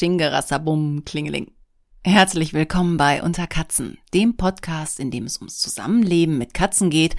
Schingerassabum 0.00 1.04
Klingeling. 1.04 1.52
Herzlich 2.02 2.54
willkommen 2.54 2.96
bei 2.96 3.22
Unter 3.22 3.46
Katzen, 3.46 3.98
dem 4.14 4.38
Podcast, 4.38 4.98
in 4.98 5.10
dem 5.10 5.24
es 5.24 5.36
ums 5.36 5.58
Zusammenleben 5.58 6.38
mit 6.38 6.54
Katzen 6.54 6.88
geht 6.88 7.16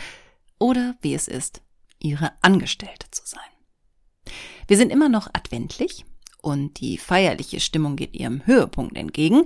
oder 0.58 0.96
wie 1.00 1.14
es 1.14 1.28
ist, 1.28 1.62
ihre 2.00 2.32
Angestellte 2.42 3.06
zu 3.12 3.22
sein. 3.24 4.34
Wir 4.68 4.78
sind 4.78 4.92
immer 4.92 5.10
noch 5.10 5.28
adventlich 5.28 6.06
und 6.42 6.80
die 6.80 6.98
feierliche 6.98 7.60
Stimmung 7.60 7.98
geht 7.98 8.16
ihrem 8.16 8.48
Höhepunkt 8.48 8.98
entgegen. 8.98 9.44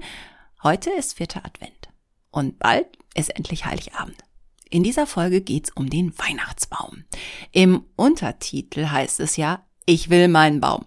Heute 0.64 0.92
ist 0.92 1.18
vierter 1.18 1.44
Advent 1.44 1.90
und 2.32 2.58
bald 2.58 2.88
ist 3.16 3.36
endlich 3.36 3.66
Heiligabend. 3.66 4.16
In 4.70 4.82
dieser 4.82 5.08
Folge 5.08 5.42
geht's 5.42 5.72
um 5.76 5.90
den 5.90 6.18
Weihnachtsbaum. 6.18 7.04
Im 7.52 7.84
Untertitel 7.98 8.88
heißt 8.88 9.20
es 9.20 9.36
ja, 9.36 9.66
ich 9.86 10.10
will 10.10 10.30
meinen 10.30 10.62
Baum. 10.62 10.86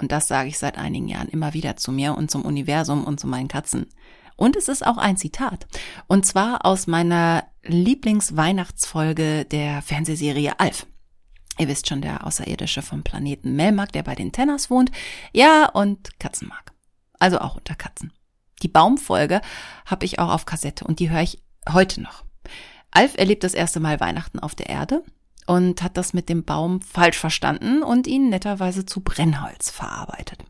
Und 0.00 0.12
das 0.12 0.28
sage 0.28 0.48
ich 0.48 0.58
seit 0.58 0.78
einigen 0.78 1.08
Jahren 1.08 1.28
immer 1.28 1.52
wieder 1.52 1.76
zu 1.76 1.92
mir 1.92 2.16
und 2.16 2.30
zum 2.30 2.42
Universum 2.42 3.04
und 3.04 3.20
zu 3.20 3.26
meinen 3.26 3.48
Katzen. 3.48 3.86
Und 4.36 4.56
es 4.56 4.68
ist 4.68 4.86
auch 4.86 4.96
ein 4.96 5.18
Zitat. 5.18 5.66
Und 6.06 6.24
zwar 6.24 6.64
aus 6.64 6.86
meiner 6.86 7.44
Lieblingsweihnachtsfolge 7.62 9.44
der 9.44 9.82
Fernsehserie 9.82 10.58
Alf. 10.58 10.86
Ihr 11.58 11.68
wisst 11.68 11.88
schon, 11.88 12.00
der 12.00 12.26
Außerirdische 12.26 12.80
vom 12.80 13.02
Planeten 13.02 13.54
Melmark, 13.54 13.92
der 13.92 14.02
bei 14.02 14.14
den 14.14 14.32
Tenners 14.32 14.70
wohnt. 14.70 14.90
Ja, 15.34 15.68
und 15.68 16.18
Katzen 16.18 16.48
mag. 16.48 16.72
Also 17.18 17.38
auch 17.38 17.56
unter 17.56 17.74
Katzen. 17.74 18.14
Die 18.62 18.68
Baumfolge 18.68 19.42
habe 19.84 20.06
ich 20.06 20.18
auch 20.18 20.30
auf 20.30 20.46
Kassette 20.46 20.84
und 20.86 21.00
die 21.00 21.10
höre 21.10 21.20
ich 21.20 21.42
heute 21.70 22.00
noch. 22.00 22.24
Alf 22.90 23.18
erlebt 23.18 23.44
das 23.44 23.52
erste 23.52 23.78
Mal 23.78 24.00
Weihnachten 24.00 24.38
auf 24.38 24.54
der 24.54 24.70
Erde 24.70 25.04
und 25.50 25.82
hat 25.82 25.96
das 25.96 26.12
mit 26.12 26.28
dem 26.28 26.44
Baum 26.44 26.80
falsch 26.80 27.18
verstanden 27.18 27.82
und 27.82 28.06
ihn 28.06 28.28
netterweise 28.28 28.86
zu 28.86 29.00
Brennholz 29.00 29.68
verarbeitet. 29.68 30.44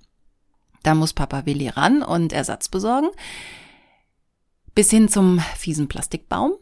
Da 0.83 0.95
muss 0.95 1.15
Papa 1.15 1.47
Willi 1.47 1.69
ran 1.69 2.03
und 2.03 2.35
Ersatz 2.35 2.69
besorgen. 2.69 3.09
Bis 4.75 4.91
hin 4.91 5.09
zum 5.09 5.41
fiesen 5.57 5.89
Plastikbaum. 5.89 6.53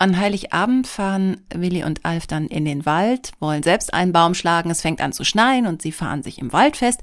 An 0.00 0.18
Heiligabend 0.18 0.88
fahren 0.88 1.46
Willi 1.54 1.84
und 1.84 2.04
Alf 2.04 2.26
dann 2.26 2.48
in 2.48 2.64
den 2.64 2.86
Wald, 2.86 3.30
wollen 3.38 3.62
selbst 3.62 3.94
einen 3.94 4.12
Baum 4.12 4.34
schlagen, 4.34 4.70
es 4.70 4.80
fängt 4.80 5.00
an 5.00 5.12
zu 5.12 5.22
schneien 5.22 5.68
und 5.68 5.80
sie 5.80 5.92
fahren 5.92 6.24
sich 6.24 6.38
im 6.38 6.52
Wald 6.52 6.76
fest. 6.76 7.02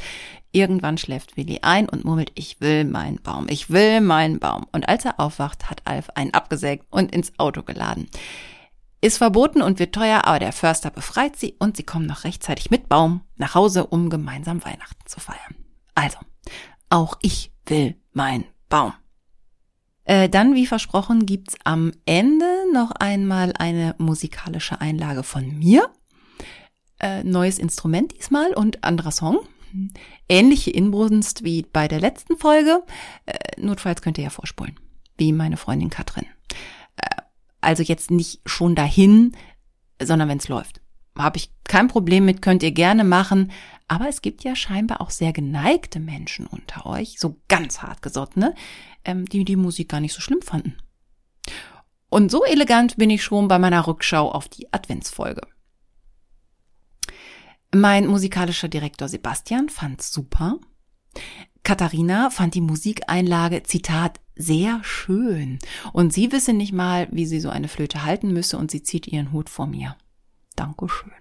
Irgendwann 0.52 0.97
schläft 0.97 1.37
Willi 1.37 1.59
ein 1.61 1.87
und 1.87 2.03
murmelt, 2.03 2.33
ich 2.35 2.59
will 2.59 2.83
meinen 2.83 3.21
Baum, 3.21 3.47
ich 3.47 3.69
will 3.69 4.02
meinen 4.02 4.39
Baum. 4.39 4.65
Und 4.73 4.89
als 4.89 5.05
er 5.05 5.17
aufwacht, 5.17 5.69
hat 5.69 5.83
Alf 5.85 6.09
einen 6.15 6.33
abgesägt 6.33 6.87
und 6.89 7.15
ins 7.15 7.31
Auto 7.39 7.63
geladen. 7.63 8.09
Ist 9.08 9.19
verboten 9.19 9.61
und 9.61 9.80
wird 9.80 9.95
teuer, 9.95 10.25
aber 10.25 10.39
der 10.39 10.52
Förster 10.52 10.89
befreit 10.89 11.38
sie 11.38 11.55
und 11.59 11.77
sie 11.77 11.83
kommen 11.83 12.08
noch 12.08 12.25
rechtzeitig 12.25 12.72
mit 12.72 12.89
Baum 12.89 13.22
nach 13.38 13.55
Hause, 13.55 13.88
um 13.88 14.09
gemeinsam 14.09 14.66
Weihnachten 14.66 14.99
zu 15.05 15.22
feiern. 15.22 15.55
Also, 15.95 16.17
auch 16.89 17.17
ich 17.22 17.53
will 17.66 17.95
mein 18.11 18.44
Baum. 18.67 18.91
Äh, 20.03 20.27
dann, 20.27 20.55
wie 20.55 20.67
versprochen, 20.67 21.25
gibt's 21.25 21.55
am 21.64 21.94
Ende 22.05 22.66
noch 22.73 22.91
einmal 22.91 23.53
eine 23.58 23.95
musikalische 23.97 24.81
Einlage 24.81 25.23
von 25.23 25.58
mir. 25.58 25.89
Äh, 26.99 27.23
neues 27.23 27.59
Instrument 27.59 28.14
diesmal 28.17 28.53
und 28.55 28.83
anderer 28.83 29.11
Song. 29.11 29.39
Ähnliche 30.27 30.71
Inbrunst 30.71 31.45
wie 31.45 31.61
bei 31.61 31.87
der 31.87 32.02
letzten 32.02 32.36
Folge. 32.36 32.83
Äh, 33.26 33.37
notfalls 33.58 34.02
könnt 34.02 34.17
ihr 34.17 34.26
ja 34.26 34.31
vorspulen. 34.31 34.77
Wie 35.17 35.31
meine 35.31 35.55
Freundin 35.55 35.89
Katrin. 35.89 36.26
Also 37.67 37.83
jetzt 37.83 38.11
nicht 38.11 38.39
schon 38.45 38.76
dahin, 38.76 39.36
sondern 40.02 40.30
wenn 40.30 40.38
es 40.38 40.48
läuft. 40.48 40.80
Habe 41.17 41.36
ich 41.36 41.52
kein 41.66 41.89
Problem 41.89 42.23
mit, 42.23 42.42
könnt 42.42 42.64
ihr 42.64 42.72
gerne 42.72 43.04
machen. 43.04 43.52
Aber 43.89 44.08
es 44.08 44.22
gibt 44.22 44.45
ja 44.45 44.55
scheinbar 44.55 45.02
auch 45.02 45.10
sehr 45.10 45.33
geneigte 45.33 46.00
Menschen 46.00 46.48
unter 46.48 46.86
euch, 46.86 47.20
so 47.20 47.42
ganz 47.50 47.82
hartgesottene, 47.82 48.55
ähm, 49.04 49.26
die 49.26 49.44
die 49.44 49.58
Musik 49.58 49.89
gar 49.89 50.00
nicht 50.00 50.14
so 50.14 50.22
schlimm 50.22 50.42
fanden. 50.42 50.78
Und 52.08 52.32
so 52.32 52.45
elegant 52.45 52.95
bin 52.95 53.10
ich 53.10 53.22
schon 53.22 53.50
bei 53.50 53.60
meiner 53.60 53.86
Rückschau 53.86 54.32
auf 54.32 54.48
die 54.48 54.72
Adventsfolge. 54.72 55.42
Mein 57.76 58.08
musikalischer 58.08 58.70
Direktor 58.70 59.10
Sebastian 59.10 59.67
fand's 59.67 60.14
super. 60.14 60.58
Katharina 61.67 62.30
fand 62.30 62.55
die 62.55 62.61
Musikeinlage, 62.61 63.61
Zitat, 63.64 64.22
sehr 64.38 64.80
schön. 64.86 65.60
Und 65.92 66.14
sie 66.14 66.32
wisse 66.32 66.54
nicht 66.54 66.72
mal, 66.72 67.10
wie 67.11 67.26
sie 67.26 67.42
so 67.42 67.50
eine 67.50 67.67
Flöte 67.67 68.05
halten 68.05 68.32
müsse 68.32 68.58
und 68.58 68.72
sie 68.72 68.83
zieht 68.83 69.05
ihren 69.05 69.33
Hut 69.33 69.50
vor 69.50 69.67
mir. 69.67 69.98
Dankeschön. 70.55 71.11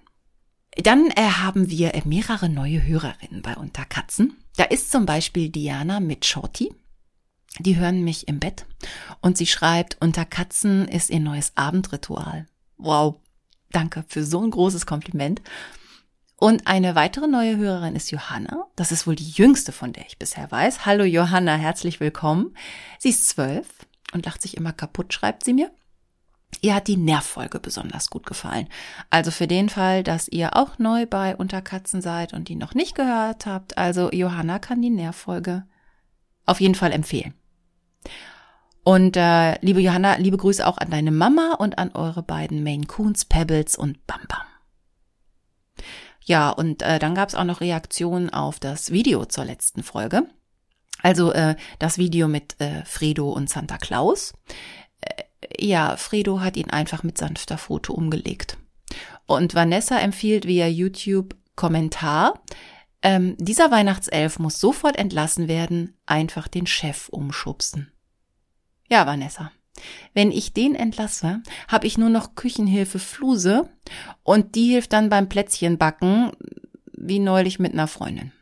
Dann 0.76 1.10
äh, 1.16 1.22
haben 1.22 1.68
wir 1.68 1.96
äh, 1.96 2.02
mehrere 2.04 2.48
neue 2.48 2.86
Hörerinnen 2.86 3.42
bei 3.42 3.56
Unterkatzen. 3.56 4.36
Da 4.56 4.62
ist 4.62 4.92
zum 4.92 5.04
Beispiel 5.04 5.48
Diana 5.48 5.98
mit 5.98 6.24
Shorty. 6.24 6.72
Die 7.58 7.76
hören 7.76 8.04
mich 8.04 8.28
im 8.28 8.38
Bett 8.38 8.66
und 9.20 9.36
sie 9.36 9.48
schreibt, 9.48 10.00
Unterkatzen 10.00 10.86
ist 10.86 11.10
ihr 11.10 11.18
neues 11.18 11.56
Abendritual. 11.56 12.46
Wow, 12.76 13.16
danke 13.72 14.04
für 14.06 14.22
so 14.22 14.44
ein 14.44 14.52
großes 14.52 14.86
Kompliment. 14.86 15.42
Und 16.38 16.66
eine 16.66 16.94
weitere 16.94 17.26
neue 17.26 17.56
Hörerin 17.56 17.96
ist 17.96 18.10
Johanna. 18.10 18.66
Das 18.76 18.92
ist 18.92 19.06
wohl 19.06 19.16
die 19.16 19.30
jüngste, 19.30 19.72
von 19.72 19.94
der 19.94 20.06
ich 20.06 20.18
bisher 20.18 20.50
weiß. 20.50 20.84
Hallo 20.84 21.04
Johanna, 21.04 21.56
herzlich 21.56 21.98
willkommen. 21.98 22.54
Sie 22.98 23.08
ist 23.08 23.28
zwölf 23.28 23.66
und 24.12 24.26
lacht 24.26 24.42
sich 24.42 24.56
immer 24.56 24.72
kaputt, 24.72 25.14
schreibt 25.14 25.44
sie 25.44 25.54
mir. 25.54 25.70
Ihr 26.60 26.74
hat 26.74 26.88
die 26.88 26.98
Nervfolge 26.98 27.58
besonders 27.58 28.10
gut 28.10 28.26
gefallen. 28.26 28.68
Also 29.08 29.30
für 29.30 29.46
den 29.46 29.70
Fall, 29.70 30.02
dass 30.02 30.28
ihr 30.28 30.56
auch 30.56 30.78
neu 30.78 31.06
bei 31.06 31.34
Unterkatzen 31.34 32.02
seid 32.02 32.34
und 32.34 32.48
die 32.48 32.54
noch 32.54 32.74
nicht 32.74 32.94
gehört 32.94 33.46
habt, 33.46 33.78
also 33.78 34.10
Johanna 34.12 34.58
kann 34.58 34.82
die 34.82 34.90
Nervfolge 34.90 35.64
auf 36.44 36.60
jeden 36.60 36.74
Fall 36.74 36.92
empfehlen. 36.92 37.34
Und 38.84 39.16
äh, 39.16 39.58
liebe 39.64 39.80
Johanna, 39.80 40.16
liebe 40.16 40.36
Grüße 40.36 40.66
auch 40.66 40.78
an 40.78 40.90
deine 40.90 41.10
Mama 41.10 41.54
und 41.58 41.78
an 41.78 41.92
eure 41.92 42.22
beiden 42.22 42.62
Main 42.62 42.86
Coons, 42.86 43.24
Pebbles 43.24 43.76
und 43.76 44.06
Bam 44.06 44.20
Bam. 44.28 44.46
Ja, 46.26 46.50
und 46.50 46.82
äh, 46.82 46.98
dann 46.98 47.14
gab 47.14 47.28
es 47.28 47.34
auch 47.36 47.44
noch 47.44 47.60
Reaktionen 47.60 48.30
auf 48.30 48.58
das 48.58 48.90
Video 48.90 49.24
zur 49.24 49.44
letzten 49.44 49.84
Folge. 49.84 50.24
Also 51.02 51.32
äh, 51.32 51.54
das 51.78 51.98
Video 51.98 52.26
mit 52.26 52.60
äh, 52.60 52.84
Fredo 52.84 53.30
und 53.30 53.48
Santa 53.48 53.78
Claus. 53.78 54.34
Äh, 55.00 55.22
ja, 55.64 55.96
Fredo 55.96 56.40
hat 56.40 56.56
ihn 56.56 56.70
einfach 56.70 57.04
mit 57.04 57.16
sanfter 57.16 57.58
Foto 57.58 57.94
umgelegt. 57.94 58.58
Und 59.26 59.54
Vanessa 59.54 59.98
empfiehlt 60.00 60.46
via 60.46 60.66
YouTube 60.66 61.36
Kommentar. 61.54 62.42
Ähm, 63.02 63.36
dieser 63.38 63.70
Weihnachtself 63.70 64.40
muss 64.40 64.58
sofort 64.58 64.96
entlassen 64.96 65.46
werden, 65.46 65.96
einfach 66.06 66.48
den 66.48 66.66
Chef 66.66 67.08
umschubsen. 67.08 67.92
Ja, 68.90 69.06
Vanessa. 69.06 69.52
Wenn 70.14 70.30
ich 70.30 70.52
den 70.52 70.74
entlasse, 70.74 71.42
habe 71.68 71.86
ich 71.86 71.98
nur 71.98 72.10
noch 72.10 72.34
Küchenhilfe 72.34 72.98
Fluse 72.98 73.68
und 74.22 74.54
die 74.54 74.70
hilft 74.70 74.92
dann 74.92 75.08
beim 75.08 75.28
Plätzchenbacken, 75.28 76.32
wie 76.92 77.18
neulich 77.18 77.58
mit 77.58 77.72
einer 77.72 77.88
Freundin. 77.88 78.32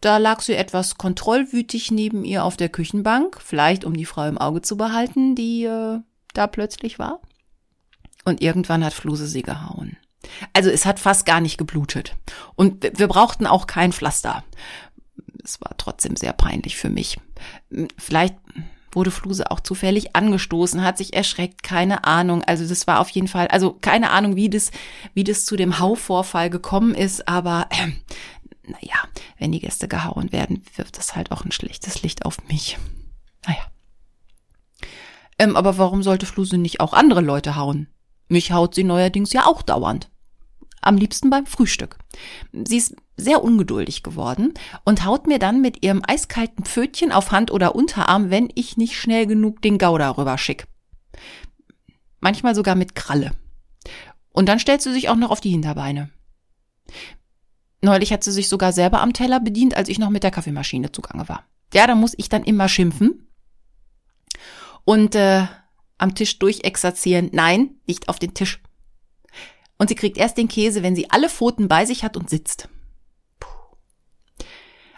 Da 0.00 0.18
lag 0.18 0.42
sie 0.42 0.54
etwas 0.54 0.98
kontrollwütig 0.98 1.90
neben 1.90 2.24
ihr 2.24 2.44
auf 2.44 2.56
der 2.56 2.68
Küchenbank, 2.68 3.40
vielleicht 3.40 3.84
um 3.84 3.96
die 3.96 4.04
Frau 4.04 4.26
im 4.26 4.38
Auge 4.38 4.60
zu 4.60 4.76
behalten, 4.76 5.34
die 5.34 5.64
äh, 5.64 6.00
da 6.34 6.46
plötzlich 6.46 6.98
war. 6.98 7.20
Und 8.24 8.42
irgendwann 8.42 8.84
hat 8.84 8.92
Fluse 8.92 9.26
sie 9.26 9.42
gehauen. 9.42 9.96
Also 10.52 10.70
es 10.70 10.86
hat 10.86 10.98
fast 10.98 11.26
gar 11.26 11.40
nicht 11.40 11.58
geblutet. 11.58 12.16
Und 12.54 12.98
wir 12.98 13.08
brauchten 13.08 13.46
auch 13.46 13.66
kein 13.66 13.92
Pflaster. 13.92 14.44
Es 15.42 15.60
war 15.60 15.74
trotzdem 15.76 16.16
sehr 16.16 16.32
peinlich 16.32 16.76
für 16.76 16.90
mich. 16.90 17.18
Vielleicht 17.98 18.36
wurde 18.94 19.10
Fluse 19.10 19.50
auch 19.50 19.60
zufällig 19.60 20.14
angestoßen, 20.16 20.82
hat 20.82 20.98
sich 20.98 21.14
erschreckt, 21.14 21.62
keine 21.62 22.04
Ahnung. 22.04 22.42
Also 22.44 22.66
das 22.66 22.86
war 22.86 23.00
auf 23.00 23.08
jeden 23.10 23.28
Fall, 23.28 23.48
also 23.48 23.72
keine 23.72 24.10
Ahnung, 24.10 24.36
wie 24.36 24.50
das, 24.50 24.70
wie 25.14 25.24
das 25.24 25.44
zu 25.44 25.56
dem 25.56 25.78
Hauvorfall 25.78 26.50
gekommen 26.50 26.94
ist, 26.94 27.28
aber 27.28 27.68
äh, 27.70 27.92
naja, 28.70 28.96
wenn 29.38 29.52
die 29.52 29.60
Gäste 29.60 29.88
gehauen 29.88 30.32
werden, 30.32 30.64
wirft 30.76 30.98
das 30.98 31.16
halt 31.16 31.32
auch 31.32 31.44
ein 31.44 31.52
schlechtes 31.52 32.02
Licht 32.02 32.24
auf 32.24 32.38
mich. 32.48 32.78
Naja. 33.46 33.66
Ähm, 35.38 35.56
aber 35.56 35.78
warum 35.78 36.02
sollte 36.02 36.26
Fluse 36.26 36.58
nicht 36.58 36.80
auch 36.80 36.92
andere 36.92 37.20
Leute 37.20 37.56
hauen? 37.56 37.88
Mich 38.28 38.52
haut 38.52 38.74
sie 38.74 38.84
neuerdings 38.84 39.32
ja 39.32 39.46
auch 39.46 39.62
dauernd 39.62 40.08
am 40.84 40.96
liebsten 40.96 41.30
beim 41.30 41.46
Frühstück. 41.46 41.98
Sie 42.52 42.76
ist 42.76 42.94
sehr 43.16 43.42
ungeduldig 43.42 44.02
geworden 44.02 44.54
und 44.84 45.04
haut 45.04 45.26
mir 45.26 45.38
dann 45.38 45.60
mit 45.60 45.84
ihrem 45.84 46.02
eiskalten 46.06 46.64
Pfötchen 46.64 47.12
auf 47.12 47.30
Hand 47.30 47.50
oder 47.50 47.74
Unterarm, 47.74 48.30
wenn 48.30 48.48
ich 48.54 48.76
nicht 48.76 48.96
schnell 48.96 49.26
genug 49.26 49.62
den 49.62 49.78
Gouda 49.78 50.10
rüber 50.10 50.38
schick. 50.38 50.66
Manchmal 52.20 52.54
sogar 52.54 52.74
mit 52.74 52.94
Kralle. 52.94 53.32
Und 54.30 54.48
dann 54.48 54.58
stellt 54.58 54.82
sie 54.82 54.92
sich 54.92 55.08
auch 55.08 55.16
noch 55.16 55.30
auf 55.30 55.40
die 55.40 55.50
Hinterbeine. 55.50 56.10
Neulich 57.82 58.12
hat 58.12 58.24
sie 58.24 58.32
sich 58.32 58.48
sogar 58.48 58.72
selber 58.72 59.00
am 59.00 59.12
Teller 59.12 59.40
bedient, 59.40 59.76
als 59.76 59.88
ich 59.88 59.98
noch 59.98 60.10
mit 60.10 60.22
der 60.22 60.30
Kaffeemaschine 60.30 60.90
zugange 60.90 61.28
war. 61.28 61.44
Ja, 61.72 61.86
da 61.86 61.94
muss 61.94 62.14
ich 62.16 62.28
dann 62.28 62.42
immer 62.42 62.68
schimpfen 62.68 63.28
und 64.84 65.14
äh, 65.14 65.46
am 65.98 66.14
Tisch 66.14 66.38
durchexerzieren. 66.38 67.30
Nein, 67.32 67.76
nicht 67.86 68.08
auf 68.08 68.18
den 68.18 68.34
Tisch. 68.34 68.60
Und 69.78 69.88
sie 69.88 69.94
kriegt 69.94 70.16
erst 70.16 70.38
den 70.38 70.48
Käse, 70.48 70.82
wenn 70.82 70.96
sie 70.96 71.10
alle 71.10 71.28
Pfoten 71.28 71.68
bei 71.68 71.84
sich 71.84 72.04
hat 72.04 72.16
und 72.16 72.30
sitzt. 72.30 72.68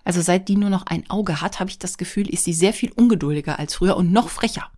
Also 0.06 0.20
seit 0.20 0.47
die 0.47 0.56
nur 0.56 0.70
noch 0.70 0.87
ein 0.87 1.11
Auge 1.11 1.41
hat, 1.41 1.58
habe 1.58 1.69
ich 1.69 1.81
das 1.81 1.99
Gefühl, 1.99 2.32
ist 2.32 2.44
sie 2.44 2.53
sehr 2.53 2.73
viel 2.73 2.93
ungeduldiger 2.93 3.58
als 3.58 3.75
früher 3.75 3.97
und 3.97 4.12
noch 4.12 4.29
frecher. 4.29 4.70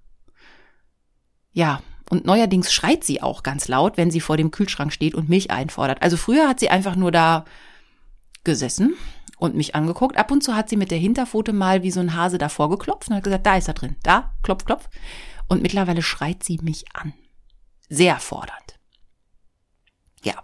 Ja, 1.52 1.82
und 2.08 2.24
neuerdings 2.24 2.72
schreit 2.72 3.04
sie 3.04 3.20
auch 3.20 3.42
ganz 3.42 3.68
laut, 3.68 3.98
wenn 3.98 4.10
sie 4.10 4.22
vor 4.22 4.38
dem 4.38 4.50
Kühlschrank 4.50 4.90
steht 4.90 5.14
und 5.14 5.28
Milch 5.28 5.50
einfordert. 5.50 6.00
Also 6.00 6.16
früher 6.16 6.48
hat 6.48 6.60
sie 6.60 6.70
einfach 6.70 6.96
nur 6.96 7.12
da 7.12 7.44
gesessen 8.42 8.94
und 9.36 9.54
mich 9.54 9.74
angeguckt. 9.74 10.16
Ab 10.16 10.30
und 10.30 10.42
zu 10.42 10.56
hat 10.56 10.70
sie 10.70 10.78
mit 10.78 10.90
der 10.90 10.96
Hinterpfote 10.96 11.52
mal 11.52 11.82
wie 11.82 11.90
so 11.90 12.00
ein 12.00 12.14
Hase 12.14 12.38
davor 12.38 12.70
geklopft 12.70 13.10
und 13.10 13.16
hat 13.16 13.24
gesagt, 13.24 13.44
da 13.44 13.58
ist 13.58 13.68
er 13.68 13.74
drin. 13.74 13.96
Da, 14.02 14.34
klopf, 14.42 14.64
klopf. 14.64 14.88
Und 15.46 15.60
mittlerweile 15.60 16.00
schreit 16.00 16.42
sie 16.42 16.58
mich 16.62 16.86
an. 16.94 17.12
Sehr 17.90 18.18
fordernd. 18.18 18.78
Ja. 20.22 20.42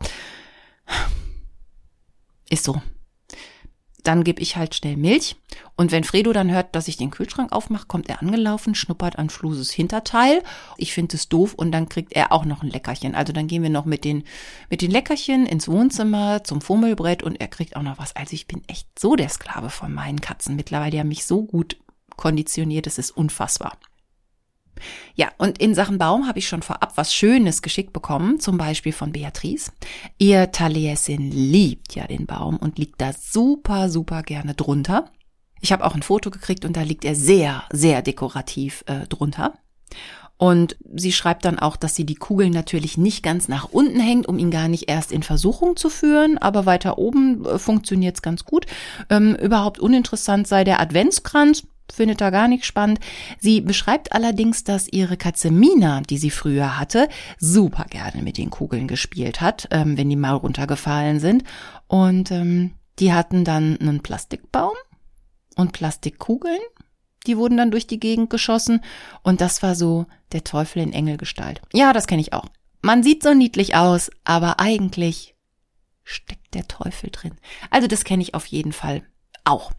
Ist 2.51 2.65
so 2.65 2.83
dann 4.05 4.23
gebe 4.23 4.41
ich 4.41 4.57
halt 4.57 4.75
schnell 4.75 4.97
Milch. 4.97 5.37
Und 5.77 5.91
wenn 5.91 6.05
Fredo 6.05 6.33
dann 6.33 6.53
hört, 6.53 6.77
dass 6.77 6.89
ich 6.89 6.97
den 6.97 7.11
Kühlschrank 7.11 7.51
aufmache, 7.53 7.87
kommt 7.87 8.09
er 8.09 8.23
angelaufen, 8.23 8.75
schnuppert 8.75 9.19
an 9.19 9.31
Fluses 9.31 9.71
Hinterteil. 9.71 10.43
Ich 10.77 10.93
finde 10.93 11.17
es 11.17 11.29
doof 11.29 11.55
und 11.55 11.73
dann 11.73 11.89
kriegt 11.89 12.13
er 12.13 12.31
auch 12.31 12.45
noch 12.45 12.63
ein 12.63 12.71
Leckerchen. 12.71 13.15
Also 13.15 13.33
dann 13.33 13.49
gehen 13.49 13.63
wir 13.63 13.71
noch 13.71 13.87
mit 13.87 14.05
den, 14.05 14.25
mit 14.71 14.83
den 14.83 14.91
Leckerchen 14.91 15.47
ins 15.47 15.69
Wohnzimmer 15.69 16.45
zum 16.45 16.61
Fummelbrett 16.61 17.23
und 17.23 17.41
er 17.41 17.49
kriegt 17.49 17.77
auch 17.77 17.83
noch 17.83 17.99
was. 17.99 18.15
Also 18.15 18.35
ich 18.35 18.47
bin 18.47 18.63
echt 18.69 18.99
so 18.99 19.17
der 19.17 19.31
Sklave 19.31 19.71
von 19.71 19.93
meinen 19.93 20.21
Katzen 20.21 20.55
mittlerweile. 20.55 20.93
Die 20.93 21.01
haben 21.01 21.09
mich 21.09 21.25
so 21.25 21.43
gut 21.43 21.77
konditioniert, 22.17 22.87
es 22.87 22.99
ist 22.99 23.11
unfassbar. 23.11 23.79
Ja, 25.15 25.31
und 25.39 25.59
in 25.59 25.75
Sachen 25.75 25.99
Baum 25.99 26.27
habe 26.27 26.39
ich 26.39 26.49
schon 26.49 26.63
vorab 26.63 26.93
was 26.97 27.15
Schönes 27.15 27.63
geschickt 27.63 27.93
bekommen, 27.93 28.41
zum 28.41 28.59
Beispiel 28.59 28.93
von 28.93 29.13
Beatrice. 29.13 29.73
Ihr 30.19 30.53
Taliesin 30.53 31.31
liebt 31.31 31.95
ja 31.95 32.07
den 32.07 32.27
Baum 32.27 32.57
und 32.57 32.79
liegt 32.79 33.01
da 33.01 33.13
super, 33.13 33.89
super 33.89 34.23
gerne 34.23 34.55
drunter. 34.55 35.11
Ich 35.61 35.73
habe 35.73 35.85
auch 35.85 35.95
ein 35.95 36.03
Foto 36.03 36.31
gekriegt 36.31 36.65
und 36.65 36.77
da 36.77 36.83
liegt 36.83 37.05
er 37.05 37.15
sehr, 37.15 37.65
sehr 37.73 38.03
dekorativ 38.03 38.85
äh, 38.87 39.07
drunter. 39.07 39.55
Und 40.37 40.77
sie 40.93 41.13
schreibt 41.13 41.45
dann 41.45 41.59
auch, 41.59 41.77
dass 41.77 41.95
sie 41.95 42.05
die 42.05 42.17
Kugeln 42.17 42.53
natürlich 42.53 42.99
nicht 42.99 43.23
ganz 43.23 43.47
nach 43.47 43.69
unten 43.71 44.01
hängt, 44.01 44.27
um 44.27 44.39
ihn 44.39 44.51
gar 44.51 44.69
nicht 44.69 44.91
erst 44.91 45.13
in 45.13 45.23
Versuchung 45.23 45.77
zu 45.77 45.89
führen, 45.89 46.39
aber 46.39 46.67
weiter 46.67 46.99
oben 46.99 47.45
äh, 47.45 47.59
funktioniert 47.59 48.17
es 48.17 48.23
ganz 48.23 48.45
gut. 48.45 48.67
Ähm, 49.11 49.37
überhaupt 49.37 49.79
uninteressant 49.79 50.49
sei 50.49 50.65
der 50.65 50.81
Adventskranz 50.81 51.63
findet 51.93 52.21
da 52.21 52.31
gar 52.31 52.49
nicht 52.49 52.65
spannend. 52.65 53.01
Sie 53.41 53.61
beschreibt 53.61 54.13
allerdings, 54.13 54.65
dass 54.65 54.89
ihre 54.89 55.17
Katze 55.17 55.51
Mina, 55.51 56.01
die 56.01 56.19
sie 56.19 56.31
früher 56.31 56.79
hatte, 56.79 57.09
super 57.39 57.85
gerne 57.85 58.23
mit 58.23 58.39
den 58.39 58.51
Kugeln 58.51 58.89
gespielt 58.89 59.41
hat, 59.41 59.69
ähm, 59.71 59.97
wenn 59.97 60.09
die 60.09 60.17
mal 60.17 60.35
runtergefallen 60.35 61.21
sind. 61.21 61.45
Und 61.87 62.31
ähm, 62.31 62.75
die 62.99 63.13
hatten 63.13 63.45
dann 63.45 63.79
einen 63.81 64.03
Plastikbaum 64.03 64.75
und 65.57 65.73
Plastikkugeln. 65.73 66.61
Die 67.27 67.37
wurden 67.37 67.57
dann 67.57 67.71
durch 67.71 67.87
die 67.87 68.01
Gegend 68.01 68.31
geschossen. 68.31 68.81
Und 69.23 69.41
das 69.41 69.63
war 69.63 69.75
so 69.75 70.07
der 70.33 70.45
Teufel 70.45 70.83
in 70.83 70.93
Engelgestalt. 70.93 71.63
Ja, 71.73 71.93
das 71.93 72.07
kenne 72.07 72.21
ich 72.21 72.33
auch. 72.33 72.47
Man 72.83 73.03
sieht 73.03 73.23
so 73.23 73.33
niedlich 73.33 73.75
aus, 73.75 74.11
aber 74.25 74.61
eigentlich 74.61 75.35
steckt 76.03 76.55
der 76.55 76.69
Teufel 76.69 77.11
drin. 77.11 77.35
Also 77.71 77.89
das 77.89 78.05
kenne 78.05 78.23
ich 78.23 78.35
auf 78.35 78.45
jeden 78.47 78.73
Fall 78.73 79.03
auch. 79.45 79.73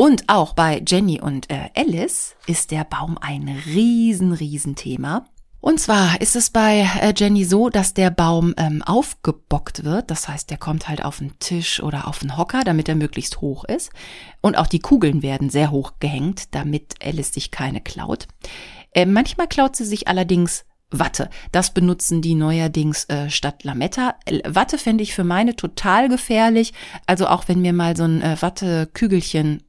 Und 0.00 0.28
auch 0.28 0.54
bei 0.54 0.80
Jenny 0.86 1.20
und 1.20 1.50
äh, 1.50 1.70
Alice 1.74 2.36
ist 2.46 2.70
der 2.70 2.84
Baum 2.84 3.18
ein 3.20 3.48
riesen, 3.66 4.32
riesen 4.32 4.76
Thema. 4.76 5.24
Und 5.58 5.80
zwar 5.80 6.20
ist 6.20 6.36
es 6.36 6.50
bei 6.50 6.88
äh, 7.00 7.12
Jenny 7.16 7.44
so, 7.44 7.68
dass 7.68 7.94
der 7.94 8.10
Baum 8.10 8.54
ähm, 8.58 8.80
aufgebockt 8.84 9.82
wird. 9.82 10.12
Das 10.12 10.28
heißt, 10.28 10.50
der 10.50 10.56
kommt 10.56 10.88
halt 10.88 11.04
auf 11.04 11.18
den 11.18 11.36
Tisch 11.40 11.82
oder 11.82 12.06
auf 12.06 12.20
den 12.20 12.36
Hocker, 12.36 12.62
damit 12.62 12.88
er 12.88 12.94
möglichst 12.94 13.40
hoch 13.40 13.64
ist. 13.64 13.90
Und 14.40 14.56
auch 14.56 14.68
die 14.68 14.78
Kugeln 14.78 15.24
werden 15.24 15.50
sehr 15.50 15.72
hoch 15.72 15.94
gehängt, 15.98 16.54
damit 16.54 16.94
Alice 17.04 17.34
sich 17.34 17.50
keine 17.50 17.80
klaut. 17.80 18.28
Äh, 18.92 19.04
manchmal 19.04 19.48
klaut 19.48 19.74
sie 19.74 19.84
sich 19.84 20.06
allerdings 20.06 20.64
Watte. 20.90 21.28
Das 21.50 21.74
benutzen 21.74 22.22
die 22.22 22.36
neuerdings 22.36 23.04
äh, 23.06 23.30
statt 23.30 23.64
Lametta. 23.64 24.14
Watte 24.46 24.78
fände 24.78 25.02
ich 25.02 25.12
für 25.12 25.24
meine 25.24 25.56
total 25.56 26.08
gefährlich. 26.08 26.72
Also 27.06 27.26
auch 27.26 27.48
wenn 27.48 27.60
mir 27.60 27.72
mal 27.72 27.96
so 27.96 28.04
ein 28.04 28.22
äh, 28.22 28.40
Wattekügelchen 28.40 29.64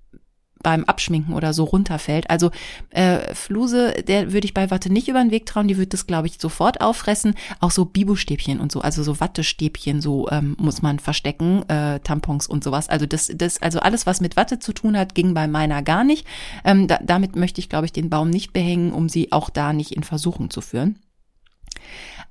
beim 0.62 0.84
Abschminken 0.86 1.34
oder 1.34 1.54
so 1.54 1.64
runterfällt. 1.64 2.30
Also 2.30 2.52
äh, 2.90 3.34
Fluse, 3.34 3.94
der 4.08 4.34
würde 4.34 4.46
ich 4.46 4.54
bei 4.54 4.70
Watte 4.72 4.92
nicht 4.92 5.08
über 5.08 5.22
den 5.22 5.32
Weg 5.32 5.46
trauen, 5.46 5.68
die 5.68 5.78
wird 5.78 5.94
das, 5.94 6.08
glaube 6.08 6.28
ich, 6.28 6.40
sofort 6.40 6.82
auffressen. 6.82 7.36
Auch 7.60 7.72
so 7.72 7.86
Bibo-Stäbchen 7.86 8.60
und 8.60 8.72
so, 8.72 8.82
also 8.82 9.04
so 9.04 9.20
Wattestäbchen, 9.20 10.02
so 10.02 10.30
ähm, 10.30 10.56
muss 10.60 10.82
man 10.82 11.00
verstecken, 11.00 11.68
äh, 11.70 12.00
Tampons 12.02 12.48
und 12.48 12.64
sowas. 12.64 12.90
Also 12.90 13.06
das, 13.06 13.32
das, 13.34 13.62
also 13.62 13.80
alles, 13.80 14.06
was 14.06 14.22
mit 14.22 14.36
Watte 14.36 14.60
zu 14.60 14.74
tun 14.74 14.98
hat, 14.98 15.16
ging 15.16 15.34
bei 15.34 15.48
meiner 15.48 15.82
gar 15.82 16.04
nicht. 16.04 16.28
Ähm, 16.66 16.88
da, 16.88 17.00
damit 17.02 17.36
möchte 17.36 17.62
ich, 17.62 17.70
glaube 17.70 17.86
ich, 17.86 17.94
den 17.94 18.10
Baum 18.10 18.30
nicht 18.30 18.54
behängen, 18.54 18.92
um 18.92 19.10
sie 19.10 19.32
auch 19.32 19.50
da 19.50 19.74
nicht 19.74 19.92
in 19.92 20.04
Versuchung 20.04 20.50
zu 20.50 20.62
führen. 20.62 21.00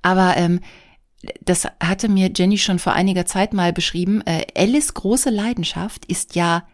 Aber 0.02 0.36
ähm, 0.36 0.60
das 1.44 1.66
hatte 1.82 2.08
mir 2.08 2.31
Jenny 2.34 2.58
schon 2.58 2.78
vor 2.78 2.92
einiger 2.92 3.26
Zeit 3.26 3.52
mal 3.52 3.72
beschrieben. 3.72 4.22
Äh, 4.24 4.46
Alice 4.56 4.94
große 4.94 5.31
Leidenschaft 5.31 6.04
ist 6.04 6.36
ja 6.36 6.64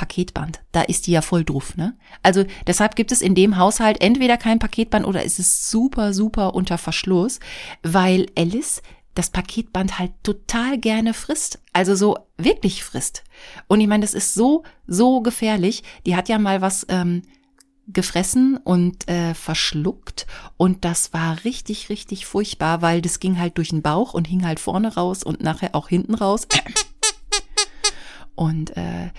Paketband. 0.00 0.62
Da 0.72 0.80
ist 0.80 1.06
die 1.06 1.12
ja 1.12 1.20
voll 1.20 1.44
drauf, 1.44 1.76
ne? 1.76 1.94
Also 2.22 2.44
deshalb 2.66 2.96
gibt 2.96 3.12
es 3.12 3.20
in 3.20 3.34
dem 3.34 3.58
Haushalt 3.58 4.00
entweder 4.00 4.38
kein 4.38 4.58
Paketband 4.58 5.06
oder 5.06 5.22
ist 5.24 5.38
es 5.38 5.70
super, 5.70 6.14
super 6.14 6.54
unter 6.54 6.78
Verschluss, 6.78 7.38
weil 7.82 8.28
Alice 8.34 8.80
das 9.14 9.28
Paketband 9.28 9.98
halt 9.98 10.12
total 10.22 10.78
gerne 10.78 11.12
frisst. 11.12 11.60
Also 11.74 11.94
so 11.94 12.16
wirklich 12.38 12.82
frisst. 12.82 13.24
Und 13.68 13.82
ich 13.82 13.88
meine, 13.88 14.00
das 14.02 14.14
ist 14.14 14.32
so, 14.32 14.62
so 14.86 15.20
gefährlich. 15.20 15.82
Die 16.06 16.16
hat 16.16 16.30
ja 16.30 16.38
mal 16.38 16.62
was 16.62 16.86
ähm, 16.88 17.20
gefressen 17.86 18.56
und 18.56 19.06
äh, 19.06 19.34
verschluckt 19.34 20.26
und 20.56 20.84
das 20.84 21.12
war 21.12 21.44
richtig, 21.44 21.90
richtig 21.90 22.24
furchtbar, 22.24 22.82
weil 22.82 23.02
das 23.02 23.18
ging 23.18 23.36
halt 23.38 23.58
durch 23.58 23.70
den 23.70 23.82
Bauch 23.82 24.14
und 24.14 24.28
hing 24.28 24.46
halt 24.46 24.60
vorne 24.60 24.94
raus 24.94 25.24
und 25.24 25.42
nachher 25.42 25.74
auch 25.74 25.88
hinten 25.88 26.14
raus. 26.14 26.46
Und 28.36 28.74
äh, 28.76 29.10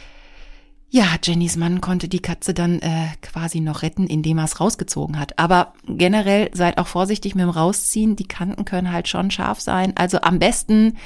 ja, 0.94 1.16
Jennys 1.24 1.56
Mann 1.56 1.80
konnte 1.80 2.10
die 2.10 2.20
Katze 2.20 2.54
dann 2.54 2.80
äh, 2.80 3.08
quasi 3.22 3.62
noch 3.62 3.82
retten, 3.82 4.08
indem 4.08 4.40
er 4.40 4.44
es 4.44 4.60
rausgezogen 4.60 5.18
hat. 5.18 5.40
Aber 5.40 5.74
generell 5.88 6.50
seid 6.54 6.78
auch 6.78 6.88
vorsichtig 6.88 7.34
mit 7.34 7.44
dem 7.44 7.50
Rausziehen. 7.50 8.18
Die 8.18 8.28
Kanten 8.28 8.66
können 8.66 8.92
halt 8.92 9.08
schon 9.08 9.32
scharf 9.32 9.62
sein. 9.62 9.94
Also 9.96 10.20
am 10.20 10.38
besten 10.38 10.98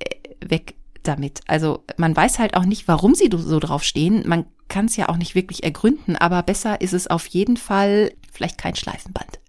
äh, 0.00 0.50
weg 0.50 0.74
damit. 1.02 1.40
Also 1.46 1.82
man 1.96 2.14
weiß 2.14 2.38
halt 2.38 2.54
auch 2.54 2.66
nicht, 2.66 2.88
warum 2.88 3.14
sie 3.14 3.30
so 3.34 3.58
drauf 3.58 3.84
stehen. 3.84 4.22
Man 4.26 4.44
kann 4.68 4.84
es 4.84 4.96
ja 4.96 5.08
auch 5.08 5.16
nicht 5.16 5.34
wirklich 5.34 5.64
ergründen, 5.64 6.14
aber 6.14 6.42
besser 6.42 6.82
ist 6.82 6.92
es 6.92 7.06
auf 7.06 7.26
jeden 7.26 7.56
Fall 7.56 8.12
vielleicht 8.30 8.58
kein 8.58 8.76
Schleifenband. 8.76 9.40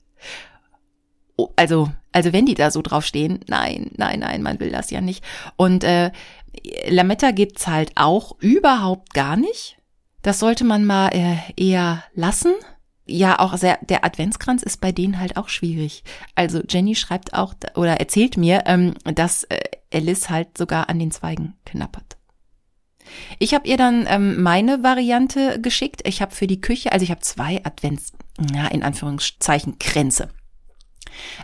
Oh, 1.35 1.49
also, 1.57 1.89
also 2.13 2.31
wenn 2.31 2.45
die 2.45 2.55
da 2.55 2.71
so 2.71 2.81
drauf 2.81 3.05
stehen, 3.05 3.41
nein, 3.47 3.91
nein, 3.97 4.19
nein, 4.19 4.43
man 4.43 4.61
will 4.61 4.71
das 4.71 4.91
ja 4.91 5.01
nicht. 5.01 5.25
Und 5.57 5.83
äh, 5.83 6.11
Lametta 6.87 7.31
gibt's 7.31 7.67
halt 7.67 7.91
auch 7.95 8.35
überhaupt 8.39 9.13
gar 9.13 9.35
nicht. 9.35 9.77
Das 10.21 10.39
sollte 10.39 10.63
man 10.63 10.85
mal 10.85 11.09
äh, 11.09 11.37
eher 11.57 12.03
lassen. 12.13 12.53
Ja, 13.05 13.39
auch 13.39 13.57
sehr, 13.57 13.79
der 13.81 14.05
Adventskranz 14.05 14.63
ist 14.63 14.79
bei 14.79 14.93
denen 14.93 15.19
halt 15.19 15.35
auch 15.35 15.49
schwierig. 15.49 16.03
Also 16.35 16.61
Jenny 16.67 16.95
schreibt 16.95 17.33
auch 17.33 17.53
oder 17.75 17.99
erzählt 17.99 18.37
mir, 18.37 18.63
ähm, 18.65 18.93
dass 19.03 19.43
äh, 19.45 19.59
Alice 19.93 20.29
halt 20.29 20.57
sogar 20.57 20.89
an 20.89 20.99
den 20.99 21.11
Zweigen 21.11 21.55
knappert. 21.65 22.17
Ich 23.39 23.53
habe 23.53 23.67
ihr 23.67 23.75
dann 23.75 24.05
ähm, 24.07 24.41
meine 24.41 24.81
Variante 24.83 25.59
geschickt. 25.59 26.01
Ich 26.07 26.21
habe 26.21 26.33
für 26.33 26.47
die 26.47 26.61
Küche, 26.61 26.93
also 26.93 27.03
ich 27.03 27.11
habe 27.11 27.21
zwei 27.21 27.61
Advents, 27.65 28.13
ja, 28.53 28.67
in 28.67 28.83
Anführungszeichen 28.83 29.77
Kränze. 29.79 30.29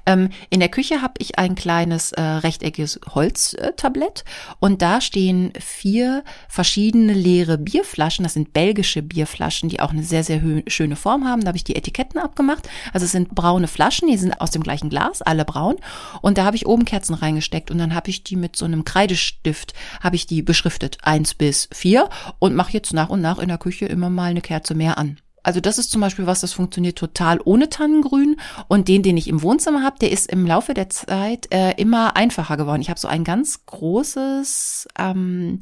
Ähm, 0.05 0.29
in 0.49 0.59
der 0.59 0.69
Küche 0.69 1.01
habe 1.01 1.13
ich 1.19 1.37
ein 1.39 1.55
kleines 1.55 2.11
äh, 2.11 2.21
rechteckiges 2.21 2.99
Holztablett 3.13 4.23
und 4.59 4.81
da 4.81 5.01
stehen 5.01 5.53
vier 5.59 6.23
verschiedene 6.47 7.13
leere 7.13 7.57
Bierflaschen. 7.57 8.23
Das 8.23 8.33
sind 8.33 8.53
belgische 8.53 9.01
Bierflaschen, 9.01 9.69
die 9.69 9.79
auch 9.79 9.91
eine 9.91 10.03
sehr, 10.03 10.23
sehr 10.23 10.41
schöne 10.67 10.95
Form 10.95 11.25
haben. 11.25 11.41
Da 11.41 11.47
habe 11.47 11.57
ich 11.57 11.63
die 11.63 11.75
Etiketten 11.75 12.19
abgemacht. 12.19 12.67
Also 12.93 13.05
es 13.05 13.11
sind 13.11 13.35
braune 13.35 13.67
Flaschen, 13.67 14.07
die 14.07 14.17
sind 14.17 14.39
aus 14.39 14.51
dem 14.51 14.63
gleichen 14.63 14.89
Glas, 14.89 15.21
alle 15.21 15.45
braun. 15.45 15.77
Und 16.21 16.37
da 16.37 16.45
habe 16.45 16.55
ich 16.55 16.67
oben 16.67 16.85
Kerzen 16.85 17.13
reingesteckt 17.13 17.71
und 17.71 17.77
dann 17.77 17.95
habe 17.95 18.09
ich 18.09 18.23
die 18.23 18.35
mit 18.35 18.55
so 18.55 18.65
einem 18.65 18.85
Kreidestift, 18.85 19.73
habe 20.01 20.15
ich 20.15 20.27
die 20.27 20.41
beschriftet, 20.41 20.97
eins 21.03 21.33
bis 21.33 21.69
vier 21.71 22.09
und 22.39 22.55
mache 22.55 22.73
jetzt 22.73 22.93
nach 22.93 23.09
und 23.09 23.21
nach 23.21 23.39
in 23.39 23.47
der 23.47 23.57
Küche 23.57 23.85
immer 23.85 24.09
mal 24.09 24.31
eine 24.31 24.41
Kerze 24.41 24.75
mehr 24.75 24.97
an. 24.97 25.17
Also 25.43 25.59
das 25.59 25.77
ist 25.77 25.91
zum 25.91 26.01
Beispiel 26.01 26.25
was, 26.25 26.41
das 26.41 26.53
funktioniert 26.53 26.97
total 26.97 27.39
ohne 27.43 27.69
Tannengrün. 27.69 28.37
Und 28.67 28.87
den, 28.87 29.03
den 29.03 29.17
ich 29.17 29.27
im 29.27 29.41
Wohnzimmer 29.41 29.83
habe, 29.83 29.99
der 29.99 30.11
ist 30.11 30.31
im 30.31 30.45
Laufe 30.45 30.73
der 30.73 30.89
Zeit 30.89 31.51
äh, 31.53 31.71
immer 31.71 32.15
einfacher 32.15 32.57
geworden. 32.57 32.81
Ich 32.81 32.89
habe 32.89 32.99
so 32.99 33.07
ein 33.07 33.23
ganz 33.23 33.65
großes 33.65 34.87
ähm, 34.97 35.61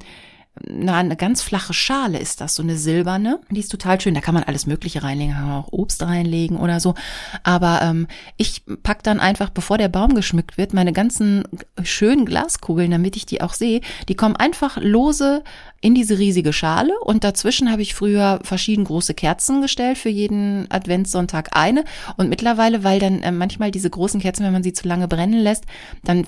na, 0.65 0.97
eine 0.97 1.15
ganz 1.15 1.41
flache 1.41 1.73
Schale 1.73 2.19
ist 2.19 2.41
das, 2.41 2.55
so 2.55 2.63
eine 2.63 2.77
silberne. 2.77 3.39
Die 3.49 3.59
ist 3.59 3.71
total 3.71 3.99
schön. 3.99 4.13
Da 4.13 4.21
kann 4.21 4.33
man 4.33 4.43
alles 4.43 4.65
Mögliche 4.65 5.03
reinlegen, 5.03 5.33
kann 5.33 5.47
man 5.47 5.63
auch 5.63 5.71
Obst 5.71 6.01
reinlegen 6.01 6.57
oder 6.57 6.79
so. 6.79 6.95
Aber 7.43 7.81
ähm, 7.81 8.07
ich 8.37 8.63
pack 8.83 9.03
dann 9.03 9.19
einfach, 9.19 9.49
bevor 9.49 9.77
der 9.77 9.89
Baum 9.89 10.15
geschmückt 10.15 10.57
wird, 10.57 10.73
meine 10.73 10.93
ganzen 10.93 11.43
schönen 11.83 12.25
Glaskugeln, 12.25 12.91
damit 12.91 13.15
ich 13.15 13.25
die 13.25 13.41
auch 13.41 13.53
sehe. 13.53 13.81
Die 14.09 14.15
kommen 14.15 14.35
einfach 14.35 14.77
lose 14.81 15.43
in 15.79 15.93
diese 15.93 16.17
riesige 16.17 16.53
Schale 16.53 16.93
und 17.01 17.23
dazwischen 17.23 17.71
habe 17.71 17.83
ich 17.83 17.93
früher 17.93 18.39
verschieden 18.43 18.83
große 18.83 19.13
Kerzen 19.13 19.61
gestellt, 19.61 19.97
für 19.97 20.09
jeden 20.09 20.69
Adventssonntag 20.71 21.49
eine. 21.51 21.83
Und 22.17 22.29
mittlerweile, 22.29 22.83
weil 22.83 22.99
dann 22.99 23.21
äh, 23.21 23.31
manchmal 23.31 23.71
diese 23.71 23.89
großen 23.89 24.19
Kerzen, 24.19 24.43
wenn 24.43 24.53
man 24.53 24.63
sie 24.63 24.73
zu 24.73 24.87
lange 24.87 25.07
brennen 25.07 25.39
lässt, 25.39 25.65
dann 26.03 26.25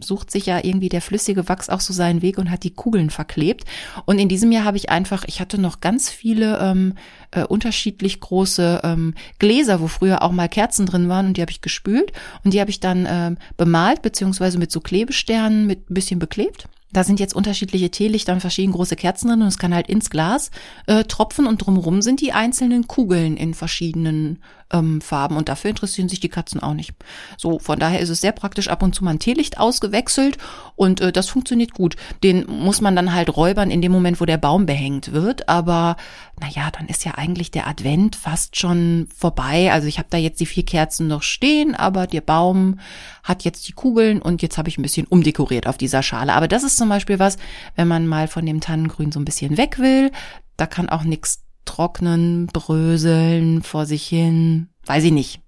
sucht 0.00 0.30
sich 0.30 0.46
ja 0.46 0.58
irgendwie 0.62 0.88
der 0.88 1.00
flüssige 1.00 1.48
Wachs 1.48 1.68
auch 1.68 1.80
so 1.80 1.92
seinen 1.92 2.22
Weg 2.22 2.38
und 2.38 2.50
hat 2.50 2.64
die 2.64 2.74
Kugeln 2.74 3.10
verklebt. 3.18 3.64
Und 4.04 4.20
in 4.20 4.28
diesem 4.28 4.52
Jahr 4.52 4.64
habe 4.64 4.76
ich 4.76 4.90
einfach, 4.90 5.24
ich 5.26 5.40
hatte 5.40 5.60
noch 5.60 5.80
ganz 5.80 6.08
viele 6.08 6.56
ähm, 6.60 6.94
äh, 7.32 7.42
unterschiedlich 7.42 8.20
große 8.20 8.80
ähm, 8.84 9.14
Gläser, 9.40 9.80
wo 9.80 9.88
früher 9.88 10.22
auch 10.22 10.30
mal 10.30 10.48
Kerzen 10.48 10.86
drin 10.86 11.08
waren 11.08 11.26
und 11.26 11.36
die 11.36 11.40
habe 11.40 11.50
ich 11.50 11.60
gespült 11.60 12.12
und 12.44 12.54
die 12.54 12.60
habe 12.60 12.70
ich 12.70 12.78
dann 12.78 13.08
ähm, 13.10 13.38
bemalt 13.56 14.02
beziehungsweise 14.02 14.56
mit 14.56 14.70
so 14.70 14.80
Klebesternen 14.80 15.66
mit 15.66 15.90
ein 15.90 15.94
bisschen 15.94 16.20
beklebt. 16.20 16.68
Da 16.92 17.02
sind 17.04 17.18
jetzt 17.18 17.34
unterschiedliche 17.34 17.90
Teelichter 17.90 18.32
und 18.32 18.40
verschiedene 18.40 18.74
große 18.74 18.96
Kerzen 18.96 19.28
drin 19.28 19.42
und 19.42 19.48
es 19.48 19.58
kann 19.58 19.74
halt 19.74 19.88
ins 19.88 20.10
Glas 20.10 20.52
äh, 20.86 21.02
tropfen 21.04 21.46
und 21.48 21.58
drumherum 21.58 22.00
sind 22.02 22.20
die 22.20 22.32
einzelnen 22.32 22.86
Kugeln 22.86 23.36
in 23.36 23.52
verschiedenen 23.52 24.38
ähm, 24.72 25.00
Farben 25.00 25.36
und 25.36 25.48
dafür 25.48 25.70
interessieren 25.70 26.08
sich 26.08 26.20
die 26.20 26.28
Katzen 26.28 26.62
auch 26.62 26.74
nicht. 26.74 26.94
So, 27.36 27.58
von 27.58 27.78
daher 27.78 28.00
ist 28.00 28.08
es 28.08 28.20
sehr 28.20 28.32
praktisch, 28.32 28.68
ab 28.68 28.82
und 28.82 28.94
zu 28.94 29.04
mal 29.04 29.12
ein 29.12 29.18
Teelicht 29.18 29.58
ausgewechselt 29.58 30.38
und 30.76 31.00
äh, 31.00 31.12
das 31.12 31.28
funktioniert 31.28 31.72
gut. 31.72 31.96
Den 32.22 32.46
muss 32.46 32.80
man 32.80 32.94
dann 32.96 33.14
halt 33.14 33.36
räubern 33.36 33.70
in 33.70 33.82
dem 33.82 33.92
Moment, 33.92 34.20
wo 34.20 34.24
der 34.24 34.38
Baum 34.38 34.66
behängt 34.66 35.12
wird, 35.12 35.48
aber 35.48 35.96
naja, 36.40 36.70
dann 36.70 36.86
ist 36.86 37.04
ja 37.04 37.12
eigentlich 37.16 37.50
der 37.50 37.66
Advent 37.66 38.16
fast 38.16 38.56
schon 38.56 39.08
vorbei. 39.14 39.72
Also 39.72 39.88
ich 39.88 39.98
habe 39.98 40.08
da 40.10 40.18
jetzt 40.18 40.40
die 40.40 40.46
vier 40.46 40.64
Kerzen 40.64 41.08
noch 41.08 41.22
stehen, 41.22 41.74
aber 41.74 42.06
der 42.06 42.20
Baum 42.20 42.78
hat 43.24 43.44
jetzt 43.44 43.66
die 43.68 43.72
Kugeln 43.72 44.22
und 44.22 44.42
jetzt 44.42 44.58
habe 44.58 44.68
ich 44.68 44.78
ein 44.78 44.82
bisschen 44.82 45.06
umdekoriert 45.06 45.66
auf 45.66 45.78
dieser 45.78 46.02
Schale. 46.02 46.34
Aber 46.34 46.48
das 46.48 46.62
ist 46.62 46.76
zum 46.76 46.88
Beispiel 46.88 47.18
was, 47.18 47.38
wenn 47.74 47.88
man 47.88 48.06
mal 48.06 48.28
von 48.28 48.46
dem 48.46 48.60
Tannengrün 48.60 49.12
so 49.12 49.18
ein 49.18 49.24
bisschen 49.24 49.56
weg 49.56 49.78
will, 49.78 50.12
da 50.56 50.66
kann 50.66 50.88
auch 50.88 51.04
nichts 51.04 51.47
trocknen, 51.68 52.46
bröseln, 52.46 53.62
vor 53.62 53.86
sich 53.86 54.06
hin, 54.06 54.68
weiß 54.86 55.04
ich 55.04 55.12
nicht, 55.12 55.40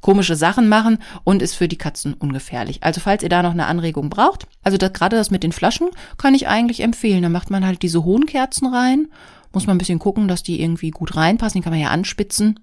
komische 0.00 0.36
Sachen 0.36 0.68
machen 0.68 0.98
und 1.24 1.42
ist 1.42 1.54
für 1.54 1.68
die 1.68 1.78
Katzen 1.78 2.14
ungefährlich. 2.14 2.82
Also 2.82 3.00
falls 3.00 3.22
ihr 3.22 3.28
da 3.28 3.42
noch 3.42 3.52
eine 3.52 3.66
Anregung 3.66 4.08
braucht, 4.08 4.46
also 4.62 4.78
das, 4.78 4.92
gerade 4.92 5.16
das 5.16 5.30
mit 5.30 5.42
den 5.42 5.52
Flaschen 5.52 5.88
kann 6.16 6.34
ich 6.34 6.48
eigentlich 6.48 6.80
empfehlen. 6.80 7.22
Da 7.22 7.28
macht 7.28 7.50
man 7.50 7.66
halt 7.66 7.82
diese 7.82 8.04
hohen 8.04 8.26
Kerzen 8.26 8.72
rein, 8.72 9.08
muss 9.52 9.66
man 9.66 9.76
ein 9.76 9.78
bisschen 9.78 9.98
gucken, 9.98 10.28
dass 10.28 10.42
die 10.42 10.60
irgendwie 10.60 10.90
gut 10.90 11.16
reinpassen, 11.16 11.60
die 11.60 11.62
kann 11.62 11.72
man 11.72 11.80
ja 11.80 11.90
anspitzen 11.90 12.60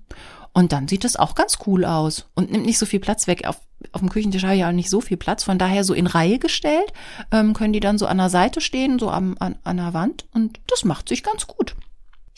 und 0.53 0.71
dann 0.71 0.87
sieht 0.87 1.03
das 1.03 1.15
auch 1.15 1.35
ganz 1.35 1.57
cool 1.65 1.85
aus 1.85 2.27
und 2.35 2.51
nimmt 2.51 2.65
nicht 2.65 2.77
so 2.77 2.85
viel 2.85 2.99
Platz 2.99 3.27
weg. 3.27 3.45
Auf, 3.47 3.59
auf 3.91 4.01
dem 4.01 4.09
Küchentisch 4.09 4.43
habe 4.43 4.53
ich 4.53 4.61
ja 4.61 4.71
nicht 4.71 4.89
so 4.89 5.01
viel 5.01 5.17
Platz, 5.17 5.43
von 5.43 5.57
daher 5.57 5.83
so 5.83 5.93
in 5.93 6.07
Reihe 6.07 6.39
gestellt, 6.39 6.93
ähm, 7.31 7.53
können 7.53 7.73
die 7.73 7.79
dann 7.79 7.97
so 7.97 8.05
an 8.05 8.17
der 8.17 8.29
Seite 8.29 8.61
stehen, 8.61 8.99
so 8.99 9.09
am, 9.09 9.35
an, 9.39 9.57
an 9.63 9.77
der 9.77 9.93
Wand 9.93 10.25
und 10.33 10.59
das 10.67 10.85
macht 10.85 11.09
sich 11.09 11.23
ganz 11.23 11.47
gut. 11.47 11.75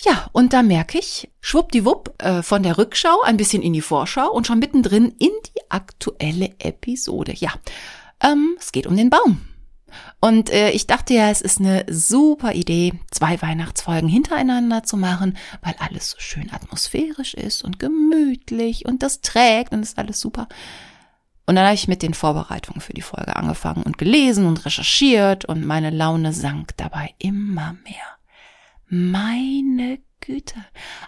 Ja, 0.03 0.27
und 0.33 0.53
da 0.53 0.61
merke 0.61 0.99
ich, 0.99 1.29
schwuppdiwupp, 1.39 2.21
äh, 2.21 2.43
von 2.43 2.63
der 2.63 2.77
Rückschau 2.77 3.21
ein 3.23 3.37
bisschen 3.37 3.61
in 3.61 3.73
die 3.73 3.81
Vorschau 3.81 4.29
und 4.31 4.45
schon 4.45 4.59
mittendrin 4.59 5.15
in 5.19 5.31
die 5.45 5.61
aktuelle 5.69 6.53
Episode. 6.59 7.33
Ja, 7.33 7.53
ähm, 8.21 8.57
es 8.59 8.71
geht 8.71 8.87
um 8.87 8.97
den 8.97 9.09
Baum. 9.09 9.41
Und 10.19 10.49
äh, 10.49 10.71
ich 10.71 10.87
dachte 10.87 11.13
ja, 11.13 11.29
es 11.29 11.41
ist 11.41 11.59
eine 11.59 11.85
super 11.89 12.53
Idee, 12.53 12.93
zwei 13.11 13.41
Weihnachtsfolgen 13.41 14.09
hintereinander 14.09 14.83
zu 14.83 14.97
machen, 14.97 15.37
weil 15.61 15.75
alles 15.79 16.11
so 16.11 16.17
schön 16.19 16.51
atmosphärisch 16.51 17.33
ist 17.33 17.63
und 17.63 17.79
gemütlich 17.79 18.85
und 18.85 19.03
das 19.03 19.21
trägt 19.21 19.71
und 19.71 19.83
ist 19.83 19.97
alles 19.97 20.19
super. 20.19 20.47
Und 21.45 21.55
dann 21.55 21.65
habe 21.65 21.75
ich 21.75 21.87
mit 21.87 22.01
den 22.01 22.15
Vorbereitungen 22.15 22.81
für 22.81 22.93
die 22.93 23.03
Folge 23.03 23.35
angefangen 23.35 23.83
und 23.83 23.97
gelesen 23.97 24.47
und 24.47 24.65
recherchiert 24.65 25.45
und 25.45 25.63
meine 25.63 25.91
Laune 25.91 26.33
sank 26.33 26.75
dabei 26.77 27.13
immer 27.19 27.75
mehr. 27.83 28.14
Meine 28.87 29.99
Güte. 30.19 30.55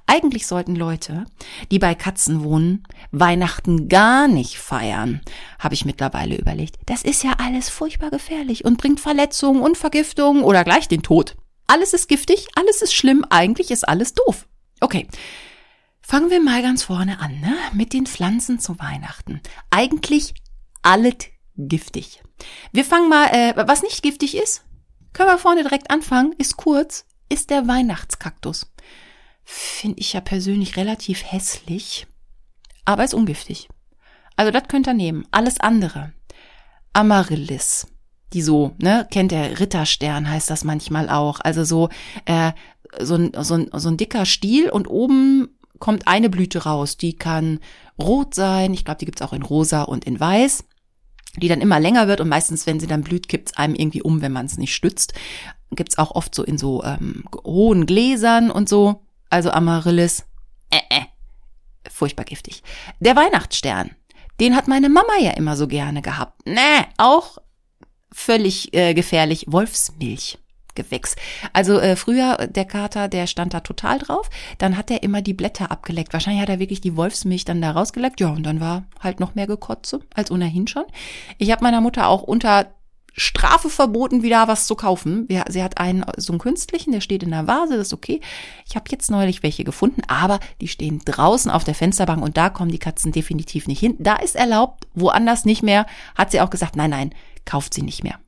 Eigentlich 0.06 0.46
sollten 0.46 0.76
Leute, 0.76 1.26
die 1.72 1.80
bei 1.80 1.96
Katzen 1.96 2.44
wohnen, 2.44 2.84
Weihnachten 3.12 3.90
gar 3.90 4.28
nicht 4.28 4.58
feiern, 4.58 5.22
habe 5.60 5.74
ich 5.74 5.86
mittlerweile 5.86 6.38
überlegt. 6.38 6.78
Das 6.86 7.02
ist 7.02 7.24
ja 7.24 7.34
alles 7.40 7.70
furchtbar 7.70 8.12
gefährlich 8.12 8.64
und 8.64 8.78
bringt 8.78 9.00
Verletzungen 9.00 9.62
und 9.62 9.78
Vergiftungen 9.78 10.44
oder 10.44 10.64
gleich 10.64 10.88
den 10.88 11.02
Tod. 11.02 11.36
Alles 11.66 11.94
ist 11.94 12.08
giftig, 12.08 12.48
alles 12.56 12.82
ist 12.82 12.94
schlimm, 12.94 13.26
eigentlich 13.30 13.72
ist 13.72 13.88
alles 13.88 14.14
doof. 14.14 14.48
Okay. 14.80 15.08
Fangen 16.02 16.30
wir 16.30 16.42
mal 16.42 16.62
ganz 16.62 16.84
vorne 16.84 17.20
an, 17.20 17.40
ne? 17.42 17.54
Mit 17.74 17.92
den 17.92 18.06
Pflanzen 18.06 18.60
zu 18.60 18.80
Weihnachten. 18.80 19.42
Eigentlich 19.72 20.36
alles 20.82 21.16
giftig. 21.58 22.24
Wir 22.72 22.86
fangen 22.86 23.10
mal, 23.10 23.28
äh, 23.32 23.54
was 23.56 23.82
nicht 23.82 24.04
giftig 24.04 24.38
ist, 24.38 24.64
können 25.12 25.30
wir 25.30 25.38
vorne 25.38 25.64
direkt 25.64 25.90
anfangen, 25.92 26.34
ist 26.38 26.56
kurz, 26.56 27.06
ist 27.30 27.50
der 27.50 27.68
Weihnachtskaktus. 27.68 28.72
Finde 29.44 30.00
ich 30.00 30.14
ja 30.14 30.22
persönlich 30.22 30.78
relativ 30.78 31.24
hässlich, 31.24 32.08
aber 32.86 33.04
ist 33.04 33.14
ungiftig. 33.14 33.70
Also 34.36 34.52
das 34.52 34.68
könnt 34.68 34.88
ihr 34.88 34.94
nehmen. 34.94 35.26
Alles 35.32 35.60
andere. 35.60 36.14
Amaryllis. 36.94 37.88
Die 38.34 38.42
so, 38.42 38.76
ne, 38.78 39.08
kennt 39.10 39.32
der 39.32 39.60
Ritterstern 39.60 40.30
heißt 40.30 40.50
das 40.50 40.66
manchmal 40.66 41.10
auch. 41.10 41.40
Also 41.40 41.64
so, 41.64 41.90
äh, 42.26 42.52
so 43.00 43.16
ein, 43.16 43.32
so 43.42 43.56
ein, 43.56 43.70
so 43.74 43.88
ein 43.90 43.98
dicker 43.98 44.26
Stiel 44.26 44.70
und 44.70 44.88
oben 44.88 45.58
kommt 45.80 46.08
eine 46.08 46.30
Blüte 46.30 46.64
raus. 46.64 46.98
Die 46.98 47.14
kann 47.14 47.60
rot 47.98 48.36
sein. 48.36 48.74
Ich 48.74 48.84
glaube, 48.84 48.98
die 48.98 49.06
gibt's 49.06 49.22
auch 49.22 49.34
in 49.34 49.44
rosa 49.44 49.84
und 49.84 50.06
in 50.06 50.20
weiß 50.20 50.66
die 51.40 51.48
dann 51.48 51.62
immer 51.62 51.80
länger 51.80 52.08
wird 52.08 52.20
und 52.20 52.30
meistens, 52.30 52.66
wenn 52.66 52.80
sie 52.80 52.88
dann 52.88 53.04
blüht, 53.04 53.28
kippt's 53.28 53.56
einem 53.56 53.76
irgendwie 53.76 54.02
um, 54.02 54.22
wenn 54.22 54.32
man 54.32 54.48
es 54.48 54.58
nicht 54.58 54.74
stützt 54.74 55.14
gibt's 55.72 55.98
auch 55.98 56.12
oft 56.12 56.34
so 56.34 56.44
in 56.44 56.58
so 56.58 56.84
ähm, 56.84 57.26
hohen 57.44 57.86
Gläsern 57.86 58.52
und 58.52 58.70
so. 58.70 59.04
Also 59.30 59.52
Amaryllis, 59.52 60.26
äh, 60.70 60.80
äh, 60.90 61.02
furchtbar 61.90 62.26
giftig. 62.26 62.64
Der 63.00 63.16
Weihnachtsstern, 63.16 63.92
den 64.40 64.56
hat 64.56 64.68
meine 64.68 64.90
Mama 64.90 65.14
ja 65.20 65.32
immer 65.32 65.56
so 65.56 65.68
gerne 65.68 66.02
gehabt. 66.02 66.42
Nee, 66.46 66.86
auch 66.98 67.38
völlig 68.12 68.74
äh, 68.74 68.94
gefährlich. 68.94 69.46
Wolfsmilch. 69.48 70.38
Gewächs. 70.78 71.16
Also 71.54 71.80
äh, 71.80 71.96
früher, 71.96 72.38
der 72.48 72.66
Kater, 72.66 73.08
der 73.08 73.28
stand 73.28 73.54
da 73.54 73.62
total 73.62 73.98
drauf. 73.98 74.30
Dann 74.60 74.78
hat 74.78 74.92
er 74.92 75.04
immer 75.04 75.22
die 75.24 75.34
Blätter 75.34 75.72
abgeleckt. 75.72 76.14
Wahrscheinlich 76.14 76.42
hat 76.42 76.50
er 76.50 76.60
wirklich 76.60 76.82
die 76.82 76.96
Wolfsmilch 76.96 77.46
dann 77.46 77.62
da 77.62 77.72
rausgeleckt. 77.72 78.22
Ja, 78.22 78.30
und 78.30 78.44
dann 78.44 78.62
war 78.62 78.86
halt 79.02 79.20
noch 79.20 79.34
mehr 79.34 79.48
Gekotze 79.48 80.02
als 80.14 80.30
ohnehin 80.30 80.68
schon. 80.68 80.86
Ich 81.40 81.52
habe 81.52 81.64
meiner 81.64 81.82
Mutter 81.82 82.08
auch 82.08 82.22
unter 82.22 82.68
Strafe 83.18 83.70
verboten, 83.70 84.22
wieder 84.22 84.48
was 84.48 84.68
zu 84.68 84.76
kaufen. 84.76 85.28
Sie 85.50 85.64
hat 85.64 85.80
einen, 85.80 86.06
so 86.18 86.34
einen 86.34 86.40
künstlichen, 86.40 86.92
der 86.92 87.02
steht 87.02 87.24
in 87.24 87.32
der 87.32 87.48
Vase, 87.48 87.76
das 87.78 87.88
ist 87.88 87.94
okay. 87.94 88.22
Ich 88.68 88.76
habe 88.76 88.86
jetzt 88.92 89.10
neulich 89.10 89.42
welche 89.42 89.64
gefunden, 89.64 90.02
aber 90.08 90.40
die 90.62 90.68
stehen 90.68 91.02
draußen 91.04 91.50
auf 91.50 91.64
der 91.64 91.76
Fensterbank 91.76 92.24
und 92.24 92.38
da 92.38 92.50
kommen 92.50 92.72
die 92.72 92.78
Katzen 92.78 93.12
definitiv 93.12 93.68
nicht 93.68 93.80
hin. 93.80 93.96
Da 93.98 94.18
ist 94.18 94.36
erlaubt, 94.36 94.88
woanders 94.94 95.46
nicht 95.46 95.64
mehr. 95.64 95.88
Hat 96.16 96.32
sie 96.32 96.42
auch 96.42 96.52
gesagt, 96.52 96.76
nein, 96.76 96.92
nein, 96.92 97.16
kauft 97.46 97.74
sie 97.74 97.82
nicht 97.82 98.04
mehr. 98.04 98.20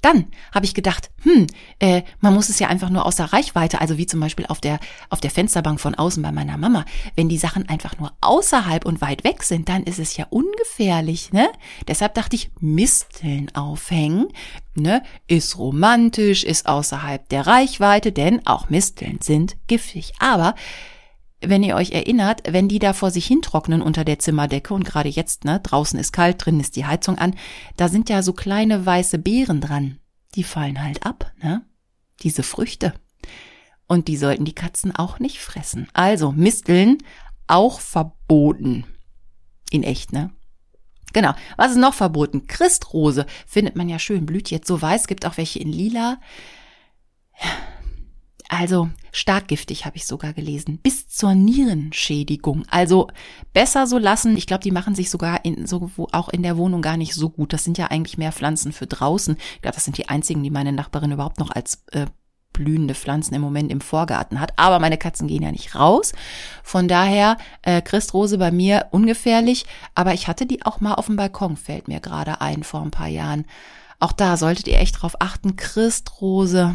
Dann 0.00 0.26
habe 0.54 0.64
ich 0.64 0.74
gedacht, 0.74 1.10
hm, 1.22 1.46
äh, 1.78 2.02
man 2.20 2.32
muss 2.32 2.48
es 2.48 2.58
ja 2.58 2.68
einfach 2.68 2.88
nur 2.88 3.04
außer 3.04 3.26
Reichweite, 3.26 3.80
also 3.80 3.98
wie 3.98 4.06
zum 4.06 4.20
Beispiel 4.20 4.46
auf 4.46 4.60
der, 4.60 4.80
auf 5.10 5.20
der 5.20 5.30
Fensterbank 5.30 5.78
von 5.80 5.94
außen 5.94 6.22
bei 6.22 6.32
meiner 6.32 6.56
Mama. 6.56 6.84
Wenn 7.16 7.28
die 7.28 7.38
Sachen 7.38 7.68
einfach 7.68 7.98
nur 7.98 8.12
außerhalb 8.20 8.86
und 8.86 9.00
weit 9.00 9.24
weg 9.24 9.42
sind, 9.42 9.68
dann 9.68 9.84
ist 9.84 9.98
es 9.98 10.16
ja 10.16 10.26
ungefährlich, 10.30 11.32
ne? 11.32 11.50
Deshalb 11.86 12.14
dachte 12.14 12.36
ich, 12.36 12.50
Misteln 12.60 13.54
aufhängen, 13.54 14.28
ne? 14.74 15.02
Ist 15.26 15.58
romantisch, 15.58 16.44
ist 16.44 16.66
außerhalb 16.66 17.28
der 17.28 17.46
Reichweite, 17.46 18.12
denn 18.12 18.46
auch 18.46 18.70
Misteln 18.70 19.18
sind 19.20 19.56
giftig. 19.66 20.14
Aber 20.18 20.54
wenn 21.42 21.62
ihr 21.62 21.76
euch 21.76 21.92
erinnert, 21.92 22.42
wenn 22.50 22.68
die 22.68 22.78
da 22.78 22.92
vor 22.92 23.10
sich 23.10 23.26
hintrocknen 23.26 23.82
unter 23.82 24.04
der 24.04 24.18
Zimmerdecke 24.18 24.74
und 24.74 24.84
gerade 24.84 25.08
jetzt, 25.08 25.44
ne, 25.44 25.60
draußen 25.60 25.98
ist 25.98 26.12
kalt, 26.12 26.44
drin 26.44 26.60
ist 26.60 26.76
die 26.76 26.86
Heizung 26.86 27.18
an, 27.18 27.34
da 27.76 27.88
sind 27.88 28.08
ja 28.08 28.22
so 28.22 28.32
kleine 28.32 28.84
weiße 28.84 29.18
Beeren 29.18 29.60
dran. 29.60 29.98
Die 30.34 30.44
fallen 30.44 30.82
halt 30.82 31.04
ab, 31.04 31.32
ne? 31.42 31.64
Diese 32.22 32.42
Früchte. 32.42 32.94
Und 33.86 34.06
die 34.08 34.16
sollten 34.16 34.44
die 34.44 34.54
Katzen 34.54 34.94
auch 34.94 35.18
nicht 35.18 35.40
fressen. 35.40 35.88
Also 35.94 36.30
Misteln 36.32 36.98
auch 37.46 37.80
verboten. 37.80 38.84
In 39.70 39.82
echt, 39.82 40.12
ne? 40.12 40.30
Genau. 41.12 41.34
Was 41.56 41.72
ist 41.72 41.78
noch 41.78 41.94
verboten? 41.94 42.46
Christrose 42.46 43.26
findet 43.46 43.74
man 43.74 43.88
ja 43.88 43.98
schön, 43.98 44.26
blüht 44.26 44.50
jetzt 44.50 44.68
so 44.68 44.80
weiß, 44.80 45.06
gibt 45.06 45.26
auch 45.26 45.38
welche 45.38 45.58
in 45.58 45.72
lila 45.72 46.20
Also 48.52 48.90
stark 49.12 49.46
giftig 49.46 49.86
habe 49.86 49.96
ich 49.96 50.06
sogar 50.06 50.32
gelesen, 50.32 50.80
bis 50.82 51.08
zur 51.08 51.34
Nierenschädigung. 51.34 52.64
Also 52.68 53.06
besser 53.52 53.86
so 53.86 53.96
lassen. 53.96 54.36
Ich 54.36 54.48
glaube, 54.48 54.64
die 54.64 54.72
machen 54.72 54.96
sich 54.96 55.08
sogar 55.08 55.44
in, 55.44 55.68
so 55.68 55.88
auch 56.10 56.28
in 56.30 56.42
der 56.42 56.56
Wohnung 56.56 56.82
gar 56.82 56.96
nicht 56.96 57.14
so 57.14 57.30
gut. 57.30 57.52
Das 57.52 57.62
sind 57.62 57.78
ja 57.78 57.86
eigentlich 57.86 58.18
mehr 58.18 58.32
Pflanzen 58.32 58.72
für 58.72 58.88
draußen. 58.88 59.36
Ich 59.54 59.62
glaube, 59.62 59.76
das 59.76 59.84
sind 59.84 59.98
die 59.98 60.08
einzigen, 60.08 60.42
die 60.42 60.50
meine 60.50 60.72
Nachbarin 60.72 61.12
überhaupt 61.12 61.38
noch 61.38 61.52
als 61.52 61.84
äh, 61.92 62.06
blühende 62.52 62.96
Pflanzen 62.96 63.34
im 63.34 63.40
Moment 63.40 63.70
im 63.70 63.80
Vorgarten 63.80 64.40
hat. 64.40 64.58
Aber 64.58 64.80
meine 64.80 64.98
Katzen 64.98 65.28
gehen 65.28 65.44
ja 65.44 65.52
nicht 65.52 65.76
raus. 65.76 66.12
Von 66.64 66.88
daher 66.88 67.36
äh, 67.62 67.80
Christrose 67.82 68.36
bei 68.36 68.50
mir 68.50 68.88
ungefährlich. 68.90 69.64
Aber 69.94 70.12
ich 70.12 70.26
hatte 70.26 70.44
die 70.44 70.66
auch 70.66 70.80
mal 70.80 70.94
auf 70.94 71.06
dem 71.06 71.14
Balkon, 71.14 71.56
fällt 71.56 71.86
mir 71.86 72.00
gerade 72.00 72.40
ein 72.40 72.64
vor 72.64 72.82
ein 72.82 72.90
paar 72.90 73.06
Jahren. 73.06 73.44
Auch 74.00 74.10
da 74.10 74.36
solltet 74.36 74.66
ihr 74.66 74.80
echt 74.80 75.00
drauf 75.00 75.14
achten. 75.20 75.54
Christrose 75.54 76.74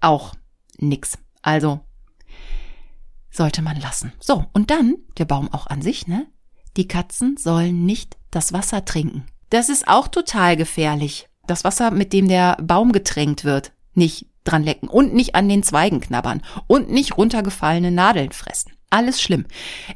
auch 0.00 0.34
nix. 0.80 1.18
Also 1.42 1.80
sollte 3.30 3.62
man 3.62 3.80
lassen. 3.80 4.12
So, 4.20 4.46
und 4.52 4.70
dann 4.70 4.96
der 5.18 5.24
Baum 5.24 5.52
auch 5.52 5.66
an 5.66 5.82
sich, 5.82 6.06
ne? 6.06 6.26
Die 6.76 6.88
Katzen 6.88 7.36
sollen 7.36 7.84
nicht 7.84 8.16
das 8.30 8.52
Wasser 8.52 8.84
trinken. 8.84 9.26
Das 9.50 9.68
ist 9.68 9.88
auch 9.88 10.08
total 10.08 10.56
gefährlich. 10.56 11.28
Das 11.46 11.64
Wasser, 11.64 11.90
mit 11.90 12.12
dem 12.12 12.28
der 12.28 12.56
Baum 12.62 12.92
getränkt 12.92 13.44
wird, 13.44 13.72
nicht 13.94 14.26
dran 14.44 14.62
lecken 14.62 14.88
und 14.88 15.12
nicht 15.12 15.34
an 15.34 15.48
den 15.48 15.62
Zweigen 15.62 16.00
knabbern 16.00 16.42
und 16.66 16.90
nicht 16.90 17.16
runtergefallene 17.16 17.90
Nadeln 17.90 18.32
fressen. 18.32 18.72
Alles 18.92 19.22
schlimm. 19.22 19.46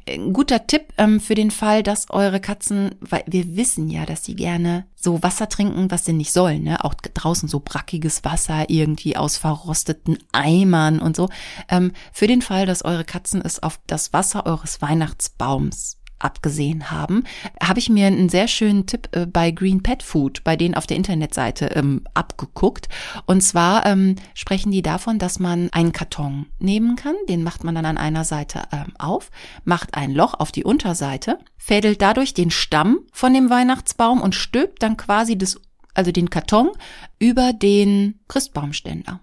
Ein 0.08 0.32
guter 0.32 0.68
Tipp 0.68 0.92
ähm, 0.98 1.18
für 1.18 1.34
den 1.34 1.50
Fall, 1.50 1.82
dass 1.82 2.10
eure 2.10 2.40
Katzen, 2.40 2.94
weil 3.00 3.24
wir 3.26 3.56
wissen 3.56 3.90
ja, 3.90 4.06
dass 4.06 4.24
sie 4.24 4.36
gerne 4.36 4.86
so 4.94 5.20
Wasser 5.20 5.48
trinken, 5.48 5.90
was 5.90 6.04
sie 6.04 6.12
nicht 6.12 6.32
sollen, 6.32 6.62
ne? 6.62 6.84
Auch 6.84 6.94
draußen 6.94 7.48
so 7.48 7.58
brackiges 7.58 8.24
Wasser 8.24 8.70
irgendwie 8.70 9.16
aus 9.16 9.36
verrosteten 9.36 10.18
Eimern 10.30 11.00
und 11.00 11.16
so. 11.16 11.28
Ähm, 11.68 11.90
für 12.12 12.28
den 12.28 12.40
Fall, 12.40 12.66
dass 12.66 12.84
eure 12.84 13.04
Katzen 13.04 13.42
es 13.42 13.60
auf 13.60 13.80
das 13.88 14.12
Wasser 14.12 14.46
eures 14.46 14.80
Weihnachtsbaums 14.80 15.98
abgesehen 16.24 16.90
haben, 16.90 17.24
habe 17.62 17.78
ich 17.78 17.88
mir 17.88 18.06
einen 18.06 18.28
sehr 18.28 18.48
schönen 18.48 18.86
Tipp 18.86 19.08
äh, 19.12 19.26
bei 19.26 19.50
Green 19.50 19.82
Pet 19.82 20.02
Food, 20.02 20.42
bei 20.42 20.56
denen 20.56 20.74
auf 20.74 20.86
der 20.86 20.96
Internetseite 20.96 21.66
ähm, 21.74 22.02
abgeguckt. 22.14 22.88
Und 23.26 23.42
zwar 23.42 23.86
ähm, 23.86 24.16
sprechen 24.34 24.72
die 24.72 24.82
davon, 24.82 25.18
dass 25.18 25.38
man 25.38 25.68
einen 25.72 25.92
Karton 25.92 26.46
nehmen 26.58 26.96
kann, 26.96 27.14
den 27.28 27.42
macht 27.42 27.62
man 27.62 27.74
dann 27.74 27.86
an 27.86 27.98
einer 27.98 28.24
Seite 28.24 28.62
ähm, 28.72 28.92
auf, 28.98 29.30
macht 29.64 29.94
ein 29.94 30.12
Loch 30.12 30.34
auf 30.34 30.50
die 30.50 30.64
Unterseite, 30.64 31.38
fädelt 31.56 32.00
dadurch 32.02 32.34
den 32.34 32.50
Stamm 32.50 33.00
von 33.12 33.34
dem 33.34 33.50
Weihnachtsbaum 33.50 34.20
und 34.20 34.34
stülpt 34.34 34.82
dann 34.82 34.96
quasi 34.96 35.36
das, 35.36 35.60
also 35.92 36.10
den 36.10 36.30
Karton 36.30 36.70
über 37.18 37.52
den 37.52 38.20
Christbaumständer. 38.28 39.20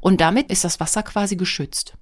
Und 0.00 0.20
damit 0.20 0.50
ist 0.50 0.64
das 0.64 0.80
Wasser 0.80 1.02
quasi 1.02 1.36
geschützt. 1.36 1.94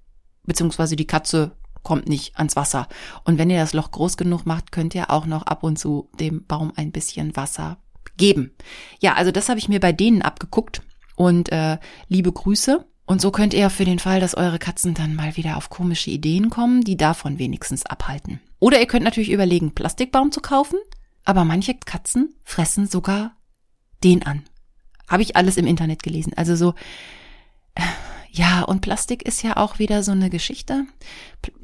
Beziehungsweise 0.45 0.97
die 0.97 1.07
Katze 1.07 1.53
kommt 1.83 2.09
nicht 2.09 2.37
ans 2.37 2.57
Wasser. 2.57 2.89
Und 3.25 3.39
wenn 3.39 3.51
ihr 3.51 3.59
das 3.59 3.73
Loch 3.73 3.91
groß 3.91 4.17
genug 4.17 4.47
macht, 4.47 4.73
könnt 4.73 4.95
ihr 4.95 5.11
auch 5.11 5.27
noch 5.27 5.43
ab 5.45 5.63
und 5.63 5.79
zu 5.79 6.09
dem 6.19 6.47
Baum 6.47 6.73
ein 6.77 6.93
bisschen 6.93 7.37
Wasser 7.37 7.79
geben. 8.17 8.53
Ja, 9.01 9.15
also 9.15 9.31
das 9.31 9.49
habe 9.49 9.59
ich 9.59 9.69
mir 9.69 9.81
bei 9.81 9.93
denen 9.93 10.23
abgeguckt 10.23 10.83
und 11.17 11.51
äh, 11.53 11.79
liebe 12.09 12.33
Grüße. 12.33 12.87
Und 13.07 13.21
so 13.21 13.33
könnt 13.33 13.55
ihr 13.55 13.71
für 13.71 13.85
den 13.85 13.99
Fall, 13.99 14.21
dass 14.21 14.37
eure 14.37 14.61
Katzen 14.61 14.95
dann 14.95 15.17
mal 15.17 15.37
wieder 15.37 15.57
auf 15.57 15.69
komische 15.69 16.11
Ideen 16.11 16.49
kommen, 16.49 16.83
die 16.83 16.97
davon 16.97 17.41
wenigstens 17.41 17.85
abhalten. 17.85 18.41
Oder 18.61 18.79
ihr 18.79 18.87
könnt 18.87 19.05
natürlich 19.05 19.33
überlegen, 19.33 19.75
Plastikbaum 19.75 20.31
zu 20.31 20.41
kaufen, 20.41 20.79
aber 21.25 21.45
manche 21.45 21.75
Katzen 21.75 22.35
fressen 22.45 22.87
sogar 22.87 23.33
den 24.05 24.23
an. 24.23 24.45
Habe 25.09 25.23
ich 25.23 25.35
alles 25.35 25.57
im 25.57 25.67
Internet 25.67 26.05
gelesen. 26.05 26.35
Also 26.37 26.55
so, 26.55 26.75
äh, 27.75 27.83
ja, 28.33 28.63
und 28.63 28.81
Plastik 28.81 29.23
ist 29.23 29.43
ja 29.43 29.57
auch 29.57 29.79
wieder 29.79 30.03
so 30.03 30.13
eine 30.13 30.31
Geschichte. 30.31 30.85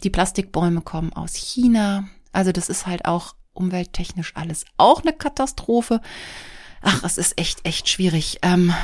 Die 0.02 0.10
Plastikbäume 0.10 0.80
kommen 0.80 1.12
aus 1.12 1.34
China. 1.34 2.08
Also 2.32 2.52
das 2.52 2.68
ist 2.68 2.86
halt 2.86 3.04
auch 3.04 3.34
umwelttechnisch 3.52 4.32
alles 4.34 4.64
auch 4.76 5.02
eine 5.02 5.12
Katastrophe. 5.12 6.00
Ach, 6.82 7.04
es 7.04 7.18
ist 7.18 7.38
echt, 7.38 7.64
echt 7.64 7.88
schwierig. 7.88 8.38
Ähm 8.42 8.74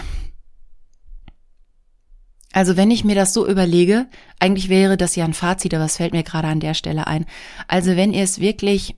also 2.52 2.76
wenn 2.76 2.90
ich 2.90 3.04
mir 3.04 3.14
das 3.14 3.34
so 3.34 3.46
überlege, 3.46 4.06
eigentlich 4.38 4.68
wäre 4.68 4.96
das 4.96 5.16
ja 5.16 5.24
ein 5.24 5.34
Fazit, 5.34 5.74
aber 5.74 5.84
es 5.84 5.96
fällt 5.96 6.12
mir 6.12 6.22
gerade 6.22 6.48
an 6.48 6.60
der 6.60 6.74
Stelle 6.74 7.06
ein. 7.06 7.26
Also 7.66 7.96
wenn 7.96 8.12
ihr 8.12 8.22
es 8.22 8.40
wirklich 8.40 8.96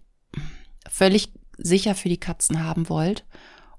völlig 0.91 1.33
sicher 1.57 1.95
für 1.95 2.09
die 2.09 2.19
Katzen 2.19 2.65
haben 2.65 2.89
wollt 2.89 3.25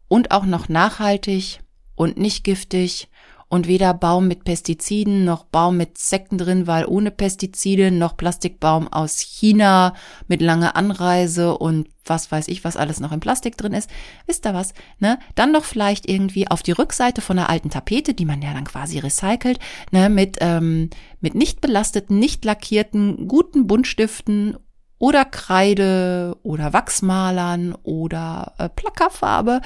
und 0.07 0.31
auch 0.31 0.45
noch 0.45 0.69
nachhaltig 0.69 1.59
und 1.95 2.17
nicht 2.17 2.43
giftig 2.43 3.09
und 3.55 3.67
weder 3.67 3.93
Baum 3.93 4.27
mit 4.27 4.43
Pestiziden 4.43 5.23
noch 5.23 5.45
Baum 5.45 5.77
mit 5.77 5.97
Sekten 5.97 6.37
drin, 6.37 6.67
weil 6.67 6.85
ohne 6.85 7.09
Pestizide 7.09 7.89
noch 7.89 8.17
Plastikbaum 8.17 8.89
aus 8.89 9.19
China 9.19 9.93
mit 10.27 10.41
langer 10.41 10.75
Anreise 10.75 11.57
und 11.57 11.87
was 12.03 12.29
weiß 12.29 12.49
ich, 12.49 12.65
was 12.65 12.75
alles 12.75 12.99
noch 12.99 13.13
im 13.13 13.21
Plastik 13.21 13.55
drin 13.57 13.71
ist. 13.71 13.89
Wisst 14.27 14.45
ihr 14.45 14.53
was? 14.53 14.73
Ne? 14.99 15.19
Dann 15.35 15.53
noch 15.53 15.63
vielleicht 15.63 16.07
irgendwie 16.07 16.49
auf 16.49 16.63
die 16.63 16.73
Rückseite 16.73 17.21
von 17.21 17.39
einer 17.39 17.49
alten 17.49 17.69
Tapete, 17.69 18.13
die 18.13 18.25
man 18.25 18.41
ja 18.41 18.53
dann 18.53 18.65
quasi 18.65 18.99
recycelt, 18.99 19.59
ne? 19.91 20.09
mit, 20.09 20.37
ähm, 20.41 20.89
mit 21.21 21.33
nicht 21.33 21.61
belasteten, 21.61 22.19
nicht 22.19 22.43
lackierten, 22.43 23.29
guten 23.29 23.67
Buntstiften 23.67 24.57
oder 24.99 25.23
Kreide 25.23 26.35
oder 26.43 26.73
Wachsmalern 26.73 27.73
oder 27.83 28.53
äh, 28.57 28.67
Plackerfarbe 28.67 29.61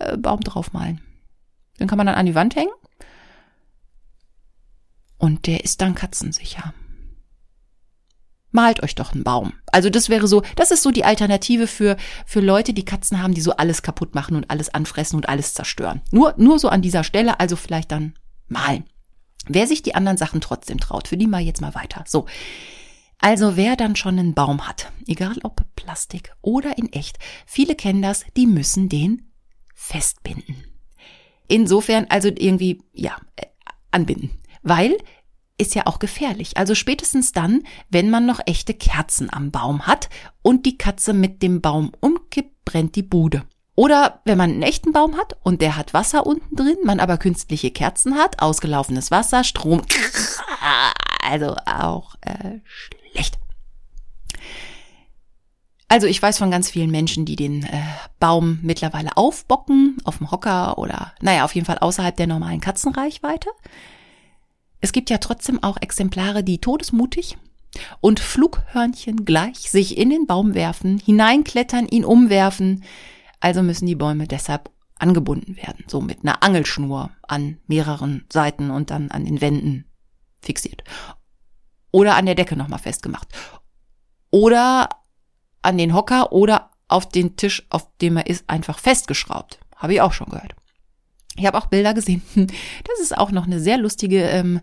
äh, 0.00 0.16
Baum 0.16 0.40
draufmalen. 0.40 1.00
Den 1.78 1.86
kann 1.86 1.98
man 1.98 2.08
dann 2.08 2.16
an 2.16 2.26
die 2.26 2.34
Wand 2.34 2.56
hängen 2.56 2.72
und 5.18 5.46
der 5.46 5.64
ist 5.64 5.80
dann 5.80 5.94
katzensicher. 5.94 6.72
Malt 8.50 8.82
euch 8.82 8.94
doch 8.94 9.12
einen 9.12 9.24
Baum. 9.24 9.52
Also 9.72 9.90
das 9.90 10.08
wäre 10.08 10.26
so, 10.26 10.42
das 10.56 10.70
ist 10.70 10.82
so 10.82 10.90
die 10.90 11.04
Alternative 11.04 11.66
für, 11.66 11.96
für 12.24 12.40
Leute, 12.40 12.72
die 12.72 12.84
Katzen 12.84 13.22
haben, 13.22 13.34
die 13.34 13.42
so 13.42 13.52
alles 13.52 13.82
kaputt 13.82 14.14
machen 14.14 14.36
und 14.36 14.50
alles 14.50 14.72
anfressen 14.72 15.16
und 15.16 15.28
alles 15.28 15.52
zerstören. 15.52 16.00
Nur, 16.12 16.34
nur 16.38 16.58
so 16.58 16.68
an 16.68 16.80
dieser 16.80 17.04
Stelle, 17.04 17.40
also 17.40 17.56
vielleicht 17.56 17.92
dann 17.92 18.14
malen. 18.46 18.84
Wer 19.46 19.66
sich 19.66 19.82
die 19.82 19.94
anderen 19.94 20.16
Sachen 20.16 20.40
trotzdem 20.40 20.78
traut, 20.78 21.08
für 21.08 21.16
die 21.16 21.26
mal 21.26 21.42
jetzt 21.42 21.60
mal 21.60 21.74
weiter. 21.74 22.04
So. 22.06 22.26
Also 23.20 23.56
wer 23.56 23.76
dann 23.76 23.96
schon 23.96 24.18
einen 24.18 24.34
Baum 24.34 24.66
hat, 24.66 24.92
egal 25.06 25.36
ob 25.42 25.62
Plastik 25.74 26.32
oder 26.40 26.78
in 26.78 26.92
echt, 26.92 27.18
viele 27.46 27.74
kennen 27.74 28.00
das, 28.00 28.24
die 28.36 28.46
müssen 28.46 28.88
den 28.88 29.30
festbinden. 29.74 30.64
Insofern 31.48 32.06
also 32.08 32.28
irgendwie, 32.28 32.82
ja, 32.92 33.16
äh, 33.36 33.46
anbinden 33.90 34.30
weil 34.68 34.96
ist 35.60 35.74
ja 35.74 35.86
auch 35.86 35.98
gefährlich. 35.98 36.56
Also 36.56 36.74
spätestens 36.74 37.32
dann, 37.32 37.64
wenn 37.90 38.10
man 38.10 38.26
noch 38.26 38.40
echte 38.46 38.74
Kerzen 38.74 39.28
am 39.32 39.50
Baum 39.50 39.86
hat 39.86 40.08
und 40.42 40.64
die 40.66 40.78
Katze 40.78 41.12
mit 41.12 41.42
dem 41.42 41.60
Baum 41.60 41.92
umkippt, 42.00 42.64
brennt 42.64 42.94
die 42.94 43.02
Bude. 43.02 43.44
Oder 43.74 44.22
wenn 44.24 44.38
man 44.38 44.50
einen 44.50 44.62
echten 44.62 44.92
Baum 44.92 45.16
hat 45.16 45.36
und 45.42 45.60
der 45.62 45.76
hat 45.76 45.94
Wasser 45.94 46.26
unten 46.26 46.56
drin, 46.56 46.78
man 46.84 47.00
aber 47.00 47.16
künstliche 47.16 47.70
Kerzen 47.70 48.16
hat, 48.16 48.40
ausgelaufenes 48.40 49.10
Wasser, 49.10 49.44
Strom, 49.44 49.82
also 51.22 51.54
auch 51.64 52.14
äh, 52.22 52.58
schlecht. 52.64 53.38
Also 55.88 56.06
ich 56.06 56.20
weiß 56.20 56.38
von 56.38 56.50
ganz 56.50 56.70
vielen 56.70 56.90
Menschen, 56.90 57.24
die 57.24 57.36
den 57.36 57.62
äh, 57.62 57.82
Baum 58.20 58.58
mittlerweile 58.62 59.16
aufbocken, 59.16 59.96
auf 60.04 60.18
dem 60.18 60.30
Hocker 60.30 60.76
oder 60.78 61.14
naja, 61.20 61.44
auf 61.44 61.54
jeden 61.54 61.66
Fall 61.66 61.78
außerhalb 61.78 62.16
der 62.16 62.26
normalen 62.26 62.60
Katzenreichweite. 62.60 63.48
Es 64.80 64.92
gibt 64.92 65.10
ja 65.10 65.18
trotzdem 65.18 65.62
auch 65.62 65.76
Exemplare, 65.80 66.44
die 66.44 66.60
todesmutig 66.60 67.36
und 68.00 68.20
Flughörnchen 68.20 69.24
gleich 69.24 69.70
sich 69.70 69.98
in 69.98 70.10
den 70.10 70.26
Baum 70.26 70.54
werfen, 70.54 70.98
hineinklettern, 70.98 71.86
ihn 71.88 72.04
umwerfen. 72.04 72.84
Also 73.40 73.62
müssen 73.62 73.86
die 73.86 73.94
Bäume 73.94 74.26
deshalb 74.26 74.70
angebunden 74.98 75.56
werden, 75.56 75.84
so 75.86 76.00
mit 76.00 76.20
einer 76.22 76.42
Angelschnur 76.42 77.10
an 77.22 77.58
mehreren 77.66 78.24
Seiten 78.32 78.70
und 78.70 78.90
dann 78.90 79.10
an 79.10 79.24
den 79.24 79.40
Wänden 79.40 79.84
fixiert. 80.40 80.82
Oder 81.90 82.16
an 82.16 82.26
der 82.26 82.34
Decke 82.34 82.56
nochmal 82.56 82.80
festgemacht. 82.80 83.28
Oder 84.30 84.88
an 85.62 85.78
den 85.78 85.94
Hocker 85.94 86.32
oder 86.32 86.70
auf 86.88 87.08
den 87.08 87.36
Tisch, 87.36 87.66
auf 87.70 87.88
dem 87.98 88.16
er 88.16 88.26
ist, 88.26 88.48
einfach 88.48 88.78
festgeschraubt. 88.78 89.60
Habe 89.76 89.94
ich 89.94 90.00
auch 90.00 90.12
schon 90.12 90.28
gehört. 90.28 90.54
Ich 91.38 91.46
habe 91.46 91.56
auch 91.56 91.66
Bilder 91.66 91.94
gesehen. 91.94 92.22
Das 92.84 93.00
ist 93.00 93.16
auch 93.16 93.30
noch 93.30 93.46
eine 93.46 93.60
sehr 93.60 93.78
lustige 93.78 94.22
ähm, 94.22 94.60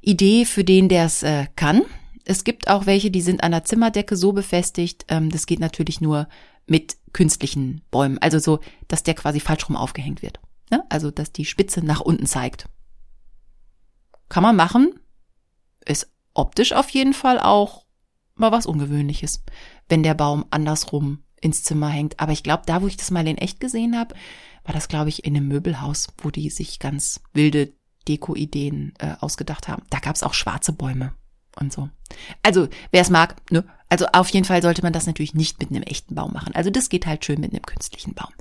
Idee 0.00 0.44
für 0.44 0.64
den, 0.64 0.88
der 0.88 1.06
es 1.06 1.22
äh, 1.22 1.46
kann. 1.56 1.82
Es 2.24 2.44
gibt 2.44 2.68
auch 2.68 2.86
welche, 2.86 3.10
die 3.10 3.20
sind 3.20 3.42
an 3.42 3.52
der 3.52 3.64
Zimmerdecke 3.64 4.16
so 4.16 4.32
befestigt. 4.32 5.04
Ähm, 5.08 5.30
das 5.30 5.46
geht 5.46 5.60
natürlich 5.60 6.00
nur 6.00 6.28
mit 6.66 6.96
künstlichen 7.12 7.82
Bäumen. 7.90 8.18
Also 8.18 8.38
so, 8.38 8.60
dass 8.88 9.02
der 9.02 9.14
quasi 9.14 9.40
falsch 9.40 9.68
rum 9.68 9.76
aufgehängt 9.76 10.22
wird. 10.22 10.40
Ne? 10.70 10.84
Also, 10.88 11.10
dass 11.10 11.32
die 11.32 11.44
Spitze 11.44 11.84
nach 11.84 12.00
unten 12.00 12.26
zeigt. 12.26 12.66
Kann 14.28 14.42
man 14.42 14.56
machen. 14.56 14.98
Ist 15.84 16.12
optisch 16.34 16.72
auf 16.72 16.90
jeden 16.90 17.14
Fall 17.14 17.40
auch 17.40 17.84
mal 18.34 18.52
was 18.52 18.66
Ungewöhnliches, 18.66 19.42
wenn 19.88 20.02
der 20.02 20.14
Baum 20.14 20.46
andersrum 20.50 21.24
ins 21.40 21.62
Zimmer 21.62 21.88
hängt. 21.88 22.18
Aber 22.20 22.32
ich 22.32 22.42
glaube, 22.42 22.64
da, 22.66 22.82
wo 22.82 22.86
ich 22.86 22.96
das 22.96 23.10
mal 23.10 23.26
in 23.26 23.38
echt 23.38 23.60
gesehen 23.60 23.98
habe, 23.98 24.14
war 24.64 24.74
das, 24.74 24.88
glaube 24.88 25.08
ich, 25.08 25.24
in 25.24 25.36
einem 25.36 25.48
Möbelhaus, 25.48 26.08
wo 26.18 26.30
die 26.30 26.50
sich 26.50 26.78
ganz 26.78 27.20
wilde 27.32 27.72
Deko-Ideen 28.08 28.94
äh, 28.98 29.14
ausgedacht 29.20 29.68
haben. 29.68 29.82
Da 29.90 29.98
gab 29.98 30.16
es 30.16 30.22
auch 30.22 30.34
schwarze 30.34 30.72
Bäume 30.72 31.12
und 31.58 31.72
so. 31.72 31.88
Also, 32.42 32.68
wer 32.90 33.02
es 33.02 33.10
mag, 33.10 33.36
ne? 33.50 33.64
Also 33.88 34.06
auf 34.12 34.28
jeden 34.28 34.44
Fall 34.44 34.62
sollte 34.62 34.82
man 34.82 34.92
das 34.92 35.06
natürlich 35.06 35.34
nicht 35.34 35.58
mit 35.58 35.70
einem 35.70 35.82
echten 35.82 36.14
Baum 36.14 36.32
machen. 36.32 36.54
Also 36.54 36.70
das 36.70 36.88
geht 36.88 37.06
halt 37.06 37.24
schön 37.24 37.40
mit 37.40 37.52
einem 37.52 37.62
künstlichen 37.62 38.14
Baum. 38.14 38.32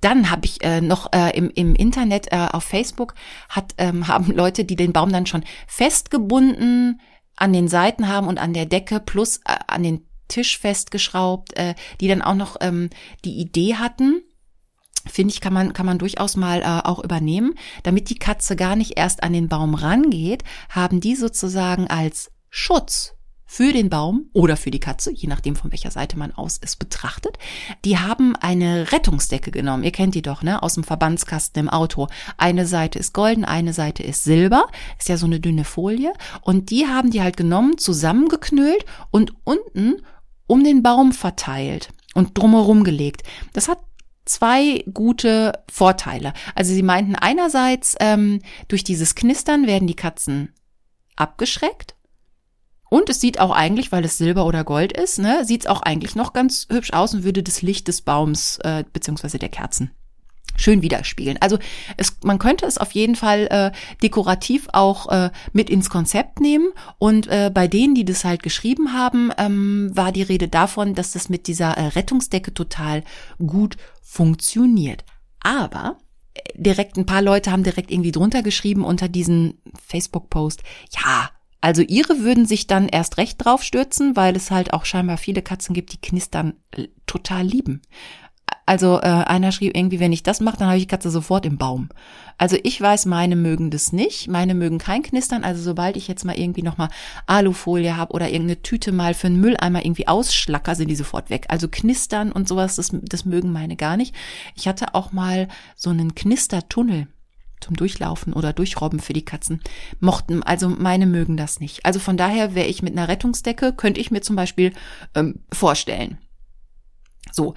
Dann 0.00 0.30
habe 0.30 0.46
ich 0.46 0.64
äh, 0.64 0.80
noch 0.80 1.12
äh, 1.12 1.36
im, 1.36 1.50
im 1.50 1.74
Internet 1.74 2.32
äh, 2.32 2.48
auf 2.50 2.64
Facebook 2.64 3.14
hat 3.50 3.74
ähm, 3.76 4.08
haben 4.08 4.32
Leute, 4.32 4.64
die 4.64 4.76
den 4.76 4.94
Baum 4.94 5.12
dann 5.12 5.26
schon 5.26 5.44
festgebunden 5.66 7.00
an 7.36 7.52
den 7.52 7.68
Seiten 7.68 8.08
haben 8.08 8.26
und 8.26 8.38
an 8.38 8.54
der 8.54 8.64
Decke 8.64 8.98
plus 8.98 9.38
äh, 9.46 9.56
an 9.66 9.82
den 9.82 10.06
Tisch 10.34 10.58
festgeschraubt, 10.58 11.56
äh, 11.56 11.74
die 12.00 12.08
dann 12.08 12.22
auch 12.22 12.34
noch 12.34 12.56
ähm, 12.60 12.90
die 13.24 13.38
Idee 13.38 13.76
hatten, 13.76 14.20
finde 15.06 15.32
ich, 15.32 15.40
kann 15.40 15.52
man, 15.52 15.72
kann 15.72 15.86
man 15.86 15.98
durchaus 15.98 16.36
mal 16.36 16.62
äh, 16.62 16.86
auch 16.86 17.02
übernehmen. 17.02 17.54
Damit 17.84 18.10
die 18.10 18.18
Katze 18.18 18.56
gar 18.56 18.74
nicht 18.74 18.96
erst 18.96 19.22
an 19.22 19.32
den 19.32 19.48
Baum 19.48 19.74
rangeht, 19.74 20.42
haben 20.70 21.00
die 21.00 21.14
sozusagen 21.14 21.86
als 21.86 22.32
Schutz 22.50 23.14
für 23.46 23.72
den 23.72 23.88
Baum 23.88 24.30
oder 24.32 24.56
für 24.56 24.72
die 24.72 24.80
Katze, 24.80 25.12
je 25.12 25.28
nachdem 25.28 25.54
von 25.54 25.70
welcher 25.70 25.92
Seite 25.92 26.18
man 26.18 26.32
aus 26.32 26.58
es 26.60 26.74
betrachtet. 26.74 27.38
Die 27.84 27.98
haben 27.98 28.34
eine 28.34 28.90
Rettungsdecke 28.90 29.52
genommen. 29.52 29.84
Ihr 29.84 29.92
kennt 29.92 30.16
die 30.16 30.22
doch, 30.22 30.42
ne? 30.42 30.60
Aus 30.60 30.74
dem 30.74 30.82
Verbandskasten 30.82 31.60
im 31.60 31.68
Auto. 31.68 32.08
Eine 32.36 32.66
Seite 32.66 32.98
ist 32.98 33.12
golden, 33.12 33.44
eine 33.44 33.72
Seite 33.72 34.02
ist 34.02 34.24
silber. 34.24 34.66
Ist 34.98 35.08
ja 35.08 35.16
so 35.16 35.26
eine 35.26 35.38
dünne 35.38 35.64
Folie. 35.64 36.12
Und 36.40 36.70
die 36.70 36.88
haben 36.88 37.10
die 37.10 37.22
halt 37.22 37.36
genommen, 37.36 37.78
zusammengeknüllt 37.78 38.84
und 39.12 39.34
unten 39.44 40.02
um 40.46 40.64
den 40.64 40.82
Baum 40.82 41.12
verteilt 41.12 41.90
und 42.14 42.36
drumherum 42.36 42.84
gelegt. 42.84 43.22
Das 43.52 43.68
hat 43.68 43.78
zwei 44.24 44.84
gute 44.92 45.52
Vorteile. 45.70 46.32
Also 46.54 46.72
sie 46.72 46.82
meinten 46.82 47.14
einerseits, 47.14 47.96
ähm, 48.00 48.40
durch 48.68 48.84
dieses 48.84 49.14
Knistern 49.14 49.66
werden 49.66 49.88
die 49.88 49.96
Katzen 49.96 50.52
abgeschreckt. 51.16 51.94
Und 52.88 53.10
es 53.10 53.20
sieht 53.20 53.40
auch 53.40 53.50
eigentlich, 53.50 53.90
weil 53.92 54.04
es 54.04 54.18
Silber 54.18 54.46
oder 54.46 54.62
Gold 54.62 54.92
ist, 54.92 55.18
ne, 55.18 55.44
sieht 55.44 55.62
es 55.62 55.66
auch 55.66 55.82
eigentlich 55.82 56.14
noch 56.14 56.32
ganz 56.32 56.68
hübsch 56.70 56.92
aus 56.92 57.12
und 57.12 57.24
würde 57.24 57.42
das 57.42 57.60
Licht 57.60 57.88
des 57.88 58.02
Baums 58.02 58.58
äh, 58.62 58.84
beziehungsweise 58.92 59.38
der 59.38 59.48
Kerzen 59.48 59.90
schön 60.56 60.82
widerspiegeln. 60.82 61.38
Also 61.40 61.58
es, 61.96 62.16
man 62.22 62.38
könnte 62.38 62.66
es 62.66 62.78
auf 62.78 62.92
jeden 62.92 63.16
Fall 63.16 63.46
äh, 63.50 63.70
dekorativ 64.02 64.68
auch 64.72 65.08
äh, 65.10 65.30
mit 65.52 65.70
ins 65.70 65.90
Konzept 65.90 66.40
nehmen. 66.40 66.68
Und 66.98 67.26
äh, 67.26 67.50
bei 67.52 67.68
denen, 67.68 67.94
die 67.94 68.04
das 68.04 68.24
halt 68.24 68.42
geschrieben 68.42 68.92
haben, 68.92 69.30
ähm, 69.38 69.90
war 69.94 70.12
die 70.12 70.22
Rede 70.22 70.48
davon, 70.48 70.94
dass 70.94 71.12
das 71.12 71.28
mit 71.28 71.46
dieser 71.46 71.76
äh, 71.76 71.88
Rettungsdecke 71.88 72.54
total 72.54 73.02
gut 73.44 73.76
funktioniert. 74.02 75.04
Aber 75.40 75.98
äh, 76.34 76.40
direkt 76.54 76.96
ein 76.96 77.06
paar 77.06 77.22
Leute 77.22 77.50
haben 77.50 77.64
direkt 77.64 77.90
irgendwie 77.90 78.12
drunter 78.12 78.42
geschrieben 78.42 78.84
unter 78.84 79.08
diesen 79.08 79.60
Facebook-Post, 79.86 80.62
ja, 81.04 81.30
also 81.64 81.80
ihre 81.80 82.20
würden 82.20 82.44
sich 82.44 82.66
dann 82.66 82.90
erst 82.90 83.16
recht 83.16 83.42
drauf 83.42 83.62
stürzen, 83.62 84.16
weil 84.16 84.36
es 84.36 84.50
halt 84.50 84.74
auch 84.74 84.84
scheinbar 84.84 85.16
viele 85.16 85.40
Katzen 85.40 85.74
gibt, 85.74 85.94
die 85.94 86.00
Knistern 86.00 86.56
äh, 86.72 86.88
total 87.06 87.46
lieben. 87.46 87.80
Also 88.66 88.98
äh, 88.98 89.06
einer 89.06 89.52
schrieb 89.52 89.76
irgendwie, 89.76 90.00
wenn 90.00 90.12
ich 90.12 90.22
das 90.22 90.40
mache, 90.40 90.56
dann 90.56 90.68
habe 90.68 90.78
ich 90.78 90.84
die 90.84 90.88
Katze 90.88 91.10
sofort 91.10 91.44
im 91.44 91.58
Baum. 91.58 91.90
Also 92.38 92.56
ich 92.62 92.80
weiß, 92.80 93.06
meine 93.06 93.36
mögen 93.36 93.70
das 93.70 93.92
nicht. 93.92 94.28
Meine 94.28 94.54
mögen 94.54 94.78
kein 94.78 95.02
Knistern. 95.02 95.44
Also 95.44 95.62
sobald 95.62 95.96
ich 95.96 96.08
jetzt 96.08 96.24
mal 96.24 96.38
irgendwie 96.38 96.62
nochmal 96.62 96.88
Alufolie 97.26 97.96
habe 97.96 98.12
oder 98.14 98.28
irgendeine 98.30 98.62
Tüte 98.62 98.90
mal 98.92 99.14
für 99.14 99.26
einen 99.26 99.40
Mülleimer 99.40 99.84
irgendwie 99.84 100.08
ausschlacker, 100.08 100.74
sind 100.74 100.88
die 100.88 100.96
sofort 100.96 101.28
weg. 101.28 101.46
Also 101.48 101.68
Knistern 101.68 102.32
und 102.32 102.48
sowas, 102.48 102.76
das, 102.76 102.90
das 103.02 103.26
mögen 103.26 103.52
meine 103.52 103.76
gar 103.76 103.96
nicht. 103.96 104.14
Ich 104.54 104.66
hatte 104.66 104.94
auch 104.94 105.12
mal 105.12 105.48
so 105.76 105.90
einen 105.90 106.14
Knistertunnel 106.14 107.08
zum 107.60 107.76
Durchlaufen 107.76 108.32
oder 108.32 108.52
Durchrobben 108.52 109.00
für 109.00 109.12
die 109.12 109.24
Katzen 109.24 109.60
mochten. 110.00 110.42
Also 110.42 110.68
meine 110.68 111.06
mögen 111.06 111.36
das 111.36 111.60
nicht. 111.60 111.84
Also 111.84 111.98
von 111.98 112.16
daher 112.16 112.54
wäre 112.54 112.66
ich 112.66 112.82
mit 112.82 112.96
einer 112.96 113.08
Rettungsdecke, 113.08 113.72
könnte 113.72 114.00
ich 114.00 114.10
mir 114.10 114.22
zum 114.22 114.36
Beispiel 114.36 114.72
ähm, 115.14 115.40
vorstellen. 115.52 116.18
So, 117.32 117.54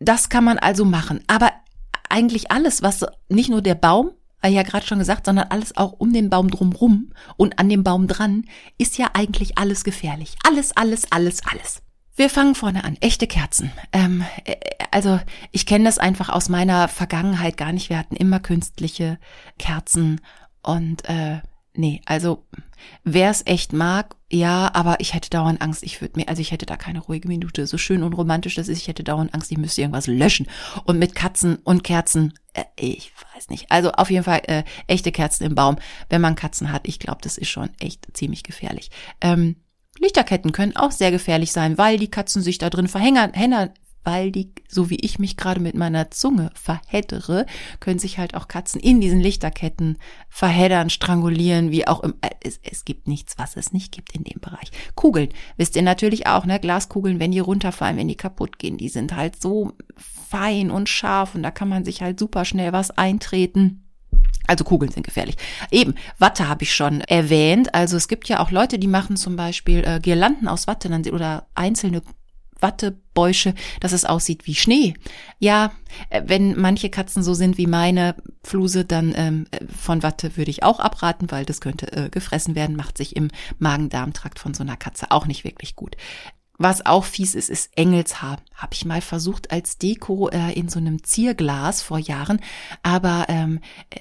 das 0.00 0.28
kann 0.28 0.44
man 0.44 0.58
also 0.58 0.84
machen. 0.84 1.22
Aber 1.28 1.52
eigentlich 2.08 2.50
alles, 2.50 2.82
was 2.82 3.06
nicht 3.28 3.50
nur 3.50 3.62
der 3.62 3.76
Baum, 3.76 4.12
ja 4.48 4.62
gerade 4.62 4.86
schon 4.86 4.98
gesagt, 4.98 5.26
sondern 5.26 5.48
alles 5.50 5.76
auch 5.76 5.92
um 5.92 6.12
den 6.12 6.30
Baum 6.30 6.50
drumrum 6.50 7.12
und 7.36 7.58
an 7.58 7.68
dem 7.68 7.84
Baum 7.84 8.08
dran, 8.08 8.44
ist 8.78 8.98
ja 8.98 9.10
eigentlich 9.12 9.58
alles 9.58 9.84
gefährlich. 9.84 10.36
Alles, 10.46 10.76
alles, 10.76 11.12
alles, 11.12 11.42
alles. 11.46 11.82
Wir 12.16 12.30
fangen 12.30 12.54
vorne 12.54 12.84
an. 12.84 12.96
Echte 13.00 13.26
Kerzen. 13.26 13.70
Ähm, 13.92 14.24
äh, 14.44 14.56
also 14.90 15.20
ich 15.52 15.66
kenne 15.66 15.84
das 15.84 15.98
einfach 15.98 16.28
aus 16.28 16.48
meiner 16.48 16.88
Vergangenheit 16.88 17.56
gar 17.56 17.72
nicht. 17.72 17.90
Wir 17.90 17.98
hatten 17.98 18.16
immer 18.16 18.40
künstliche 18.40 19.18
Kerzen 19.58 20.20
und 20.62 21.08
äh, 21.08 21.40
nee, 21.74 22.02
also 22.06 22.44
wer 23.04 23.30
es 23.30 23.42
echt 23.46 23.72
mag, 23.72 24.16
ja, 24.30 24.70
aber 24.74 25.00
ich 25.00 25.14
hätte 25.14 25.30
dauernd 25.30 25.60
Angst, 25.60 25.82
ich 25.82 26.00
würde 26.00 26.18
mir, 26.18 26.28
also 26.28 26.40
ich 26.40 26.52
hätte 26.52 26.66
da 26.66 26.76
keine 26.76 27.00
ruhige 27.00 27.28
Minute. 27.28 27.66
So 27.66 27.78
schön 27.78 28.02
und 28.02 28.12
romantisch 28.12 28.54
das 28.54 28.68
ist, 28.68 28.78
ich 28.78 28.88
hätte 28.88 29.02
dauernd 29.02 29.34
Angst, 29.34 29.50
ich 29.50 29.58
müsste 29.58 29.80
irgendwas 29.80 30.06
löschen. 30.06 30.46
Und 30.84 30.98
mit 30.98 31.14
Katzen 31.14 31.56
und 31.56 31.82
Kerzen, 31.82 32.34
äh, 32.52 32.64
ich 32.76 33.12
weiß 33.34 33.48
nicht. 33.48 33.70
Also 33.70 33.90
auf 33.92 34.10
jeden 34.10 34.24
Fall 34.24 34.42
äh, 34.44 34.62
echte 34.86 35.10
Kerzen 35.12 35.44
im 35.44 35.54
Baum, 35.54 35.76
wenn 36.08 36.20
man 36.20 36.36
Katzen 36.36 36.70
hat. 36.70 36.86
Ich 36.86 36.98
glaube, 36.98 37.18
das 37.22 37.38
ist 37.38 37.48
schon 37.48 37.70
echt 37.80 38.06
ziemlich 38.16 38.44
gefährlich. 38.44 38.90
Ähm, 39.20 39.56
Lichterketten 39.98 40.52
können 40.52 40.76
auch 40.76 40.92
sehr 40.92 41.10
gefährlich 41.10 41.52
sein, 41.52 41.76
weil 41.76 41.98
die 41.98 42.10
Katzen 42.10 42.42
sich 42.42 42.58
da 42.58 42.70
drin 42.70 42.88
verhängern, 42.88 43.32
weil 44.04 44.32
die, 44.32 44.52
so 44.68 44.90
wie 44.90 44.96
ich 44.96 45.18
mich 45.18 45.36
gerade 45.36 45.60
mit 45.60 45.74
meiner 45.74 46.10
Zunge 46.10 46.50
verheddere, 46.54 47.46
können 47.80 47.98
sich 47.98 48.18
halt 48.18 48.34
auch 48.34 48.48
Katzen 48.48 48.80
in 48.80 49.00
diesen 49.00 49.20
Lichterketten 49.20 49.98
verheddern, 50.28 50.90
strangulieren, 50.90 51.70
wie 51.70 51.86
auch 51.86 52.00
im, 52.00 52.14
äh, 52.20 52.30
es, 52.42 52.60
es 52.62 52.84
gibt 52.84 53.08
nichts, 53.08 53.38
was 53.38 53.56
es 53.56 53.72
nicht 53.72 53.92
gibt 53.92 54.14
in 54.14 54.24
dem 54.24 54.40
Bereich. 54.40 54.70
Kugeln, 54.94 55.28
wisst 55.56 55.76
ihr 55.76 55.82
natürlich 55.82 56.26
auch, 56.26 56.46
ne, 56.46 56.60
Glaskugeln, 56.60 57.20
wenn 57.20 57.32
die 57.32 57.40
runterfallen, 57.40 57.96
wenn 57.96 58.08
die 58.08 58.16
kaputt 58.16 58.58
gehen, 58.58 58.78
die 58.78 58.88
sind 58.88 59.14
halt 59.14 59.40
so 59.40 59.72
fein 59.96 60.70
und 60.70 60.88
scharf 60.88 61.34
und 61.34 61.42
da 61.42 61.50
kann 61.50 61.68
man 61.68 61.84
sich 61.84 62.02
halt 62.02 62.18
super 62.18 62.44
schnell 62.44 62.72
was 62.72 62.90
eintreten. 62.90 63.84
Also 64.46 64.64
Kugeln 64.64 64.90
sind 64.90 65.04
gefährlich. 65.04 65.36
Eben, 65.70 65.94
Watte 66.18 66.48
habe 66.48 66.64
ich 66.64 66.74
schon 66.74 67.02
erwähnt. 67.02 67.72
Also 67.72 67.96
es 67.96 68.08
gibt 68.08 68.28
ja 68.28 68.40
auch 68.40 68.50
Leute, 68.50 68.80
die 68.80 68.88
machen 68.88 69.16
zum 69.16 69.36
Beispiel 69.36 69.84
äh, 69.84 70.00
Girlanden 70.00 70.48
aus 70.48 70.66
Watte 70.66 70.88
dann, 70.88 71.06
oder 71.06 71.46
einzelne 71.54 72.02
Wattebäusche, 72.60 73.54
dass 73.80 73.92
es 73.92 74.04
aussieht 74.04 74.46
wie 74.46 74.54
Schnee. 74.54 74.94
Ja, 75.38 75.72
äh, 76.08 76.22
wenn 76.26 76.60
manche 76.60 76.90
Katzen 76.90 77.22
so 77.22 77.34
sind 77.34 77.58
wie 77.58 77.66
meine 77.66 78.16
Fluse, 78.42 78.84
dann 78.84 79.14
ähm, 79.16 79.46
von 79.76 80.02
Watte 80.02 80.36
würde 80.36 80.50
ich 80.50 80.62
auch 80.62 80.80
abraten, 80.80 81.30
weil 81.30 81.44
das 81.44 81.60
könnte 81.60 81.92
äh, 81.92 82.08
gefressen 82.10 82.54
werden, 82.54 82.76
macht 82.76 82.98
sich 82.98 83.16
im 83.16 83.28
Magen-Darm-Trakt 83.58 84.38
von 84.38 84.54
so 84.54 84.62
einer 84.62 84.76
Katze 84.76 85.10
auch 85.10 85.26
nicht 85.26 85.44
wirklich 85.44 85.76
gut. 85.76 85.96
Was 86.62 86.84
auch 86.84 87.06
fies 87.06 87.34
ist, 87.34 87.48
ist 87.48 87.70
Engelshaar. 87.74 88.36
Habe 88.54 88.74
ich 88.74 88.84
mal 88.84 89.00
versucht 89.00 89.50
als 89.50 89.78
Deko 89.78 90.28
äh, 90.28 90.52
in 90.52 90.68
so 90.68 90.78
einem 90.78 91.02
Zierglas 91.02 91.80
vor 91.80 91.98
Jahren, 91.98 92.38
aber 92.82 93.24
ähm, 93.30 93.60
äh, 93.88 94.00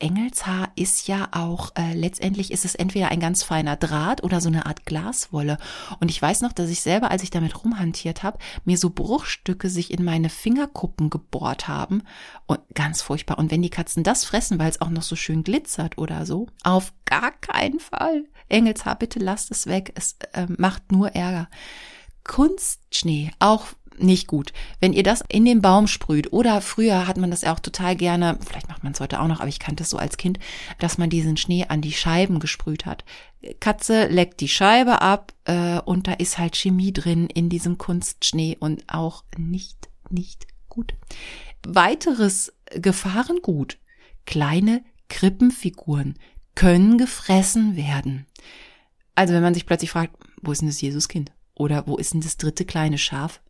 Engelshaar 0.00 0.72
ist 0.76 1.08
ja 1.08 1.28
auch, 1.32 1.72
äh, 1.76 1.94
letztendlich 1.94 2.50
ist 2.50 2.64
es 2.64 2.74
entweder 2.74 3.10
ein 3.10 3.20
ganz 3.20 3.42
feiner 3.42 3.76
Draht 3.76 4.24
oder 4.24 4.40
so 4.40 4.48
eine 4.48 4.66
Art 4.66 4.86
Glaswolle. 4.86 5.58
Und 6.00 6.10
ich 6.10 6.20
weiß 6.20 6.40
noch, 6.40 6.52
dass 6.52 6.70
ich 6.70 6.80
selber, 6.80 7.10
als 7.10 7.22
ich 7.22 7.30
damit 7.30 7.62
rumhantiert 7.62 8.22
habe, 8.22 8.38
mir 8.64 8.78
so 8.78 8.90
Bruchstücke 8.90 9.68
sich 9.68 9.92
in 9.92 10.04
meine 10.04 10.30
Fingerkuppen 10.30 11.10
gebohrt 11.10 11.68
haben. 11.68 12.02
Und 12.46 12.60
ganz 12.74 13.02
furchtbar. 13.02 13.38
Und 13.38 13.50
wenn 13.50 13.62
die 13.62 13.70
Katzen 13.70 14.02
das 14.02 14.24
fressen, 14.24 14.58
weil 14.58 14.70
es 14.70 14.80
auch 14.80 14.90
noch 14.90 15.02
so 15.02 15.16
schön 15.16 15.44
glitzert 15.44 15.98
oder 15.98 16.26
so, 16.26 16.48
auf 16.64 16.92
gar 17.04 17.32
keinen 17.32 17.80
Fall. 17.80 18.24
Engelshaar, 18.48 18.96
bitte 18.96 19.18
lasst 19.18 19.50
es 19.50 19.66
weg. 19.66 19.92
Es 19.94 20.16
äh, 20.32 20.46
macht 20.48 20.90
nur 20.92 21.14
Ärger. 21.14 21.48
Kunstschnee, 22.24 23.32
auch 23.38 23.66
nicht 24.02 24.26
gut. 24.26 24.52
Wenn 24.80 24.92
ihr 24.92 25.02
das 25.02 25.22
in 25.28 25.44
den 25.44 25.62
Baum 25.62 25.86
sprüht 25.86 26.32
oder 26.32 26.60
früher 26.60 27.06
hat 27.06 27.16
man 27.16 27.30
das 27.30 27.42
ja 27.42 27.54
auch 27.54 27.60
total 27.60 27.96
gerne, 27.96 28.38
vielleicht 28.46 28.68
macht 28.68 28.82
man 28.82 28.92
es 28.92 29.00
heute 29.00 29.20
auch 29.20 29.28
noch, 29.28 29.40
aber 29.40 29.48
ich 29.48 29.58
kannte 29.58 29.82
es 29.82 29.90
so 29.90 29.96
als 29.96 30.16
Kind, 30.16 30.38
dass 30.78 30.98
man 30.98 31.10
diesen 31.10 31.36
Schnee 31.36 31.66
an 31.68 31.80
die 31.80 31.92
Scheiben 31.92 32.40
gesprüht 32.40 32.86
hat. 32.86 33.04
Katze 33.58 34.06
leckt 34.06 34.40
die 34.40 34.48
Scheibe 34.48 35.00
ab 35.00 35.32
äh, 35.44 35.80
und 35.80 36.06
da 36.06 36.12
ist 36.12 36.38
halt 36.38 36.56
Chemie 36.56 36.92
drin 36.92 37.26
in 37.26 37.48
diesem 37.48 37.78
Kunstschnee 37.78 38.56
und 38.58 38.84
auch 38.88 39.24
nicht, 39.36 39.88
nicht 40.10 40.46
gut. 40.68 40.94
Weiteres 41.66 42.52
Gefahrengut. 42.70 43.78
Kleine 44.26 44.82
Krippenfiguren 45.08 46.14
können 46.54 46.98
gefressen 46.98 47.76
werden. 47.76 48.26
Also 49.14 49.34
wenn 49.34 49.42
man 49.42 49.54
sich 49.54 49.66
plötzlich 49.66 49.90
fragt, 49.90 50.14
wo 50.40 50.52
ist 50.52 50.60
denn 50.60 50.68
das 50.68 50.80
Jesuskind? 50.80 51.32
Oder 51.54 51.86
wo 51.86 51.96
ist 51.96 52.14
denn 52.14 52.20
das 52.20 52.36
dritte 52.36 52.64
kleine 52.64 52.96
Schaf? 52.96 53.40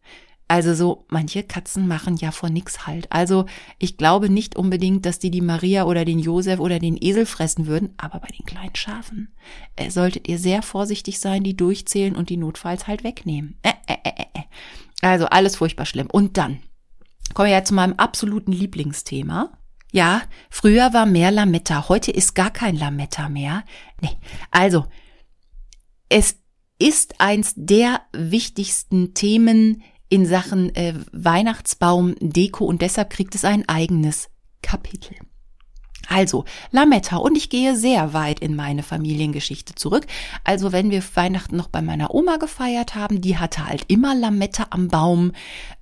Also 0.50 0.74
so, 0.74 1.06
manche 1.10 1.44
Katzen 1.44 1.86
machen 1.86 2.16
ja 2.16 2.32
vor 2.32 2.50
nix 2.50 2.84
halt. 2.84 3.06
Also 3.12 3.46
ich 3.78 3.96
glaube 3.96 4.28
nicht 4.28 4.56
unbedingt, 4.56 5.06
dass 5.06 5.20
die 5.20 5.30
die 5.30 5.42
Maria 5.42 5.84
oder 5.84 6.04
den 6.04 6.18
Josef 6.18 6.58
oder 6.58 6.80
den 6.80 6.98
Esel 7.00 7.24
fressen 7.24 7.68
würden, 7.68 7.94
aber 7.98 8.18
bei 8.18 8.26
den 8.36 8.44
kleinen 8.44 8.74
Schafen 8.74 9.32
äh, 9.76 9.90
solltet 9.90 10.26
ihr 10.26 10.40
sehr 10.40 10.62
vorsichtig 10.62 11.20
sein, 11.20 11.44
die 11.44 11.56
durchzählen 11.56 12.16
und 12.16 12.30
die 12.30 12.36
notfalls 12.36 12.88
halt 12.88 13.04
wegnehmen. 13.04 13.60
Äh, 13.62 13.74
äh, 13.86 13.98
äh, 14.02 14.22
äh. 14.22 14.40
äh. 14.40 15.06
Also 15.06 15.26
alles 15.26 15.54
furchtbar 15.54 15.86
schlimm. 15.86 16.08
Und 16.10 16.36
dann 16.36 16.58
kommen 17.32 17.46
wir 17.46 17.54
ja 17.54 17.62
zu 17.62 17.74
meinem 17.74 17.92
absoluten 17.92 18.50
Lieblingsthema. 18.50 19.56
Ja, 19.92 20.20
früher 20.50 20.92
war 20.92 21.06
mehr 21.06 21.30
Lametta, 21.30 21.88
heute 21.88 22.10
ist 22.10 22.34
gar 22.34 22.50
kein 22.50 22.74
Lametta 22.74 23.28
mehr. 23.28 23.62
Nee, 24.00 24.16
also, 24.50 24.86
es 26.08 26.40
ist 26.80 27.20
eins 27.20 27.52
der 27.54 28.00
wichtigsten 28.12 29.14
Themen 29.14 29.84
in 30.10 30.26
Sachen 30.26 30.74
äh, 30.74 30.94
Weihnachtsbaum, 31.12 32.14
Deko 32.20 32.66
und 32.66 32.82
deshalb 32.82 33.08
kriegt 33.08 33.34
es 33.34 33.46
ein 33.46 33.66
eigenes 33.68 34.28
Kapitel. 34.62 35.16
Also, 36.08 36.44
Lametta. 36.72 37.16
Und 37.16 37.36
ich 37.36 37.50
gehe 37.50 37.76
sehr 37.76 38.12
weit 38.12 38.40
in 38.40 38.56
meine 38.56 38.82
Familiengeschichte 38.82 39.76
zurück. 39.76 40.06
Also, 40.42 40.72
wenn 40.72 40.90
wir 40.90 41.02
Weihnachten 41.14 41.56
noch 41.56 41.68
bei 41.68 41.82
meiner 41.82 42.12
Oma 42.12 42.36
gefeiert 42.36 42.96
haben, 42.96 43.20
die 43.20 43.38
hatte 43.38 43.66
halt 43.66 43.84
immer 43.86 44.14
Lametta 44.16 44.66
am 44.70 44.88
Baum, 44.88 45.32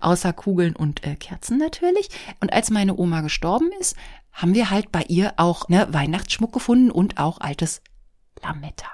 außer 0.00 0.34
Kugeln 0.34 0.76
und 0.76 1.06
äh, 1.06 1.16
Kerzen 1.16 1.56
natürlich. 1.56 2.10
Und 2.40 2.52
als 2.52 2.70
meine 2.70 2.96
Oma 2.96 3.22
gestorben 3.22 3.70
ist, 3.80 3.96
haben 4.32 4.54
wir 4.54 4.70
halt 4.70 4.92
bei 4.92 5.02
ihr 5.08 5.32
auch 5.38 5.68
ne, 5.70 5.88
Weihnachtsschmuck 5.90 6.52
gefunden 6.52 6.90
und 6.90 7.18
auch 7.18 7.40
altes 7.40 7.80
Lametta. 8.42 8.88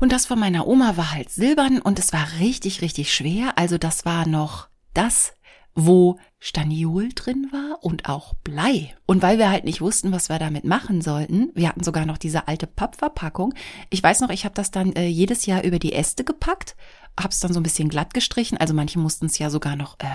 Und 0.00 0.12
das 0.12 0.26
von 0.26 0.38
meiner 0.38 0.66
Oma 0.66 0.96
war 0.96 1.12
halt 1.12 1.30
silbern 1.30 1.78
und 1.78 1.98
es 1.98 2.12
war 2.12 2.26
richtig, 2.40 2.80
richtig 2.80 3.12
schwer. 3.12 3.52
Also 3.56 3.76
das 3.76 4.06
war 4.06 4.26
noch 4.26 4.68
das, 4.94 5.34
wo 5.74 6.18
Staniol 6.38 7.10
drin 7.14 7.48
war 7.52 7.84
und 7.84 8.08
auch 8.08 8.32
Blei. 8.42 8.94
Und 9.04 9.20
weil 9.20 9.38
wir 9.38 9.50
halt 9.50 9.64
nicht 9.64 9.82
wussten, 9.82 10.10
was 10.10 10.30
wir 10.30 10.38
damit 10.38 10.64
machen 10.64 11.02
sollten, 11.02 11.50
wir 11.54 11.68
hatten 11.68 11.84
sogar 11.84 12.06
noch 12.06 12.16
diese 12.16 12.48
alte 12.48 12.66
Pappverpackung. 12.66 13.54
Ich 13.90 14.02
weiß 14.02 14.20
noch, 14.20 14.30
ich 14.30 14.46
habe 14.46 14.54
das 14.54 14.70
dann 14.70 14.94
äh, 14.94 15.06
jedes 15.06 15.44
Jahr 15.44 15.64
über 15.64 15.78
die 15.78 15.92
Äste 15.92 16.24
gepackt, 16.24 16.76
habe 17.18 17.28
es 17.28 17.40
dann 17.40 17.52
so 17.52 17.60
ein 17.60 17.64
bisschen 17.64 17.90
glatt 17.90 18.14
gestrichen. 18.14 18.56
Also 18.56 18.72
manche 18.72 18.98
mussten 18.98 19.26
es 19.26 19.38
ja 19.38 19.50
sogar 19.50 19.76
noch 19.76 19.98
äh, 20.00 20.06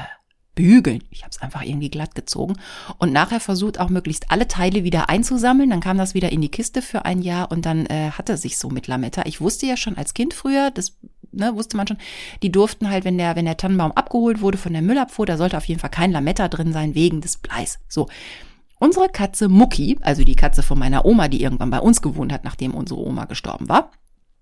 bügeln. 0.55 1.03
Ich 1.11 1.21
habe 1.21 1.31
es 1.31 1.41
einfach 1.41 1.61
irgendwie 1.61 1.89
glatt 1.89 2.15
gezogen 2.15 2.55
und 2.97 3.13
nachher 3.13 3.39
versucht 3.39 3.79
auch 3.79 3.89
möglichst 3.89 4.31
alle 4.31 4.47
Teile 4.47 4.83
wieder 4.83 5.09
einzusammeln. 5.09 5.69
Dann 5.69 5.81
kam 5.81 5.97
das 5.97 6.13
wieder 6.13 6.31
in 6.31 6.41
die 6.41 6.49
Kiste 6.49 6.81
für 6.81 7.05
ein 7.05 7.21
Jahr 7.21 7.51
und 7.51 7.65
dann 7.65 7.85
äh, 7.85 8.11
hatte 8.11 8.37
sich 8.37 8.57
so 8.57 8.69
mit 8.69 8.87
Lametta. 8.87 9.23
Ich 9.25 9.41
wusste 9.41 9.65
ja 9.65 9.77
schon 9.77 9.97
als 9.97 10.13
Kind 10.13 10.33
früher, 10.33 10.71
das 10.71 10.97
ne, 11.31 11.55
wusste 11.55 11.77
man 11.77 11.87
schon, 11.87 11.97
die 12.41 12.51
durften 12.51 12.89
halt, 12.89 13.05
wenn 13.05 13.17
der 13.17 13.35
wenn 13.35 13.45
der 13.45 13.57
Tannenbaum 13.57 13.91
abgeholt 13.91 14.41
wurde 14.41 14.57
von 14.57 14.73
der 14.73 14.81
Müllabfuhr, 14.81 15.25
da 15.25 15.37
sollte 15.37 15.57
auf 15.57 15.65
jeden 15.65 15.79
Fall 15.79 15.89
kein 15.89 16.11
Lametta 16.11 16.47
drin 16.47 16.73
sein 16.73 16.95
wegen 16.95 17.21
des 17.21 17.37
Bleis. 17.37 17.79
So. 17.87 18.07
Unsere 18.77 19.07
Katze 19.07 19.47
Mucki, 19.47 19.97
also 20.01 20.25
die 20.25 20.35
Katze 20.35 20.61
von 20.61 20.77
meiner 20.77 21.05
Oma, 21.05 21.29
die 21.29 21.41
irgendwann 21.41 21.69
bei 21.69 21.79
uns 21.79 22.01
gewohnt 22.01 22.33
hat, 22.33 22.43
nachdem 22.43 22.73
unsere 22.73 22.99
Oma 22.99 23.23
gestorben 23.23 23.69
war, 23.69 23.91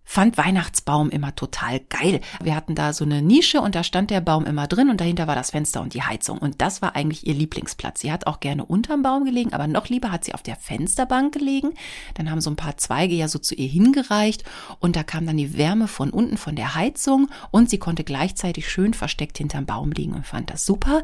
fand 0.03 0.37
Weihnachtsbaum 0.37 1.09
immer 1.09 1.35
total 1.35 1.79
geil. 1.79 2.21
Wir 2.41 2.55
hatten 2.55 2.75
da 2.75 2.93
so 2.93 3.05
eine 3.05 3.21
Nische 3.21 3.61
und 3.61 3.75
da 3.75 3.83
stand 3.83 4.11
der 4.11 4.21
Baum 4.21 4.45
immer 4.45 4.67
drin 4.67 4.89
und 4.89 4.99
dahinter 4.99 5.27
war 5.27 5.35
das 5.35 5.51
Fenster 5.51 5.81
und 5.81 5.93
die 5.93 6.03
Heizung. 6.03 6.37
Und 6.37 6.61
das 6.61 6.81
war 6.81 6.95
eigentlich 6.95 7.25
ihr 7.25 7.33
Lieblingsplatz. 7.33 8.01
Sie 8.01 8.11
hat 8.11 8.27
auch 8.27 8.39
gerne 8.39 8.65
unterm 8.65 9.01
Baum 9.01 9.25
gelegen, 9.25 9.53
aber 9.53 9.67
noch 9.67 9.87
lieber 9.87 10.11
hat 10.11 10.25
sie 10.25 10.33
auf 10.33 10.43
der 10.43 10.55
Fensterbank 10.55 11.33
gelegen. 11.33 11.73
Dann 12.15 12.29
haben 12.29 12.41
so 12.41 12.49
ein 12.49 12.55
paar 12.55 12.77
Zweige 12.77 13.15
ja 13.15 13.27
so 13.27 13.39
zu 13.39 13.55
ihr 13.55 13.67
hingereicht 13.67 14.43
und 14.79 14.95
da 14.95 15.03
kam 15.03 15.25
dann 15.25 15.37
die 15.37 15.57
Wärme 15.57 15.87
von 15.87 16.09
unten 16.09 16.37
von 16.37 16.55
der 16.55 16.75
Heizung 16.75 17.29
und 17.51 17.69
sie 17.69 17.79
konnte 17.79 18.03
gleichzeitig 18.03 18.69
schön 18.69 18.93
versteckt 18.93 19.37
hinterm 19.37 19.65
Baum 19.65 19.91
liegen 19.91 20.13
und 20.13 20.27
fand 20.27 20.49
das 20.49 20.65
super. 20.65 21.03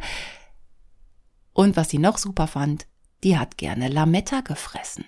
Und 1.54 1.76
was 1.76 1.90
sie 1.90 2.00
noch 2.00 2.18
super 2.18 2.48
fand, 2.48 2.86
die 3.24 3.38
hat 3.38 3.58
gerne 3.58 3.90
Lametta 3.90 4.42
gefressen. 4.42 5.06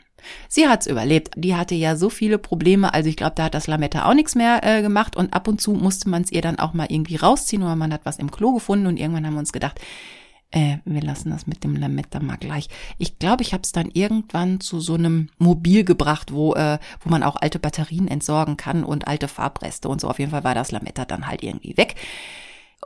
Sie 0.47 0.67
hat's 0.67 0.88
überlebt. 0.88 1.31
Die 1.36 1.55
hatte 1.55 1.75
ja 1.75 1.95
so 1.95 2.10
viele 2.10 2.38
Probleme. 2.38 2.93
Also 2.93 3.10
ich 3.10 3.17
glaube, 3.17 3.34
da 3.36 3.45
hat 3.45 3.53
das 3.53 3.67
Lametta 3.67 4.10
auch 4.10 4.13
nichts 4.13 4.36
mehr 4.36 4.62
äh, 4.63 4.81
gemacht. 4.81 5.15
Und 5.15 5.34
ab 5.34 5.47
und 5.47 5.62
zu 5.62 5.71
musste 5.73 6.10
man 6.10 6.23
es 6.23 6.31
ihr 6.31 6.41
dann 6.41 6.60
auch 6.60 6.73
mal 6.73 6.88
irgendwie 6.89 7.15
rausziehen 7.15 7.63
oder 7.63 7.75
man 7.75 7.93
hat 7.93 8.01
was 8.03 8.19
im 8.19 8.31
Klo 8.31 8.53
gefunden. 8.53 8.88
Und 8.88 8.97
irgendwann 8.97 9.25
haben 9.25 9.34
wir 9.34 9.39
uns 9.39 9.53
gedacht, 9.53 9.79
äh, 10.51 10.77
wir 10.86 11.01
lassen 11.01 11.29
das 11.29 11.47
mit 11.47 11.63
dem 11.63 11.75
Lametta 11.75 12.19
mal 12.19 12.38
gleich. 12.38 12.67
Ich 12.97 13.19
glaube, 13.19 13.41
ich 13.41 13.53
habe 13.53 13.63
es 13.63 13.71
dann 13.71 13.89
irgendwann 13.89 14.60
zu 14.60 14.79
so 14.79 14.95
einem 14.95 15.29
Mobil 15.38 15.84
gebracht, 15.84 16.34
wo, 16.34 16.53
äh, 16.53 16.77
wo 16.99 17.10
man 17.10 17.23
auch 17.23 17.38
alte 17.38 17.60
Batterien 17.60 18.07
entsorgen 18.07 18.57
kann 18.57 18.84
und 18.84 19.07
alte 19.07 19.27
Farbreste 19.27 19.88
und 19.88 20.01
so. 20.01 20.10
Auf 20.10 20.19
jeden 20.19 20.31
Fall 20.31 20.43
war 20.43 20.55
das 20.55 20.71
Lametta 20.71 21.05
dann 21.05 21.27
halt 21.27 21.43
irgendwie 21.43 21.77
weg. 21.77 21.95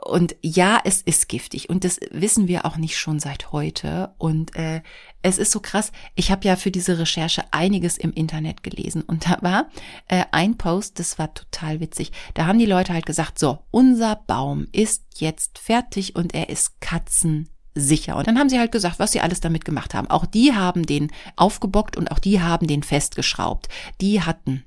Und 0.00 0.36
ja, 0.42 0.78
es 0.84 1.00
ist 1.02 1.28
giftig 1.28 1.70
und 1.70 1.82
das 1.82 1.98
wissen 2.10 2.48
wir 2.48 2.66
auch 2.66 2.76
nicht 2.76 2.98
schon 2.98 3.18
seit 3.18 3.50
heute. 3.50 4.14
Und 4.18 4.54
äh, 4.54 4.82
es 5.26 5.38
ist 5.38 5.50
so 5.50 5.58
krass. 5.58 5.90
Ich 6.14 6.30
habe 6.30 6.46
ja 6.46 6.54
für 6.54 6.70
diese 6.70 7.00
Recherche 7.00 7.42
einiges 7.50 7.98
im 7.98 8.12
Internet 8.12 8.62
gelesen 8.62 9.02
und 9.02 9.26
da 9.26 9.38
war 9.40 9.66
äh, 10.06 10.24
ein 10.30 10.56
Post, 10.56 11.00
das 11.00 11.18
war 11.18 11.34
total 11.34 11.80
witzig. 11.80 12.12
Da 12.34 12.46
haben 12.46 12.60
die 12.60 12.66
Leute 12.66 12.92
halt 12.92 13.06
gesagt, 13.06 13.40
so, 13.40 13.58
unser 13.72 14.14
Baum 14.14 14.68
ist 14.70 15.02
jetzt 15.16 15.58
fertig 15.58 16.14
und 16.14 16.32
er 16.32 16.48
ist 16.48 16.80
katzensicher. 16.80 18.16
Und 18.16 18.28
dann 18.28 18.38
haben 18.38 18.48
sie 18.48 18.60
halt 18.60 18.70
gesagt, 18.70 19.00
was 19.00 19.10
sie 19.10 19.20
alles 19.20 19.40
damit 19.40 19.64
gemacht 19.64 19.94
haben. 19.94 20.08
Auch 20.08 20.26
die 20.26 20.54
haben 20.54 20.86
den 20.86 21.10
aufgebockt 21.34 21.96
und 21.96 22.12
auch 22.12 22.20
die 22.20 22.40
haben 22.40 22.68
den 22.68 22.84
festgeschraubt. 22.84 23.68
Die 24.00 24.22
hatten 24.22 24.64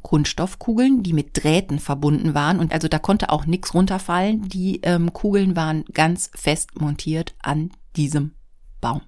Kunststoffkugeln, 0.00 1.02
die 1.02 1.12
mit 1.12 1.42
Drähten 1.42 1.78
verbunden 1.78 2.32
waren 2.32 2.60
und 2.60 2.72
also 2.72 2.88
da 2.88 2.98
konnte 2.98 3.28
auch 3.28 3.44
nichts 3.44 3.74
runterfallen. 3.74 4.48
Die 4.48 4.80
ähm, 4.84 5.12
Kugeln 5.12 5.54
waren 5.54 5.84
ganz 5.92 6.30
fest 6.34 6.80
montiert 6.80 7.34
an 7.42 7.72
diesem 7.94 8.32
Baum. 8.80 9.02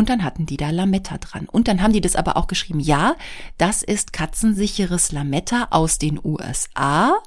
Und 0.00 0.08
dann 0.08 0.24
hatten 0.24 0.46
die 0.46 0.56
da 0.56 0.70
Lametta 0.70 1.18
dran. 1.18 1.46
Und 1.46 1.68
dann 1.68 1.82
haben 1.82 1.92
die 1.92 2.00
das 2.00 2.16
aber 2.16 2.38
auch 2.38 2.46
geschrieben, 2.46 2.80
ja, 2.80 3.16
das 3.58 3.82
ist 3.82 4.14
katzensicheres 4.14 5.12
Lametta 5.12 5.68
aus 5.72 5.98
den 5.98 6.18
USA. 6.24 7.18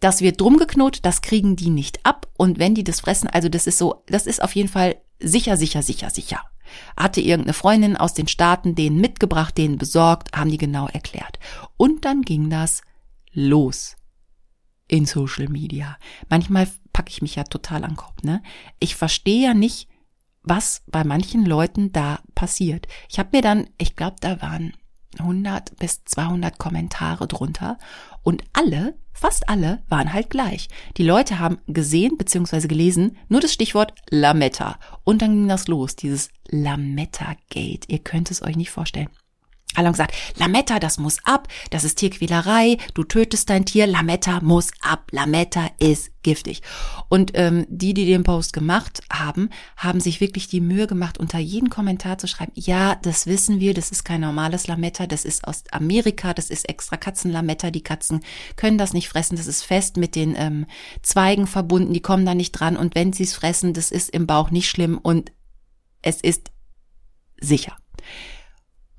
Das 0.00 0.22
wird 0.22 0.40
drum 0.40 0.56
geknotet, 0.56 1.04
das 1.04 1.20
kriegen 1.20 1.54
die 1.54 1.68
nicht 1.68 2.06
ab. 2.06 2.28
Und 2.38 2.58
wenn 2.58 2.74
die 2.74 2.82
das 2.82 3.00
fressen, 3.00 3.28
also 3.28 3.50
das 3.50 3.66
ist 3.66 3.76
so, 3.76 4.04
das 4.06 4.26
ist 4.26 4.42
auf 4.42 4.56
jeden 4.56 4.70
Fall 4.70 5.02
sicher, 5.18 5.58
sicher, 5.58 5.82
sicher, 5.82 6.08
sicher. 6.08 6.40
Hatte 6.96 7.20
irgendeine 7.20 7.52
Freundin 7.52 7.98
aus 7.98 8.14
den 8.14 8.26
Staaten 8.26 8.74
denen 8.74 8.98
mitgebracht, 8.98 9.58
denen 9.58 9.76
besorgt, 9.76 10.34
haben 10.34 10.48
die 10.48 10.56
genau 10.56 10.88
erklärt. 10.88 11.38
Und 11.76 12.06
dann 12.06 12.22
ging 12.22 12.48
das 12.48 12.80
los 13.34 13.96
in 14.88 15.04
Social 15.04 15.50
Media. 15.50 15.98
Manchmal 16.30 16.68
packe 16.94 17.10
ich 17.10 17.20
mich 17.20 17.34
ja 17.34 17.44
total 17.44 17.84
an 17.84 17.90
den 17.90 17.96
Kopf, 17.96 18.22
ne? 18.22 18.42
Ich 18.78 18.96
verstehe 18.96 19.44
ja 19.44 19.52
nicht, 19.52 19.90
was 20.42 20.82
bei 20.86 21.04
manchen 21.04 21.44
Leuten 21.44 21.92
da 21.92 22.20
passiert. 22.34 22.86
Ich 23.08 23.18
habe 23.18 23.30
mir 23.32 23.42
dann, 23.42 23.68
ich 23.78 23.96
glaube, 23.96 24.16
da 24.20 24.40
waren 24.42 24.74
100 25.18 25.76
bis 25.78 26.04
200 26.04 26.58
Kommentare 26.58 27.26
drunter 27.26 27.78
und 28.22 28.42
alle, 28.52 28.94
fast 29.12 29.48
alle, 29.48 29.82
waren 29.88 30.12
halt 30.12 30.30
gleich. 30.30 30.68
Die 30.96 31.04
Leute 31.04 31.38
haben 31.38 31.58
gesehen 31.66 32.16
bzw. 32.16 32.66
gelesen 32.66 33.16
nur 33.28 33.40
das 33.40 33.52
Stichwort 33.52 33.94
Lametta 34.10 34.78
und 35.04 35.22
dann 35.22 35.32
ging 35.32 35.48
das 35.48 35.68
los, 35.68 35.96
dieses 35.96 36.30
Lametta-Gate. 36.48 37.88
Ihr 37.88 37.98
könnt 37.98 38.30
es 38.30 38.42
euch 38.42 38.56
nicht 38.56 38.70
vorstellen. 38.70 39.10
Alle 39.74 39.86
haben 39.86 39.94
gesagt, 39.94 40.14
Lametta, 40.36 40.78
das 40.78 40.98
muss 40.98 41.24
ab, 41.24 41.48
das 41.70 41.84
ist 41.84 41.98
Tierquälerei, 41.98 42.76
du 42.94 43.04
tötest 43.04 43.48
dein 43.48 43.64
Tier, 43.64 43.86
Lametta 43.86 44.40
muss 44.42 44.70
ab, 44.80 45.08
Lametta 45.12 45.68
ist 45.78 46.10
giftig. 46.22 46.62
Und 47.08 47.32
ähm, 47.34 47.66
die, 47.68 47.94
die 47.94 48.06
den 48.06 48.22
Post 48.22 48.52
gemacht 48.52 49.00
haben, 49.10 49.48
haben 49.76 50.00
sich 50.00 50.20
wirklich 50.20 50.46
die 50.48 50.60
Mühe 50.60 50.86
gemacht, 50.86 51.18
unter 51.18 51.38
jeden 51.38 51.70
Kommentar 51.70 52.18
zu 52.18 52.26
schreiben, 52.26 52.52
ja, 52.54 52.96
das 52.96 53.26
wissen 53.26 53.60
wir, 53.60 53.74
das 53.74 53.90
ist 53.90 54.04
kein 54.04 54.20
normales 54.20 54.66
Lametta, 54.66 55.06
das 55.06 55.24
ist 55.24 55.46
aus 55.48 55.64
Amerika, 55.70 56.34
das 56.34 56.50
ist 56.50 56.68
extra 56.68 56.96
Katzenlametta, 56.96 57.70
die 57.70 57.82
Katzen 57.82 58.20
können 58.56 58.78
das 58.78 58.92
nicht 58.92 59.08
fressen, 59.08 59.36
das 59.36 59.46
ist 59.46 59.64
fest 59.64 59.96
mit 59.96 60.14
den 60.14 60.34
ähm, 60.36 60.66
Zweigen 61.02 61.46
verbunden, 61.46 61.92
die 61.92 62.00
kommen 62.00 62.26
da 62.26 62.34
nicht 62.34 62.52
dran 62.52 62.76
und 62.76 62.94
wenn 62.94 63.12
sie 63.12 63.24
es 63.24 63.34
fressen, 63.34 63.72
das 63.72 63.90
ist 63.90 64.10
im 64.10 64.26
Bauch 64.26 64.50
nicht 64.50 64.68
schlimm 64.68 64.98
und 64.98 65.32
es 66.02 66.20
ist 66.20 66.50
sicher. 67.40 67.76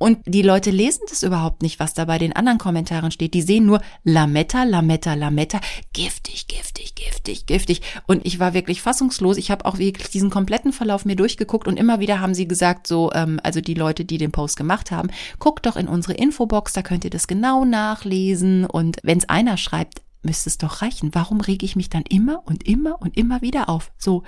Und 0.03 0.19
die 0.25 0.41
Leute 0.41 0.69
lesen 0.69 1.03
das 1.07 1.23
überhaupt 1.23 1.61
nicht, 1.61 1.79
was 1.79 1.93
da 1.93 2.03
bei 2.03 2.17
den 2.17 2.35
anderen 2.35 2.57
Kommentaren 2.57 3.09
steht. 3.09 3.33
Die 3.33 3.41
sehen 3.41 3.65
nur 3.65 3.79
Lametta, 4.03 4.65
Lametta, 4.65 5.13
Lametta, 5.13 5.61
giftig, 5.93 6.47
giftig, 6.49 6.93
giftig, 6.95 7.45
giftig. 7.45 7.81
Und 8.05 8.25
ich 8.25 8.37
war 8.37 8.53
wirklich 8.53 8.81
fassungslos. 8.81 9.37
Ich 9.37 9.49
habe 9.49 9.63
auch 9.63 9.77
wirklich 9.77 10.09
diesen 10.09 10.29
kompletten 10.29 10.73
Verlauf 10.73 11.05
mir 11.05 11.15
durchgeguckt 11.15 11.69
und 11.69 11.77
immer 11.77 12.01
wieder 12.01 12.19
haben 12.19 12.33
sie 12.33 12.49
gesagt, 12.49 12.85
so, 12.85 13.13
ähm, 13.13 13.39
also 13.43 13.61
die 13.61 13.75
Leute, 13.75 14.03
die 14.03 14.17
den 14.17 14.33
Post 14.33 14.57
gemacht 14.57 14.91
haben, 14.91 15.07
guckt 15.39 15.65
doch 15.65 15.77
in 15.77 15.87
unsere 15.87 16.15
Infobox, 16.15 16.73
da 16.73 16.81
könnt 16.81 17.05
ihr 17.05 17.09
das 17.09 17.27
genau 17.27 17.63
nachlesen. 17.63 18.65
Und 18.65 18.97
wenn 19.03 19.19
es 19.19 19.29
einer 19.29 19.55
schreibt, 19.55 20.01
müsste 20.21 20.49
es 20.49 20.57
doch 20.57 20.81
reichen. 20.81 21.15
Warum 21.15 21.39
rege 21.39 21.65
ich 21.65 21.77
mich 21.77 21.87
dann 21.87 22.03
immer 22.09 22.41
und 22.43 22.67
immer 22.67 23.01
und 23.01 23.15
immer 23.15 23.41
wieder 23.41 23.69
auf? 23.69 23.93
So, 23.97 24.23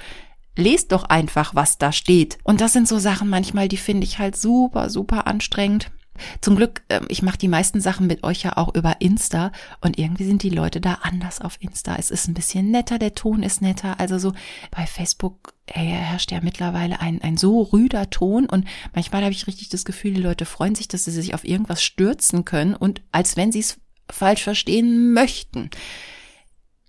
lest 0.56 0.92
doch 0.92 1.04
einfach, 1.04 1.56
was 1.56 1.78
da 1.78 1.92
steht. 1.92 2.38
Und 2.44 2.62
das 2.62 2.74
sind 2.74 2.88
so 2.88 3.00
Sachen 3.00 3.30
manchmal, 3.30 3.68
die 3.68 3.78
finde 3.78 4.06
ich 4.06 4.20
halt 4.20 4.36
super, 4.36 4.90
super 4.90 5.28
anstrengend. 5.28 5.92
Zum 6.40 6.56
Glück, 6.56 6.84
ähm, 6.90 7.06
ich 7.10 7.22
mache 7.22 7.38
die 7.38 7.48
meisten 7.48 7.82
Sachen 7.82 8.08
mit 8.08 8.24
euch 8.24 8.44
ja 8.44 8.56
auch 8.58 8.74
über 8.74 9.02
Insta 9.02 9.52
und 9.82 10.00
irgendwie 10.00 10.24
sind 10.24 10.44
die 10.44 10.50
Leute 10.50 10.80
da 10.80 11.00
anders 11.02 11.42
auf 11.42 11.58
Insta. 11.60 11.96
Es 11.98 12.10
ist 12.10 12.28
ein 12.28 12.34
bisschen 12.34 12.72
netter, 12.72 13.00
der 13.00 13.16
Ton 13.16 13.44
ist 13.44 13.62
netter. 13.62 14.00
Also 14.00 14.18
so 14.18 14.34
bei 14.72 14.86
Facebook 14.86 15.54
ey, 15.68 15.88
herrscht 15.88 16.32
ja 16.32 16.40
mittlerweile 16.42 17.02
ein, 17.02 17.22
ein 17.22 17.38
so 17.38 17.62
rüder 17.62 18.10
Ton 18.10 18.46
und 18.46 18.66
manchmal 18.94 19.24
habe 19.24 19.34
ich 19.34 19.48
richtig 19.48 19.70
das 19.70 19.84
Gefühl, 19.84 20.14
die 20.14 20.22
Leute 20.22 20.46
freuen 20.46 20.76
sich, 20.76 20.88
dass 20.88 21.06
sie 21.06 21.12
sich 21.12 21.34
auf 21.34 21.44
irgendwas 21.44 21.84
stürzen 21.84 22.46
können 22.46 22.76
und 22.76 23.02
als 23.12 23.36
wenn 23.36 23.52
sie 23.52 23.60
es 23.60 23.78
falsch 24.10 24.44
verstehen 24.44 25.14
möchten. 25.14 25.70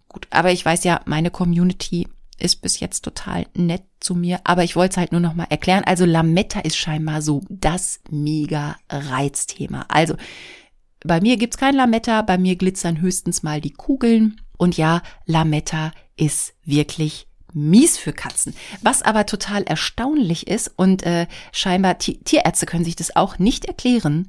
Gut, 0.09 0.29
aber 0.31 0.53
ich 0.53 0.65
weiß 0.65 0.85
ja, 0.85 1.01
meine 1.05 1.31
Community 1.31 2.09
ist 2.39 2.63
bis 2.63 2.81
jetzt 2.81 3.03
total 3.03 3.47
nett 3.55 3.83
zu 4.01 4.15
mir, 4.15 4.41
aber 4.45 4.65
ich 4.65 4.77
wollte 4.77 4.93
es 4.93 4.97
halt 4.97 5.13
nur 5.13 5.21
noch 5.21 5.35
mal 5.35 5.47
erklären. 5.51 5.85
Also 5.85 6.05
Lametta 6.05 6.61
ist 6.61 6.77
scheinbar 6.77 7.23
so 7.23 7.43
das 7.49 8.01
mega 8.11 8.77
Reizthema. 8.91 9.87
Also 9.89 10.17
bei 11.01 11.21
mir 11.21 11.37
gibt's 11.37 11.57
kein 11.57 11.75
Lametta, 11.75 12.23
bei 12.23 12.39
mir 12.39 12.57
glitzern 12.57 13.01
höchstens 13.01 13.43
mal 13.43 13.61
die 13.61 13.73
Kugeln. 13.73 14.41
Und 14.59 14.77
ja, 14.77 15.03
Lametta 15.27 15.93
ist 16.17 16.55
wirklich 16.65 17.27
mies 17.53 17.97
für 17.97 18.13
Katzen. 18.13 18.55
Was 18.83 19.03
aber 19.03 19.25
total 19.25 19.63
erstaunlich 19.63 20.47
ist 20.47 20.73
und 20.77 21.05
äh, 21.05 21.27
scheinbar 21.53 21.99
Tierärzte 21.99 22.67
können 22.67 22.85
sich 22.85 22.97
das 22.97 23.17
auch 23.17 23.39
nicht 23.39 23.65
erklären, 23.65 24.29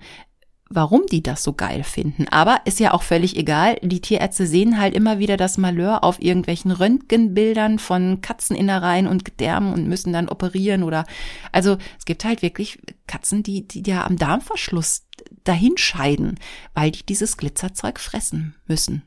warum 0.70 1.06
die 1.06 1.24
das 1.24 1.44
so 1.44 1.54
geil 1.54 1.84
finden. 1.84 2.28
Aber 2.30 2.62
ist 2.66 2.80
ja 2.80 2.94
auch 2.94 3.04
völlig 3.04 3.38
egal. 3.38 3.78
Die 3.82 4.02
Tierärzte 4.02 4.46
sehen 4.46 4.80
halt 4.80 4.94
immer 4.94 5.20
wieder 5.20 5.38
das 5.38 5.58
Malheur 5.58 6.04
auf 6.04 6.22
irgendwelchen 6.22 6.72
Röntgenbildern 6.72 7.80
von 7.80 8.22
Katzeninnereien 8.22 9.08
und 9.08 9.26
Gedärmen 9.26 9.74
und 9.74 9.88
müssen 9.88 10.14
dann 10.14 10.30
operieren 10.30 10.84
oder, 10.84 11.06
also 11.52 11.78
es 11.98 12.06
gibt 12.06 12.26
halt 12.26 12.42
wirklich 12.42 12.80
Katzen, 13.08 13.44
die, 13.44 13.68
die 13.68 13.84
ja 13.90 14.06
am 14.06 14.18
Darmverschluss 14.18 15.06
dahinscheiden, 15.44 16.36
weil 16.74 16.92
die 16.92 17.06
dieses 17.06 17.38
Glitzerzeug 17.38 18.00
fressen 18.00 18.56
müssen. 18.68 19.04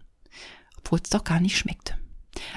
Obwohl 0.79 1.01
es 1.03 1.11
doch 1.11 1.25
gar 1.25 1.41
nicht 1.41 1.59
schmeckt. 1.59 1.97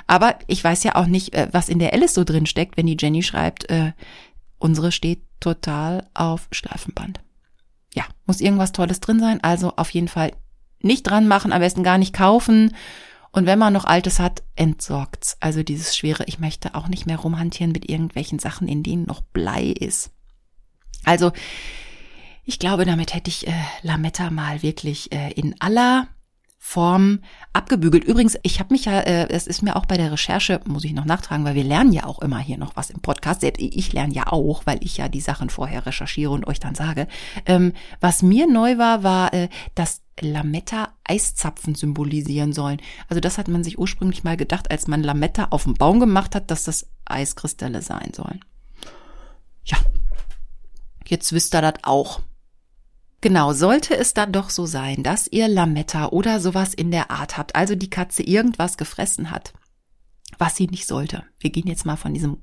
Aber 0.08 0.40
ich 0.48 0.64
weiß 0.64 0.84
ja 0.84 0.96
auch 0.96 1.08
nicht, 1.08 1.34
äh, 1.34 1.50
was 1.52 1.68
in 1.68 1.80
der 1.80 1.94
Alice 1.94 2.14
so 2.14 2.24
drin 2.24 2.46
steckt, 2.46 2.78
wenn 2.78 2.86
die 2.86 2.98
Jenny 2.98 3.22
schreibt, 3.22 3.70
äh, 3.70 3.92
unsere 4.60 4.94
steht 4.94 5.22
total 5.42 6.08
auf 6.14 6.48
Streifenband 6.52 7.20
ja, 7.94 8.04
muss 8.26 8.42
irgendwas 8.42 8.72
Tolles 8.72 9.00
drin 9.00 9.20
sein. 9.20 9.44
Also 9.44 9.74
auf 9.76 9.90
jeden 9.92 10.08
Fall 10.08 10.34
nicht 10.82 11.04
dran 11.04 11.28
machen, 11.28 11.54
am 11.54 11.62
besten 11.62 11.84
gar 11.84 11.98
nicht 11.98 12.14
kaufen. 12.14 12.76
Und 13.32 13.48
wenn 13.48 13.58
man 13.58 13.74
noch 13.74 13.86
Altes 13.86 14.20
hat, 14.20 14.44
entsorgt's. 14.56 15.38
Also 15.40 15.64
dieses 15.64 15.98
schwere, 15.98 16.24
ich 16.28 16.40
möchte 16.40 16.76
auch 16.76 16.88
nicht 16.88 17.08
mehr 17.08 17.18
rumhantieren 17.18 17.72
mit 17.72 17.90
irgendwelchen 17.90 18.38
Sachen, 18.38 18.68
in 18.68 18.84
denen 18.84 19.06
noch 19.06 19.22
Blei 19.22 19.64
ist. 19.64 20.12
Also, 21.04 21.32
ich 22.46 22.60
glaube, 22.60 22.86
damit 22.86 23.14
hätte 23.14 23.30
ich 23.30 23.48
äh, 23.48 23.54
Lametta 23.82 24.30
mal 24.30 24.62
wirklich 24.62 25.12
äh, 25.12 25.32
in 25.32 25.56
aller 25.60 26.08
Form 26.66 27.20
abgebügelt. 27.52 28.06
Übrigens, 28.06 28.38
ich 28.42 28.62
habe 28.62 28.74
mich 28.74 28.86
ja, 28.86 29.02
äh, 29.02 29.28
es 29.30 29.48
ist 29.48 29.64
mir 29.64 29.76
auch 29.76 29.86
bei 29.86 29.98
der 29.98 30.14
Recherche, 30.14 30.62
muss 30.66 30.86
ich 30.86 30.94
noch 30.94 31.04
nachtragen, 31.04 31.44
weil 31.44 31.56
wir 31.56 31.64
lernen 31.66 31.92
ja 31.92 32.06
auch 32.06 32.20
immer 32.20 32.40
hier 32.40 32.58
noch 32.58 32.78
was 32.78 32.90
im 32.90 33.02
Podcast. 33.02 33.42
Selbst 33.42 33.62
ich 33.62 33.92
lerne 33.92 34.14
ja 34.14 34.32
auch, 34.32 34.66
weil 34.66 34.82
ich 34.82 34.96
ja 34.96 35.10
die 35.10 35.20
Sachen 35.20 35.50
vorher 35.50 35.86
recherchiere 35.86 36.32
und 36.32 36.48
euch 36.48 36.62
dann 36.62 36.74
sage. 36.74 37.08
Ähm, 37.46 37.74
was 38.00 38.24
mir 38.24 38.48
neu 38.48 38.78
war, 38.78 39.04
war, 39.04 39.34
äh, 39.34 39.50
dass 39.76 40.02
Lametta 40.22 40.94
Eiszapfen 41.04 41.76
symbolisieren 41.76 42.54
sollen. 42.54 42.82
Also 43.10 43.20
das 43.20 43.38
hat 43.38 43.50
man 43.50 43.66
sich 43.66 43.78
ursprünglich 43.78 44.24
mal 44.24 44.38
gedacht, 44.38 44.72
als 44.72 44.88
man 44.88 45.04
Lametta 45.04 45.48
auf 45.50 45.64
dem 45.64 45.74
Baum 45.74 46.00
gemacht 46.00 46.34
hat, 46.34 46.50
dass 46.50 46.64
das 46.64 46.88
Eiskristalle 47.04 47.82
sein 47.82 48.14
sollen. 48.16 48.40
Ja, 49.66 49.78
jetzt 51.06 51.34
wisst 51.34 51.54
ihr 51.54 51.62
das 51.62 51.84
auch. 51.84 52.22
Genau, 53.24 53.54
sollte 53.54 53.96
es 53.96 54.14
dann 54.14 54.34
doch 54.34 54.50
so 54.50 54.66
sein, 54.66 55.02
dass 55.02 55.30
ihr 55.32 55.48
Lametta 55.48 56.08
oder 56.08 56.42
sowas 56.42 56.74
in 56.74 56.92
der 56.92 57.10
Art 57.10 57.38
habt, 57.38 57.56
also 57.56 57.74
die 57.74 57.90
Katze 57.90 58.22
irgendwas 58.22 58.76
gefressen 58.76 59.32
hat, 59.32 59.54
was 60.40 60.58
sie 60.58 60.68
nicht 60.68 60.86
sollte. 60.86 61.24
Wir 61.40 61.50
gehen 61.50 61.68
jetzt 61.68 61.86
mal 61.86 61.96
von 61.96 62.14
diesem 62.14 62.40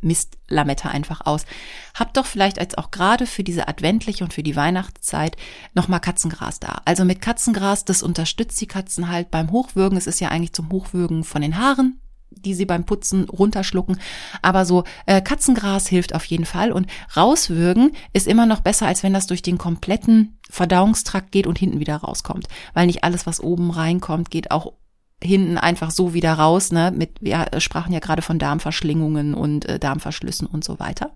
Mist 0.00 0.38
Lametta 0.48 0.88
einfach 0.88 1.26
aus. 1.26 1.44
Habt 1.92 2.16
doch 2.16 2.24
vielleicht 2.24 2.58
als 2.58 2.78
auch 2.78 2.90
gerade 2.90 3.26
für 3.26 3.44
diese 3.44 3.68
adventliche 3.68 4.24
und 4.24 4.32
für 4.32 4.42
die 4.42 4.56
Weihnachtszeit 4.56 5.36
nochmal 5.74 6.00
Katzengras 6.00 6.58
da. 6.58 6.80
Also 6.86 7.04
mit 7.04 7.20
Katzengras, 7.20 7.84
das 7.84 8.02
unterstützt 8.02 8.58
die 8.62 8.66
Katzen 8.66 9.10
halt 9.10 9.30
beim 9.30 9.50
Hochwürgen. 9.50 9.98
Es 9.98 10.06
ist 10.06 10.20
ja 10.20 10.30
eigentlich 10.30 10.54
zum 10.54 10.72
Hochwürgen 10.72 11.24
von 11.24 11.42
den 11.42 11.58
Haaren 11.58 12.00
die 12.44 12.54
sie 12.54 12.66
beim 12.66 12.84
Putzen 12.84 13.28
runterschlucken. 13.28 13.98
Aber 14.42 14.64
so 14.64 14.84
äh, 15.06 15.20
Katzengras 15.20 15.86
hilft 15.88 16.14
auf 16.14 16.24
jeden 16.26 16.44
Fall. 16.44 16.72
Und 16.72 16.86
rauswürgen 17.16 17.92
ist 18.12 18.26
immer 18.26 18.46
noch 18.46 18.60
besser, 18.60 18.86
als 18.86 19.02
wenn 19.02 19.12
das 19.12 19.26
durch 19.26 19.42
den 19.42 19.58
kompletten 19.58 20.38
Verdauungstrakt 20.50 21.32
geht 21.32 21.46
und 21.46 21.58
hinten 21.58 21.80
wieder 21.80 21.96
rauskommt. 21.96 22.48
Weil 22.74 22.86
nicht 22.86 23.04
alles, 23.04 23.26
was 23.26 23.40
oben 23.40 23.70
reinkommt, 23.70 24.30
geht 24.30 24.50
auch 24.50 24.74
hinten 25.22 25.58
einfach 25.58 25.90
so 25.90 26.14
wieder 26.14 26.34
raus. 26.34 26.70
Ne? 26.70 26.92
Mit, 26.94 27.20
wir 27.20 27.48
sprachen 27.58 27.92
ja 27.92 28.00
gerade 28.00 28.22
von 28.22 28.38
Darmverschlingungen 28.38 29.34
und 29.34 29.68
äh, 29.68 29.78
Darmverschlüssen 29.78 30.46
und 30.46 30.64
so 30.64 30.78
weiter. 30.78 31.14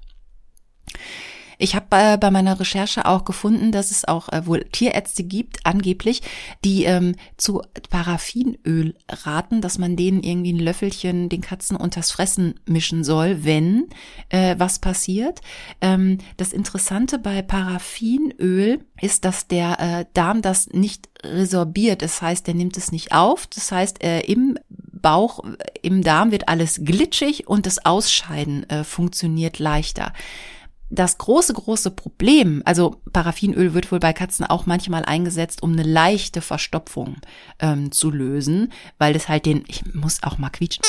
Ich 1.58 1.74
habe 1.74 1.86
äh, 1.90 2.16
bei 2.16 2.30
meiner 2.30 2.58
Recherche 2.58 3.04
auch 3.04 3.24
gefunden, 3.24 3.72
dass 3.72 3.90
es 3.90 4.06
auch 4.06 4.28
äh, 4.28 4.46
wohl 4.46 4.64
Tierärzte 4.70 5.24
gibt, 5.24 5.66
angeblich, 5.66 6.22
die 6.64 6.84
ähm, 6.84 7.16
zu 7.36 7.62
Paraffinöl 7.90 8.94
raten, 9.08 9.60
dass 9.60 9.78
man 9.78 9.96
denen 9.96 10.22
irgendwie 10.22 10.52
ein 10.52 10.60
Löffelchen 10.60 11.28
den 11.28 11.40
Katzen 11.40 11.76
unters 11.76 12.12
Fressen 12.12 12.60
mischen 12.66 13.02
soll, 13.02 13.44
wenn 13.44 13.88
äh, 14.28 14.54
was 14.58 14.78
passiert. 14.78 15.40
Ähm, 15.80 16.18
das 16.36 16.52
Interessante 16.52 17.18
bei 17.18 17.42
Paraffinöl 17.42 18.84
ist, 19.00 19.24
dass 19.24 19.48
der 19.48 19.80
äh, 19.80 20.04
Darm 20.14 20.42
das 20.42 20.68
nicht 20.68 21.08
resorbiert. 21.24 22.02
Das 22.02 22.22
heißt, 22.22 22.46
der 22.46 22.54
nimmt 22.54 22.76
es 22.76 22.92
nicht 22.92 23.10
auf. 23.12 23.48
Das 23.48 23.72
heißt, 23.72 24.02
äh, 24.04 24.20
im 24.20 24.58
Bauch, 24.68 25.40
im 25.82 26.02
Darm 26.02 26.30
wird 26.30 26.48
alles 26.48 26.80
glitschig 26.84 27.48
und 27.48 27.66
das 27.66 27.84
Ausscheiden 27.84 28.68
äh, 28.70 28.84
funktioniert 28.84 29.58
leichter 29.58 30.12
das 30.90 31.18
große, 31.18 31.52
große 31.52 31.90
Problem, 31.90 32.62
also 32.64 33.00
Paraffinöl 33.12 33.74
wird 33.74 33.90
wohl 33.92 34.00
bei 34.00 34.12
Katzen 34.12 34.46
auch 34.46 34.66
manchmal 34.66 35.04
eingesetzt, 35.04 35.62
um 35.62 35.72
eine 35.72 35.82
leichte 35.82 36.40
Verstopfung 36.40 37.16
ähm, 37.58 37.92
zu 37.92 38.10
lösen, 38.10 38.72
weil 38.98 39.12
das 39.12 39.28
halt 39.28 39.46
den, 39.46 39.64
ich 39.68 39.94
muss 39.94 40.22
auch 40.22 40.38
mal 40.38 40.50
quietschen. 40.50 40.82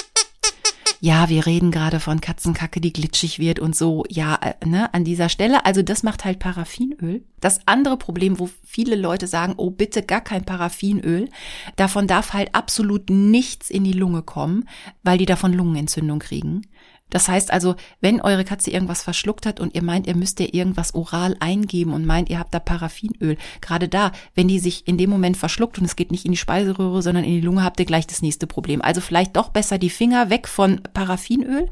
Ja, 1.01 1.29
wir 1.29 1.45
reden 1.45 1.71
gerade 1.71 2.01
von 2.01 2.19
Katzenkacke, 2.19 2.81
die 2.81 2.91
glitschig 2.91 3.39
wird 3.39 3.59
und 3.59 3.73
so. 3.73 4.03
Ja, 4.09 4.35
äh, 4.35 4.67
ne, 4.67 4.93
an 4.93 5.05
dieser 5.05 5.29
Stelle. 5.29 5.65
Also 5.65 5.81
das 5.81 6.03
macht 6.03 6.25
halt 6.25 6.39
Paraffinöl. 6.39 7.23
Das 7.39 7.61
andere 7.67 7.95
Problem, 7.95 8.37
wo 8.37 8.49
viele 8.65 8.97
Leute 8.97 9.25
sagen, 9.25 9.53
oh 9.55 9.69
bitte 9.69 10.03
gar 10.03 10.19
kein 10.19 10.43
Paraffinöl, 10.43 11.29
davon 11.77 12.05
darf 12.05 12.33
halt 12.33 12.53
absolut 12.53 13.09
nichts 13.09 13.69
in 13.69 13.85
die 13.85 13.93
Lunge 13.93 14.23
kommen, 14.23 14.67
weil 15.01 15.17
die 15.17 15.25
davon 15.25 15.53
Lungenentzündung 15.53 16.19
kriegen. 16.19 16.63
Das 17.09 17.27
heißt 17.27 17.51
also, 17.51 17.75
wenn 18.01 18.21
eure 18.21 18.45
Katze 18.45 18.71
irgendwas 18.71 19.03
verschluckt 19.03 19.45
hat 19.45 19.59
und 19.59 19.75
ihr 19.75 19.83
meint, 19.83 20.07
ihr 20.07 20.15
müsst 20.15 20.39
ihr 20.39 20.53
irgendwas 20.53 20.93
oral 20.93 21.35
eingeben 21.39 21.93
und 21.93 22.05
meint, 22.05 22.29
ihr 22.29 22.39
habt 22.39 22.53
da 22.53 22.59
Paraffinöl, 22.59 23.37
gerade 23.61 23.87
da, 23.87 24.11
wenn 24.35 24.47
die 24.47 24.59
sich 24.59 24.87
in 24.87 24.97
dem 24.97 25.09
Moment 25.09 25.37
verschluckt 25.37 25.79
und 25.79 25.85
es 25.85 25.95
geht 25.95 26.11
nicht 26.11 26.25
in 26.25 26.31
die 26.31 26.37
Speiseröhre, 26.37 27.01
sondern 27.01 27.23
in 27.23 27.31
die 27.31 27.41
Lunge, 27.41 27.63
habt 27.63 27.79
ihr 27.79 27.85
gleich 27.85 28.07
das 28.07 28.21
nächste 28.21 28.47
Problem. 28.47 28.81
Also 28.81 29.01
vielleicht 29.01 29.35
doch 29.35 29.49
besser 29.49 29.77
die 29.77 29.89
Finger 29.89 30.29
weg 30.29 30.47
von 30.47 30.81
Paraffinöl. 30.93 31.69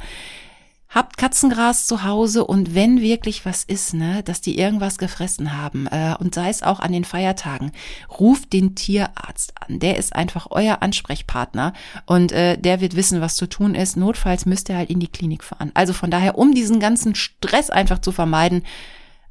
Habt 0.98 1.16
Katzengras 1.16 1.86
zu 1.86 2.04
Hause 2.04 2.44
und 2.44 2.74
wenn 2.74 3.02
wirklich 3.02 3.46
was 3.46 3.64
ist, 3.64 3.94
ne, 3.94 4.24
dass 4.24 4.42
die 4.42 4.58
irgendwas 4.58 4.98
gefressen 4.98 5.56
haben 5.56 5.86
äh, 5.86 6.16
und 6.18 6.34
sei 6.34 6.50
es 6.50 6.64
auch 6.64 6.80
an 6.80 6.92
den 6.92 7.04
Feiertagen, 7.04 7.72
ruft 8.20 8.52
den 8.52 8.74
Tierarzt 8.74 9.54
an. 9.62 9.78
Der 9.78 9.98
ist 9.98 10.16
einfach 10.16 10.48
euer 10.50 10.82
Ansprechpartner 10.82 11.74
und 12.08 12.32
äh, 12.32 12.58
der 12.58 12.82
wird 12.82 12.96
wissen, 12.96 13.22
was 13.22 13.36
zu 13.36 13.46
tun 13.46 13.76
ist. 13.76 13.96
Notfalls 13.96 14.48
müsst 14.48 14.70
ihr 14.70 14.76
halt 14.76 14.90
in 14.90 15.00
die 15.00 15.08
Klinik 15.08 15.44
fahren. 15.44 15.70
Also 15.76 15.94
von 15.94 16.10
daher, 16.10 16.36
um 16.36 16.56
diesen 16.56 16.80
ganzen 16.80 17.14
Stress 17.14 17.70
einfach 17.70 18.00
zu 18.00 18.12
vermeiden, 18.12 18.64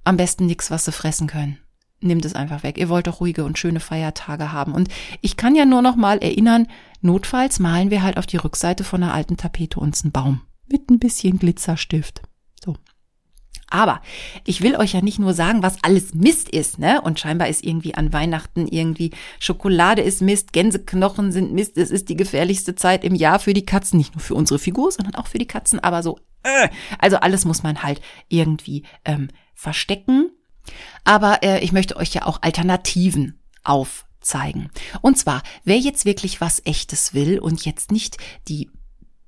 am 0.04 0.16
besten 0.16 0.46
nichts, 0.46 0.70
was 0.70 0.84
sie 0.84 0.92
fressen 0.92 1.26
können. 1.26 1.58
Nimmt 1.98 2.24
es 2.24 2.36
einfach 2.36 2.62
weg. 2.62 2.78
Ihr 2.78 2.90
wollt 2.90 3.08
doch 3.08 3.18
ruhige 3.18 3.44
und 3.44 3.58
schöne 3.58 3.80
Feiertage 3.80 4.52
haben. 4.52 4.72
Und 4.72 4.86
ich 5.20 5.36
kann 5.36 5.56
ja 5.56 5.64
nur 5.64 5.82
noch 5.82 5.96
mal 5.96 6.18
erinnern, 6.18 6.68
notfalls 7.00 7.58
malen 7.58 7.90
wir 7.90 8.04
halt 8.04 8.18
auf 8.18 8.26
die 8.26 8.36
Rückseite 8.36 8.84
von 8.84 9.02
einer 9.02 9.14
alten 9.14 9.36
Tapete 9.36 9.80
uns 9.80 10.04
einen 10.04 10.12
Baum 10.12 10.42
mit 10.68 10.90
ein 10.90 10.98
bisschen 10.98 11.38
Glitzerstift. 11.38 12.22
So. 12.62 12.76
Aber 13.68 14.00
ich 14.44 14.62
will 14.62 14.76
euch 14.76 14.92
ja 14.92 15.02
nicht 15.02 15.18
nur 15.18 15.34
sagen, 15.34 15.62
was 15.62 15.82
alles 15.82 16.14
Mist 16.14 16.48
ist, 16.48 16.78
ne? 16.78 17.00
Und 17.02 17.18
scheinbar 17.18 17.48
ist 17.48 17.64
irgendwie 17.64 17.94
an 17.94 18.12
Weihnachten 18.12 18.68
irgendwie 18.68 19.10
Schokolade 19.40 20.02
ist 20.02 20.22
Mist, 20.22 20.52
Gänseknochen 20.52 21.32
sind 21.32 21.52
Mist. 21.52 21.76
Es 21.76 21.90
ist 21.90 22.08
die 22.08 22.16
gefährlichste 22.16 22.76
Zeit 22.76 23.04
im 23.04 23.14
Jahr 23.14 23.38
für 23.40 23.54
die 23.54 23.66
Katzen, 23.66 23.98
nicht 23.98 24.14
nur 24.14 24.22
für 24.22 24.34
unsere 24.34 24.58
Figur, 24.58 24.92
sondern 24.92 25.16
auch 25.16 25.26
für 25.26 25.38
die 25.38 25.48
Katzen. 25.48 25.80
Aber 25.80 26.02
so, 26.02 26.18
äh, 26.44 26.68
also 26.98 27.16
alles 27.16 27.44
muss 27.44 27.64
man 27.64 27.82
halt 27.82 28.00
irgendwie 28.28 28.84
ähm, 29.04 29.28
verstecken. 29.54 30.30
Aber 31.04 31.42
äh, 31.42 31.60
ich 31.64 31.72
möchte 31.72 31.96
euch 31.96 32.14
ja 32.14 32.24
auch 32.26 32.42
Alternativen 32.42 33.40
aufzeigen. 33.64 34.70
Und 35.02 35.18
zwar, 35.18 35.42
wer 35.64 35.78
jetzt 35.78 36.04
wirklich 36.04 36.40
was 36.40 36.62
Echtes 36.64 37.14
will 37.14 37.38
und 37.40 37.64
jetzt 37.64 37.90
nicht 37.90 38.16
die 38.48 38.70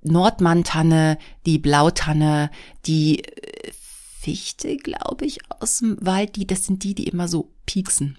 Nordmantanne, 0.02 1.18
die 1.46 1.58
Blautanne, 1.58 2.50
die 2.86 3.24
äh, 3.24 3.72
Fichte, 4.20 4.76
glaube 4.76 5.26
ich, 5.26 5.38
aus 5.48 5.78
dem 5.78 5.96
Wald, 6.00 6.36
die, 6.36 6.46
das 6.46 6.66
sind 6.66 6.84
die, 6.84 6.94
die 6.94 7.08
immer 7.08 7.28
so 7.28 7.52
pieksen. 7.66 8.18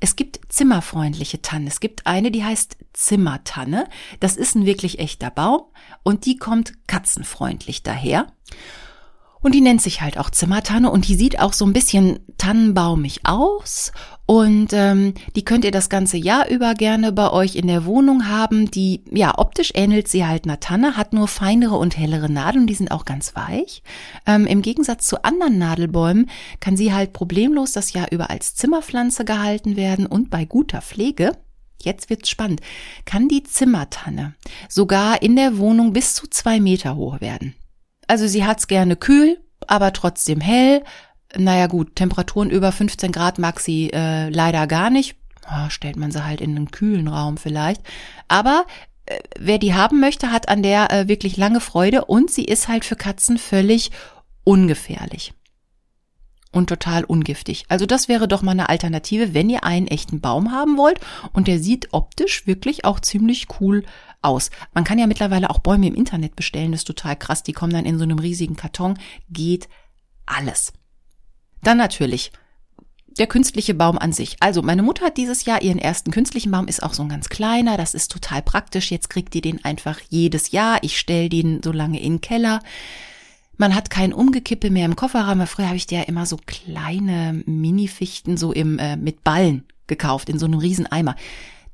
Es 0.00 0.16
gibt 0.16 0.40
zimmerfreundliche 0.48 1.40
Tannen. 1.40 1.66
Es 1.66 1.80
gibt 1.80 2.06
eine, 2.06 2.30
die 2.30 2.44
heißt 2.44 2.76
Zimmertanne. 2.92 3.88
Das 4.20 4.36
ist 4.36 4.54
ein 4.54 4.66
wirklich 4.66 4.98
echter 4.98 5.30
Baum 5.30 5.62
und 6.02 6.26
die 6.26 6.36
kommt 6.36 6.74
katzenfreundlich 6.86 7.82
daher. 7.82 8.26
Und 9.44 9.54
die 9.54 9.60
nennt 9.60 9.82
sich 9.82 10.00
halt 10.00 10.16
auch 10.16 10.30
Zimmertanne 10.30 10.90
und 10.90 11.06
die 11.06 11.16
sieht 11.16 11.38
auch 11.38 11.52
so 11.52 11.66
ein 11.66 11.74
bisschen 11.74 12.18
tannenbaumig 12.38 13.20
aus. 13.24 13.92
Und 14.24 14.68
ähm, 14.72 15.12
die 15.36 15.44
könnt 15.44 15.66
ihr 15.66 15.70
das 15.70 15.90
ganze 15.90 16.16
Jahr 16.16 16.48
über 16.48 16.72
gerne 16.72 17.12
bei 17.12 17.30
euch 17.30 17.54
in 17.54 17.66
der 17.66 17.84
Wohnung 17.84 18.26
haben. 18.26 18.70
Die, 18.70 19.04
ja, 19.12 19.36
optisch 19.36 19.72
ähnelt 19.74 20.08
sie 20.08 20.24
halt 20.24 20.46
einer 20.46 20.60
Tanne, 20.60 20.96
hat 20.96 21.12
nur 21.12 21.28
feinere 21.28 21.76
und 21.76 21.98
hellere 21.98 22.32
Nadeln, 22.32 22.66
die 22.66 22.74
sind 22.74 22.90
auch 22.90 23.04
ganz 23.04 23.36
weich. 23.36 23.82
Ähm, 24.26 24.46
Im 24.46 24.62
Gegensatz 24.62 25.06
zu 25.06 25.22
anderen 25.24 25.58
Nadelbäumen 25.58 26.30
kann 26.60 26.78
sie 26.78 26.94
halt 26.94 27.12
problemlos 27.12 27.72
das 27.72 27.92
Jahr 27.92 28.10
über 28.12 28.30
als 28.30 28.54
Zimmerpflanze 28.54 29.26
gehalten 29.26 29.76
werden 29.76 30.06
und 30.06 30.30
bei 30.30 30.46
guter 30.46 30.80
Pflege 30.80 31.32
Jetzt 31.82 32.08
wird's 32.08 32.30
spannend. 32.30 32.62
Kann 33.04 33.28
die 33.28 33.42
Zimmertanne 33.42 34.36
sogar 34.70 35.20
in 35.20 35.36
der 35.36 35.58
Wohnung 35.58 35.92
bis 35.92 36.14
zu 36.14 36.26
zwei 36.28 36.58
Meter 36.58 36.96
hoch 36.96 37.20
werden? 37.20 37.54
Also 38.06 38.26
sie 38.26 38.44
hat's 38.44 38.66
gerne 38.66 38.96
kühl, 38.96 39.38
aber 39.66 39.92
trotzdem 39.92 40.40
hell. 40.40 40.82
Naja 41.36 41.66
gut, 41.66 41.96
Temperaturen 41.96 42.50
über 42.50 42.70
15 42.70 43.12
Grad 43.12 43.38
mag 43.38 43.60
sie 43.60 43.90
äh, 43.92 44.28
leider 44.28 44.66
gar 44.66 44.90
nicht. 44.90 45.16
Oh, 45.48 45.68
stellt 45.68 45.96
man 45.96 46.10
sie 46.10 46.24
halt 46.24 46.40
in 46.40 46.56
einen 46.56 46.70
kühlen 46.70 47.08
Raum 47.08 47.36
vielleicht. 47.36 47.82
Aber 48.28 48.66
äh, 49.06 49.18
wer 49.38 49.58
die 49.58 49.74
haben 49.74 50.00
möchte, 50.00 50.30
hat 50.30 50.48
an 50.48 50.62
der 50.62 50.90
äh, 50.90 51.08
wirklich 51.08 51.36
lange 51.36 51.60
Freude 51.60 52.04
und 52.04 52.30
sie 52.30 52.44
ist 52.44 52.68
halt 52.68 52.84
für 52.84 52.96
Katzen 52.96 53.38
völlig 53.38 53.90
ungefährlich 54.44 55.34
und 56.54 56.68
total 56.68 57.04
ungiftig. 57.04 57.64
Also 57.68 57.84
das 57.84 58.08
wäre 58.08 58.28
doch 58.28 58.42
mal 58.42 58.52
eine 58.52 58.68
Alternative, 58.68 59.34
wenn 59.34 59.50
ihr 59.50 59.64
einen 59.64 59.88
echten 59.88 60.20
Baum 60.20 60.52
haben 60.52 60.78
wollt 60.78 61.00
und 61.32 61.48
der 61.48 61.58
sieht 61.58 61.88
optisch 61.92 62.46
wirklich 62.46 62.84
auch 62.84 63.00
ziemlich 63.00 63.48
cool 63.60 63.84
aus. 64.22 64.50
Man 64.72 64.84
kann 64.84 64.98
ja 64.98 65.06
mittlerweile 65.06 65.50
auch 65.50 65.58
Bäume 65.58 65.88
im 65.88 65.94
Internet 65.94 66.36
bestellen, 66.36 66.72
das 66.72 66.82
ist 66.82 66.86
total 66.86 67.16
krass. 67.16 67.42
Die 67.42 67.52
kommen 67.52 67.72
dann 67.72 67.84
in 67.84 67.98
so 67.98 68.04
einem 68.04 68.18
riesigen 68.18 68.56
Karton, 68.56 68.98
geht 69.28 69.68
alles. 70.26 70.72
Dann 71.62 71.76
natürlich 71.76 72.30
der 73.18 73.26
künstliche 73.26 73.74
Baum 73.74 73.98
an 73.98 74.12
sich. 74.12 74.36
Also 74.40 74.62
meine 74.62 74.82
Mutter 74.82 75.06
hat 75.06 75.16
dieses 75.16 75.44
Jahr 75.44 75.62
ihren 75.62 75.78
ersten 75.78 76.10
künstlichen 76.10 76.50
Baum, 76.50 76.66
ist 76.68 76.82
auch 76.82 76.94
so 76.94 77.02
ein 77.02 77.08
ganz 77.08 77.28
kleiner, 77.28 77.76
das 77.76 77.94
ist 77.94 78.10
total 78.10 78.42
praktisch. 78.42 78.90
Jetzt 78.90 79.10
kriegt 79.10 79.34
ihr 79.34 79.42
den 79.42 79.64
einfach 79.64 80.00
jedes 80.08 80.52
Jahr. 80.52 80.78
Ich 80.82 80.98
stelle 80.98 81.28
den 81.28 81.62
so 81.62 81.72
lange 81.72 82.00
in 82.00 82.14
den 82.14 82.20
Keller. 82.20 82.60
Man 83.56 83.74
hat 83.74 83.90
kein 83.90 84.12
Umgekippe 84.12 84.70
mehr 84.70 84.86
im 84.86 84.96
Kofferraum. 84.96 85.46
Früher 85.46 85.66
habe 85.66 85.76
ich 85.76 85.86
dir 85.86 85.98
ja 85.98 86.04
immer 86.04 86.26
so 86.26 86.36
kleine 86.44 87.42
Mini-Fichten 87.46 88.36
so 88.36 88.52
im 88.52 88.78
äh, 88.78 88.96
mit 88.96 89.24
Ballen 89.24 89.64
gekauft 89.86 90.28
in 90.28 90.38
so 90.38 90.46
einem 90.46 90.58
riesen 90.58 90.86
Eimer. 90.86 91.16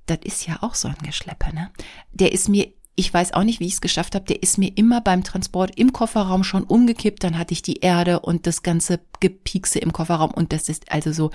Das 0.07 0.18
ist 0.24 0.47
ja 0.47 0.59
auch 0.62 0.74
so 0.74 0.89
ein 0.89 0.97
Geschlepper, 1.05 1.53
ne? 1.53 1.70
Der 2.12 2.33
ist 2.33 2.49
mir 2.49 2.72
ich 2.97 3.14
weiß 3.14 3.33
auch 3.33 3.45
nicht, 3.45 3.61
wie 3.61 3.66
ich 3.66 3.74
es 3.74 3.81
geschafft 3.81 4.14
habe. 4.14 4.26
Der 4.26 4.43
ist 4.43 4.59
mir 4.59 4.76
immer 4.76 5.01
beim 5.01 5.24
Transport 5.24 5.78
im 5.78 5.93
Kofferraum 5.93 6.45
schon 6.45 6.64
umgekippt. 6.64 7.24
Dann 7.24 7.39
hatte 7.39 7.55
ich 7.55 7.62
die 7.62 7.78
Erde 7.78 8.20
und 8.20 8.47
das 8.47 8.62
ganze 8.62 9.01
Gepiekse 9.20 9.78
im 9.78 9.93
Kofferraum. 9.93 10.31
Und 10.31 10.53
das 10.53 10.68
ist 10.68 10.93
also 10.93 11.11
so 11.12 11.31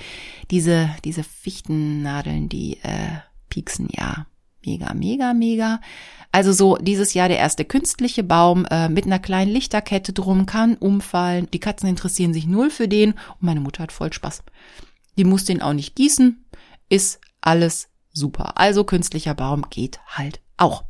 diese, 0.52 0.92
diese 1.04 1.24
Fichtennadeln, 1.24 2.50
die 2.50 2.78
äh, 2.84 3.18
pieksen 3.50 3.90
ja 3.92 4.28
mega, 4.66 4.94
mega, 4.94 5.34
mega. 5.34 5.82
Also 6.32 6.52
so 6.52 6.76
dieses 6.78 7.14
Jahr 7.14 7.30
der 7.30 7.38
erste 7.38 7.64
künstliche 7.64 8.24
Baum 8.24 8.66
äh, 8.66 8.90
mit 8.90 9.06
einer 9.06 9.20
kleinen 9.20 9.52
Lichterkette 9.52 10.12
drum 10.12 10.46
kann 10.46 10.76
umfallen. 10.76 11.48
Die 11.54 11.60
Katzen 11.60 11.88
interessieren 11.88 12.34
sich 12.34 12.46
null 12.46 12.70
für 12.70 12.88
den 12.88 13.12
und 13.12 13.44
meine 13.44 13.62
Mutter 13.62 13.84
hat 13.84 13.92
voll 13.92 14.12
Spaß. 14.12 14.44
Die 15.18 15.24
muss 15.24 15.46
den 15.46 15.62
auch 15.62 15.74
nicht 15.74 15.96
gießen, 15.96 16.46
ist 16.90 17.22
alles 17.40 17.88
super. 18.12 18.58
Also 18.58 18.84
künstlicher 18.84 19.34
Baum 19.34 19.68
geht 19.70 20.00
halt 20.08 20.42
auch. 20.58 20.84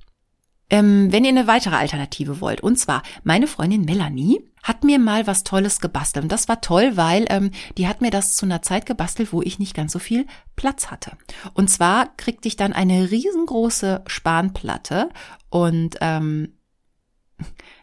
Ähm, 0.69 1.11
wenn 1.11 1.23
ihr 1.23 1.29
eine 1.29 1.45
weitere 1.45 1.75
Alternative 1.75 2.41
wollt, 2.41 2.61
und 2.61 2.77
zwar 2.77 3.03
meine 3.23 3.45
Freundin 3.45 3.85
Melanie 3.85 4.41
hat 4.65 4.83
mir 4.83 4.97
mal 4.97 5.27
was 5.27 5.43
Tolles 5.43 5.79
gebastelt. 5.79 6.23
Und 6.23 6.31
das 6.31 6.49
war 6.49 6.59
toll, 6.59 6.97
weil 6.97 7.27
ähm, 7.29 7.51
die 7.77 7.87
hat 7.87 8.01
mir 8.01 8.09
das 8.09 8.35
zu 8.35 8.47
einer 8.47 8.63
Zeit 8.63 8.87
gebastelt, 8.87 9.31
wo 9.31 9.43
ich 9.43 9.59
nicht 9.59 9.75
ganz 9.75 9.93
so 9.93 9.99
viel 9.99 10.25
Platz 10.55 10.87
hatte. 10.87 11.11
Und 11.53 11.69
zwar 11.69 12.07
kriegte 12.17 12.47
ich 12.47 12.57
dann 12.57 12.73
eine 12.73 13.11
riesengroße 13.11 14.01
Spanplatte 14.07 15.09
und 15.51 15.97
ähm, 16.01 16.54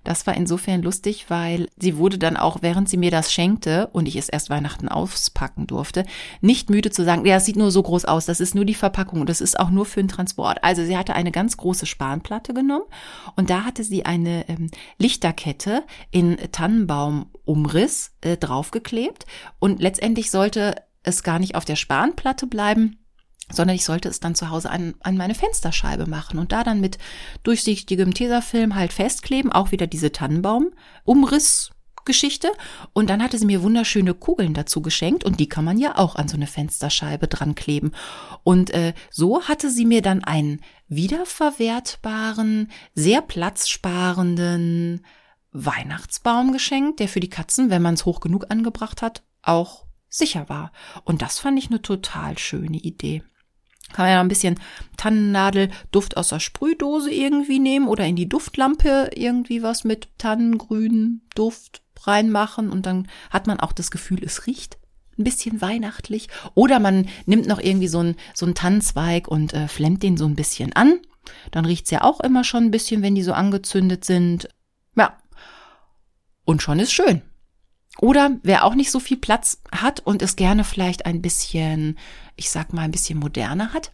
das 0.04 0.26
war 0.26 0.34
insofern 0.34 0.82
lustig, 0.82 1.26
weil 1.28 1.68
sie 1.78 1.96
wurde 1.96 2.18
dann 2.18 2.36
auch, 2.36 2.58
während 2.62 2.88
sie 2.88 2.96
mir 2.96 3.10
das 3.10 3.32
schenkte 3.32 3.88
und 3.88 4.08
ich 4.08 4.16
es 4.16 4.28
erst 4.28 4.50
Weihnachten 4.50 4.88
auspacken 4.88 5.66
durfte, 5.66 6.04
nicht 6.40 6.70
müde 6.70 6.90
zu 6.90 7.04
sagen, 7.04 7.24
ja, 7.24 7.36
es 7.36 7.44
sieht 7.44 7.56
nur 7.56 7.70
so 7.70 7.82
groß 7.82 8.04
aus, 8.06 8.26
das 8.26 8.40
ist 8.40 8.54
nur 8.54 8.64
die 8.64 8.74
Verpackung 8.74 9.20
und 9.20 9.28
das 9.28 9.40
ist 9.40 9.58
auch 9.58 9.70
nur 9.70 9.86
für 9.86 10.02
den 10.02 10.08
Transport. 10.08 10.64
Also 10.64 10.84
sie 10.84 10.96
hatte 10.96 11.14
eine 11.14 11.32
ganz 11.32 11.56
große 11.56 11.86
Spanplatte 11.86 12.54
genommen 12.54 12.84
und 13.36 13.50
da 13.50 13.64
hatte 13.64 13.84
sie 13.84 14.04
eine 14.04 14.48
ähm, 14.48 14.70
Lichterkette 14.98 15.84
in 16.10 16.36
Tannenbaumumriss 16.50 18.12
äh, 18.22 18.36
draufgeklebt 18.36 19.26
und 19.58 19.80
letztendlich 19.80 20.30
sollte 20.30 20.74
es 21.04 21.22
gar 21.22 21.38
nicht 21.38 21.54
auf 21.54 21.64
der 21.64 21.76
Spanplatte 21.76 22.46
bleiben, 22.46 23.01
sondern 23.52 23.76
ich 23.76 23.84
sollte 23.84 24.08
es 24.08 24.20
dann 24.20 24.34
zu 24.34 24.48
Hause 24.50 24.70
an, 24.70 24.94
an 25.00 25.16
meine 25.16 25.34
Fensterscheibe 25.34 26.06
machen 26.06 26.38
und 26.38 26.52
da 26.52 26.64
dann 26.64 26.80
mit 26.80 26.98
durchsichtigem 27.42 28.14
Tesafilm 28.14 28.74
halt 28.74 28.92
festkleben, 28.92 29.52
auch 29.52 29.72
wieder 29.72 29.86
diese 29.86 30.12
Tannenbaum-Umrissgeschichte. 30.12 32.48
Und 32.92 33.10
dann 33.10 33.22
hatte 33.22 33.38
sie 33.38 33.46
mir 33.46 33.62
wunderschöne 33.62 34.14
Kugeln 34.14 34.54
dazu 34.54 34.82
geschenkt 34.82 35.24
und 35.24 35.40
die 35.40 35.48
kann 35.48 35.64
man 35.64 35.78
ja 35.78 35.98
auch 35.98 36.16
an 36.16 36.28
so 36.28 36.36
eine 36.36 36.46
Fensterscheibe 36.46 37.28
dran 37.28 37.54
kleben. 37.54 37.92
Und 38.42 38.70
äh, 38.70 38.94
so 39.10 39.42
hatte 39.42 39.70
sie 39.70 39.84
mir 39.84 40.02
dann 40.02 40.24
einen 40.24 40.60
wiederverwertbaren, 40.88 42.70
sehr 42.94 43.22
platzsparenden 43.22 45.04
Weihnachtsbaum 45.52 46.52
geschenkt, 46.52 47.00
der 47.00 47.08
für 47.08 47.20
die 47.20 47.30
Katzen, 47.30 47.70
wenn 47.70 47.82
man 47.82 47.94
es 47.94 48.06
hoch 48.06 48.20
genug 48.20 48.46
angebracht 48.50 49.02
hat, 49.02 49.22
auch 49.42 49.84
sicher 50.08 50.48
war. 50.48 50.72
Und 51.04 51.22
das 51.22 51.38
fand 51.38 51.58
ich 51.58 51.68
eine 51.68 51.82
total 51.82 52.38
schöne 52.38 52.78
Idee. 52.78 53.22
Kann 53.92 54.06
man 54.06 54.12
ja 54.12 54.20
ein 54.20 54.28
bisschen 54.28 54.58
Tannennadel 54.96 55.70
Duft 55.90 56.16
aus 56.16 56.28
der 56.28 56.40
Sprühdose 56.40 57.10
irgendwie 57.10 57.58
nehmen 57.58 57.88
oder 57.88 58.04
in 58.04 58.16
die 58.16 58.28
Duftlampe 58.28 59.10
irgendwie 59.14 59.62
was 59.62 59.84
mit 59.84 60.08
Tannengrün 60.18 61.22
Duft 61.34 61.82
reinmachen 62.02 62.70
und 62.70 62.86
dann 62.86 63.08
hat 63.30 63.46
man 63.46 63.60
auch 63.60 63.72
das 63.72 63.90
Gefühl, 63.90 64.22
es 64.24 64.46
riecht 64.46 64.78
ein 65.18 65.24
bisschen 65.24 65.60
weihnachtlich. 65.60 66.28
Oder 66.54 66.80
man 66.80 67.08
nimmt 67.26 67.46
noch 67.46 67.60
irgendwie 67.60 67.88
so 67.88 67.98
einen, 67.98 68.16
so 68.34 68.46
einen 68.46 68.54
Tannenzweig 68.54 69.28
und 69.28 69.52
äh, 69.52 69.68
flemmt 69.68 70.02
den 70.02 70.16
so 70.16 70.26
ein 70.26 70.36
bisschen 70.36 70.72
an. 70.72 71.00
Dann 71.50 71.64
riecht's 71.64 71.90
ja 71.90 72.02
auch 72.02 72.20
immer 72.20 72.44
schon 72.44 72.64
ein 72.64 72.70
bisschen, 72.70 73.02
wenn 73.02 73.14
die 73.14 73.22
so 73.22 73.32
angezündet 73.32 74.04
sind. 74.04 74.48
Ja. 74.96 75.18
Und 76.44 76.62
schon 76.62 76.78
ist 76.78 76.92
schön. 76.92 77.22
Oder 78.00 78.38
wer 78.42 78.64
auch 78.64 78.74
nicht 78.74 78.90
so 78.90 79.00
viel 79.00 79.18
Platz 79.18 79.60
hat 79.70 80.00
und 80.00 80.22
es 80.22 80.36
gerne 80.36 80.64
vielleicht 80.64 81.04
ein 81.04 81.20
bisschen, 81.20 81.98
ich 82.36 82.50
sag 82.50 82.72
mal, 82.72 82.82
ein 82.82 82.90
bisschen 82.90 83.18
moderner 83.18 83.72
hat. 83.72 83.92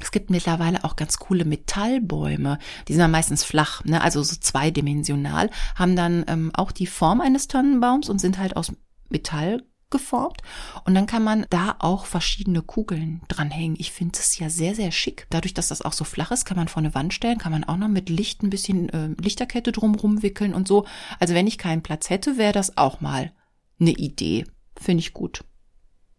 Es 0.00 0.10
gibt 0.10 0.30
mittlerweile 0.30 0.84
auch 0.84 0.96
ganz 0.96 1.18
coole 1.18 1.44
Metallbäume. 1.44 2.58
Die 2.86 2.92
sind 2.92 3.00
dann 3.00 3.10
meistens 3.10 3.44
flach, 3.44 3.84
ne? 3.84 4.02
also 4.02 4.22
so 4.22 4.36
zweidimensional, 4.36 5.50
haben 5.74 5.96
dann 5.96 6.24
ähm, 6.28 6.50
auch 6.54 6.70
die 6.70 6.86
Form 6.86 7.20
eines 7.20 7.48
Tannenbaums 7.48 8.08
und 8.08 8.20
sind 8.20 8.38
halt 8.38 8.56
aus 8.56 8.72
Metall 9.08 9.62
geformt. 9.90 10.42
Und 10.84 10.94
dann 10.94 11.06
kann 11.06 11.22
man 11.22 11.46
da 11.48 11.76
auch 11.78 12.06
verschiedene 12.06 12.60
Kugeln 12.60 13.22
dranhängen. 13.28 13.76
Ich 13.78 13.92
finde 13.92 14.18
es 14.18 14.38
ja 14.38 14.50
sehr, 14.50 14.74
sehr 14.74 14.90
schick. 14.90 15.26
Dadurch, 15.30 15.54
dass 15.54 15.68
das 15.68 15.82
auch 15.82 15.92
so 15.92 16.04
flach 16.04 16.30
ist, 16.30 16.44
kann 16.44 16.56
man 16.56 16.68
vor 16.68 16.82
eine 16.82 16.94
Wand 16.94 17.14
stellen, 17.14 17.38
kann 17.38 17.52
man 17.52 17.64
auch 17.64 17.76
noch 17.76 17.88
mit 17.88 18.08
Licht 18.08 18.42
ein 18.42 18.50
bisschen 18.50 18.88
äh, 18.90 19.08
Lichterkette 19.20 19.72
drumrum 19.72 20.22
wickeln 20.22 20.54
und 20.54 20.66
so. 20.66 20.86
Also 21.20 21.34
wenn 21.34 21.46
ich 21.46 21.56
keinen 21.58 21.82
Platz 21.82 22.10
hätte, 22.10 22.36
wäre 22.36 22.52
das 22.52 22.76
auch 22.76 23.00
mal 23.00 23.32
eine 23.80 23.92
Idee. 23.92 24.44
Finde 24.78 25.00
ich 25.00 25.12
gut. 25.12 25.44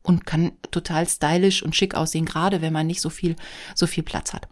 Und 0.07 0.25
kann 0.25 0.53
total 0.71 1.05
stylisch 1.05 1.61
und 1.61 1.75
schick 1.75 1.93
aussehen, 1.93 2.25
gerade 2.25 2.61
wenn 2.61 2.71
man 2.71 2.87
nicht 2.87 3.01
so 3.01 3.09
viel, 3.09 3.35
so 3.75 3.87
viel 3.87 4.03
Platz 4.03 4.33
hat. 4.33 4.47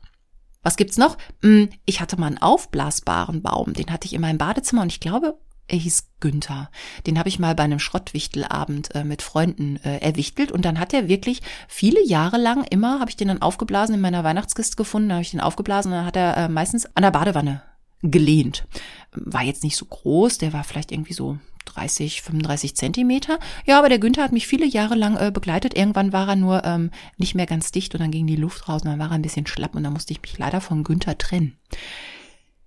Was 0.63 0.75
gibt's 0.75 0.97
noch? 0.97 1.17
Hm, 1.41 1.69
ich 1.85 2.01
hatte 2.01 2.19
mal 2.19 2.27
einen 2.27 2.41
aufblasbaren 2.41 3.41
Baum, 3.41 3.73
den 3.73 3.89
hatte 3.89 4.05
ich 4.05 4.13
in 4.13 4.21
meinem 4.21 4.37
Badezimmer 4.37 4.81
und 4.81 4.91
ich 4.91 4.99
glaube, 4.99 5.37
er 5.67 5.77
hieß 5.77 6.09
Günther. 6.19 6.69
Den 7.07 7.17
habe 7.17 7.29
ich 7.29 7.39
mal 7.39 7.55
bei 7.55 7.63
einem 7.63 7.79
Schrottwichtelabend 7.79 8.93
äh, 8.93 9.03
mit 9.03 9.21
Freunden 9.21 9.77
äh, 9.77 9.99
erwichtelt 9.99 10.51
und 10.51 10.65
dann 10.65 10.79
hat 10.79 10.93
er 10.93 11.07
wirklich 11.07 11.41
viele 11.67 12.03
Jahre 12.05 12.37
lang 12.37 12.65
immer, 12.65 12.99
habe 12.99 13.09
ich 13.09 13.15
den 13.15 13.29
dann 13.29 13.41
aufgeblasen 13.41 13.95
in 13.95 14.01
meiner 14.01 14.23
Weihnachtskiste 14.23 14.75
gefunden, 14.75 15.13
habe 15.13 15.21
ich 15.21 15.31
den 15.31 15.39
aufgeblasen 15.39 15.91
und 15.91 15.99
dann 15.99 16.05
hat 16.05 16.17
er 16.17 16.37
äh, 16.37 16.49
meistens 16.49 16.85
an 16.95 17.03
der 17.03 17.11
Badewanne 17.11 17.63
gelehnt. 18.01 18.67
War 19.13 19.43
jetzt 19.43 19.63
nicht 19.63 19.77
so 19.77 19.85
groß, 19.85 20.37
der 20.37 20.51
war 20.51 20.63
vielleicht 20.63 20.91
irgendwie 20.91 21.13
so 21.13 21.37
30, 21.65 22.21
35 22.21 22.75
Zentimeter. 22.75 23.39
Ja, 23.65 23.77
aber 23.79 23.89
der 23.89 23.99
Günther 23.99 24.23
hat 24.23 24.31
mich 24.31 24.47
viele 24.47 24.65
Jahre 24.65 24.95
lang 24.95 25.17
äh, 25.17 25.31
begleitet. 25.31 25.75
Irgendwann 25.75 26.13
war 26.13 26.29
er 26.29 26.35
nur 26.35 26.63
ähm, 26.63 26.91
nicht 27.17 27.35
mehr 27.35 27.45
ganz 27.45 27.71
dicht 27.71 27.93
und 27.93 28.01
dann 28.01 28.11
ging 28.11 28.27
die 28.27 28.35
Luft 28.35 28.67
raus 28.69 28.83
und 28.83 28.89
dann 28.89 28.99
war 28.99 29.09
er 29.09 29.15
ein 29.15 29.21
bisschen 29.21 29.47
schlapp 29.47 29.75
und 29.75 29.83
dann 29.83 29.93
musste 29.93 30.13
ich 30.13 30.21
mich 30.21 30.37
leider 30.37 30.61
von 30.61 30.83
Günther 30.83 31.17
trennen. 31.17 31.57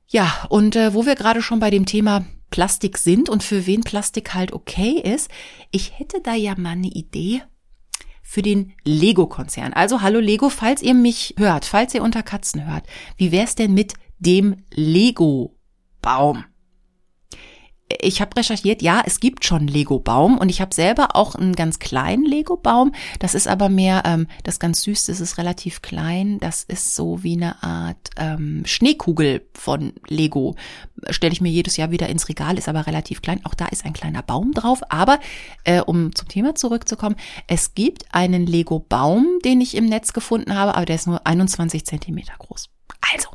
Ja, 0.06 0.46
und 0.48 0.74
äh, 0.76 0.94
wo 0.94 1.06
wir 1.06 1.14
gerade 1.14 1.42
schon 1.42 1.60
bei 1.60 1.70
dem 1.70 1.86
Thema 1.86 2.24
Plastik 2.50 2.96
sind 2.98 3.28
und 3.28 3.42
für 3.42 3.66
wen 3.66 3.82
Plastik 3.82 4.34
halt 4.34 4.52
okay 4.52 5.00
ist, 5.00 5.30
ich 5.70 5.98
hätte 5.98 6.20
da 6.22 6.34
ja 6.34 6.54
mal 6.56 6.70
eine 6.70 6.88
Idee 6.88 7.42
für 8.22 8.42
den 8.42 8.72
Lego-Konzern. 8.84 9.72
Also 9.72 10.00
hallo 10.02 10.20
Lego, 10.20 10.48
falls 10.48 10.82
ihr 10.82 10.94
mich 10.94 11.34
hört, 11.38 11.64
falls 11.64 11.94
ihr 11.94 12.02
unter 12.02 12.22
Katzen 12.22 12.70
hört, 12.70 12.84
wie 13.16 13.32
wär's 13.32 13.54
denn 13.54 13.74
mit 13.74 13.94
dem 14.18 14.56
Lego-Baum? 14.74 16.44
Ich 18.00 18.20
habe 18.20 18.36
recherchiert, 18.36 18.82
ja, 18.82 19.02
es 19.04 19.18
gibt 19.18 19.44
schon 19.44 19.66
Lego-Baum 19.66 20.36
und 20.36 20.50
ich 20.50 20.60
habe 20.60 20.74
selber 20.74 21.16
auch 21.16 21.34
einen 21.34 21.54
ganz 21.54 21.78
kleinen 21.78 22.24
Lego-Baum. 22.24 22.92
Das 23.18 23.34
ist 23.34 23.48
aber 23.48 23.70
mehr, 23.70 24.02
ähm, 24.04 24.26
das 24.44 24.60
ganz 24.60 24.82
süß, 24.82 25.06
das 25.06 25.20
ist 25.20 25.38
relativ 25.38 25.80
klein. 25.80 26.38
Das 26.38 26.64
ist 26.64 26.94
so 26.94 27.22
wie 27.22 27.34
eine 27.34 27.62
Art 27.62 28.10
ähm, 28.16 28.62
Schneekugel 28.66 29.46
von 29.54 29.94
Lego. 30.06 30.54
Stelle 31.08 31.32
ich 31.32 31.40
mir 31.40 31.50
jedes 31.50 31.76
Jahr 31.78 31.90
wieder 31.90 32.08
ins 32.08 32.28
Regal, 32.28 32.58
ist 32.58 32.68
aber 32.68 32.86
relativ 32.86 33.22
klein. 33.22 33.40
Auch 33.44 33.54
da 33.54 33.66
ist 33.66 33.86
ein 33.86 33.94
kleiner 33.94 34.22
Baum 34.22 34.52
drauf. 34.52 34.82
Aber 34.90 35.18
äh, 35.64 35.80
um 35.80 36.14
zum 36.14 36.28
Thema 36.28 36.54
zurückzukommen, 36.54 37.16
es 37.46 37.74
gibt 37.74 38.04
einen 38.12 38.46
Lego-Baum, 38.46 39.38
den 39.44 39.62
ich 39.62 39.74
im 39.74 39.86
Netz 39.86 40.12
gefunden 40.12 40.54
habe, 40.54 40.74
aber 40.74 40.84
der 40.84 40.96
ist 40.96 41.06
nur 41.06 41.26
21 41.26 41.86
Zentimeter 41.86 42.34
groß. 42.38 42.68
Also, 43.14 43.28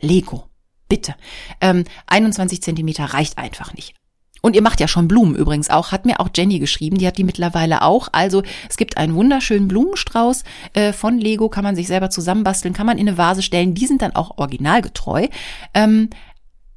Lego. 0.00 0.51
Bitte. 0.92 1.14
Ähm, 1.62 1.84
21 2.06 2.62
Zentimeter 2.62 3.04
reicht 3.04 3.38
einfach 3.38 3.72
nicht. 3.72 3.94
Und 4.42 4.54
ihr 4.54 4.60
macht 4.60 4.78
ja 4.78 4.86
schon 4.86 5.08
Blumen 5.08 5.34
übrigens 5.34 5.70
auch, 5.70 5.90
hat 5.90 6.04
mir 6.04 6.20
auch 6.20 6.28
Jenny 6.36 6.58
geschrieben, 6.58 6.98
die 6.98 7.06
hat 7.06 7.16
die 7.16 7.24
mittlerweile 7.24 7.80
auch. 7.80 8.08
Also 8.12 8.42
es 8.68 8.76
gibt 8.76 8.98
einen 8.98 9.14
wunderschönen 9.14 9.68
Blumenstrauß 9.68 10.44
äh, 10.74 10.92
von 10.92 11.16
Lego, 11.16 11.48
kann 11.48 11.64
man 11.64 11.76
sich 11.76 11.86
selber 11.86 12.10
zusammenbasteln, 12.10 12.74
kann 12.74 12.84
man 12.84 12.98
in 12.98 13.08
eine 13.08 13.16
Vase 13.16 13.40
stellen, 13.40 13.72
die 13.72 13.86
sind 13.86 14.02
dann 14.02 14.14
auch 14.14 14.36
originalgetreu. 14.36 15.28
Ähm, 15.72 16.10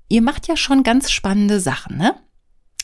ihr 0.07 0.22
macht 0.22 0.47
ja 0.47 0.55
schon 0.55 0.84
ganz 0.84 1.11
spannende 1.11 1.59
Sachen, 1.59 1.97
ne? 1.97 2.16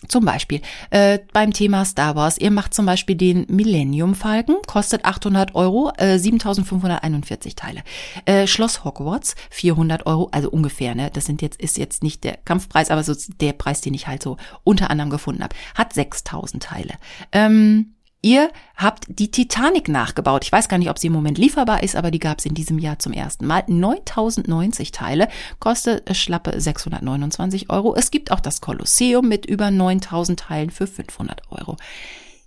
Zum 0.07 0.25
Beispiel 0.25 0.61
äh, 0.89 1.19
beim 1.31 1.53
Thema 1.53 1.85
Star 1.85 2.15
Wars. 2.15 2.37
Ihr 2.39 2.49
macht 2.49 2.73
zum 2.73 2.85
Beispiel 2.87 3.15
den 3.15 3.45
Millennium 3.49 4.15
Falken, 4.15 4.55
kostet 4.65 5.05
800 5.05 5.53
Euro, 5.53 5.91
äh, 5.97 6.15
7.541 6.15 7.55
Teile. 7.55 7.81
Äh, 8.25 8.47
Schloss 8.47 8.83
Hogwarts 8.83 9.35
400 9.51 10.07
Euro, 10.07 10.29
also 10.31 10.49
ungefähr. 10.49 10.95
Ne, 10.95 11.11
das 11.13 11.25
sind 11.25 11.41
jetzt 11.41 11.61
ist 11.61 11.77
jetzt 11.77 12.01
nicht 12.01 12.23
der 12.23 12.37
Kampfpreis, 12.37 12.89
aber 12.89 13.03
so 13.03 13.13
der 13.39 13.53
Preis, 13.53 13.81
den 13.81 13.93
ich 13.93 14.07
halt 14.07 14.23
so 14.23 14.37
unter 14.63 14.89
anderem 14.89 15.11
gefunden 15.11 15.43
habe, 15.43 15.55
hat 15.75 15.93
6.000 15.93 16.59
Teile. 16.59 16.95
Ähm, 17.31 17.93
Ihr 18.23 18.51
habt 18.75 19.05
die 19.07 19.31
Titanic 19.31 19.89
nachgebaut. 19.89 20.43
Ich 20.43 20.51
weiß 20.51 20.69
gar 20.69 20.77
nicht, 20.77 20.91
ob 20.91 20.99
sie 20.99 21.07
im 21.07 21.13
Moment 21.13 21.39
lieferbar 21.39 21.81
ist, 21.81 21.95
aber 21.95 22.11
die 22.11 22.19
gab 22.19 22.37
es 22.37 22.45
in 22.45 22.53
diesem 22.53 22.77
Jahr 22.77 22.99
zum 22.99 23.13
ersten 23.13 23.47
Mal. 23.47 23.63
9090 23.65 24.91
Teile, 24.91 25.27
kostet 25.59 26.15
schlappe 26.15 26.59
629 26.59 27.71
Euro. 27.71 27.95
Es 27.95 28.11
gibt 28.11 28.31
auch 28.31 28.39
das 28.39 28.61
Kolosseum 28.61 29.27
mit 29.27 29.47
über 29.47 29.71
9000 29.71 30.39
Teilen 30.39 30.69
für 30.69 30.85
500 30.85 31.51
Euro. 31.51 31.77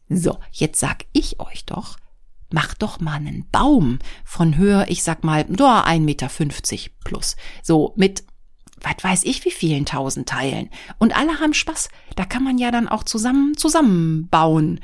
So, 0.08 0.38
jetzt 0.52 0.78
sag 0.78 1.06
ich 1.12 1.40
euch 1.40 1.64
doch, 1.64 1.96
macht 2.52 2.82
doch 2.82 3.00
mal 3.00 3.16
einen 3.16 3.48
Baum 3.50 3.98
von 4.24 4.56
Höhe, 4.56 4.86
ich 4.88 5.02
sag 5.02 5.24
mal, 5.24 5.44
nur 5.48 5.86
1,50 5.86 6.00
Meter 6.00 6.28
plus. 7.02 7.34
So, 7.62 7.94
mit 7.96 8.22
was 8.80 9.02
weiß 9.02 9.24
ich 9.24 9.44
wie 9.44 9.50
vielen 9.50 9.86
tausend 9.86 10.28
Teilen. 10.28 10.68
Und 10.98 11.16
alle 11.16 11.40
haben 11.40 11.54
Spaß. 11.54 11.88
Da 12.16 12.24
kann 12.24 12.44
man 12.44 12.58
ja 12.58 12.70
dann 12.70 12.86
auch 12.86 13.02
zusammen 13.02 13.56
zusammenbauen. 13.56 14.80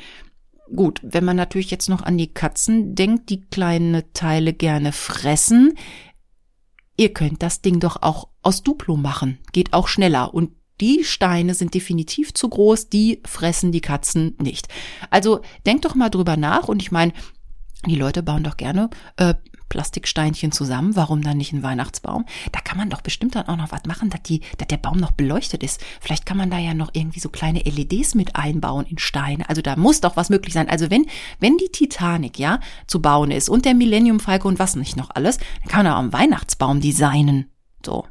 Gut, 0.74 1.00
wenn 1.02 1.24
man 1.24 1.36
natürlich 1.36 1.70
jetzt 1.70 1.88
noch 1.88 2.02
an 2.02 2.16
die 2.16 2.32
Katzen 2.32 2.94
denkt, 2.94 3.28
die 3.30 3.40
kleine 3.40 4.12
Teile 4.12 4.52
gerne 4.52 4.92
fressen, 4.92 5.74
ihr 6.96 7.12
könnt 7.12 7.42
das 7.42 7.60
Ding 7.60 7.80
doch 7.80 8.02
auch 8.02 8.28
aus 8.42 8.62
Duplo 8.62 8.96
machen. 8.96 9.38
Geht 9.52 9.72
auch 9.72 9.88
schneller. 9.88 10.32
Und 10.32 10.52
die 10.80 11.04
Steine 11.04 11.54
sind 11.54 11.74
definitiv 11.74 12.34
zu 12.34 12.48
groß, 12.48 12.88
die 12.88 13.20
fressen 13.26 13.72
die 13.72 13.80
Katzen 13.80 14.36
nicht. 14.40 14.68
Also 15.10 15.40
denkt 15.66 15.84
doch 15.84 15.94
mal 15.94 16.08
drüber 16.08 16.36
nach 16.36 16.68
und 16.68 16.80
ich 16.80 16.90
meine, 16.90 17.12
die 17.86 17.96
Leute 17.96 18.22
bauen 18.22 18.44
doch 18.44 18.56
gerne 18.56 18.90
äh, 19.16 19.34
Plastiksteinchen 19.70 20.52
zusammen. 20.52 20.94
Warum 20.96 21.22
dann 21.22 21.38
nicht 21.38 21.54
ein 21.54 21.62
Weihnachtsbaum? 21.62 22.26
Da 22.52 22.60
kann 22.60 22.76
man 22.76 22.90
doch 22.90 23.00
bestimmt 23.00 23.34
dann 23.34 23.48
auch 23.48 23.56
noch 23.56 23.72
was 23.72 23.86
machen, 23.86 24.10
dass, 24.10 24.22
die, 24.22 24.42
dass 24.58 24.68
der 24.68 24.76
Baum 24.76 24.98
noch 24.98 25.12
beleuchtet 25.12 25.62
ist. 25.62 25.80
Vielleicht 26.02 26.26
kann 26.26 26.36
man 26.36 26.50
da 26.50 26.58
ja 26.58 26.74
noch 26.74 26.90
irgendwie 26.92 27.20
so 27.20 27.30
kleine 27.30 27.60
LEDs 27.60 28.14
mit 28.14 28.36
einbauen 28.36 28.84
in 28.84 28.98
Steine. 28.98 29.48
Also 29.48 29.62
da 29.62 29.76
muss 29.76 30.02
doch 30.02 30.16
was 30.16 30.28
möglich 30.28 30.52
sein. 30.52 30.68
Also 30.68 30.90
wenn, 30.90 31.06
wenn 31.38 31.56
die 31.56 31.70
Titanic, 31.72 32.38
ja, 32.38 32.60
zu 32.86 33.00
bauen 33.00 33.30
ist 33.30 33.48
und 33.48 33.64
der 33.64 33.74
Millennium 33.74 34.20
Falke 34.20 34.46
und 34.46 34.58
was 34.58 34.76
nicht 34.76 34.96
noch 34.96 35.10
alles, 35.14 35.38
dann 35.38 35.68
kann 35.68 35.86
man 35.86 35.94
auch 35.94 35.98
einen 36.00 36.12
Weihnachtsbaum 36.12 36.80
designen. 36.80 37.50
So. 37.84 38.06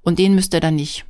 Und 0.00 0.18
den 0.18 0.34
müsst 0.34 0.54
ihr 0.54 0.60
dann 0.60 0.76
nicht 0.76 1.04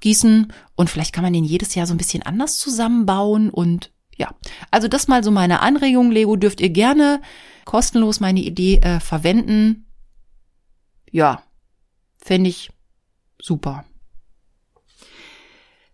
gießen 0.00 0.52
und 0.76 0.90
vielleicht 0.90 1.12
kann 1.12 1.24
man 1.24 1.32
den 1.32 1.44
jedes 1.44 1.74
Jahr 1.74 1.86
so 1.86 1.94
ein 1.94 1.98
bisschen 1.98 2.22
anders 2.22 2.58
zusammenbauen 2.58 3.50
und 3.50 3.92
ja, 4.20 4.34
also 4.70 4.86
das 4.86 5.08
mal 5.08 5.24
so 5.24 5.30
meine 5.30 5.60
Anregung. 5.60 6.10
Lego 6.10 6.36
dürft 6.36 6.60
ihr 6.60 6.68
gerne 6.68 7.22
kostenlos 7.64 8.20
meine 8.20 8.40
Idee 8.40 8.76
äh, 8.76 9.00
verwenden. 9.00 9.86
Ja, 11.10 11.42
fände 12.18 12.50
ich 12.50 12.70
super. 13.40 13.84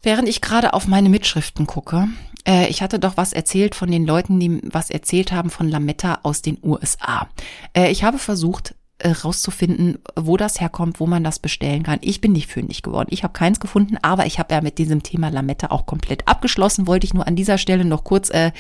Während 0.03 0.29
ich 0.29 0.41
gerade 0.41 0.75
auf 0.75 0.89
meine 0.89 1.09
Mitschriften 1.09 1.67
gucke, 1.67 2.09
äh, 2.47 2.69
ich 2.69 2.83
hatte 2.83 2.99
doch 2.99 3.17
was 3.17 3.33
erzählt 3.33 3.77
von 3.77 3.91
den 3.91 4.07
Leuten, 4.07 4.41
die 4.41 4.61
was 4.65 4.91
erzählt 4.91 5.31
haben 5.31 5.51
von 5.51 5.69
Lametta 5.69 6.21
aus 6.25 6.43
den 6.43 6.59
USA. 6.65 7.29
Äh, 7.77 7.93
ich 7.93 8.03
habe 8.03 8.19
versucht, 8.19 8.75
äh, 8.99 9.11
rauszufinden, 9.11 9.99
wo 10.17 10.37
das 10.37 10.61
herkommt, 10.61 11.01
wo 11.01 11.07
man 11.07 11.23
das 11.23 11.39
bestellen 11.39 11.83
kann. 11.83 11.99
Ich 12.01 12.21
bin 12.21 12.33
nicht 12.33 12.51
fündig 12.51 12.83
geworden. 12.83 13.09
Ich 13.11 13.25
habe 13.25 13.33
keins 13.33 13.61
gefunden, 13.61 13.99
aber 14.01 14.27
ich 14.27 14.39
habe 14.39 14.55
ja 14.55 14.61
mit 14.61 14.79
diesem 14.79 15.03
Thema 15.03 15.29
Lamette 15.29 15.71
auch 15.71 15.85
komplett 15.85 16.27
abgeschlossen. 16.27 16.87
Wollte 16.87 17.07
ich 17.07 17.15
nur 17.15 17.27
an 17.27 17.37
dieser 17.37 17.59
Stelle 17.59 17.85
noch 17.85 18.05
kurz 18.05 18.31
äh, 18.31 18.53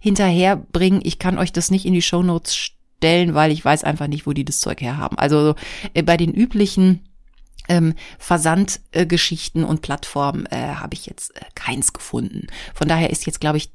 hinterherbringen. 0.00 1.00
Ich 1.04 1.18
kann 1.18 1.38
euch 1.38 1.52
das 1.52 1.70
nicht 1.70 1.86
in 1.86 1.94
die 1.94 2.02
Show 2.02 2.22
Notes 2.22 2.56
stellen, 2.56 3.34
weil 3.34 3.52
ich 3.52 3.64
weiß 3.64 3.84
einfach 3.84 4.08
nicht, 4.08 4.26
wo 4.26 4.32
die 4.32 4.44
das 4.44 4.60
Zeug 4.60 4.80
herhaben. 4.80 5.18
Also 5.18 5.54
äh, 5.92 6.02
bei 6.02 6.16
den 6.16 6.32
üblichen 6.32 7.00
ähm, 7.68 7.94
Versandgeschichten 8.18 9.62
äh, 9.62 9.66
und 9.66 9.82
Plattformen 9.82 10.46
äh, 10.46 10.74
habe 10.74 10.94
ich 10.94 11.06
jetzt 11.06 11.36
äh, 11.36 11.40
keins 11.54 11.92
gefunden. 11.92 12.46
Von 12.74 12.88
daher 12.88 13.10
ist 13.10 13.26
jetzt, 13.26 13.40
glaube 13.40 13.58
ich, 13.58 13.73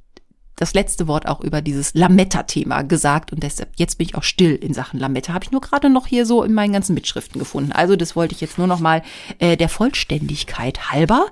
das 0.60 0.74
letzte 0.74 1.08
Wort 1.08 1.26
auch 1.26 1.40
über 1.40 1.62
dieses 1.62 1.94
Lametta-Thema 1.94 2.82
gesagt 2.82 3.32
und 3.32 3.42
deshalb 3.44 3.72
jetzt 3.78 3.98
bin 3.98 4.08
ich 4.08 4.16
auch 4.16 4.24
still 4.24 4.56
in 4.56 4.74
Sachen 4.74 5.00
Lametta. 5.00 5.34
Habe 5.34 5.46
ich 5.46 5.52
nur 5.52 5.62
gerade 5.62 5.90
noch 5.90 6.06
hier 6.06 6.26
so 6.26 6.44
in 6.44 6.54
meinen 6.54 6.74
ganzen 6.74 6.96
Mitschriften 6.96 7.40
gefunden. 7.40 7.72
Also 7.72 7.96
das 7.96 8.18
wollte 8.18 8.36
ich 8.36 8.42
jetzt 8.42 8.58
nur 8.58 8.68
noch 8.68 8.82
mal 8.82 9.02
äh, 9.40 9.56
der 9.56 9.70
Vollständigkeit 9.70 10.92
halber 10.92 11.28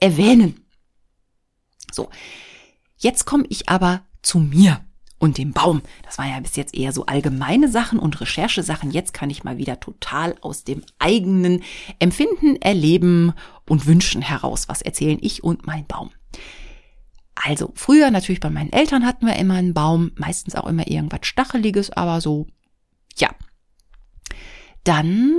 erwähnen. 0.00 0.66
So, 1.92 2.08
jetzt 2.96 3.24
komme 3.24 3.44
ich 3.50 3.68
aber 3.68 4.02
zu 4.20 4.40
mir 4.40 4.80
und 5.18 5.38
dem 5.38 5.52
Baum. 5.52 5.82
Das 6.02 6.18
waren 6.18 6.30
ja 6.30 6.40
bis 6.40 6.56
jetzt 6.56 6.74
eher 6.74 6.92
so 6.92 7.06
allgemeine 7.06 7.68
Sachen 7.68 8.00
und 8.00 8.20
Recherchesachen. 8.20 8.90
Jetzt 8.90 9.14
kann 9.14 9.30
ich 9.30 9.44
mal 9.44 9.58
wieder 9.58 9.78
total 9.78 10.34
aus 10.40 10.64
dem 10.64 10.82
eigenen 10.98 11.62
Empfinden, 12.00 12.56
Erleben 12.56 13.32
und 13.68 13.86
Wünschen 13.86 14.22
heraus 14.22 14.68
was 14.68 14.82
erzählen. 14.82 15.18
Ich 15.20 15.44
und 15.44 15.68
mein 15.68 15.86
Baum. 15.86 16.10
Also, 17.44 17.70
früher 17.74 18.10
natürlich 18.10 18.40
bei 18.40 18.50
meinen 18.50 18.72
Eltern 18.72 19.04
hatten 19.04 19.26
wir 19.26 19.36
immer 19.36 19.54
einen 19.54 19.74
Baum, 19.74 20.12
meistens 20.16 20.54
auch 20.54 20.66
immer 20.66 20.88
irgendwas 20.88 21.20
Stacheliges, 21.26 21.90
aber 21.90 22.20
so, 22.22 22.46
ja. 23.18 23.28
Dann 24.84 25.34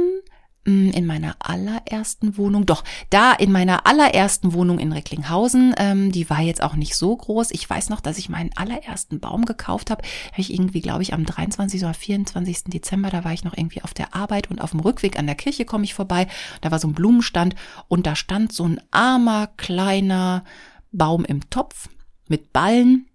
mm, 0.65 0.91
in 0.91 1.07
meiner 1.07 1.35
allerersten 1.39 2.37
Wohnung, 2.37 2.67
doch, 2.67 2.83
da 3.09 3.33
in 3.33 3.51
meiner 3.51 3.87
allerersten 3.87 4.53
Wohnung 4.53 4.77
in 4.77 4.91
Recklinghausen, 4.91 5.73
ähm, 5.77 6.11
die 6.11 6.29
war 6.29 6.41
jetzt 6.41 6.61
auch 6.61 6.75
nicht 6.75 6.95
so 6.95 7.15
groß. 7.17 7.49
Ich 7.51 7.67
weiß 7.67 7.89
noch, 7.89 7.99
dass 7.99 8.19
ich 8.19 8.29
meinen 8.29 8.51
allerersten 8.55 9.19
Baum 9.19 9.45
gekauft 9.45 9.89
habe. 9.89 10.03
Habe 10.31 10.41
ich 10.41 10.53
irgendwie, 10.53 10.81
glaube 10.81 11.01
ich, 11.01 11.15
am 11.15 11.25
23. 11.25 11.81
oder 11.81 11.95
24. 11.95 12.65
Dezember, 12.65 13.09
da 13.09 13.23
war 13.23 13.33
ich 13.33 13.43
noch 13.43 13.57
irgendwie 13.57 13.81
auf 13.81 13.95
der 13.95 14.13
Arbeit 14.13 14.51
und 14.51 14.61
auf 14.61 14.71
dem 14.71 14.81
Rückweg 14.81 15.17
an 15.17 15.25
der 15.25 15.35
Kirche 15.35 15.65
komme 15.65 15.83
ich 15.83 15.95
vorbei. 15.95 16.27
Da 16.61 16.69
war 16.69 16.77
so 16.77 16.87
ein 16.87 16.93
Blumenstand 16.93 17.55
und 17.87 18.05
da 18.05 18.15
stand 18.15 18.53
so 18.53 18.65
ein 18.65 18.79
armer, 18.91 19.47
kleiner, 19.57 20.43
Baum 20.91 21.25
im 21.25 21.49
Topf 21.49 21.89
mit 22.27 22.53
Ballen. 22.53 23.07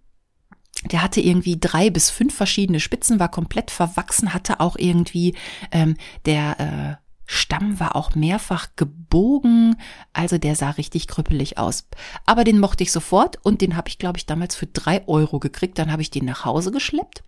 Der 0.91 1.01
hatte 1.01 1.21
irgendwie 1.21 1.59
drei 1.59 1.89
bis 1.89 2.09
fünf 2.09 2.35
verschiedene 2.35 2.79
Spitzen, 2.79 3.19
war 3.19 3.29
komplett 3.29 3.71
verwachsen, 3.71 4.33
hatte 4.33 4.59
auch 4.59 4.75
irgendwie 4.77 5.35
ähm, 5.71 5.95
der 6.25 6.99
äh, 6.99 7.03
Stamm 7.25 7.79
war 7.79 7.95
auch 7.95 8.15
mehrfach 8.15 8.69
gebogen, 8.75 9.77
also 10.11 10.37
der 10.37 10.55
sah 10.55 10.71
richtig 10.71 11.07
krüppelig 11.07 11.57
aus. 11.57 11.87
Aber 12.25 12.43
den 12.43 12.59
mochte 12.59 12.83
ich 12.83 12.91
sofort 12.91 13.37
und 13.43 13.61
den 13.61 13.77
habe 13.77 13.87
ich, 13.87 13.97
glaube 13.97 14.17
ich, 14.17 14.25
damals 14.25 14.55
für 14.55 14.67
drei 14.67 15.07
Euro 15.07 15.39
gekriegt. 15.39 15.79
Dann 15.79 15.91
habe 15.91 16.01
ich 16.01 16.11
den 16.11 16.25
nach 16.25 16.43
Hause 16.43 16.71
geschleppt 16.71 17.23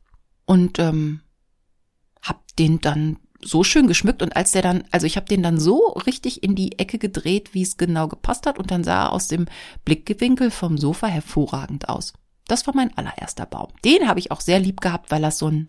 und 0.45 0.79
ähm, 0.79 1.21
habe 2.21 2.39
den 2.59 2.81
dann 2.81 3.17
so 3.45 3.63
schön 3.63 3.87
geschmückt 3.87 4.21
und 4.21 4.35
als 4.35 4.51
der 4.51 4.61
dann, 4.61 4.83
also 4.91 5.05
ich 5.05 5.17
habe 5.17 5.27
den 5.27 5.43
dann 5.43 5.59
so 5.59 5.89
richtig 6.05 6.43
in 6.43 6.55
die 6.55 6.79
Ecke 6.79 6.97
gedreht, 6.97 7.53
wie 7.53 7.61
es 7.61 7.77
genau 7.77 8.07
gepasst 8.07 8.47
hat 8.47 8.57
und 8.57 8.71
dann 8.71 8.83
sah 8.83 9.05
er 9.05 9.11
aus 9.11 9.27
dem 9.27 9.45
Blickwinkel 9.85 10.51
vom 10.51 10.77
Sofa 10.77 11.07
hervorragend 11.07 11.87
aus. 11.87 12.13
Das 12.47 12.65
war 12.67 12.75
mein 12.75 12.95
allererster 12.97 13.45
Baum. 13.45 13.69
Den 13.83 14.07
habe 14.07 14.19
ich 14.19 14.31
auch 14.31 14.41
sehr 14.41 14.59
lieb 14.59 14.81
gehabt, 14.81 15.11
weil 15.11 15.21
das 15.21 15.37
so 15.37 15.47
ein, 15.47 15.67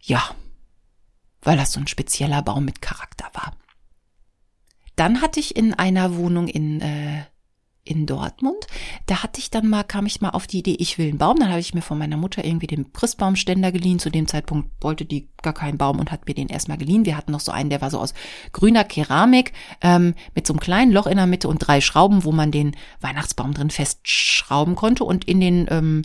ja, 0.00 0.22
weil 1.42 1.56
das 1.56 1.72
so 1.72 1.80
ein 1.80 1.86
spezieller 1.86 2.42
Baum 2.42 2.64
mit 2.64 2.80
Charakter 2.80 3.26
war. 3.34 3.52
Dann 4.96 5.20
hatte 5.20 5.40
ich 5.40 5.56
in 5.56 5.74
einer 5.74 6.16
Wohnung 6.16 6.48
in 6.48 6.80
äh, 6.80 7.24
in 7.84 8.06
Dortmund. 8.06 8.66
Da 9.06 9.22
hatte 9.22 9.40
ich 9.40 9.50
dann 9.50 9.68
mal, 9.68 9.82
kam 9.82 10.06
ich 10.06 10.20
mal 10.20 10.30
auf 10.30 10.46
die 10.46 10.60
Idee, 10.60 10.76
ich 10.78 10.98
will 10.98 11.08
einen 11.08 11.18
Baum. 11.18 11.38
Dann 11.38 11.48
habe 11.48 11.60
ich 11.60 11.74
mir 11.74 11.82
von 11.82 11.98
meiner 11.98 12.16
Mutter 12.16 12.44
irgendwie 12.44 12.68
den 12.68 12.92
Christbaumständer 12.92 13.72
geliehen. 13.72 13.98
Zu 13.98 14.10
dem 14.10 14.28
Zeitpunkt 14.28 14.70
wollte 14.80 15.04
die 15.04 15.28
gar 15.42 15.52
keinen 15.52 15.78
Baum 15.78 15.98
und 15.98 16.12
hat 16.12 16.26
mir 16.26 16.34
den 16.34 16.48
erstmal 16.48 16.78
geliehen. 16.78 17.06
Wir 17.06 17.16
hatten 17.16 17.32
noch 17.32 17.40
so 17.40 17.50
einen, 17.50 17.70
der 17.70 17.80
war 17.80 17.90
so 17.90 17.98
aus 17.98 18.14
grüner 18.52 18.84
Keramik 18.84 19.52
ähm, 19.80 20.14
mit 20.34 20.46
so 20.46 20.52
einem 20.52 20.60
kleinen 20.60 20.92
Loch 20.92 21.06
in 21.06 21.16
der 21.16 21.26
Mitte 21.26 21.48
und 21.48 21.58
drei 21.58 21.80
Schrauben, 21.80 22.24
wo 22.24 22.30
man 22.30 22.52
den 22.52 22.76
Weihnachtsbaum 23.00 23.52
drin 23.52 23.70
festschrauben 23.70 24.76
konnte. 24.76 25.02
Und 25.04 25.24
in 25.24 25.40
den 25.40 25.66
ähm, 25.70 26.02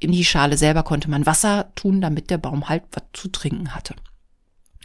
in 0.00 0.12
die 0.12 0.24
Schale 0.24 0.56
selber 0.56 0.82
konnte 0.82 1.10
man 1.10 1.26
Wasser 1.26 1.72
tun, 1.76 2.00
damit 2.00 2.30
der 2.30 2.38
Baum 2.38 2.68
halt 2.68 2.84
was 2.92 3.04
zu 3.12 3.28
trinken 3.28 3.74
hatte. 3.74 3.94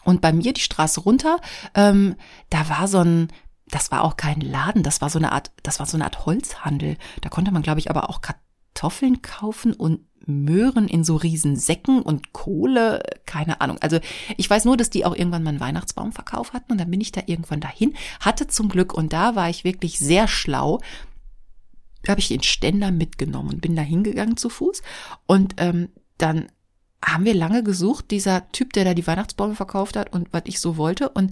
Und 0.03 0.21
bei 0.21 0.31
mir 0.31 0.53
die 0.53 0.61
Straße 0.61 0.99
runter, 0.99 1.39
ähm, 1.73 2.15
da 2.51 2.69
war 2.69 2.87
so 2.87 2.99
ein 2.99 3.29
das 3.67 3.91
war 3.91 4.03
auch 4.03 4.17
kein 4.17 4.41
Laden, 4.41 4.83
das 4.83 5.01
war 5.01 5.09
so 5.09 5.19
eine 5.19 5.31
Art, 5.31 5.51
das 5.63 5.79
war 5.79 5.85
so 5.85 5.97
eine 5.97 6.05
Art 6.05 6.25
Holzhandel. 6.25 6.97
Da 7.21 7.29
konnte 7.29 7.51
man, 7.51 7.63
glaube 7.63 7.79
ich, 7.79 7.89
aber 7.89 8.09
auch 8.09 8.21
Kartoffeln 8.21 9.21
kaufen 9.21 9.73
und 9.73 10.01
Möhren 10.27 10.87
in 10.87 11.03
so 11.03 11.15
riesen 11.15 11.55
Säcken 11.55 12.01
und 12.01 12.33
Kohle, 12.33 13.03
keine 13.25 13.61
Ahnung. 13.61 13.77
Also 13.81 13.99
ich 14.37 14.49
weiß 14.49 14.65
nur, 14.65 14.75
dass 14.75 14.89
die 14.89 15.05
auch 15.05 15.15
irgendwann 15.15 15.43
mal 15.43 15.51
einen 15.51 15.59
Weihnachtsbaumverkauf 15.59 16.53
hatten 16.53 16.71
und 16.71 16.79
dann 16.79 16.89
bin 16.89 17.01
ich 17.01 17.11
da 17.11 17.21
irgendwann 17.25 17.59
dahin, 17.59 17.95
hatte 18.19 18.47
zum 18.47 18.69
Glück 18.69 18.93
und 18.93 19.13
da 19.13 19.35
war 19.35 19.49
ich 19.49 19.63
wirklich 19.63 19.99
sehr 19.99 20.27
schlau. 20.27 20.81
Habe 22.07 22.19
ich 22.19 22.27
den 22.27 22.43
Ständer 22.43 22.91
mitgenommen 22.91 23.49
und 23.49 23.61
bin 23.61 23.75
da 23.75 23.81
hingegangen 23.81 24.37
zu 24.37 24.49
Fuß 24.49 24.81
und 25.25 25.55
ähm, 25.57 25.89
dann 26.17 26.47
haben 27.05 27.23
wir 27.23 27.35
lange 27.35 27.63
gesucht, 27.63 28.09
dieser 28.09 28.51
Typ, 28.51 28.73
der 28.73 28.83
da 28.83 28.93
die 28.93 29.05
Weihnachtsbäume 29.05 29.55
verkauft 29.55 29.95
hat 29.95 30.11
und 30.11 30.27
was 30.31 30.43
ich 30.45 30.59
so 30.59 30.75
wollte. 30.75 31.09
Und 31.09 31.31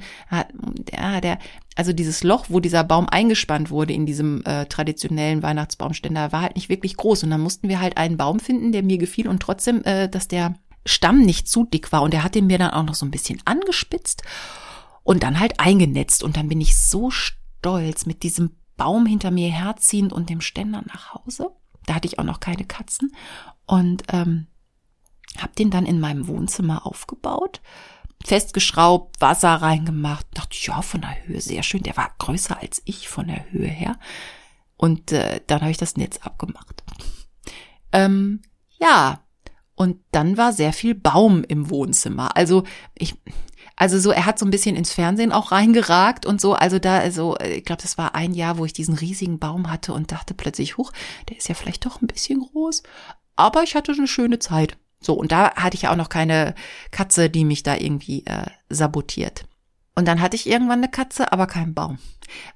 ja, 0.91 1.19
der, 1.19 1.39
also 1.76 1.93
dieses 1.93 2.24
Loch, 2.24 2.45
wo 2.49 2.59
dieser 2.59 2.84
Baum 2.84 3.09
eingespannt 3.09 3.71
wurde 3.71 3.93
in 3.93 4.05
diesem 4.05 4.43
äh, 4.45 4.67
traditionellen 4.67 5.41
Weihnachtsbaumständer, 5.41 6.32
war 6.32 6.41
halt 6.41 6.55
nicht 6.55 6.69
wirklich 6.69 6.95
groß. 6.95 7.24
Und 7.24 7.32
dann 7.32 7.41
mussten 7.41 7.69
wir 7.69 7.82
halt 7.82 7.97
einen 7.97 8.17
Baum 8.17 8.39
finden, 8.39 8.71
der 8.71 8.84
mir 8.84 8.99
gefiel 8.99 9.28
und 9.28 9.41
trotzdem, 9.41 9.84
äh, 9.84 10.07
dass 10.07 10.28
der 10.28 10.53
Stamm 10.86 11.21
nicht 11.21 11.47
zu 11.47 11.65
dick 11.65 11.91
war. 11.91 12.03
Und 12.03 12.13
der 12.13 12.24
hat 12.24 12.36
den 12.36 12.47
mir 12.47 12.59
dann 12.59 12.71
auch 12.71 12.84
noch 12.84 12.95
so 12.95 13.05
ein 13.05 13.11
bisschen 13.11 13.41
angespitzt 13.45 14.21
und 15.03 15.24
dann 15.24 15.39
halt 15.39 15.59
eingenetzt. 15.59 16.21
Und 16.21 16.38
dann 16.38 16.49
bin 16.49 16.61
ich 16.61 16.78
so 16.78 17.09
stolz 17.09 18.05
mit 18.05 18.21
diesem 18.21 18.51
Baum 18.78 19.05
hinter 19.07 19.32
mir 19.32 19.51
herziehend 19.51 20.13
und 20.13 20.30
dem 20.30 20.41
Ständer 20.41 20.84
nach 20.86 21.15
Hause. 21.15 21.49
Da 21.88 21.95
hatte 21.95 22.07
ich 22.07 22.19
auch 22.19 22.24
noch 22.24 22.39
keine 22.39 22.65
Katzen. 22.65 23.11
Und 23.65 24.03
ähm, 24.11 24.47
hab 25.38 25.55
den 25.55 25.69
dann 25.71 25.86
in 25.86 25.99
meinem 25.99 26.27
Wohnzimmer 26.27 26.86
aufgebaut, 26.86 27.61
festgeschraubt, 28.23 29.19
Wasser 29.21 29.53
reingemacht. 29.55 30.25
Dachte, 30.34 30.57
ja, 30.61 30.81
von 30.81 31.01
der 31.01 31.15
Höhe 31.25 31.41
sehr 31.41 31.63
schön. 31.63 31.84
Der 31.84 31.97
war 31.97 32.11
größer 32.19 32.59
als 32.59 32.81
ich 32.86 33.09
von 33.09 33.27
der 33.27 33.51
Höhe 33.51 33.67
her. 33.67 33.97
Und 34.77 35.11
äh, 35.11 35.41
dann 35.47 35.61
habe 35.61 35.71
ich 35.71 35.77
das 35.77 35.97
Netz 35.97 36.17
abgemacht. 36.19 36.84
Ähm, 37.91 38.41
ja, 38.79 39.23
und 39.75 39.97
dann 40.11 40.38
war 40.38 40.53
sehr 40.53 40.73
viel 40.73 40.95
Baum 40.95 41.43
im 41.43 41.69
Wohnzimmer. 41.69 42.36
Also 42.38 42.63
ich, 42.95 43.15
also 43.75 43.99
so, 43.99 44.11
er 44.11 44.25
hat 44.25 44.38
so 44.38 44.45
ein 44.45 44.51
bisschen 44.51 44.75
ins 44.75 44.93
Fernsehen 44.93 45.31
auch 45.31 45.51
reingeragt 45.51 46.25
und 46.25 46.39
so. 46.39 46.53
Also 46.53 46.79
da, 46.79 46.99
also 46.99 47.38
ich 47.39 47.65
glaube, 47.65 47.81
das 47.81 47.97
war 47.97 48.15
ein 48.15 48.34
Jahr, 48.34 48.57
wo 48.57 48.65
ich 48.65 48.73
diesen 48.73 48.95
riesigen 48.95 49.39
Baum 49.39 49.71
hatte 49.71 49.93
und 49.93 50.11
dachte 50.11 50.34
plötzlich, 50.34 50.77
huch, 50.77 50.91
der 51.29 51.38
ist 51.38 51.49
ja 51.49 51.55
vielleicht 51.55 51.86
doch 51.86 52.01
ein 52.01 52.07
bisschen 52.07 52.39
groß. 52.39 52.84
Aber 53.36 53.63
ich 53.63 53.75
hatte 53.75 53.93
eine 53.93 54.07
schöne 54.07 54.39
Zeit. 54.39 54.77
So, 55.06 55.14
und 55.14 55.32
da 55.32 55.56
hatte 55.56 55.76
ich 55.76 55.84
ja 55.84 55.91
auch 55.91 55.95
noch 55.95 56.10
keine 56.10 56.56
Katze, 56.91 57.30
die 57.30 57.45
mich 57.45 57.64
da 57.64 57.76
irgendwie 57.76 58.26
äh, 58.26 58.45
sabotiert. 58.70 59.45
Und 59.95 60.08
dann 60.08 60.22
hatte 60.22 60.36
ich 60.36 60.47
irgendwann 60.47 60.80
eine 60.80 60.89
Katze, 60.89 61.32
aber 61.32 61.45
keinen 61.45 61.74
Baum. 61.74 61.99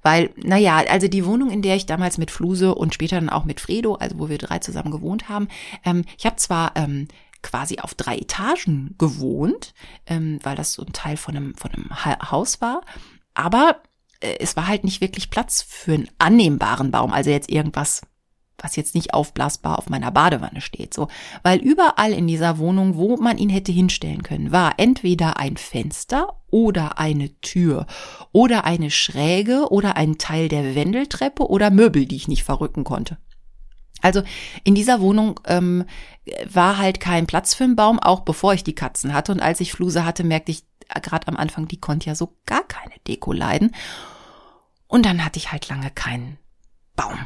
Weil, 0.02 0.32
naja, 0.38 0.78
also 0.90 1.08
die 1.08 1.26
Wohnung, 1.26 1.52
in 1.52 1.62
der 1.62 1.76
ich 1.76 1.86
damals 1.86 2.18
mit 2.18 2.32
Fluse 2.32 2.74
und 2.74 2.94
später 2.94 3.20
dann 3.20 3.30
auch 3.30 3.46
mit 3.46 3.60
Fredo, 3.60 3.96
also 3.96 4.18
wo 4.18 4.30
wir 4.30 4.40
drei 4.40 4.60
zusammen 4.60 4.92
gewohnt 4.92 5.30
haben, 5.30 5.48
ähm, 5.86 6.04
ich 6.18 6.26
habe 6.26 6.38
zwar 6.38 6.72
ähm, 6.76 7.08
quasi 7.44 7.78
auf 7.80 7.94
drei 7.94 8.18
Etagen 8.18 8.96
gewohnt, 8.98 9.74
ähm, 10.08 10.40
weil 10.42 10.56
das 10.56 10.74
so 10.74 10.84
ein 10.84 10.94
Teil 10.94 11.18
von 11.18 11.38
einem, 11.38 11.56
von 11.56 11.72
einem 11.72 11.90
ha 11.92 12.32
Haus 12.32 12.60
war, 12.62 12.82
aber 13.36 13.82
äh, 14.20 14.38
es 14.40 14.56
war 14.56 14.68
halt 14.68 14.84
nicht 14.84 15.02
wirklich 15.02 15.30
Platz 15.30 15.62
für 15.62 15.94
einen 15.94 16.10
annehmbaren 16.18 16.90
Baum, 16.90 17.14
also 17.14 17.30
jetzt 17.30 17.52
irgendwas 17.52 18.02
was 18.60 18.76
jetzt 18.76 18.96
nicht 18.96 19.14
aufblasbar 19.14 19.78
auf 19.78 19.90
meiner 19.90 20.12
Badewanne 20.12 20.62
steht, 20.62 20.94
so, 20.94 21.08
weil 21.44 21.60
überall 21.60 22.12
in 22.12 22.28
dieser 22.28 22.58
Wohnung, 22.58 22.96
wo 22.96 23.18
man 23.18 23.38
ihn 23.38 23.50
hätte 23.50 23.72
hinstellen 23.72 24.24
können, 24.24 24.52
war 24.52 24.74
entweder 24.78 25.38
ein 25.38 25.58
Fenster 25.58 26.42
oder 26.50 26.98
eine 26.98 27.40
Tür 27.42 27.86
oder 28.32 28.64
eine 28.66 28.90
Schräge 28.90 29.70
oder 29.70 29.96
ein 29.96 30.18
Teil 30.18 30.48
der 30.48 30.76
Wendeltreppe 30.76 31.48
oder 31.48 31.70
Möbel, 31.70 32.06
die 32.06 32.16
ich 32.16 32.28
nicht 32.28 32.44
verrücken 32.44 32.84
konnte. 32.84 33.18
Also 34.02 34.22
in 34.64 34.76
dieser 34.76 35.02
Wohnung 35.02 35.40
ähm, 35.46 35.86
war 36.46 36.78
halt 36.78 37.00
kein 37.00 37.28
Platz 37.28 37.54
für 37.54 37.64
einen 37.64 37.76
Baum, 37.76 38.00
auch 38.00 38.22
bevor 38.22 38.54
ich 38.54 38.64
die 38.64 38.76
Katzen 38.76 39.14
hatte. 39.14 39.32
Und 39.32 39.40
als 39.40 39.60
ich 39.60 39.72
Fluse 39.72 40.06
hatte, 40.06 40.24
merkte 40.24 40.52
ich 40.52 40.64
gerade 41.02 41.28
am 41.28 41.38
Anfang, 41.38 41.68
die 41.68 41.80
konnte 41.80 42.08
ja 42.08 42.16
so 42.16 42.36
gar 42.46 42.64
keine 42.64 42.94
Deko 43.08 43.34
leiden. 43.34 43.76
Und 44.88 45.06
dann 45.06 45.26
hatte 45.26 45.38
ich 45.38 45.52
halt 45.52 45.68
lange 45.68 45.90
keinen 45.92 46.38
Baum. 46.96 47.18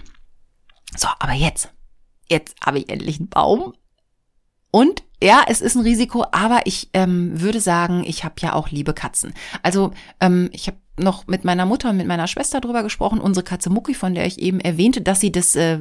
So, 0.96 1.08
aber 1.20 1.34
jetzt, 1.34 1.70
jetzt 2.30 2.56
habe 2.64 2.80
ich 2.80 2.90
endlich 2.90 3.20
einen 3.20 3.30
Baum. 3.30 3.74
Und 4.72 5.04
ja, 5.22 5.44
es 5.48 5.62
ist 5.62 5.76
ein 5.76 5.84
Risiko, 5.84 6.26
aber 6.32 6.62
ich 6.66 6.90
ähm, 6.94 7.40
würde 7.42 7.60
sagen, 7.60 8.04
ich 8.06 8.24
habe 8.24 8.36
ja 8.40 8.54
auch 8.54 8.70
liebe 8.70 8.94
Katzen. 8.94 9.34
Also 9.62 9.92
ähm, 10.20 10.50
ich 10.54 10.68
habe 10.68 10.78
noch 10.98 11.28
mit 11.28 11.44
meiner 11.44 11.66
Mutter 11.66 11.90
und 11.90 11.98
mit 11.98 12.08
meiner 12.08 12.28
Schwester 12.28 12.62
drüber 12.62 12.84
gesprochen. 12.84 13.20
Unsere 13.20 13.44
Katze 13.44 13.70
Mucki, 13.70 13.94
von 13.94 14.16
der 14.16 14.26
ich 14.26 14.40
eben 14.40 14.60
erwähnte, 14.60 15.02
dass 15.02 15.20
sie 15.20 15.32
das 15.32 15.56
äh, 15.56 15.80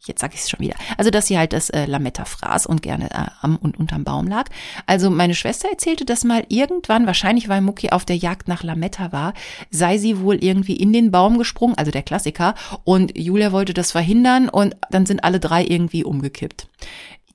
jetzt 0.00 0.20
sage 0.20 0.34
ich 0.34 0.40
es 0.40 0.50
schon 0.50 0.60
wieder, 0.60 0.76
also 0.96 1.10
dass 1.10 1.26
sie 1.26 1.38
halt 1.38 1.52
das 1.52 1.70
äh, 1.70 1.86
Lametta 1.86 2.24
fraß 2.24 2.66
und 2.66 2.82
gerne 2.82 3.10
äh, 3.10 3.26
am 3.40 3.56
und 3.56 3.78
unterm 3.78 4.04
Baum 4.04 4.26
lag. 4.26 4.48
Also 4.86 5.10
meine 5.10 5.34
Schwester 5.34 5.68
erzählte, 5.68 6.04
dass 6.04 6.24
mal 6.24 6.44
irgendwann, 6.48 7.06
wahrscheinlich 7.06 7.48
weil 7.48 7.60
Mucki 7.60 7.90
auf 7.90 8.04
der 8.04 8.16
Jagd 8.16 8.48
nach 8.48 8.62
Lametta 8.62 9.12
war, 9.12 9.34
sei 9.70 9.98
sie 9.98 10.20
wohl 10.20 10.36
irgendwie 10.42 10.76
in 10.76 10.92
den 10.92 11.10
Baum 11.10 11.38
gesprungen, 11.38 11.76
also 11.76 11.90
der 11.90 12.02
Klassiker, 12.02 12.54
und 12.84 13.16
Julia 13.16 13.52
wollte 13.52 13.74
das 13.74 13.92
verhindern 13.92 14.48
und 14.48 14.76
dann 14.90 15.06
sind 15.06 15.24
alle 15.24 15.40
drei 15.40 15.64
irgendwie 15.64 16.04
umgekippt 16.04 16.68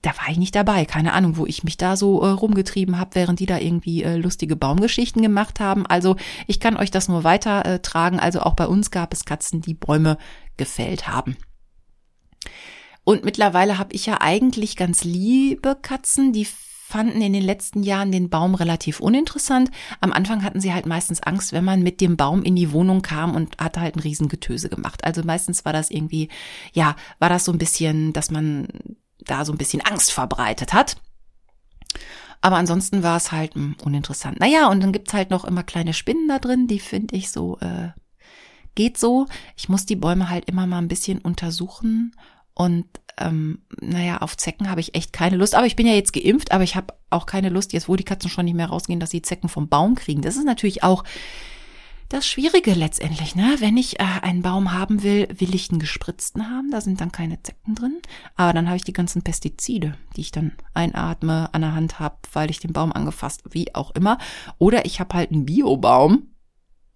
da 0.02 0.12
war 0.18 0.30
ich 0.30 0.38
nicht 0.38 0.56
dabei. 0.56 0.86
Keine 0.86 1.14
Ahnung, 1.14 1.38
wo 1.38 1.46
ich 1.46 1.64
mich 1.64 1.78
da 1.78 1.96
so 1.96 2.22
äh, 2.22 2.30
rumgetrieben 2.30 3.00
habe, 3.00 3.12
während 3.14 3.40
die 3.40 3.46
da 3.46 3.60
irgendwie 3.60 4.04
äh, 4.04 4.16
lustige 4.18 4.56
Baumgeschichten 4.56 5.22
gemacht 5.22 5.60
haben. 5.60 5.86
Also 5.86 6.16
ich 6.48 6.60
kann 6.60 6.76
euch 6.76 6.90
das 6.92 7.08
nur 7.08 7.24
weitertragen. 7.24 8.18
Äh, 8.18 8.22
also 8.22 8.42
auch 8.42 8.56
bei 8.56 8.68
uns 8.68 8.90
gab 8.90 9.14
es 9.14 9.26
Katzen, 9.26 9.62
die 9.62 9.76
Bäume 9.76 10.18
gefällt 10.58 11.08
haben. 11.08 11.38
Und 13.04 13.26
mittlerweile 13.26 13.78
habe 13.78 13.94
ich 13.94 14.06
ja 14.06 14.22
eigentlich 14.22 14.76
ganz 14.76 15.04
liebe 15.04 15.76
Katzen, 15.82 16.34
die 16.34 16.46
fanden 16.92 17.22
in 17.22 17.34
den 17.34 17.42
letzten 17.44 17.84
Jahren 17.84 18.12
den 18.12 18.30
Baum 18.30 18.54
relativ 18.54 19.00
uninteressant. 19.00 19.72
Am 20.02 20.12
Anfang 20.12 20.44
hatten 20.44 20.60
sie 20.60 20.74
halt 20.74 20.86
meistens 20.86 21.24
Angst, 21.24 21.54
wenn 21.54 21.64
man 21.64 21.82
mit 21.82 22.02
dem 22.02 22.18
Baum 22.18 22.44
in 22.44 22.56
die 22.56 22.74
Wohnung 22.74 23.02
kam 23.02 23.34
und 23.34 23.58
hatte 23.58 23.80
halt 23.80 23.96
ein 23.96 24.02
Riesengetöse 24.02 24.70
gemacht. 24.70 25.04
Also 25.06 25.24
meistens 25.24 25.64
war 25.64 25.72
das 25.72 25.90
irgendwie, 25.90 26.28
ja, 26.74 26.96
war 27.18 27.30
das 27.30 27.46
so 27.46 27.54
ein 27.54 27.58
bisschen, 27.58 28.12
dass 28.12 28.30
man 28.30 28.68
da 29.20 29.46
so 29.46 29.54
ein 29.54 29.58
bisschen 29.58 29.82
Angst 29.82 30.12
verbreitet 30.12 30.74
hat. 30.74 30.98
Aber 32.42 32.58
ansonsten 32.58 33.04
war 33.04 33.18
es 33.18 33.32
halt 33.32 33.56
mh, 33.56 33.64
hm, 33.64 33.76
uninteressant. 33.86 34.40
Naja, 34.40 34.68
und 34.68 34.82
dann 34.82 34.92
gibt's 34.92 35.14
halt 35.14 35.30
noch 35.30 35.46
immer 35.46 35.64
kleine 35.64 35.94
Spinnen 35.94 36.28
da 36.28 36.40
drin, 36.40 36.68
die 36.68 36.80
finde 36.80 37.16
ich 37.16 37.32
so, 37.32 37.58
äh, 37.60 37.90
geht 38.76 38.98
so. 38.98 39.28
Ich 39.58 39.70
muss 39.70 39.86
die 39.86 39.96
Bäume 39.96 40.30
halt 40.30 40.46
immer 40.46 40.68
mal 40.68 40.80
ein 40.80 40.88
bisschen 40.88 41.20
untersuchen 41.20 42.16
und 42.54 42.86
ähm, 43.18 43.60
naja, 43.80 44.18
auf 44.18 44.38
Zecken 44.38 44.70
habe 44.70 44.82
ich 44.82 44.96
echt 44.96 45.14
keine 45.14 45.38
Lust. 45.38 45.56
Aber 45.56 45.68
ich 45.68 45.76
bin 45.76 45.88
ja 45.88 45.94
jetzt 45.94 46.14
geimpft, 46.14 46.52
aber 46.52 46.64
ich 46.64 46.76
habe 46.76 46.94
auch 47.10 47.26
keine 47.26 47.50
Lust, 47.50 47.74
jetzt 47.74 47.90
wo 47.90 47.96
die 47.96 48.04
Katzen 48.04 48.30
schon 48.30 48.46
nicht 48.46 48.56
mehr 48.56 48.70
rausgehen, 48.70 49.00
dass 49.00 49.10
sie 49.10 49.22
Zecken 49.22 49.50
vom 49.50 49.68
Baum 49.68 49.96
kriegen. 49.96 50.22
Das 50.22 50.36
ist 50.36 50.46
natürlich 50.46 50.84
auch 50.84 51.04
das 52.12 52.28
Schwierige 52.28 52.74
letztendlich, 52.74 53.36
ne? 53.36 53.56
Wenn 53.60 53.78
ich 53.78 54.02
äh, 54.02 54.04
einen 54.22 54.42
Baum 54.42 54.74
haben 54.74 55.02
will, 55.02 55.30
will 55.38 55.56
ich 55.56 55.70
einen 55.70 55.80
gespritzten 55.80 56.50
haben, 56.50 56.70
da 56.70 56.82
sind 56.82 57.00
dann 57.00 57.14
keine 57.14 57.42
Zecken 57.42 57.74
drin. 57.74 58.02
Aber 58.36 58.52
dann 58.52 58.68
habe 58.68 58.76
ich 58.76 58.84
die 58.84 58.92
ganzen 58.92 59.22
Pestizide, 59.22 59.98
die 60.18 60.22
ich 60.22 60.32
dann 60.32 60.52
einatme, 60.74 61.50
an 61.54 61.62
der 61.62 61.74
Hand 61.74 62.00
habe, 62.00 62.18
weil 62.34 62.50
ich 62.50 62.60
den 62.60 62.74
Baum 62.74 62.92
angefasst, 62.92 63.44
wie 63.50 63.74
auch 63.76 63.92
immer. 63.92 64.18
Oder 64.58 64.86
ich 64.86 65.00
habe 65.00 65.16
halt 65.16 65.32
einen 65.32 65.46
Biobaum, 65.46 66.28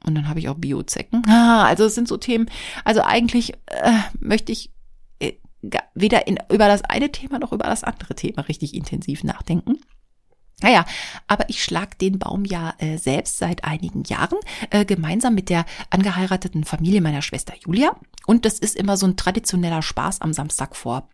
und 0.06 0.16
dann 0.16 0.28
habe 0.28 0.40
ich 0.40 0.50
auch 0.50 0.56
Biozecken. 0.56 1.24
Ah, 1.36 1.66
also 1.66 1.86
es 1.86 1.96
sind 1.96 2.08
so 2.08 2.18
Themen. 2.18 2.50
Also 2.84 3.02
eigentlich 3.02 3.54
äh, 3.68 3.92
möchte 4.20 4.52
ich 4.52 4.72
äh, 5.20 5.34
weder 5.94 6.28
in, 6.28 6.38
über 6.50 6.68
das 6.68 6.84
eine 6.84 7.12
Thema 7.12 7.40
noch 7.40 7.52
über 7.52 7.66
das 7.66 7.84
andere 7.84 8.16
Thema 8.16 8.44
richtig 8.44 8.74
intensiv 8.74 9.24
nachdenken. 9.24 9.80
Naja, 10.62 10.86
aber 11.28 11.50
ich 11.50 11.64
schlag 11.64 12.00
den 12.00 12.18
Baum 12.18 12.46
ja 12.46 12.74
äh, 12.78 12.98
selbst 12.98 13.38
seit 13.38 13.66
einigen 13.66 14.04
Jahren 14.04 14.38
äh, 14.70 14.86
gemeinsam 14.86 15.36
mit 15.36 15.50
der 15.50 15.66
angeheirateten 15.90 16.64
Familie 16.64 17.02
meiner 17.02 17.22
Schwester 17.22 17.54
Julia. 17.60 17.96
Und 18.26 18.46
das 18.46 18.60
ist 18.60 18.76
immer 18.76 18.96
so 18.96 19.06
ein 19.06 19.18
traditioneller 19.18 19.82
Spaß 19.82 20.22
am 20.22 20.32
Samstag 20.32 20.76
vor 20.76 21.10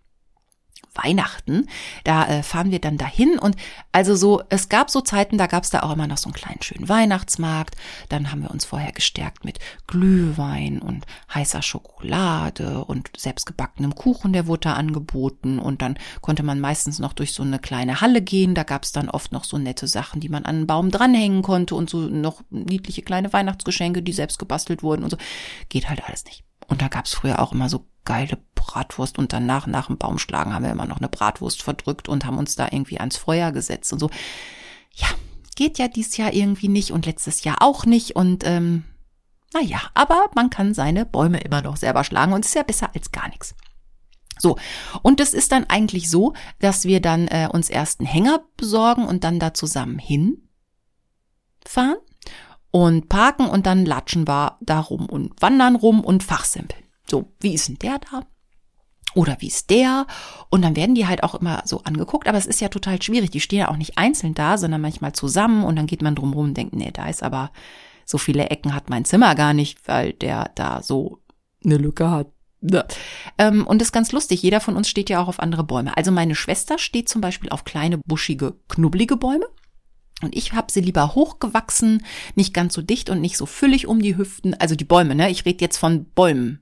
Weihnachten. 0.94 1.68
Da 2.04 2.28
äh, 2.28 2.44
fahren 2.44 2.72
wir 2.72 2.80
dann 2.80 2.98
dahin 2.98 3.40
und 3.40 3.56
also 3.92 4.16
so, 4.16 4.42
es 4.50 4.70
gab 4.70 4.90
so 4.90 5.02
Zeiten, 5.02 5.38
da 5.38 5.48
gab 5.48 5.64
es 5.64 5.70
da 5.70 5.82
auch 5.84 5.92
immer 5.92 6.08
noch 6.08 6.18
so 6.18 6.28
einen 6.28 6.34
kleinen 6.34 6.62
schönen 6.62 6.90
Weihnachtsmarkt. 6.90 7.76
Dann 8.10 8.32
haben 8.32 8.44
wir 8.44 8.52
uns 8.52 8.66
vorher 8.66 8.92
gestärkt 8.92 9.46
mit 9.46 9.60
Glühwein 9.88 10.80
und 10.80 11.06
heißer 11.34 11.62
Schokolade 11.62 12.84
und 12.84 13.10
selbstgebackenem 13.18 13.96
Kuchen, 13.96 14.34
der 14.34 14.48
wurde 14.48 14.62
da 14.62 14.74
angeboten. 14.74 15.60
Und 15.60 15.82
dann 15.82 15.98
konnte 16.22 16.44
man 16.44 16.60
meistens 16.60 17.00
noch 17.00 17.14
durch 17.14 17.34
so 17.34 17.44
eine 17.44 17.60
kleine 17.60 18.02
Halle 18.02 18.22
gehen. 18.22 18.56
Da 18.56 18.64
gab 18.64 18.84
es 18.84 18.92
dann 18.92 19.10
oft 19.10 19.32
noch 19.32 19.46
so 19.46 19.58
nette 19.58 19.88
Sachen, 19.88 20.20
die 20.20 20.30
man 20.30 20.46
an 20.46 20.56
einen 20.56 20.68
Baum 20.68 20.92
dranhängen 20.92 21.42
konnte 21.42 21.76
und 21.76 21.90
so 21.90 22.00
noch 22.00 22.42
niedliche 22.50 23.02
kleine 23.02 23.32
Weihnachtsgeschenke, 23.32 24.02
die 24.02 24.14
selbst 24.14 24.40
gebastelt 24.40 24.84
wurden 24.84 25.04
und 25.04 25.10
so. 25.10 25.18
Geht 25.70 25.90
halt 25.90 26.04
alles 26.06 26.26
nicht. 26.26 26.44
Und 26.68 26.82
da 26.82 26.88
gab's 26.88 27.14
früher 27.14 27.40
auch 27.40 27.52
immer 27.52 27.70
so 27.70 27.86
geile 28.06 28.38
Bratwurst 28.56 29.18
und 29.18 29.34
danach, 29.34 29.68
nach 29.68 29.88
dem 29.88 29.98
Baumschlagen, 29.98 30.54
haben 30.54 30.64
wir 30.64 30.72
immer 30.72 30.86
noch 30.86 30.98
eine 30.98 31.10
Bratwurst 31.10 31.62
verdrückt 31.62 32.10
und 32.10 32.26
haben 32.26 32.38
uns 32.38 32.56
da 32.56 32.68
irgendwie 32.72 33.00
ans 33.00 33.18
Feuer 33.18 33.52
gesetzt 33.52 33.92
und 33.94 34.00
so. 34.00 34.10
Ja, 34.94 35.08
geht 35.56 35.78
ja 35.78 35.88
dies 35.88 36.18
Jahr 36.18 36.34
irgendwie 36.34 36.68
nicht 36.68 36.92
und 36.92 37.06
letztes 37.06 37.44
Jahr 37.44 37.58
auch 37.62 37.86
nicht 37.86 38.16
und 38.16 38.44
ähm, 38.46 38.84
naja, 39.54 39.82
aber 39.94 40.30
man 40.36 40.50
kann 40.50 40.74
seine 40.74 41.06
Bäume 41.06 41.40
immer 41.40 41.62
noch 41.62 41.78
selber 41.78 42.04
schlagen 42.04 42.34
und 42.34 42.46
ist 42.46 42.56
ja 42.56 42.64
besser 42.64 42.90
als 42.96 43.12
gar 43.12 43.28
nichts. 43.30 43.54
So, 44.40 44.58
und 45.04 45.20
es 45.20 45.34
ist 45.34 45.52
dann 45.52 45.66
eigentlich 45.66 46.10
so, 46.10 46.34
dass 46.60 46.86
wir 46.86 47.00
dann 47.00 47.28
äh, 47.28 47.48
uns 47.52 47.70
erst 47.70 48.00
einen 48.00 48.08
Hänger 48.08 48.44
besorgen 48.58 49.06
und 49.06 49.24
dann 49.24 49.40
da 49.40 49.54
zusammen 49.54 50.00
hinfahren 50.00 50.40
und 52.72 53.08
parken 53.08 53.48
und 53.48 53.68
dann 53.68 53.86
latschen 53.86 54.28
wir 54.28 54.58
da 54.62 54.80
rum 54.80 55.06
und 55.06 55.40
wandern 55.42 55.76
rum 55.76 56.02
und 56.02 56.24
fachsimpeln. 56.24 56.81
So, 57.12 57.34
wie 57.42 57.54
ist 57.54 57.68
denn 57.68 57.78
der 57.78 58.00
da? 58.00 58.26
Oder 59.14 59.36
wie 59.40 59.48
ist 59.48 59.70
der? 59.70 60.08
Und 60.50 60.62
dann 60.62 60.78
werden 60.78 60.96
die 60.96 61.08
halt 61.08 61.24
auch 61.24 61.36
immer 61.36 61.62
so 61.66 61.84
angeguckt, 61.84 62.30
aber 62.30 62.38
es 62.38 62.46
ist 62.46 62.62
ja 62.62 62.70
total 62.70 63.02
schwierig. 63.02 63.32
Die 63.32 63.42
stehen 63.42 63.60
ja 63.60 63.68
auch 63.68 63.76
nicht 63.76 63.98
einzeln 63.98 64.34
da, 64.34 64.58
sondern 64.58 64.80
manchmal 64.80 65.12
zusammen 65.12 65.66
und 65.66 65.76
dann 65.76 65.88
geht 65.88 66.02
man 66.02 66.16
drumherum 66.16 66.46
und 66.46 66.58
denkt, 66.58 66.74
nee, 66.74 66.90
da 66.92 67.10
ist 67.10 67.22
aber 67.22 67.52
so 68.06 68.18
viele 68.18 68.50
Ecken 68.50 68.74
hat 68.74 68.90
mein 68.90 69.04
Zimmer 69.04 69.36
gar 69.36 69.54
nicht, 69.54 69.86
weil 69.90 70.14
der 70.14 70.52
da 70.56 70.82
so 70.82 71.22
eine 71.66 71.76
Lücke 71.76 72.10
hat. 72.10 72.28
Ja. 72.62 72.86
Ähm, 73.38 73.68
und 73.68 73.80
das 73.80 73.90
ist 73.90 73.94
ganz 73.94 74.14
lustig. 74.14 74.42
Jeder 74.42 74.62
von 74.62 74.78
uns 74.78 74.88
steht 74.88 75.10
ja 75.10 75.22
auch 75.22 75.28
auf 75.28 75.42
andere 75.42 75.66
Bäume. 75.66 75.98
Also 75.98 76.14
meine 76.14 76.36
Schwester 76.36 76.78
steht 76.78 77.10
zum 77.10 77.20
Beispiel 77.20 77.50
auf 77.50 77.66
kleine, 77.66 77.98
buschige, 77.98 78.54
knubbelige 78.70 79.18
Bäume. 79.18 79.48
Und 80.22 80.34
ich 80.34 80.54
habe 80.54 80.72
sie 80.72 80.82
lieber 80.82 81.14
hochgewachsen, 81.14 82.06
nicht 82.36 82.54
ganz 82.54 82.74
so 82.74 82.82
dicht 82.82 83.10
und 83.10 83.20
nicht 83.20 83.36
so 83.36 83.46
füllig 83.46 83.88
um 83.88 84.02
die 84.02 84.16
Hüften. 84.16 84.54
Also 84.54 84.76
die 84.76 84.86
Bäume, 84.86 85.16
ne? 85.16 85.30
Ich 85.30 85.44
rede 85.44 85.62
jetzt 85.62 85.78
von 85.78 86.06
Bäumen, 86.06 86.62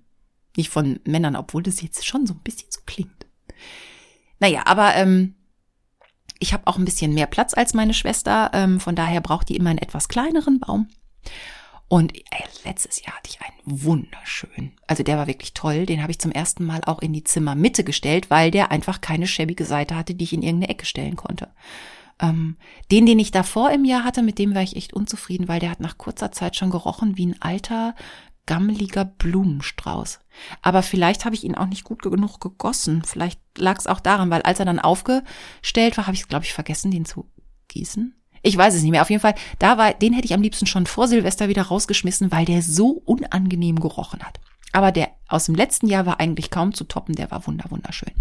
nicht 0.57 0.69
von 0.69 0.99
Männern, 1.05 1.35
obwohl 1.35 1.63
das 1.63 1.81
jetzt 1.81 2.05
schon 2.05 2.25
so 2.25 2.33
ein 2.33 2.41
bisschen 2.41 2.69
so 2.69 2.81
klingt. 2.85 3.25
Naja, 4.39 4.63
aber 4.65 4.95
ähm, 4.95 5.35
ich 6.39 6.53
habe 6.53 6.67
auch 6.67 6.77
ein 6.77 6.85
bisschen 6.85 7.13
mehr 7.13 7.27
Platz 7.27 7.53
als 7.53 7.73
meine 7.73 7.93
Schwester. 7.93 8.51
Ähm, 8.53 8.79
von 8.79 8.95
daher 8.95 9.21
braucht 9.21 9.49
die 9.49 9.55
immer 9.55 9.69
einen 9.69 9.79
etwas 9.79 10.07
kleineren 10.07 10.59
Baum. 10.59 10.87
Und 11.89 12.15
ey, 12.15 12.45
letztes 12.65 13.03
Jahr 13.03 13.15
hatte 13.15 13.31
ich 13.31 13.39
einen 13.41 13.83
wunderschön. 13.83 14.73
Also 14.85 15.03
der 15.03 15.17
war 15.17 15.27
wirklich 15.27 15.53
toll. 15.53 15.85
Den 15.87 16.01
habe 16.01 16.11
ich 16.11 16.19
zum 16.19 16.31
ersten 16.31 16.63
Mal 16.63 16.81
auch 16.85 16.99
in 16.99 17.13
die 17.13 17.23
Zimmermitte 17.23 17.83
gestellt, 17.83 18.29
weil 18.29 18.51
der 18.51 18.71
einfach 18.71 19.01
keine 19.01 19.27
schäbige 19.27 19.65
Seite 19.65 19.95
hatte, 19.95 20.13
die 20.13 20.23
ich 20.23 20.33
in 20.33 20.43
irgendeine 20.43 20.71
Ecke 20.71 20.85
stellen 20.85 21.15
konnte. 21.15 21.49
Ähm, 22.21 22.57
den, 22.91 23.05
den 23.05 23.17
ich 23.17 23.31
davor 23.31 23.71
im 23.71 23.85
Jahr 23.85 24.03
hatte, 24.03 24.21
mit 24.21 24.37
dem 24.37 24.53
war 24.53 24.61
ich 24.61 24.75
echt 24.75 24.93
unzufrieden, 24.93 25.47
weil 25.47 25.59
der 25.59 25.71
hat 25.71 25.79
nach 25.79 25.97
kurzer 25.97 26.31
Zeit 26.31 26.55
schon 26.55 26.69
gerochen 26.69 27.17
wie 27.17 27.25
ein 27.25 27.41
alter, 27.41 27.95
gammeliger 28.45 29.05
Blumenstrauß. 29.05 30.19
Aber 30.61 30.81
vielleicht 30.81 31.25
habe 31.25 31.35
ich 31.35 31.43
ihn 31.43 31.55
auch 31.55 31.67
nicht 31.67 31.83
gut 31.83 32.01
genug 32.01 32.39
gegossen. 32.39 33.03
Vielleicht 33.05 33.39
lag 33.57 33.77
es 33.77 33.87
auch 33.87 33.99
daran, 33.99 34.29
weil 34.29 34.41
als 34.41 34.59
er 34.59 34.65
dann 34.65 34.79
aufgestellt 34.79 35.97
war, 35.97 36.07
habe 36.07 36.15
ich 36.15 36.21
es, 36.21 36.27
glaube 36.27 36.45
ich, 36.45 36.53
vergessen, 36.53 36.91
den 36.91 37.05
zu 37.05 37.29
gießen. 37.67 38.15
Ich 38.41 38.57
weiß 38.57 38.73
es 38.73 38.81
nicht 38.81 38.91
mehr. 38.91 39.01
Auf 39.01 39.09
jeden 39.09 39.21
Fall, 39.21 39.35
da 39.59 39.77
war, 39.77 39.93
den 39.93 40.13
hätte 40.13 40.25
ich 40.25 40.33
am 40.33 40.41
liebsten 40.41 40.65
schon 40.65 40.85
vor 40.85 41.07
Silvester 41.07 41.49
wieder 41.49 41.63
rausgeschmissen, 41.63 42.31
weil 42.31 42.45
der 42.45 42.61
so 42.61 43.01
unangenehm 43.05 43.79
gerochen 43.79 44.23
hat. 44.23 44.39
Aber 44.71 44.91
der 44.91 45.09
aus 45.27 45.45
dem 45.45 45.55
letzten 45.55 45.87
Jahr 45.87 46.05
war 46.05 46.19
eigentlich 46.19 46.49
kaum 46.49 46.73
zu 46.73 46.83
toppen. 46.85 47.15
Der 47.15 47.31
war 47.31 47.45
wunder 47.47 47.65
wunderschön. 47.69 48.13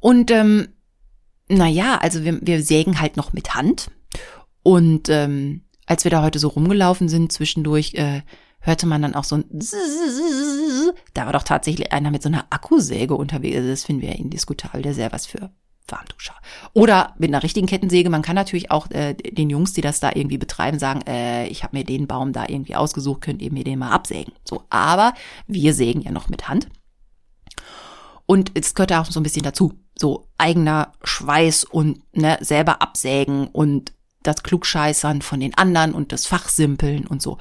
Und 0.00 0.30
ähm, 0.30 0.68
naja, 1.48 1.98
also 1.98 2.24
wir, 2.24 2.38
wir 2.42 2.62
sägen 2.62 3.00
halt 3.00 3.16
noch 3.16 3.32
mit 3.32 3.54
Hand. 3.54 3.90
Und 4.62 5.08
ähm, 5.08 5.62
als 5.90 6.04
wir 6.04 6.10
da 6.12 6.22
heute 6.22 6.38
so 6.38 6.46
rumgelaufen 6.46 7.08
sind, 7.08 7.32
zwischendurch 7.32 7.94
äh, 7.94 8.22
hörte 8.60 8.86
man 8.86 9.02
dann 9.02 9.16
auch 9.16 9.24
so 9.24 9.34
ein 9.36 9.44
Da 11.14 11.26
war 11.26 11.32
doch 11.32 11.42
tatsächlich 11.42 11.92
einer 11.92 12.12
mit 12.12 12.22
so 12.22 12.28
einer 12.28 12.46
Akkusäge 12.50 13.16
unterwegs. 13.16 13.56
Also 13.56 13.68
das 13.70 13.84
finden 13.84 14.02
wir 14.02 14.10
ja 14.10 14.14
indiskutabel. 14.14 14.82
Der 14.82 14.94
sehr 14.94 15.10
was 15.10 15.26
für 15.26 15.50
Warmduscher. 15.88 16.36
Oder 16.74 17.16
mit 17.18 17.30
einer 17.30 17.42
richtigen 17.42 17.66
Kettensäge. 17.66 18.08
Man 18.08 18.22
kann 18.22 18.36
natürlich 18.36 18.70
auch 18.70 18.88
äh, 18.92 19.14
den 19.14 19.50
Jungs, 19.50 19.72
die 19.72 19.80
das 19.80 19.98
da 19.98 20.12
irgendwie 20.14 20.38
betreiben, 20.38 20.78
sagen, 20.78 21.00
äh, 21.08 21.48
ich 21.48 21.64
habe 21.64 21.76
mir 21.76 21.84
den 21.84 22.06
Baum 22.06 22.32
da 22.32 22.44
irgendwie 22.46 22.76
ausgesucht, 22.76 23.22
könnt 23.22 23.42
ihr 23.42 23.52
mir 23.52 23.64
den 23.64 23.80
mal 23.80 23.90
absägen. 23.90 24.32
So, 24.44 24.62
aber 24.70 25.12
wir 25.48 25.74
sägen 25.74 26.02
ja 26.02 26.12
noch 26.12 26.28
mit 26.28 26.48
Hand. 26.48 26.68
Und 28.26 28.52
es 28.54 28.76
gehört 28.76 28.92
auch 28.92 29.06
so 29.06 29.18
ein 29.18 29.24
bisschen 29.24 29.42
dazu. 29.42 29.72
So 29.98 30.28
eigener 30.38 30.92
Schweiß 31.02 31.64
und 31.64 32.04
ne, 32.14 32.38
selber 32.42 32.80
absägen 32.80 33.48
und 33.48 33.92
das 34.22 34.42
Klugscheißern 34.42 35.22
von 35.22 35.40
den 35.40 35.54
anderen 35.56 35.92
und 35.92 36.12
das 36.12 36.26
Fachsimpeln 36.26 37.06
und 37.06 37.22
so. 37.22 37.38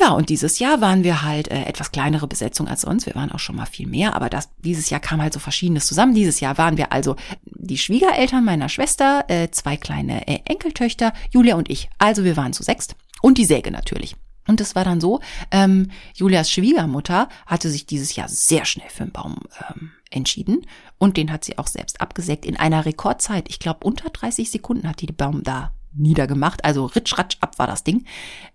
Ja, 0.00 0.12
und 0.12 0.30
dieses 0.30 0.60
Jahr 0.60 0.80
waren 0.80 1.04
wir 1.04 1.22
halt 1.22 1.48
äh, 1.48 1.64
etwas 1.64 1.92
kleinere 1.92 2.26
Besetzung 2.26 2.68
als 2.68 2.82
sonst. 2.82 3.04
Wir 3.04 3.14
waren 3.14 3.30
auch 3.32 3.38
schon 3.38 3.56
mal 3.56 3.66
viel 3.66 3.86
mehr, 3.86 4.14
aber 4.14 4.30
das, 4.30 4.48
dieses 4.58 4.88
Jahr 4.88 5.00
kam 5.00 5.20
halt 5.20 5.34
so 5.34 5.40
Verschiedenes 5.40 5.86
zusammen. 5.86 6.14
Dieses 6.14 6.40
Jahr 6.40 6.56
waren 6.56 6.78
wir 6.78 6.90
also 6.90 7.16
die 7.44 7.76
Schwiegereltern 7.76 8.42
meiner 8.42 8.70
Schwester, 8.70 9.24
äh, 9.28 9.50
zwei 9.50 9.76
kleine 9.76 10.26
äh, 10.26 10.38
Enkeltöchter, 10.46 11.12
Julia 11.30 11.56
und 11.56 11.68
ich. 11.68 11.90
Also 11.98 12.24
wir 12.24 12.38
waren 12.38 12.54
zu 12.54 12.62
sechst. 12.62 12.96
Und 13.20 13.36
die 13.36 13.44
Säge 13.44 13.70
natürlich. 13.70 14.16
Und 14.46 14.60
es 14.62 14.74
war 14.74 14.84
dann 14.84 15.02
so, 15.02 15.20
ähm, 15.50 15.90
Julias 16.14 16.50
Schwiegermutter 16.50 17.28
hatte 17.44 17.68
sich 17.68 17.84
dieses 17.84 18.16
Jahr 18.16 18.28
sehr 18.28 18.64
schnell 18.64 18.88
für 18.88 19.02
einen 19.02 19.12
Baum 19.12 19.36
ähm, 19.68 19.90
entschieden 20.10 20.66
und 20.98 21.16
den 21.16 21.30
hat 21.30 21.44
sie 21.44 21.58
auch 21.58 21.66
selbst 21.66 22.00
abgesägt 22.00 22.46
in 22.46 22.56
einer 22.56 22.86
Rekordzeit. 22.86 23.48
Ich 23.48 23.58
glaube, 23.58 23.84
unter 23.84 24.08
30 24.08 24.50
Sekunden 24.50 24.88
hat 24.88 25.02
die 25.02 25.06
den 25.06 25.16
Baum 25.16 25.42
da 25.42 25.72
niedergemacht. 25.92 26.64
Also 26.64 26.86
ritsch, 26.86 27.16
ratsch, 27.18 27.36
ab 27.40 27.58
war 27.58 27.66
das 27.66 27.84
Ding. 27.84 28.04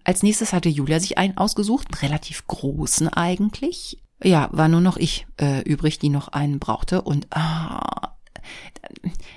Als 0.04 0.24
nächstes 0.24 0.54
hatte 0.54 0.70
Julia 0.70 1.00
sich 1.00 1.18
einen 1.18 1.38
ausgesucht, 1.38 1.88
einen 1.90 2.00
relativ 2.00 2.48
großen 2.48 3.10
eigentlich. 3.10 4.02
Ja, 4.24 4.50
war 4.52 4.68
nur 4.68 4.82
noch 4.82 4.98
ich 4.98 5.28
äh, 5.40 5.62
übrig, 5.62 6.00
die 6.00 6.10
noch 6.10 6.30
einen 6.30 6.60
brauchte. 6.60 7.02
Und 7.02 7.28
ah, 7.32 8.16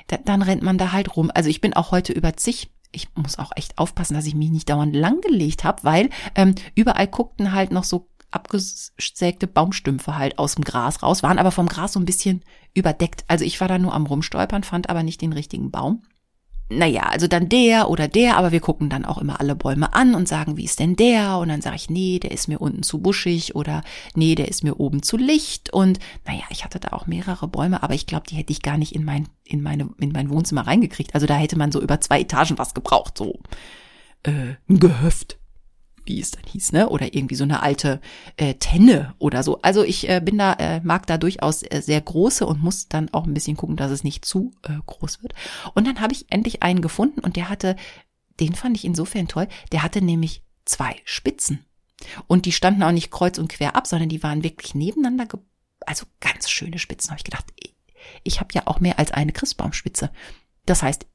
dann, 0.06 0.24
dann 0.24 0.42
rennt 0.42 0.62
man 0.62 0.78
da 0.78 0.92
halt 0.92 1.16
rum. 1.16 1.30
Also 1.34 1.50
ich 1.50 1.60
bin 1.60 1.74
auch 1.74 1.90
heute 1.90 2.12
über 2.12 2.36
zig 2.36 2.70
ich 2.90 3.08
muss 3.14 3.38
auch 3.38 3.52
echt 3.54 3.76
aufpassen, 3.78 4.14
dass 4.14 4.26
ich 4.26 4.34
mich 4.34 4.50
nicht 4.50 4.70
dauernd 4.70 4.96
langgelegt 4.96 5.64
habe, 5.64 5.84
weil 5.84 6.10
ähm, 6.34 6.54
überall 6.74 7.06
guckten 7.06 7.52
halt 7.52 7.70
noch 7.70 7.84
so 7.84 8.08
abgesägte 8.30 9.46
Baumstümpfe 9.46 10.16
halt 10.16 10.38
aus 10.38 10.54
dem 10.54 10.64
Gras 10.64 11.02
raus, 11.02 11.22
waren 11.22 11.38
aber 11.38 11.50
vom 11.50 11.66
Gras 11.66 11.92
so 11.92 12.00
ein 12.00 12.04
bisschen 12.04 12.42
überdeckt. 12.74 13.24
Also 13.28 13.44
ich 13.44 13.60
war 13.60 13.68
da 13.68 13.78
nur 13.78 13.94
am 13.94 14.06
Rumstolpern, 14.06 14.64
fand 14.64 14.90
aber 14.90 15.02
nicht 15.02 15.20
den 15.20 15.32
richtigen 15.32 15.70
Baum 15.70 16.02
naja, 16.70 17.02
also 17.04 17.26
dann 17.28 17.48
der 17.48 17.88
oder 17.88 18.08
der, 18.08 18.36
aber 18.36 18.52
wir 18.52 18.60
gucken 18.60 18.90
dann 18.90 19.04
auch 19.04 19.18
immer 19.18 19.40
alle 19.40 19.54
Bäume 19.54 19.94
an 19.94 20.14
und 20.14 20.28
sagen, 20.28 20.56
wie 20.56 20.64
ist 20.64 20.80
denn 20.80 20.96
der? 20.96 21.38
Und 21.38 21.48
dann 21.48 21.62
sage 21.62 21.76
ich, 21.76 21.88
nee, 21.88 22.18
der 22.18 22.30
ist 22.30 22.46
mir 22.46 22.58
unten 22.58 22.82
zu 22.82 22.98
buschig 22.98 23.54
oder 23.56 23.82
nee, 24.14 24.34
der 24.34 24.48
ist 24.48 24.64
mir 24.64 24.78
oben 24.78 25.02
zu 25.02 25.16
licht. 25.16 25.72
Und 25.72 25.98
naja, 26.26 26.42
ich 26.50 26.64
hatte 26.64 26.78
da 26.78 26.88
auch 26.88 27.06
mehrere 27.06 27.48
Bäume, 27.48 27.82
aber 27.82 27.94
ich 27.94 28.06
glaube, 28.06 28.26
die 28.28 28.36
hätte 28.36 28.52
ich 28.52 28.60
gar 28.60 28.76
nicht 28.76 28.94
in 28.94 29.04
mein, 29.04 29.28
in 29.44 29.62
meine, 29.62 29.88
in 29.98 30.12
mein 30.12 30.28
Wohnzimmer 30.28 30.66
reingekriegt. 30.66 31.14
Also 31.14 31.26
da 31.26 31.36
hätte 31.36 31.56
man 31.56 31.72
so 31.72 31.80
über 31.80 32.00
zwei 32.00 32.20
Etagen 32.20 32.58
was 32.58 32.74
gebraucht, 32.74 33.16
so 33.16 33.38
äh, 34.24 34.56
ein 34.68 34.78
Gehöft 34.78 35.37
wie 36.08 36.20
es 36.20 36.30
dann 36.30 36.44
hieß, 36.44 36.72
ne? 36.72 36.88
Oder 36.88 37.14
irgendwie 37.14 37.34
so 37.34 37.44
eine 37.44 37.62
alte 37.62 38.00
äh, 38.36 38.54
Tenne 38.54 39.14
oder 39.18 39.42
so. 39.42 39.60
Also 39.62 39.84
ich 39.84 40.08
äh, 40.08 40.20
bin 40.20 40.38
da, 40.38 40.54
äh, 40.54 40.80
mag 40.80 41.06
da 41.06 41.18
durchaus 41.18 41.62
äh, 41.62 41.82
sehr 41.82 42.00
große 42.00 42.44
und 42.46 42.62
muss 42.62 42.88
dann 42.88 43.12
auch 43.12 43.26
ein 43.26 43.34
bisschen 43.34 43.56
gucken, 43.56 43.76
dass 43.76 43.90
es 43.90 44.04
nicht 44.04 44.24
zu 44.24 44.52
äh, 44.64 44.72
groß 44.86 45.22
wird. 45.22 45.34
Und 45.74 45.86
dann 45.86 46.00
habe 46.00 46.12
ich 46.12 46.26
endlich 46.30 46.62
einen 46.62 46.82
gefunden 46.82 47.20
und 47.20 47.36
der 47.36 47.48
hatte, 47.48 47.76
den 48.40 48.54
fand 48.54 48.76
ich 48.76 48.84
insofern 48.84 49.28
toll, 49.28 49.48
der 49.72 49.82
hatte 49.82 50.02
nämlich 50.02 50.42
zwei 50.64 50.96
Spitzen. 51.04 51.64
Und 52.26 52.46
die 52.46 52.52
standen 52.52 52.82
auch 52.82 52.92
nicht 52.92 53.10
kreuz 53.10 53.38
und 53.38 53.48
quer 53.48 53.76
ab, 53.76 53.86
sondern 53.86 54.08
die 54.08 54.22
waren 54.22 54.44
wirklich 54.44 54.74
nebeneinander, 54.74 55.26
also 55.86 56.06
ganz 56.20 56.48
schöne 56.48 56.78
Spitzen. 56.78 57.10
Habe 57.10 57.18
ich 57.18 57.24
gedacht, 57.24 57.46
ich 58.22 58.40
habe 58.40 58.50
ja 58.52 58.62
auch 58.66 58.80
mehr 58.80 58.98
als 58.98 59.10
eine 59.10 59.32
Christbaumspitze. 59.32 60.10
Das 60.64 60.82
heißt, 60.82 61.06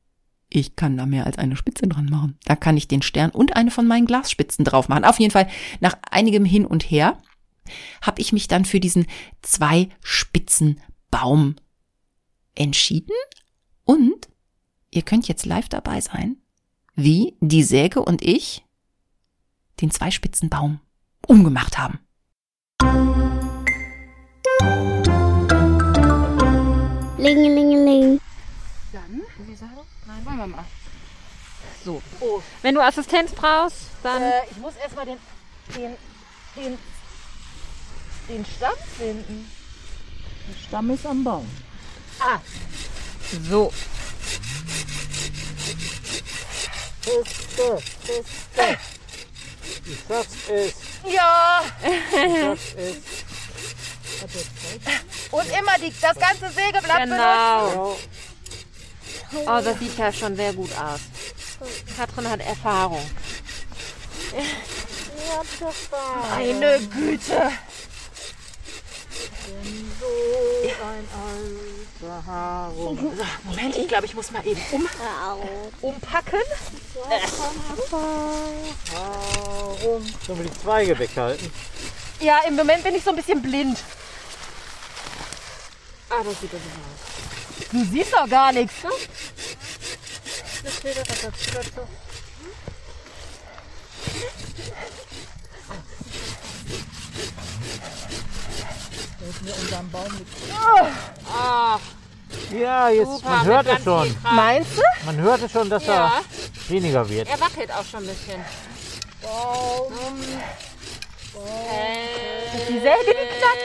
ich 0.53 0.75
kann 0.75 0.97
da 0.97 1.05
mehr 1.05 1.25
als 1.25 1.37
eine 1.37 1.55
Spitze 1.55 1.87
dran 1.87 2.05
machen. 2.05 2.37
Da 2.45 2.55
kann 2.55 2.77
ich 2.77 2.87
den 2.87 3.01
Stern 3.01 3.31
und 3.31 3.55
eine 3.55 3.71
von 3.71 3.87
meinen 3.87 4.05
Glasspitzen 4.05 4.63
drauf 4.63 4.87
machen. 4.87 5.03
Auf 5.03 5.19
jeden 5.19 5.31
Fall, 5.31 5.49
nach 5.79 5.97
einigem 6.11 6.45
Hin 6.45 6.65
und 6.65 6.83
Her, 6.83 7.17
habe 8.01 8.21
ich 8.21 8.33
mich 8.33 8.47
dann 8.47 8.63
für 8.63 8.79
diesen 8.79 9.07
zwei 9.41 9.89
Spitzen 10.03 10.79
Baum 11.09 11.55
entschieden. 12.53 13.15
Und 13.83 14.29
ihr 14.91 15.01
könnt 15.01 15.27
jetzt 15.27 15.45
live 15.45 15.69
dabei 15.69 16.01
sein, 16.01 16.37
wie 16.95 17.35
die 17.39 17.63
Säge 17.63 18.03
und 18.03 18.21
ich 18.21 18.63
den 19.81 19.89
Zweispitzenbaum 19.89 20.79
umgemacht 21.27 21.79
haben. 21.79 21.99
Lingelingeling. 27.17 28.19
Wollen 30.37 30.49
wir 30.49 30.55
mal. 30.57 30.65
So. 31.85 32.01
Wenn 32.63 32.73
du 32.75 32.81
Assistenz 32.81 33.31
brauchst, 33.33 33.75
dann. 34.01 34.21
Äh, 34.21 34.31
ich 34.49 34.57
muss 34.57 34.75
erstmal 34.75 35.05
den, 35.05 35.17
den, 35.75 35.95
den, 36.55 36.79
den 38.29 38.45
Stamm 38.45 38.73
finden. 38.97 39.51
Der 40.47 40.67
Stamm 40.67 40.89
ist 40.89 41.05
am 41.05 41.23
Baum. 41.23 41.47
Ah, 42.19 42.39
So. 43.49 43.71
Feste, 47.01 47.77
feste. 48.03 48.77
Ich 49.85 49.97
schaff's 50.07 50.49
es. 50.49 50.73
ja. 51.13 51.61
Ich 51.83 52.41
schaff's 52.41 52.75
es. 52.77 52.95
Und 55.31 55.49
immer 55.49 55.77
die, 55.79 55.93
das 55.99 56.17
ganze 56.17 56.49
Sägeblatt 56.49 57.03
benutzen. 57.03 57.17
Genau. 57.17 57.97
Oh, 59.35 59.61
das 59.63 59.79
sieht 59.79 59.97
ja 59.97 60.11
schon 60.11 60.35
sehr 60.35 60.53
gut 60.53 60.69
aus. 60.77 61.01
Katrin 61.97 62.29
hat 62.29 62.39
Erfahrung. 62.41 63.03
Meine 66.35 66.79
Güte. 66.79 67.51
so 69.99 70.83
ein 70.83 71.07
alter 72.03 72.25
Harum. 72.25 72.97
So, 72.97 73.25
Moment, 73.43 73.77
ich 73.77 73.87
glaube, 73.87 74.05
ich 74.05 74.13
muss 74.13 74.31
mal 74.31 74.45
eben 74.45 74.61
um, 74.71 74.87
umpacken. 75.81 76.39
Sollen 80.27 80.39
wir 80.39 80.45
die 80.45 80.59
Zweige 80.61 80.99
weghalten? 80.99 81.51
Ja, 82.19 82.41
im 82.47 82.55
Moment 82.55 82.83
bin 82.83 82.95
ich 82.95 83.03
so 83.03 83.09
ein 83.09 83.15
bisschen 83.15 83.41
blind. 83.41 83.77
Ah, 86.09 86.23
das 86.23 86.39
sieht 86.41 86.53
doch 86.53 86.59
gut 86.59 86.71
aus. 86.71 87.12
Du 87.73 87.83
siehst 87.85 88.13
doch 88.13 88.29
gar 88.29 88.51
nichts. 88.51 88.83
Ne? 88.83 88.89
Ah, 101.33 101.79
Ja, 102.51 102.89
jetzt, 102.89 103.05
super. 103.11 103.29
man 103.29 103.39
mit 103.39 103.47
hört 103.47 103.67
es 103.67 103.83
schon. 103.83 104.15
Meinst 104.35 104.77
du? 104.77 104.81
Man 105.05 105.17
hört 105.17 105.41
es 105.41 105.51
schon, 105.51 105.69
dass 105.69 105.85
Ja, 105.85 106.11
er 106.17 106.69
weniger 106.69 107.07
wird. 107.07 107.27
er 107.29 107.39
wackelt 107.39 107.71
auch 107.71 107.85
schon 107.85 108.01
ein 108.03 108.07
bisschen. 108.07 108.43
Um, 109.23 109.93
Die 112.69 112.79
Säge 112.79 113.05
geknackt. 113.05 113.63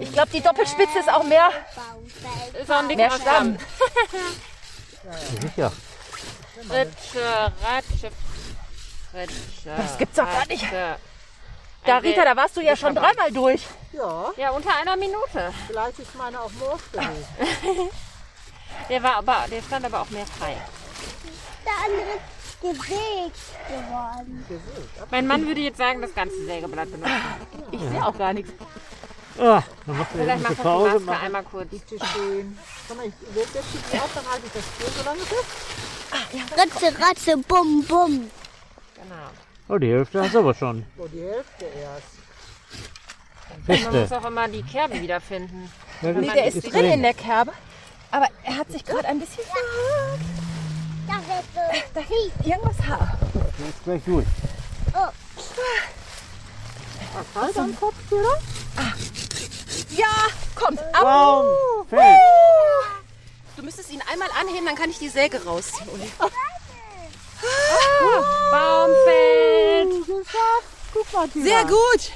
Ich 0.00 0.12
glaube, 0.12 0.28
die 0.32 0.40
Doppelspitze 0.40 0.98
ist 0.98 1.08
auch 1.12 1.22
mehr, 1.24 1.48
Ist 2.60 2.70
auch 2.70 2.76
ein 2.78 2.86
mehr 2.86 2.96
dicker 3.08 3.18
Stamm. 3.20 3.58
Sicher. 5.40 5.72
Fritsche, 6.68 7.52
Ratsche, 7.62 8.10
Fritsche. 9.12 9.76
Das 9.76 9.98
gibt's 9.98 10.16
doch 10.16 10.24
gar 10.24 10.46
nicht. 10.46 10.64
Ratsche. 10.64 10.96
Da, 11.84 11.98
Rita, 11.98 12.24
da 12.24 12.36
warst 12.36 12.56
du 12.56 12.60
ja 12.60 12.74
schon 12.74 12.94
dreimal 12.94 13.30
durch. 13.30 13.62
Ja, 13.92 14.32
Ja, 14.36 14.50
unter 14.50 14.74
einer 14.76 14.96
Minute. 14.96 15.52
vielleicht 15.68 15.98
ist 16.00 16.14
meine 16.16 16.40
auch 16.40 16.50
Morsch 16.52 16.82
gewesen. 16.92 17.90
Der 18.90 19.02
war 19.02 19.16
aber, 19.16 19.44
der 19.50 19.62
stand 19.62 19.86
aber 19.86 20.02
auch 20.02 20.10
mehr 20.10 20.26
frei. 20.26 20.54
Der 21.64 21.72
andere 21.84 22.16
ist 22.16 22.60
gewegt 22.60 23.40
geworden. 23.68 24.46
Mein 25.10 25.26
Mann 25.26 25.46
würde 25.46 25.60
jetzt 25.60 25.78
sagen, 25.78 26.02
das 26.02 26.14
ganze 26.14 26.44
Sägeblatt 26.44 26.90
benutzen. 26.90 27.12
Ich 27.70 27.80
sehe 27.80 28.04
auch 28.04 28.16
gar 28.18 28.32
nichts. 28.34 28.52
Ah, 29.38 29.62
dann 29.86 29.98
machst 29.98 30.14
du 30.14 30.18
Vielleicht 30.18 30.42
macht 30.42 30.50
eine 30.50 30.56
das 30.56 30.62
die. 30.64 31.04
Maske 31.04 31.22
einmal 31.24 31.42
kurz. 31.44 31.68
schön. 32.12 32.58
Komm 32.88 32.96
mal, 32.96 33.06
ich 33.06 33.34
leg 33.34 33.46
jetzt 33.54 33.66
die 33.92 33.98
auf, 33.98 34.10
dann 34.14 34.24
halte 34.30 34.46
ich 34.46 34.52
das 34.52 34.64
Spiel 34.64 34.86
so 34.96 35.04
lange 35.04 35.20
fest. 35.20 36.56
Ratze, 36.56 37.00
ratze, 37.00 37.36
bum, 37.38 37.84
bum. 37.84 38.30
Genau. 38.94 39.14
Oh, 39.68 39.78
die 39.78 39.88
Hälfte 39.90 40.22
hast 40.22 40.34
du 40.34 40.38
aber 40.38 40.54
schon. 40.54 40.86
Oh, 40.96 41.06
die 41.12 41.20
Hälfte 41.22 41.64
erst. 41.66 42.16
Man 43.66 43.82
muss 43.82 43.92
Feste. 43.92 44.18
auch 44.18 44.24
immer 44.26 44.48
die 44.48 44.62
Kerben 44.62 45.00
wiederfinden. 45.02 45.70
Ja, 46.02 46.12
Nee, 46.12 46.30
der 46.32 46.46
ist 46.46 46.72
drin 46.72 46.84
in 46.92 47.02
der 47.02 47.14
Kerbe. 47.14 47.52
Aber 48.10 48.26
er 48.44 48.56
hat 48.58 48.70
sich 48.70 48.84
gerade 48.84 49.06
ein 49.08 49.18
bisschen 49.18 49.44
verhakt. 49.44 50.22
Da 51.08 51.14
hätte 51.14 51.84
Da 51.94 52.00
hängt 52.00 52.46
irgendwas 52.46 52.86
Haar. 52.86 53.18
Der 53.34 53.68
ist 53.68 53.84
gleich 53.84 54.02
durch. 54.06 54.26
Halt 57.34 57.58
am 57.58 57.74
Kopf, 57.78 57.94
oder? 58.10 58.38
Ja, 59.96 60.06
kommt. 60.54 60.80
Baum, 60.92 61.46
fällt. 61.88 62.20
Du 63.56 63.62
müsstest 63.62 63.90
ihn 63.90 64.02
einmal 64.12 64.28
anheben, 64.38 64.66
dann 64.66 64.74
kann 64.74 64.90
ich 64.90 64.98
die 64.98 65.08
Säge 65.08 65.42
rausziehen. 65.44 65.88
Uli. 65.88 66.10
Baumfeld! 68.50 70.06
Guck 70.92 71.12
mal, 71.12 71.28
Tina. 71.28 71.44
Sehr 71.44 71.64
gut. 71.64 72.12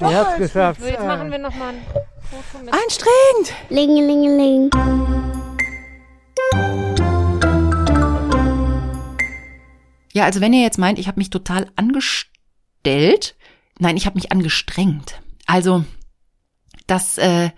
Er 0.00 0.18
hat's 0.18 0.38
geschafft. 0.38 0.80
So, 0.80 0.86
jetzt 0.86 1.04
machen 1.04 1.30
wir 1.30 1.38
nochmal 1.38 1.74
ein 1.74 1.86
Foto 2.30 2.64
mit. 2.64 2.74
Anstrengend. 2.74 3.52
Lingelingeling. 3.68 4.70
Ja, 10.12 10.24
also 10.24 10.40
wenn 10.40 10.52
ihr 10.52 10.62
jetzt 10.62 10.78
meint, 10.78 10.98
ich 10.98 11.06
habe 11.08 11.18
mich 11.18 11.30
total 11.30 11.70
angestellt, 11.76 13.35
nein, 13.78 13.96
ich 13.96 14.06
habe 14.06 14.16
mich 14.16 14.32
angestrengt. 14.32 15.20
Also 15.46 15.84
das 16.86 17.18
äh, 17.18 17.50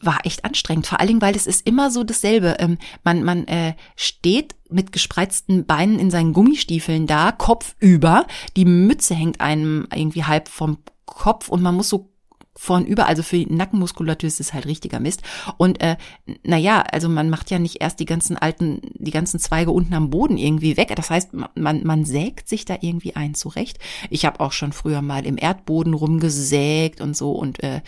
war 0.00 0.20
echt 0.24 0.44
anstrengend, 0.44 0.86
vor 0.86 1.00
allen 1.00 1.08
Dingen, 1.08 1.22
weil 1.22 1.36
es 1.36 1.46
ist 1.46 1.66
immer 1.66 1.90
so 1.90 2.04
dasselbe. 2.04 2.56
Ähm, 2.58 2.78
man 3.04 3.22
man 3.22 3.46
äh, 3.46 3.74
steht 3.94 4.54
mit 4.68 4.92
gespreizten 4.92 5.66
Beinen 5.66 5.98
in 5.98 6.10
seinen 6.10 6.32
Gummistiefeln 6.32 7.06
da, 7.06 7.32
Kopf 7.32 7.76
über, 7.78 8.26
die 8.56 8.64
Mütze 8.64 9.14
hängt 9.14 9.40
einem 9.40 9.86
irgendwie 9.94 10.24
halb 10.24 10.48
vom 10.48 10.78
Kopf 11.04 11.48
und 11.48 11.62
man 11.62 11.74
muss 11.74 11.88
so 11.88 12.10
vornüber, 12.56 13.06
also 13.06 13.22
für 13.22 13.36
die 13.36 13.52
Nackenmuskulatur 13.52 14.26
ist 14.26 14.40
es 14.40 14.52
halt 14.52 14.66
richtiger 14.66 14.98
Mist. 14.98 15.22
Und 15.58 15.80
äh, 15.82 15.96
naja, 16.42 16.80
also 16.90 17.08
man 17.08 17.30
macht 17.30 17.50
ja 17.50 17.58
nicht 17.58 17.80
erst 17.80 18.00
die 18.00 18.06
ganzen 18.06 18.36
alten, 18.36 18.80
die 18.94 19.10
ganzen 19.10 19.38
Zweige 19.38 19.70
unten 19.70 19.94
am 19.94 20.10
Boden 20.10 20.38
irgendwie 20.38 20.76
weg. 20.76 20.92
Das 20.96 21.10
heißt, 21.10 21.30
man, 21.54 21.84
man 21.84 22.04
sägt 22.04 22.48
sich 22.48 22.64
da 22.64 22.78
irgendwie 22.80 23.14
ein 23.14 23.34
zurecht. 23.34 23.78
Ich 24.10 24.24
habe 24.24 24.40
auch 24.40 24.52
schon 24.52 24.72
früher 24.72 25.02
mal 25.02 25.26
im 25.26 25.36
Erdboden 25.38 25.94
rumgesägt 25.94 27.00
und 27.00 27.16
so. 27.16 27.32
Und 27.32 27.62
äh, 27.62 27.82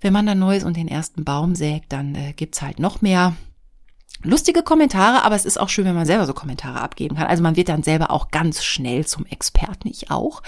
wenn 0.00 0.12
man 0.12 0.26
dann 0.26 0.38
Neues 0.38 0.64
und 0.64 0.76
den 0.76 0.88
ersten 0.88 1.24
Baum 1.24 1.54
sägt, 1.54 1.92
dann 1.92 2.14
äh, 2.14 2.32
gibt's 2.34 2.62
halt 2.62 2.78
noch 2.78 3.00
mehr 3.00 3.34
lustige 4.22 4.62
Kommentare, 4.62 5.22
aber 5.22 5.34
es 5.34 5.44
ist 5.44 5.58
auch 5.58 5.68
schön, 5.68 5.84
wenn 5.84 5.94
man 5.94 6.06
selber 6.06 6.26
so 6.26 6.32
Kommentare 6.32 6.80
abgeben 6.80 7.16
kann. 7.16 7.26
Also 7.26 7.42
man 7.42 7.56
wird 7.56 7.68
dann 7.68 7.82
selber 7.82 8.10
auch 8.10 8.30
ganz 8.30 8.64
schnell 8.64 9.06
zum 9.06 9.26
Experten, 9.26 9.88
ich 9.88 10.10
auch. 10.10 10.42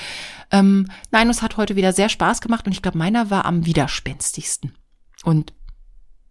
Ähm, 0.51 0.89
nein, 1.11 1.29
es 1.29 1.43
hat 1.43 1.57
heute 1.57 1.77
wieder 1.77 1.93
sehr 1.93 2.09
Spaß 2.09 2.41
gemacht 2.41 2.67
und 2.67 2.73
ich 2.73 2.83
glaube, 2.83 2.99
meiner 2.99 3.31
war 3.31 3.45
am 3.45 3.67
widerspenstigsten. 3.67 4.75
Und 5.25 5.53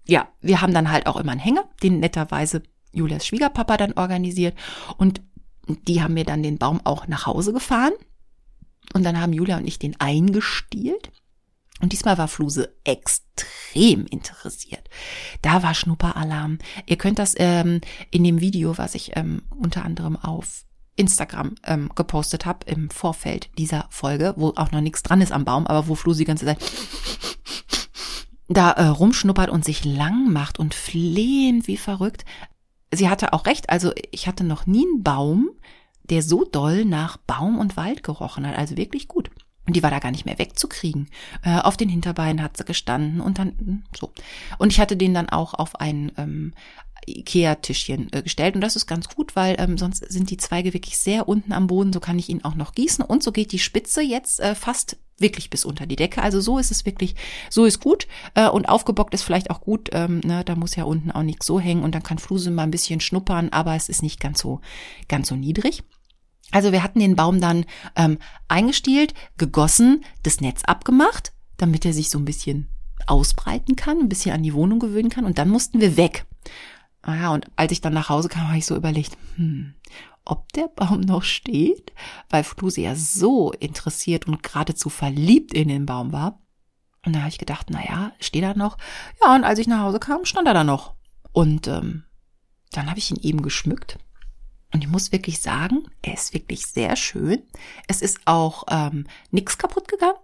ja, 0.08 0.28
wir 0.42 0.62
haben 0.62 0.74
dann 0.74 0.92
halt 0.92 1.08
auch 1.08 1.18
immer 1.18 1.32
einen 1.32 1.42
Hänger, 1.42 1.66
den 1.84 2.00
netterweise 2.00 2.64
Julias 2.92 3.26
Schwiegerpapa 3.26 3.78
dann 3.78 3.94
organisiert 3.94 4.58
und 4.98 5.22
die 5.68 6.02
haben 6.02 6.14
mir 6.14 6.26
dann 6.26 6.44
den 6.44 6.58
Baum 6.58 6.80
auch 6.84 7.08
nach 7.08 7.26
Hause 7.26 7.52
gefahren 7.52 7.94
und 8.94 9.04
dann 9.04 9.20
haben 9.20 9.34
Julia 9.34 9.58
und 9.58 9.68
ich 9.68 9.80
den 9.80 10.00
eingestielt. 10.00 11.12
Und 11.82 11.92
diesmal 11.92 12.18
war 12.18 12.28
Fluse 12.28 12.74
extrem 12.84 14.06
interessiert. 14.06 14.90
Da 15.42 15.62
war 15.62 15.74
Schnupperalarm. 15.74 16.60
Ihr 16.86 16.98
könnt 16.98 17.20
das 17.20 17.36
ähm, 17.38 17.82
in 18.12 18.24
dem 18.24 18.40
Video, 18.40 18.78
was 18.78 18.96
ich 18.96 19.16
ähm, 19.16 19.44
unter 19.50 19.84
anderem 19.84 20.16
auf 20.16 20.64
Instagram 20.96 21.56
ähm, 21.66 21.92
gepostet 21.94 22.46
habe 22.46 22.66
im 22.68 22.90
Vorfeld 22.90 23.50
dieser 23.58 23.88
Folge, 23.90 24.34
wo 24.38 24.54
auch 24.56 24.72
noch 24.72 24.80
nichts 24.80 25.04
dran 25.04 25.20
ist 25.20 25.34
am 25.34 25.44
Baum, 25.44 25.68
aber 25.68 25.88
wo 25.88 25.96
Fluse 25.96 26.20
die 26.20 26.26
ganze 26.26 26.46
Zeit 26.46 26.60
da 28.48 28.72
äh, 28.72 28.86
rumschnuppert 28.86 29.50
und 29.50 29.66
sich 29.66 29.84
lang 29.84 30.32
macht 30.32 30.60
und 30.60 30.74
flehend 30.74 31.68
wie 31.68 31.78
verrückt. 31.78 32.24
Sie 32.94 33.10
hatte 33.10 33.34
auch 33.34 33.46
recht, 33.46 33.70
also 33.70 33.92
ich 34.12 34.28
hatte 34.28 34.44
noch 34.44 34.68
nie 34.68 34.86
einen 34.86 35.04
Baum, 35.04 35.50
der 36.04 36.22
so 36.22 36.46
doll 36.46 36.86
nach 36.86 37.18
Baum 37.18 37.58
und 37.58 37.76
Wald 37.76 38.04
gerochen 38.04 38.48
hat, 38.48 38.56
also 38.56 38.78
wirklich 38.78 39.08
gut. 39.08 39.30
Und 39.68 39.76
die 39.76 39.84
war 39.84 39.92
da 39.92 40.00
gar 40.00 40.12
nicht 40.12 40.26
mehr 40.26 40.38
wegzukriegen. 40.38 41.10
Äh, 41.44 41.60
auf 41.60 41.78
den 41.78 41.90
Hinterbeinen 41.90 42.42
hat 42.42 42.58
sie 42.58 42.66
gestanden 42.66 43.20
und 43.20 43.40
dann 43.40 43.58
hm, 43.58 43.84
so. 43.96 44.12
Und 44.58 44.72
ich 44.72 44.80
hatte 44.80 44.98
den 44.98 45.14
dann 45.14 45.30
auch 45.30 45.54
auf 45.54 45.80
ein 45.80 46.12
ähm, 46.18 46.54
Ikea-Tischchen 47.08 48.12
äh, 48.12 48.22
gestellt. 48.22 48.56
Und 48.56 48.62
das 48.62 48.76
ist 48.76 48.88
ganz 48.88 49.10
gut, 49.10 49.36
weil 49.36 49.56
ähm, 49.60 49.78
sonst 49.78 50.00
sind 50.12 50.30
die 50.30 50.38
Zweige 50.38 50.74
wirklich 50.74 50.98
sehr 50.98 51.28
unten 51.28 51.52
am 51.52 51.68
Boden. 51.68 51.94
So 51.94 52.00
kann 52.00 52.20
ich 52.20 52.30
ihn 52.30 52.44
auch 52.44 52.56
noch 52.56 52.74
gießen. 52.74 53.04
Und 53.04 53.24
so 53.24 53.32
geht 53.32 53.52
die 53.52 53.60
Spitze 53.60 54.02
jetzt 54.02 54.40
äh, 54.40 54.56
fast 54.56 54.98
wirklich 55.18 55.50
bis 55.50 55.64
unter 55.64 55.86
die 55.86 55.96
Decke. 55.96 56.22
Also 56.22 56.42
so 56.42 56.58
ist 56.58 56.72
es 56.72 56.86
wirklich, 56.86 57.16
so 57.50 57.66
ist 57.66 57.80
gut. 57.80 58.08
Äh, 58.34 58.50
und 58.50 58.68
aufgebockt 58.68 59.14
ist 59.14 59.24
vielleicht 59.24 59.50
auch 59.50 59.62
gut. 59.62 59.90
Ähm, 59.94 60.22
ne, 60.24 60.44
da 60.44 60.56
muss 60.56 60.76
ja 60.76 60.84
unten 60.84 61.12
auch 61.12 61.24
nichts 61.24 61.46
so 61.46 61.60
hängen. 61.60 61.84
Und 61.84 61.96
dann 61.96 62.04
kann 62.04 62.18
Fluse 62.18 62.52
mal 62.52 62.64
ein 62.64 62.72
bisschen 62.72 63.00
schnuppern, 63.00 63.50
aber 63.50 63.76
es 63.76 63.90
ist 63.90 64.04
nicht 64.04 64.20
ganz 64.20 64.42
so, 64.42 64.62
ganz 65.08 65.30
so 65.30 65.36
niedrig. 65.36 65.84
Also 66.52 66.72
wir 66.72 66.84
hatten 66.84 67.00
den 67.00 67.16
Baum 67.16 67.42
dann 67.42 67.66
ähm, 67.96 68.18
eingestielt, 68.48 69.14
gegossen, 69.38 70.06
das 70.24 70.42
Netz 70.42 70.64
abgemacht, 70.64 71.34
damit 71.58 71.86
er 71.86 71.94
sich 71.94 72.10
so 72.10 72.18
ein 72.18 72.26
bisschen 72.26 72.70
ausbreiten 73.08 73.76
kann, 73.76 74.00
ein 74.00 74.10
bisschen 74.10 74.34
an 74.34 74.44
die 74.44 74.54
Wohnung 74.54 74.80
gewöhnen 74.80 75.10
kann 75.10 75.26
und 75.26 75.38
dann 75.38 75.50
mussten 75.50 75.82
wir 75.82 75.98
weg. 75.98 76.26
Ah 77.02 77.34
und 77.34 77.46
als 77.56 77.72
ich 77.72 77.82
dann 77.82 77.94
nach 77.94 78.10
Hause 78.10 78.30
kam, 78.30 78.48
habe 78.48 78.58
ich 78.58 78.66
so 78.66 78.76
überlegt, 78.76 79.18
hm, 79.36 79.76
ob 80.26 80.52
der 80.54 80.68
Baum 80.68 81.02
noch 81.02 81.24
steht, 81.24 81.94
weil 82.30 82.44
Fluse 82.44 82.82
ja 82.82 82.96
so 82.96 83.52
interessiert 83.52 84.28
und 84.28 84.42
geradezu 84.42 84.90
verliebt 84.90 85.54
in 85.54 85.68
den 85.68 85.86
Baum 85.86 86.12
war. 86.12 86.42
Und 87.06 87.14
da 87.14 87.20
habe 87.20 87.30
ich 87.30 87.38
gedacht, 87.38 87.68
na 87.70 87.86
ja, 87.86 88.12
steht 88.20 88.44
er 88.44 88.58
noch? 88.58 88.78
Ja, 89.24 89.36
und 89.36 89.44
als 89.44 89.60
ich 89.60 89.68
nach 89.68 89.82
Hause 89.84 90.00
kam, 90.00 90.26
stand 90.26 90.48
er 90.48 90.56
da 90.56 90.64
noch. 90.64 90.96
Und 91.32 91.68
ähm, 91.68 92.06
dann 92.72 92.90
habe 92.90 92.98
ich 92.98 93.12
ihn 93.12 93.20
eben 93.22 93.44
geschmückt. 93.44 94.00
Und 94.76 94.84
ich 94.84 94.90
muss 94.90 95.14
wirklich 95.14 95.40
sagen, 95.40 95.88
er 96.02 96.16
ist 96.16 96.34
wirklich 96.34 96.68
sehr 96.68 96.98
schön. 96.98 97.44
Es 97.88 98.02
ist 98.02 98.20
auch 98.26 98.66
ähm, 98.70 99.08
nichts 99.32 99.58
kaputt 99.58 99.88
gegangen. 99.88 100.18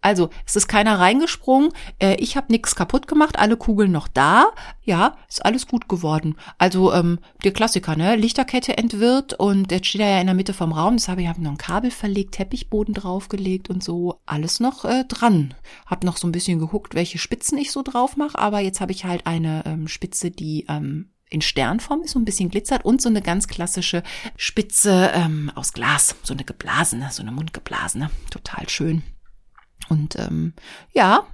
Also 0.00 0.30
es 0.44 0.56
ist 0.56 0.66
keiner 0.66 0.98
reingesprungen, 0.98 1.70
äh, 2.00 2.16
ich 2.16 2.36
habe 2.36 2.50
nichts 2.50 2.74
kaputt 2.74 3.06
gemacht, 3.06 3.38
alle 3.38 3.56
Kugeln 3.56 3.92
noch 3.92 4.08
da, 4.08 4.48
ja, 4.82 5.16
ist 5.28 5.44
alles 5.44 5.68
gut 5.68 5.88
geworden. 5.88 6.36
Also 6.56 6.92
ähm, 6.92 7.20
der 7.44 7.52
Klassiker, 7.52 7.94
ne, 7.94 8.16
Lichterkette 8.16 8.76
entwirrt 8.76 9.34
und 9.34 9.70
jetzt 9.70 9.86
steht 9.86 10.00
er 10.00 10.10
ja 10.10 10.20
in 10.20 10.26
der 10.26 10.34
Mitte 10.34 10.54
vom 10.54 10.72
Raum, 10.72 10.96
das 10.96 11.06
habe 11.08 11.22
ich 11.22 11.28
hab 11.28 11.38
noch 11.38 11.52
ein 11.52 11.58
Kabel 11.58 11.92
verlegt, 11.92 12.34
Teppichboden 12.34 12.94
draufgelegt 12.94 13.70
und 13.70 13.84
so, 13.84 14.20
alles 14.26 14.58
noch 14.58 14.84
äh, 14.84 15.04
dran. 15.06 15.54
Hab 15.86 16.02
noch 16.02 16.16
so 16.16 16.26
ein 16.26 16.32
bisschen 16.32 16.58
geguckt, 16.58 16.96
welche 16.96 17.18
Spitzen 17.18 17.58
ich 17.58 17.70
so 17.70 17.82
drauf 17.82 18.16
mache, 18.16 18.38
aber 18.38 18.58
jetzt 18.58 18.80
habe 18.80 18.90
ich 18.90 19.04
halt 19.04 19.24
eine 19.28 19.62
ähm, 19.66 19.86
Spitze, 19.86 20.32
die 20.32 20.66
ähm, 20.68 21.10
in 21.30 21.40
Sternform 21.40 22.02
ist, 22.02 22.12
so 22.12 22.18
ein 22.18 22.24
bisschen 22.24 22.48
glitzert 22.48 22.84
und 22.84 23.02
so 23.02 23.08
eine 23.08 23.22
ganz 23.22 23.48
klassische 23.48 24.02
Spitze 24.36 25.10
ähm, 25.14 25.50
aus 25.54 25.72
Glas, 25.72 26.16
so 26.22 26.34
eine 26.34 26.44
geblasene, 26.44 27.10
so 27.10 27.22
eine 27.22 27.32
mundgeblasene, 27.32 28.10
total 28.30 28.68
schön. 28.68 29.02
Und 29.88 30.16
ähm, 30.18 30.54
ja, 30.92 31.26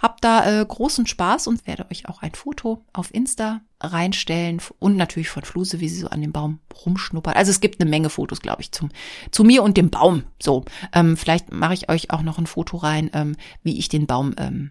hab 0.00 0.20
da 0.22 0.60
äh, 0.60 0.64
großen 0.64 1.06
Spaß 1.06 1.46
und 1.46 1.66
werde 1.66 1.86
euch 1.90 2.08
auch 2.08 2.22
ein 2.22 2.32
Foto 2.32 2.84
auf 2.92 3.12
Insta 3.12 3.60
reinstellen 3.80 4.60
und 4.78 4.96
natürlich 4.96 5.28
von 5.28 5.44
Fluse, 5.44 5.80
wie 5.80 5.88
sie 5.88 6.00
so 6.00 6.08
an 6.08 6.22
dem 6.22 6.32
Baum 6.32 6.60
rumschnuppert. 6.86 7.36
Also 7.36 7.50
es 7.50 7.60
gibt 7.60 7.80
eine 7.80 7.90
Menge 7.90 8.08
Fotos, 8.08 8.40
glaube 8.40 8.62
ich, 8.62 8.72
zum 8.72 8.88
zu 9.30 9.44
mir 9.44 9.62
und 9.62 9.76
dem 9.76 9.90
Baum. 9.90 10.24
So, 10.42 10.64
ähm, 10.94 11.16
vielleicht 11.16 11.52
mache 11.52 11.74
ich 11.74 11.90
euch 11.90 12.10
auch 12.10 12.22
noch 12.22 12.38
ein 12.38 12.46
Foto 12.46 12.78
rein, 12.78 13.10
ähm, 13.12 13.36
wie 13.62 13.78
ich 13.78 13.88
den 13.88 14.06
Baum 14.06 14.34
ähm, 14.38 14.70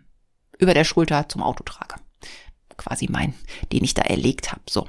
über 0.57 0.73
der 0.73 0.83
Schulter 0.83 1.29
zum 1.29 1.43
Auto 1.43 1.63
trage. 1.63 1.95
Quasi 2.79 3.07
mein, 3.09 3.33
den 3.71 3.83
ich 3.83 3.93
da 3.93 4.01
erlegt 4.01 4.51
habe. 4.51 4.61
So. 4.69 4.87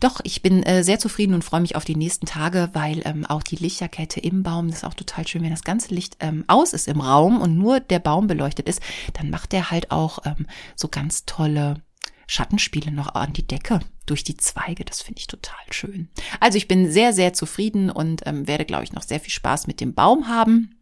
Doch, 0.00 0.20
ich 0.22 0.42
bin 0.42 0.62
äh, 0.62 0.84
sehr 0.84 0.98
zufrieden 0.98 1.34
und 1.34 1.44
freue 1.44 1.60
mich 1.60 1.74
auf 1.74 1.84
die 1.84 1.96
nächsten 1.96 2.26
Tage, 2.26 2.70
weil 2.72 3.02
ähm, 3.04 3.26
auch 3.26 3.42
die 3.42 3.56
Lichterkette 3.56 4.20
im 4.20 4.42
Baum, 4.42 4.68
das 4.68 4.78
ist 4.78 4.84
auch 4.84 4.94
total 4.94 5.26
schön, 5.26 5.42
wenn 5.42 5.50
das 5.50 5.64
ganze 5.64 5.94
Licht 5.94 6.16
ähm, 6.20 6.44
aus 6.46 6.72
ist 6.72 6.86
im 6.86 7.00
Raum 7.00 7.40
und 7.40 7.56
nur 7.56 7.80
der 7.80 7.98
Baum 7.98 8.26
beleuchtet 8.28 8.68
ist, 8.68 8.80
dann 9.14 9.30
macht 9.30 9.52
der 9.52 9.70
halt 9.70 9.90
auch 9.90 10.20
ähm, 10.24 10.46
so 10.76 10.88
ganz 10.88 11.24
tolle 11.26 11.82
Schattenspiele 12.28 12.92
noch 12.92 13.14
an 13.14 13.32
die 13.32 13.46
Decke 13.46 13.80
durch 14.06 14.22
die 14.22 14.36
Zweige. 14.36 14.84
Das 14.84 15.02
finde 15.02 15.18
ich 15.18 15.26
total 15.26 15.58
schön. 15.70 16.08
Also 16.38 16.58
ich 16.58 16.68
bin 16.68 16.90
sehr, 16.92 17.12
sehr 17.12 17.32
zufrieden 17.32 17.90
und 17.90 18.22
ähm, 18.26 18.46
werde, 18.46 18.64
glaube 18.64 18.84
ich, 18.84 18.92
noch 18.92 19.02
sehr 19.02 19.20
viel 19.20 19.32
Spaß 19.32 19.66
mit 19.66 19.80
dem 19.80 19.94
Baum 19.94 20.28
haben. 20.28 20.77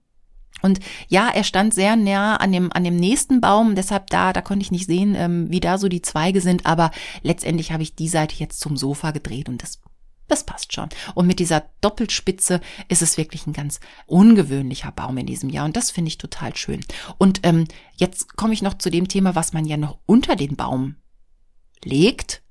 Und 0.62 0.80
ja, 1.08 1.28
er 1.28 1.44
stand 1.44 1.74
sehr 1.74 1.96
nah 1.96 2.36
an 2.36 2.52
dem, 2.52 2.72
an 2.72 2.84
dem 2.84 2.96
nächsten 2.96 3.40
Baum, 3.40 3.74
deshalb 3.74 4.08
da, 4.08 4.32
da 4.32 4.40
konnte 4.40 4.62
ich 4.62 4.70
nicht 4.70 4.86
sehen, 4.86 5.14
ähm, 5.14 5.50
wie 5.50 5.60
da 5.60 5.78
so 5.78 5.88
die 5.88 6.02
Zweige 6.02 6.40
sind, 6.40 6.66
aber 6.66 6.90
letztendlich 7.22 7.72
habe 7.72 7.82
ich 7.82 7.94
die 7.94 8.08
Seite 8.08 8.36
jetzt 8.38 8.60
zum 8.60 8.76
Sofa 8.76 9.10
gedreht 9.10 9.48
und 9.48 9.62
das, 9.62 9.80
das 10.28 10.44
passt 10.44 10.72
schon. 10.72 10.88
Und 11.14 11.26
mit 11.26 11.38
dieser 11.38 11.64
Doppelspitze 11.82 12.60
ist 12.88 13.02
es 13.02 13.16
wirklich 13.16 13.46
ein 13.46 13.52
ganz 13.52 13.80
ungewöhnlicher 14.06 14.92
Baum 14.92 15.18
in 15.18 15.26
diesem 15.26 15.50
Jahr 15.50 15.66
und 15.66 15.76
das 15.76 15.90
finde 15.90 16.08
ich 16.08 16.18
total 16.18 16.56
schön. 16.56 16.80
Und 17.18 17.40
ähm, 17.42 17.66
jetzt 17.94 18.36
komme 18.36 18.54
ich 18.54 18.62
noch 18.62 18.74
zu 18.74 18.90
dem 18.90 19.08
Thema, 19.08 19.34
was 19.34 19.52
man 19.52 19.66
ja 19.66 19.76
noch 19.76 19.98
unter 20.06 20.36
den 20.36 20.56
Baum 20.56 20.96
legt, 21.84 22.42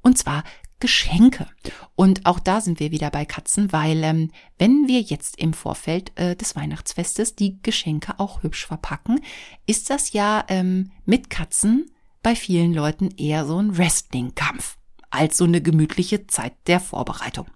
und 0.00 0.16
zwar 0.16 0.44
Geschenke. 0.80 1.46
Und 1.94 2.26
auch 2.26 2.38
da 2.38 2.60
sind 2.60 2.80
wir 2.80 2.90
wieder 2.90 3.10
bei 3.10 3.24
Katzen, 3.24 3.72
weil 3.72 4.02
ähm, 4.04 4.30
wenn 4.58 4.86
wir 4.86 5.00
jetzt 5.00 5.38
im 5.38 5.52
Vorfeld 5.52 6.12
äh, 6.16 6.36
des 6.36 6.56
Weihnachtsfestes 6.56 7.34
die 7.34 7.60
Geschenke 7.62 8.18
auch 8.18 8.42
hübsch 8.42 8.66
verpacken, 8.66 9.20
ist 9.66 9.90
das 9.90 10.12
ja 10.12 10.44
ähm, 10.48 10.90
mit 11.04 11.30
Katzen 11.30 11.90
bei 12.22 12.34
vielen 12.34 12.74
Leuten 12.74 13.10
eher 13.16 13.46
so 13.46 13.58
ein 13.58 13.76
Wrestling-Kampf 13.76 14.78
als 15.10 15.38
so 15.38 15.44
eine 15.44 15.60
gemütliche 15.60 16.26
Zeit 16.26 16.52
der 16.66 16.80
Vorbereitung. 16.80 17.46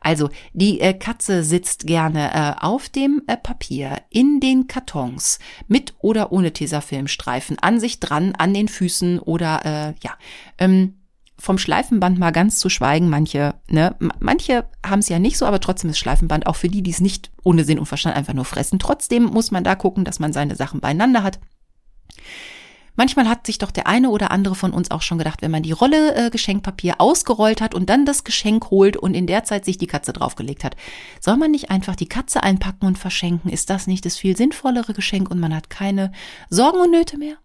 Also 0.00 0.28
die 0.52 0.80
äh, 0.80 0.92
Katze 0.92 1.44
sitzt 1.44 1.86
gerne 1.86 2.32
äh, 2.34 2.64
auf 2.64 2.88
dem 2.88 3.22
äh, 3.26 3.36
Papier, 3.36 4.02
in 4.10 4.40
den 4.40 4.66
Kartons, 4.66 5.38
mit 5.68 5.94
oder 6.00 6.32
ohne 6.32 6.52
Tesafilmstreifen, 6.52 7.58
an 7.60 7.80
sich 7.80 8.00
dran, 8.00 8.34
an 8.34 8.54
den 8.54 8.68
Füßen 8.68 9.20
oder 9.20 9.64
äh, 9.64 9.94
ja, 10.02 10.16
ähm, 10.58 10.94
vom 11.38 11.58
Schleifenband 11.58 12.18
mal 12.18 12.30
ganz 12.30 12.58
zu 12.58 12.68
schweigen, 12.68 13.08
manche, 13.08 13.54
ne, 13.68 13.94
manche 14.20 14.64
haben 14.84 15.00
es 15.00 15.08
ja 15.08 15.18
nicht 15.18 15.36
so, 15.38 15.46
aber 15.46 15.60
trotzdem 15.60 15.90
ist 15.90 15.98
Schleifenband 15.98 16.46
auch 16.46 16.56
für 16.56 16.68
die, 16.68 16.82
die 16.82 16.90
es 16.90 17.00
nicht 17.00 17.30
ohne 17.44 17.64
Sinn 17.64 17.78
und 17.78 17.86
Verstand 17.86 18.16
einfach 18.16 18.32
nur 18.32 18.44
fressen. 18.44 18.78
Trotzdem 18.78 19.24
muss 19.24 19.50
man 19.50 19.64
da 19.64 19.74
gucken, 19.74 20.04
dass 20.04 20.18
man 20.18 20.32
seine 20.32 20.56
Sachen 20.56 20.80
beieinander 20.80 21.22
hat. 21.22 21.38
Manchmal 22.96 23.28
hat 23.28 23.46
sich 23.46 23.58
doch 23.58 23.70
der 23.70 23.86
eine 23.86 24.08
oder 24.08 24.30
andere 24.30 24.54
von 24.54 24.72
uns 24.72 24.90
auch 24.90 25.02
schon 25.02 25.18
gedacht, 25.18 25.42
wenn 25.42 25.50
man 25.50 25.62
die 25.62 25.72
Rolle 25.72 26.14
äh, 26.14 26.30
Geschenkpapier 26.30 26.94
ausgerollt 26.98 27.60
hat 27.60 27.74
und 27.74 27.90
dann 27.90 28.06
das 28.06 28.24
Geschenk 28.24 28.70
holt 28.70 28.96
und 28.96 29.14
in 29.14 29.26
der 29.26 29.44
Zeit 29.44 29.66
sich 29.66 29.76
die 29.76 29.86
Katze 29.86 30.14
draufgelegt 30.14 30.64
hat, 30.64 30.76
soll 31.20 31.36
man 31.36 31.50
nicht 31.50 31.70
einfach 31.70 31.94
die 31.94 32.08
Katze 32.08 32.42
einpacken 32.42 32.86
und 32.86 32.98
verschenken? 32.98 33.50
Ist 33.50 33.68
das 33.68 33.86
nicht 33.86 34.06
das 34.06 34.16
viel 34.16 34.34
sinnvollere 34.34 34.94
Geschenk 34.94 35.30
und 35.30 35.38
man 35.38 35.54
hat 35.54 35.68
keine 35.68 36.10
Sorgen 36.48 36.80
und 36.80 36.90
Nöte 36.90 37.18
mehr? 37.18 37.36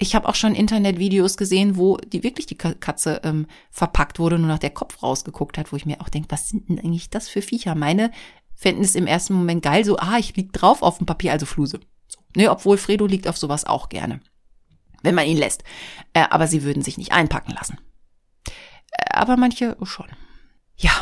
Ich 0.00 0.14
habe 0.14 0.28
auch 0.28 0.36
schon 0.36 0.54
Internetvideos 0.54 1.36
gesehen, 1.36 1.76
wo 1.76 1.96
die 1.96 2.22
wirklich 2.22 2.46
die 2.46 2.56
Katze 2.56 3.20
ähm, 3.24 3.48
verpackt 3.72 4.20
wurde, 4.20 4.38
nur 4.38 4.46
noch 4.46 4.60
der 4.60 4.70
Kopf 4.70 5.02
rausgeguckt 5.02 5.58
hat, 5.58 5.72
wo 5.72 5.76
ich 5.76 5.86
mir 5.86 6.00
auch 6.00 6.08
denke, 6.08 6.30
was 6.30 6.48
sind 6.48 6.68
denn 6.68 6.78
eigentlich 6.78 7.10
das 7.10 7.28
für 7.28 7.42
Viecher? 7.42 7.74
Meine 7.74 8.12
fänden 8.54 8.84
es 8.84 8.94
im 8.94 9.08
ersten 9.08 9.34
Moment 9.34 9.62
geil, 9.62 9.84
so, 9.84 9.98
ah, 9.98 10.16
ich 10.18 10.36
lieg 10.36 10.52
drauf 10.52 10.82
auf 10.82 10.98
dem 10.98 11.06
Papier, 11.06 11.32
also 11.32 11.46
Fluse. 11.46 11.80
So. 12.06 12.20
Ne, 12.36 12.48
obwohl 12.48 12.78
Fredo 12.78 13.06
liegt 13.06 13.26
auf 13.26 13.36
sowas 13.36 13.64
auch 13.64 13.88
gerne. 13.88 14.20
Wenn 15.02 15.16
man 15.16 15.26
ihn 15.26 15.36
lässt. 15.36 15.64
Äh, 16.12 16.26
aber 16.30 16.46
sie 16.46 16.62
würden 16.62 16.82
sich 16.82 16.96
nicht 16.96 17.12
einpacken 17.12 17.52
lassen. 17.52 17.78
Äh, 18.92 19.14
aber 19.14 19.36
manche 19.36 19.76
schon. 19.82 20.08
Ja, 20.76 20.92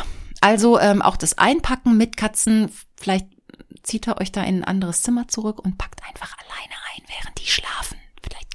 also 0.41 0.79
ähm, 0.79 1.03
auch 1.03 1.17
das 1.17 1.37
Einpacken 1.37 1.97
mit 1.97 2.17
Katzen, 2.17 2.71
vielleicht 2.99 3.27
zieht 3.83 4.07
er 4.07 4.19
euch 4.19 4.31
da 4.31 4.41
in 4.43 4.61
ein 4.61 4.63
anderes 4.63 5.03
Zimmer 5.03 5.27
zurück 5.27 5.63
und 5.63 5.77
packt 5.77 6.01
einfach 6.03 6.35
alleine 6.39 6.75
ein, 6.95 7.03
während 7.07 7.39
die 7.39 7.47
schlafen 7.47 7.97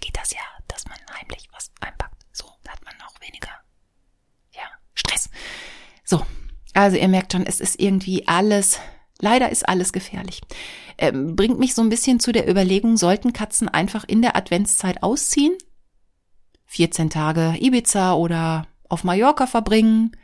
geht 0.03 0.16
das 0.16 0.32
ja, 0.32 0.43
dass 0.68 0.84
man 0.86 0.99
heimlich 1.22 1.48
was 1.52 1.70
einpackt. 1.80 2.26
So, 2.32 2.44
da 2.64 2.72
hat 2.72 2.84
man 2.84 2.94
auch 3.06 3.20
weniger, 3.20 3.50
ja, 4.52 4.62
Stress. 4.94 5.30
So, 6.04 6.24
also 6.74 6.96
ihr 6.96 7.08
merkt 7.08 7.32
schon, 7.32 7.46
es 7.46 7.60
ist 7.60 7.80
irgendwie 7.80 8.26
alles, 8.28 8.78
leider 9.18 9.50
ist 9.50 9.68
alles 9.68 9.92
gefährlich. 9.92 10.40
Ähm, 10.98 11.36
bringt 11.36 11.58
mich 11.58 11.74
so 11.74 11.82
ein 11.82 11.88
bisschen 11.88 12.20
zu 12.20 12.32
der 12.32 12.48
Überlegung, 12.48 12.96
sollten 12.96 13.32
Katzen 13.32 13.68
einfach 13.68 14.04
in 14.04 14.22
der 14.22 14.36
Adventszeit 14.36 15.02
ausziehen? 15.02 15.56
14 16.66 17.10
Tage 17.10 17.56
Ibiza 17.58 18.14
oder 18.14 18.66
auf 18.88 19.04
Mallorca 19.04 19.46
verbringen? 19.46 20.16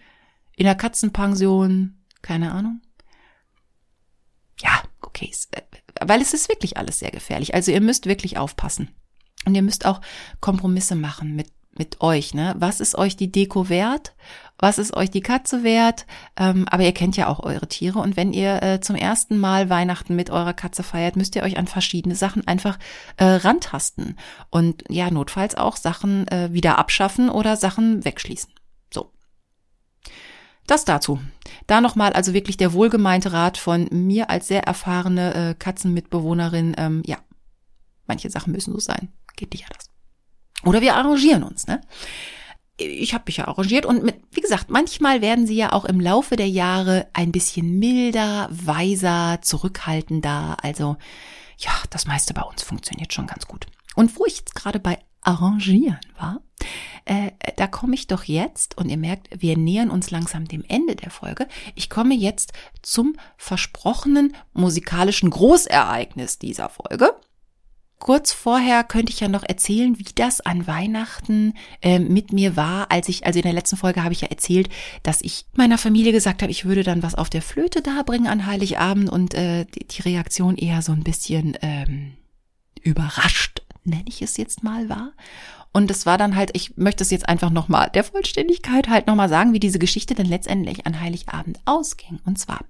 In 0.57 0.64
der 0.64 0.74
Katzenpension? 0.74 2.05
Keine 2.22 2.53
Ahnung. 2.53 2.80
Ja, 4.61 4.82
okay. 5.03 5.30
Äh, 5.53 5.62
weil 6.01 6.20
es 6.20 6.32
ist 6.32 6.49
wirklich 6.49 6.76
alles 6.76 6.99
sehr 6.99 7.11
gefährlich. 7.11 7.55
Also 7.55 7.70
ihr 7.70 7.80
müsst 7.80 8.07
wirklich 8.07 8.38
aufpassen. 8.38 8.94
Und 9.45 9.55
ihr 9.55 9.62
müsst 9.62 9.86
auch 9.86 10.01
Kompromisse 10.41 10.95
machen 10.95 11.34
mit 11.34 11.49
mit 11.78 12.01
euch, 12.01 12.34
ne? 12.34 12.55
Was 12.59 12.80
ist 12.80 12.97
euch 12.97 13.16
die 13.16 13.30
Deko 13.30 13.68
wert? 13.68 14.14
Was 14.59 14.78
ist 14.78 14.97
euch 14.97 15.11
die 15.11 15.20
Katze 15.20 15.62
wert? 15.62 16.07
Ähm, 16.36 16.66
aber 16.68 16.82
ihr 16.82 16.93
kennt 16.93 17.16
ja 17.16 17.28
auch 17.28 17.41
eure 17.41 17.68
Tiere 17.68 18.01
und 18.01 18.16
wenn 18.16 18.32
ihr 18.32 18.62
äh, 18.62 18.80
zum 18.80 18.97
ersten 18.97 19.39
Mal 19.39 19.70
Weihnachten 19.70 20.16
mit 20.16 20.30
eurer 20.30 20.53
Katze 20.53 20.82
feiert, 20.82 21.14
müsst 21.14 21.36
ihr 21.36 21.45
euch 21.45 21.57
an 21.57 21.68
verschiedene 21.68 22.16
Sachen 22.16 22.47
einfach 22.49 22.78
äh, 23.16 23.24
rantasten 23.24 24.18
und 24.51 24.82
ja 24.89 25.11
notfalls 25.11 25.55
auch 25.55 25.76
Sachen 25.76 26.26
äh, 26.28 26.53
wieder 26.53 26.78
abschaffen 26.78 27.30
oder 27.30 27.57
Sachen 27.57 28.05
wegschließen. 28.05 28.53
So. 28.93 29.12
Das 30.66 30.84
dazu. 30.84 31.20
Da 31.68 31.80
nochmal 31.80 32.12
also 32.12 32.34
wirklich 32.34 32.57
der 32.57 32.72
wohlgemeinte 32.72 33.32
Rat 33.32 33.57
von 33.57 33.89
mir 33.93 34.28
als 34.28 34.49
sehr 34.49 34.64
erfahrene 34.64 35.34
äh, 35.34 35.55
Katzenmitbewohnerin. 35.55 36.74
Ähm, 36.76 37.03
ja, 37.07 37.18
manche 38.07 38.28
Sachen 38.28 38.53
müssen 38.53 38.72
so 38.72 38.80
sein 38.80 39.12
geht 39.39 39.53
nicht 39.53 39.64
anders. 39.64 39.91
Oder 40.64 40.80
wir 40.80 40.97
arrangieren 40.97 41.43
uns, 41.43 41.66
ne? 41.66 41.80
Ich 42.76 43.12
habe 43.12 43.24
mich 43.26 43.39
ja 43.39 43.49
arrangiert 43.49 43.86
und 43.86 44.05
mit, 44.05 44.20
wie 44.30 44.41
gesagt, 44.41 44.70
manchmal 44.70 45.20
werden 45.20 45.47
sie 45.49 45.57
ja 45.57 45.72
auch 45.72 45.84
im 45.84 46.01
Laufe 46.01 46.36
der 46.36 46.49
Jahre 46.49 47.09
ein 47.12 47.32
bisschen 47.32 47.78
milder, 47.80 48.49
weiser, 48.53 49.41
zurückhaltender. 49.43 50.57
Also 50.62 50.97
ja, 51.59 51.72
das 51.91 52.07
meiste 52.07 52.34
bei 52.34 52.43
uns 52.43 52.62
funktioniert 52.62 53.12
schon 53.12 53.26
ganz 53.26 53.49
gut. 53.49 53.66
Und 53.97 54.16
wo 54.16 54.26
ich 54.26 54.39
jetzt 54.39 54.55
gerade 54.55 54.78
bei 54.78 54.99
arrangieren 55.22 55.99
war, 56.16 56.41
äh, 57.05 57.32
da 57.57 57.66
komme 57.66 57.95
ich 57.95 58.07
doch 58.07 58.24
jetzt, 58.24 58.78
und 58.78 58.89
ihr 58.89 58.97
merkt, 58.97 59.28
wir 59.36 59.57
nähern 59.57 59.91
uns 59.91 60.11
langsam 60.11 60.47
dem 60.47 60.64
Ende 60.68 60.95
der 60.95 61.11
Folge. 61.11 61.49
Ich 61.74 61.91
komme 61.91 62.14
jetzt 62.14 62.53
zum 62.82 63.16
versprochenen 63.36 64.36
musikalischen 64.53 65.30
Großereignis 65.30 66.39
dieser 66.39 66.68
Folge. 66.68 67.14
Kurz 67.99 68.32
vorher 68.32 68.84
könnte 68.84 69.12
ich 69.12 69.20
ja 69.20 69.28
noch 69.28 69.42
erzählen, 69.42 69.99
wie 69.99 70.07
das 70.14 70.40
an 70.40 70.66
Weihnachten 70.66 71.55
äh, 71.82 71.99
mit 71.99 72.32
mir 72.32 72.57
war, 72.57 72.90
als 72.90 73.09
ich, 73.09 73.26
also 73.26 73.38
in 73.38 73.44
der 73.44 73.53
letzten 73.53 73.76
Folge 73.76 74.03
habe 74.03 74.12
ich 74.12 74.20
ja 74.20 74.28
erzählt, 74.28 74.68
dass 75.03 75.20
ich 75.22 75.46
meiner 75.55 75.78
Familie 75.78 76.12
gesagt 76.12 76.42
habe, 76.42 76.51
ich 76.51 76.64
würde 76.64 76.84
dann 76.84 77.03
was 77.03 77.14
auf 77.14 77.30
der 77.30 77.42
Flöte 77.42 77.82
darbringen 77.82 78.28
an 78.28 78.46
Heiligabend 78.46 79.11
und 79.11 79.34
äh, 79.34 79.64
die, 79.66 79.86
die 79.86 80.03
Reaktion 80.03 80.57
eher 80.57 80.82
so 80.82 80.92
ein 80.92 81.05
bisschen 81.05 81.57
ähm, 81.62 82.14
überrascht, 82.82 83.62
nenne 83.84 84.05
ich 84.07 84.22
es 84.22 84.36
jetzt 84.36 84.62
mal, 84.62 84.88
war. 84.88 85.12
Und 85.72 85.90
es 85.90 86.07
war 86.07 86.18
dann 86.18 86.34
halt, 86.34 86.51
ich 86.55 86.76
möchte 86.76 87.05
es 87.05 87.11
jetzt 87.11 87.28
einfach 87.28 87.51
nochmal 87.51 87.90
der 87.92 88.05
Vollständigkeit 88.05 88.88
halt 88.88 89.07
nochmal 89.07 89.28
sagen, 89.28 89.53
wie 89.53 89.61
diese 89.61 89.78
Geschichte 89.78 90.14
dann 90.14 90.26
letztendlich 90.26 90.86
an 90.86 91.01
Heiligabend 91.01 91.61
ausging. 91.66 92.20
Und 92.24 92.38
zwar, 92.38 92.61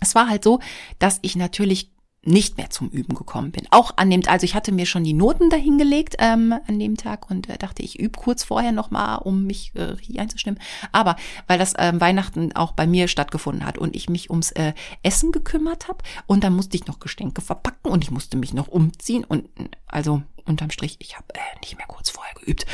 es 0.00 0.14
war 0.14 0.28
halt 0.28 0.44
so, 0.44 0.60
dass 0.98 1.18
ich 1.22 1.36
natürlich 1.36 1.90
nicht 2.22 2.56
mehr 2.56 2.68
zum 2.70 2.88
Üben 2.88 3.14
gekommen 3.14 3.52
bin. 3.52 3.66
Auch 3.70 3.92
an 3.96 4.10
dem, 4.10 4.22
also 4.26 4.44
ich 4.44 4.54
hatte 4.54 4.72
mir 4.72 4.86
schon 4.86 5.04
die 5.04 5.12
Noten 5.12 5.50
dahingelegt 5.50 6.16
ähm, 6.18 6.54
an 6.66 6.78
dem 6.78 6.96
Tag 6.96 7.30
und 7.30 7.48
äh, 7.48 7.56
dachte, 7.56 7.82
ich 7.82 7.98
übe 7.98 8.18
kurz 8.18 8.44
vorher 8.44 8.72
nochmal, 8.72 9.18
um 9.18 9.44
mich 9.44 9.72
äh, 9.76 9.96
hier 10.00 10.20
einzustimmen. 10.20 10.60
Aber 10.92 11.16
weil 11.46 11.58
das 11.58 11.74
ähm, 11.78 12.00
Weihnachten 12.00 12.54
auch 12.54 12.72
bei 12.72 12.86
mir 12.86 13.08
stattgefunden 13.08 13.64
hat 13.64 13.78
und 13.78 13.94
ich 13.94 14.08
mich 14.08 14.30
ums 14.30 14.50
äh, 14.52 14.74
Essen 15.02 15.32
gekümmert 15.32 15.88
habe 15.88 15.98
und 16.26 16.44
dann 16.44 16.54
musste 16.54 16.76
ich 16.76 16.86
noch 16.86 16.98
Geschenke 16.98 17.40
verpacken 17.40 17.90
und 17.90 18.02
ich 18.02 18.10
musste 18.10 18.36
mich 18.36 18.52
noch 18.52 18.68
umziehen 18.68 19.24
und 19.24 19.48
also 19.86 20.22
unterm 20.44 20.70
Strich, 20.70 20.96
ich 20.98 21.16
habe 21.16 21.26
äh, 21.34 21.58
nicht 21.60 21.76
mehr 21.76 21.86
kurz 21.86 22.10
vorher 22.10 22.34
geübt. 22.34 22.66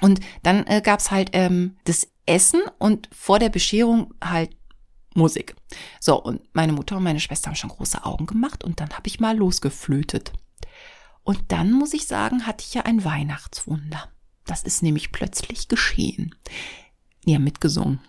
Und 0.00 0.20
dann 0.42 0.66
äh, 0.66 0.82
gab's 0.82 1.10
halt 1.10 1.30
ähm, 1.32 1.76
das 1.84 2.08
Essen 2.26 2.60
und 2.78 3.08
vor 3.12 3.38
der 3.38 3.48
Bescherung 3.48 4.14
halt 4.22 4.50
Musik. 5.14 5.54
So, 6.00 6.22
und 6.22 6.40
meine 6.54 6.72
Mutter 6.72 6.96
und 6.96 7.02
meine 7.02 7.20
Schwester 7.20 7.48
haben 7.48 7.56
schon 7.56 7.70
große 7.70 8.04
Augen 8.04 8.26
gemacht 8.26 8.64
und 8.64 8.80
dann 8.80 8.90
habe 8.90 9.06
ich 9.06 9.20
mal 9.20 9.36
losgeflötet. 9.36 10.32
Und 11.24 11.40
dann 11.48 11.72
muss 11.72 11.94
ich 11.94 12.06
sagen, 12.06 12.46
hatte 12.46 12.64
ich 12.66 12.74
ja 12.74 12.82
ein 12.82 13.04
Weihnachtswunder. 13.04 14.08
Das 14.44 14.62
ist 14.62 14.82
nämlich 14.82 15.12
plötzlich 15.12 15.68
geschehen. 15.68 16.34
Die 17.24 17.34
haben 17.34 17.44
mitgesungen. 17.44 18.00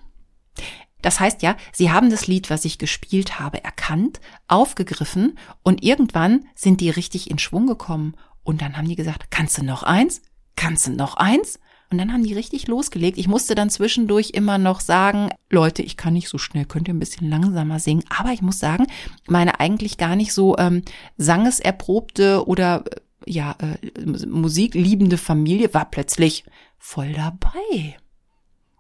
Das 1.02 1.20
heißt 1.20 1.42
ja, 1.42 1.58
sie 1.74 1.92
haben 1.92 2.10
das 2.10 2.28
Lied, 2.28 2.50
was 2.50 2.66
ich 2.66 2.80
gespielt 2.80 3.40
habe, 3.40 3.64
erkannt, 3.64 4.22
aufgegriffen 4.48 5.38
und 5.62 5.84
irgendwann 5.84 6.48
sind 6.56 6.80
die 6.80 6.90
richtig 6.90 7.30
in 7.30 7.40
Schwung 7.40 7.68
gekommen 7.68 8.16
und 8.42 8.62
dann 8.62 8.78
haben 8.78 8.88
die 8.88 8.96
gesagt, 8.96 9.30
kannst 9.30 9.58
du 9.58 9.66
noch 9.66 9.84
eins? 9.84 10.22
Kannst 10.56 10.88
du 10.88 10.92
noch 10.92 11.16
eins? 11.16 11.60
Und 11.94 12.00
dann 12.00 12.12
haben 12.12 12.24
die 12.24 12.34
richtig 12.34 12.66
losgelegt. 12.66 13.20
Ich 13.20 13.28
musste 13.28 13.54
dann 13.54 13.70
zwischendurch 13.70 14.32
immer 14.32 14.58
noch 14.58 14.80
sagen, 14.80 15.30
Leute, 15.52 15.84
ich 15.84 15.96
kann 15.96 16.14
nicht 16.14 16.28
so 16.28 16.40
schnell, 16.40 16.66
könnt 16.66 16.88
ihr 16.88 16.94
ein 16.96 17.00
bisschen 17.00 17.30
langsamer 17.30 17.78
singen. 17.78 18.04
Aber 18.10 18.32
ich 18.32 18.42
muss 18.42 18.58
sagen, 18.58 18.88
meine 19.28 19.60
eigentlich 19.60 19.98
gar 19.98 20.16
nicht 20.16 20.34
so 20.34 20.58
ähm, 20.58 20.82
sangeserprobte 21.18 22.48
oder 22.48 22.84
äh, 22.90 23.32
ja, 23.32 23.56
äh, 23.60 24.26
musikliebende 24.26 25.20
Familie 25.20 25.72
war 25.76 25.86
plötzlich 25.86 26.46
voll 26.80 27.14
dabei. 27.14 27.96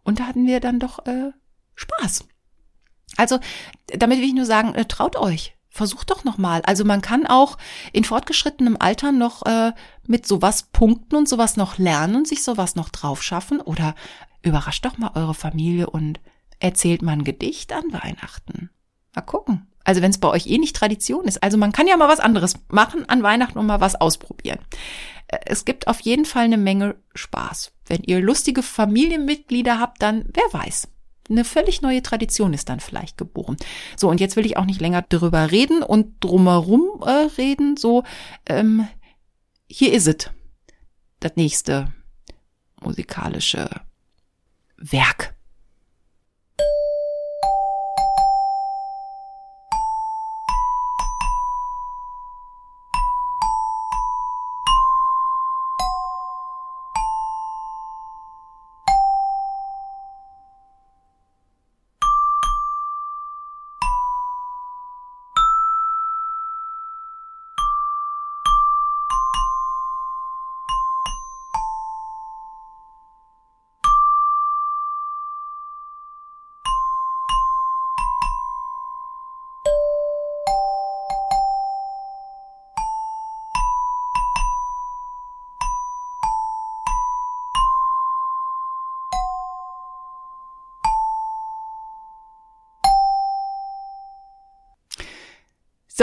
Und 0.01 0.20
da 0.20 0.24
hatten 0.26 0.47
wir 0.47 0.59
dann 0.59 0.80
doch 0.80 1.05
äh, 1.05 1.34
Spaß. 1.76 2.26
Also, 3.16 3.38
damit 3.95 4.18
will 4.18 4.26
ich 4.26 4.34
nur 4.34 4.47
sagen, 4.47 4.74
äh, 4.74 4.86
traut 4.86 5.18
euch 5.18 5.55
versucht 5.74 6.12
doch 6.12 6.24
noch 6.24 6.38
mal. 6.38 6.62
Also 6.66 6.86
man 6.86 7.02
kann 7.02 7.26
auch 7.26 7.58
in 7.92 8.04
fortgeschrittenem 8.04 8.78
Alter 8.80 9.12
noch 9.12 9.44
äh, 9.46 9.74
mit 10.06 10.28
sowas 10.28 10.70
punkten 10.72 11.16
und 11.16 11.28
sowas 11.28 11.58
noch 11.58 11.80
lernen 11.80 12.16
und 12.16 12.28
sich 12.28 12.44
sowas 12.44 12.76
noch 12.76 12.90
drauf 12.90 13.24
schaffen 13.24 13.60
oder 13.60 13.96
überrascht 14.44 14.86
doch 14.86 15.00
mal 15.00 15.12
eure 15.16 15.34
Familie 15.34 15.90
und 15.90 16.20
erzählt 16.60 17.02
mal 17.02 17.14
ein 17.14 17.24
Gedicht 17.24 17.74
an 17.74 17.86
Weihnachten. 17.92 18.70
Mal 19.16 19.24
gucken. 19.24 19.68
Also 19.84 20.04
wenn 20.04 20.12
es 20.12 20.20
bei 20.20 20.30
euch 20.30 20.46
eh 20.46 20.60
nicht 20.60 20.76
Tradition 20.76 21.26
ist. 21.26 21.42
Also 21.42 21.58
man 21.58 21.72
kann 21.72 21.88
ja 21.88 21.98
mal 21.98 22.08
was 22.08 22.20
anderes 22.20 22.60
machen 22.70 23.10
an 23.10 23.24
Weihnachten 23.24 23.58
und 23.58 23.66
mal 23.66 23.82
was 23.82 23.96
ausprobieren. 23.96 24.60
Äh, 25.28 25.40
es 25.48 25.66
gibt 25.66 25.88
auf 25.88 26.02
jeden 26.02 26.26
Fall 26.26 26.44
eine 26.44 26.58
Menge 26.58 26.96
Spaß. 27.16 27.72
Wenn 27.88 28.04
ihr 28.04 28.22
lustige 28.22 28.62
Familienmitglieder 28.62 29.80
habt, 29.80 30.04
dann 30.04 30.26
wer 30.34 30.62
weiß 30.62 30.88
eine 31.30 31.46
völlig 31.46 31.82
neue 31.82 32.04
Tradition 32.04 32.54
ist 32.54 32.70
dann 32.70 32.80
vielleicht 32.80 33.18
geboren. 33.18 33.58
So, 33.96 34.10
und 34.10 34.20
jetzt 34.20 34.36
will 34.36 34.46
ich 34.46 34.58
auch 34.58 34.66
nicht 34.66 34.82
länger 34.82 35.04
darüber 35.08 35.52
reden 35.52 35.82
und 35.82 36.16
drumherum 36.20 37.02
äh, 37.06 37.28
reden. 37.38 37.78
So, 37.78 38.04
ähm, 38.46 38.88
hier 39.68 39.94
ist 39.94 40.08
es. 40.08 40.30
Das 41.20 41.36
nächste 41.36 41.94
musikalische 42.82 43.70
Werk. 44.78 45.34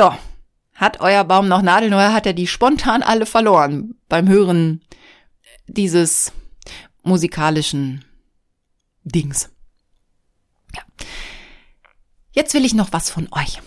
So, 0.01 0.15
hat 0.77 1.01
euer 1.01 1.25
Baum 1.25 1.47
noch 1.47 1.61
Nadeln 1.61 1.93
oder 1.93 2.15
hat 2.15 2.25
er 2.25 2.33
die 2.33 2.47
spontan 2.47 3.03
alle 3.03 3.27
verloren 3.27 3.97
beim 4.09 4.29
Hören 4.31 4.81
dieses 5.67 6.33
musikalischen 7.03 8.03
Dings? 9.05 9.51
Ja. 10.75 10.81
Jetzt 12.33 12.55
will 12.55 12.65
ich 12.65 12.73
noch 12.73 12.95
was 12.95 13.11
von 13.11 13.29
euch. 13.33 13.61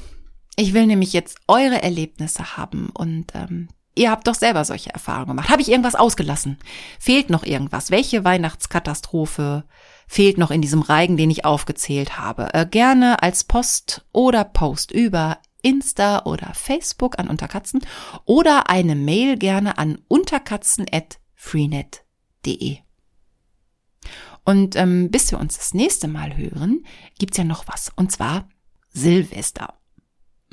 Ich 0.55 0.73
will 0.73 0.87
nämlich 0.87 1.13
jetzt 1.13 1.37
eure 1.47 1.83
Erlebnisse 1.83 2.57
haben 2.57 2.89
und 2.89 3.35
ähm, 3.35 3.67
ihr 3.93 4.09
habt 4.09 4.25
doch 4.25 4.33
selber 4.33 4.65
solche 4.65 4.89
Erfahrungen 4.89 5.27
gemacht. 5.27 5.49
Habe 5.49 5.61
ich 5.61 5.69
irgendwas 5.69 5.93
ausgelassen? 5.93 6.57
Fehlt 6.97 7.29
noch 7.29 7.43
irgendwas? 7.43 7.91
Welche 7.91 8.23
Weihnachtskatastrophe 8.23 9.65
fehlt 10.07 10.39
noch 10.39 10.49
in 10.49 10.63
diesem 10.63 10.81
Reigen, 10.81 11.15
den 11.15 11.29
ich 11.29 11.45
aufgezählt 11.45 12.17
habe? 12.17 12.55
Äh, 12.55 12.65
gerne 12.65 13.21
als 13.21 13.43
Post 13.43 14.03
oder 14.13 14.43
Post 14.43 14.89
über 14.89 15.37
Insta 15.63 16.25
oder 16.25 16.53
Facebook 16.53 17.17
an 17.17 17.27
Unterkatzen 17.27 17.81
oder 18.25 18.69
eine 18.69 18.95
Mail 18.95 19.37
gerne 19.37 19.79
an 19.79 19.97
unterkatzen.freenet.de. 20.07 22.77
Und 24.45 24.75
ähm, 24.75 25.09
bis 25.09 25.31
wir 25.31 25.39
uns 25.39 25.57
das 25.57 25.73
nächste 25.73 26.07
Mal 26.07 26.37
hören, 26.37 26.85
gibt's 27.17 27.37
ja 27.37 27.45
noch 27.45 27.67
was. 27.67 27.91
Und 27.95 28.11
zwar 28.11 28.47
Silvester. 28.91 29.79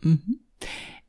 Mhm. 0.02 0.40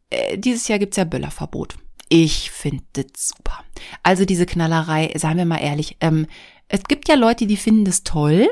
Äh, 0.09 0.37
dieses 0.37 0.67
Jahr 0.67 0.79
gibt's 0.79 0.97
ja 0.97 1.03
Böllerverbot. 1.03 1.77
Ich 2.09 2.51
finde 2.51 2.83
das 2.93 3.05
super. 3.15 3.63
Also 4.03 4.25
diese 4.25 4.45
Knallerei, 4.45 5.13
sagen 5.15 5.37
wir 5.37 5.45
mal 5.45 5.61
ehrlich, 5.61 5.97
ähm, 6.01 6.27
es 6.67 6.83
gibt 6.83 7.07
ja 7.07 7.15
Leute, 7.15 7.47
die 7.47 7.57
finden 7.57 7.85
das 7.85 8.03
toll. 8.03 8.49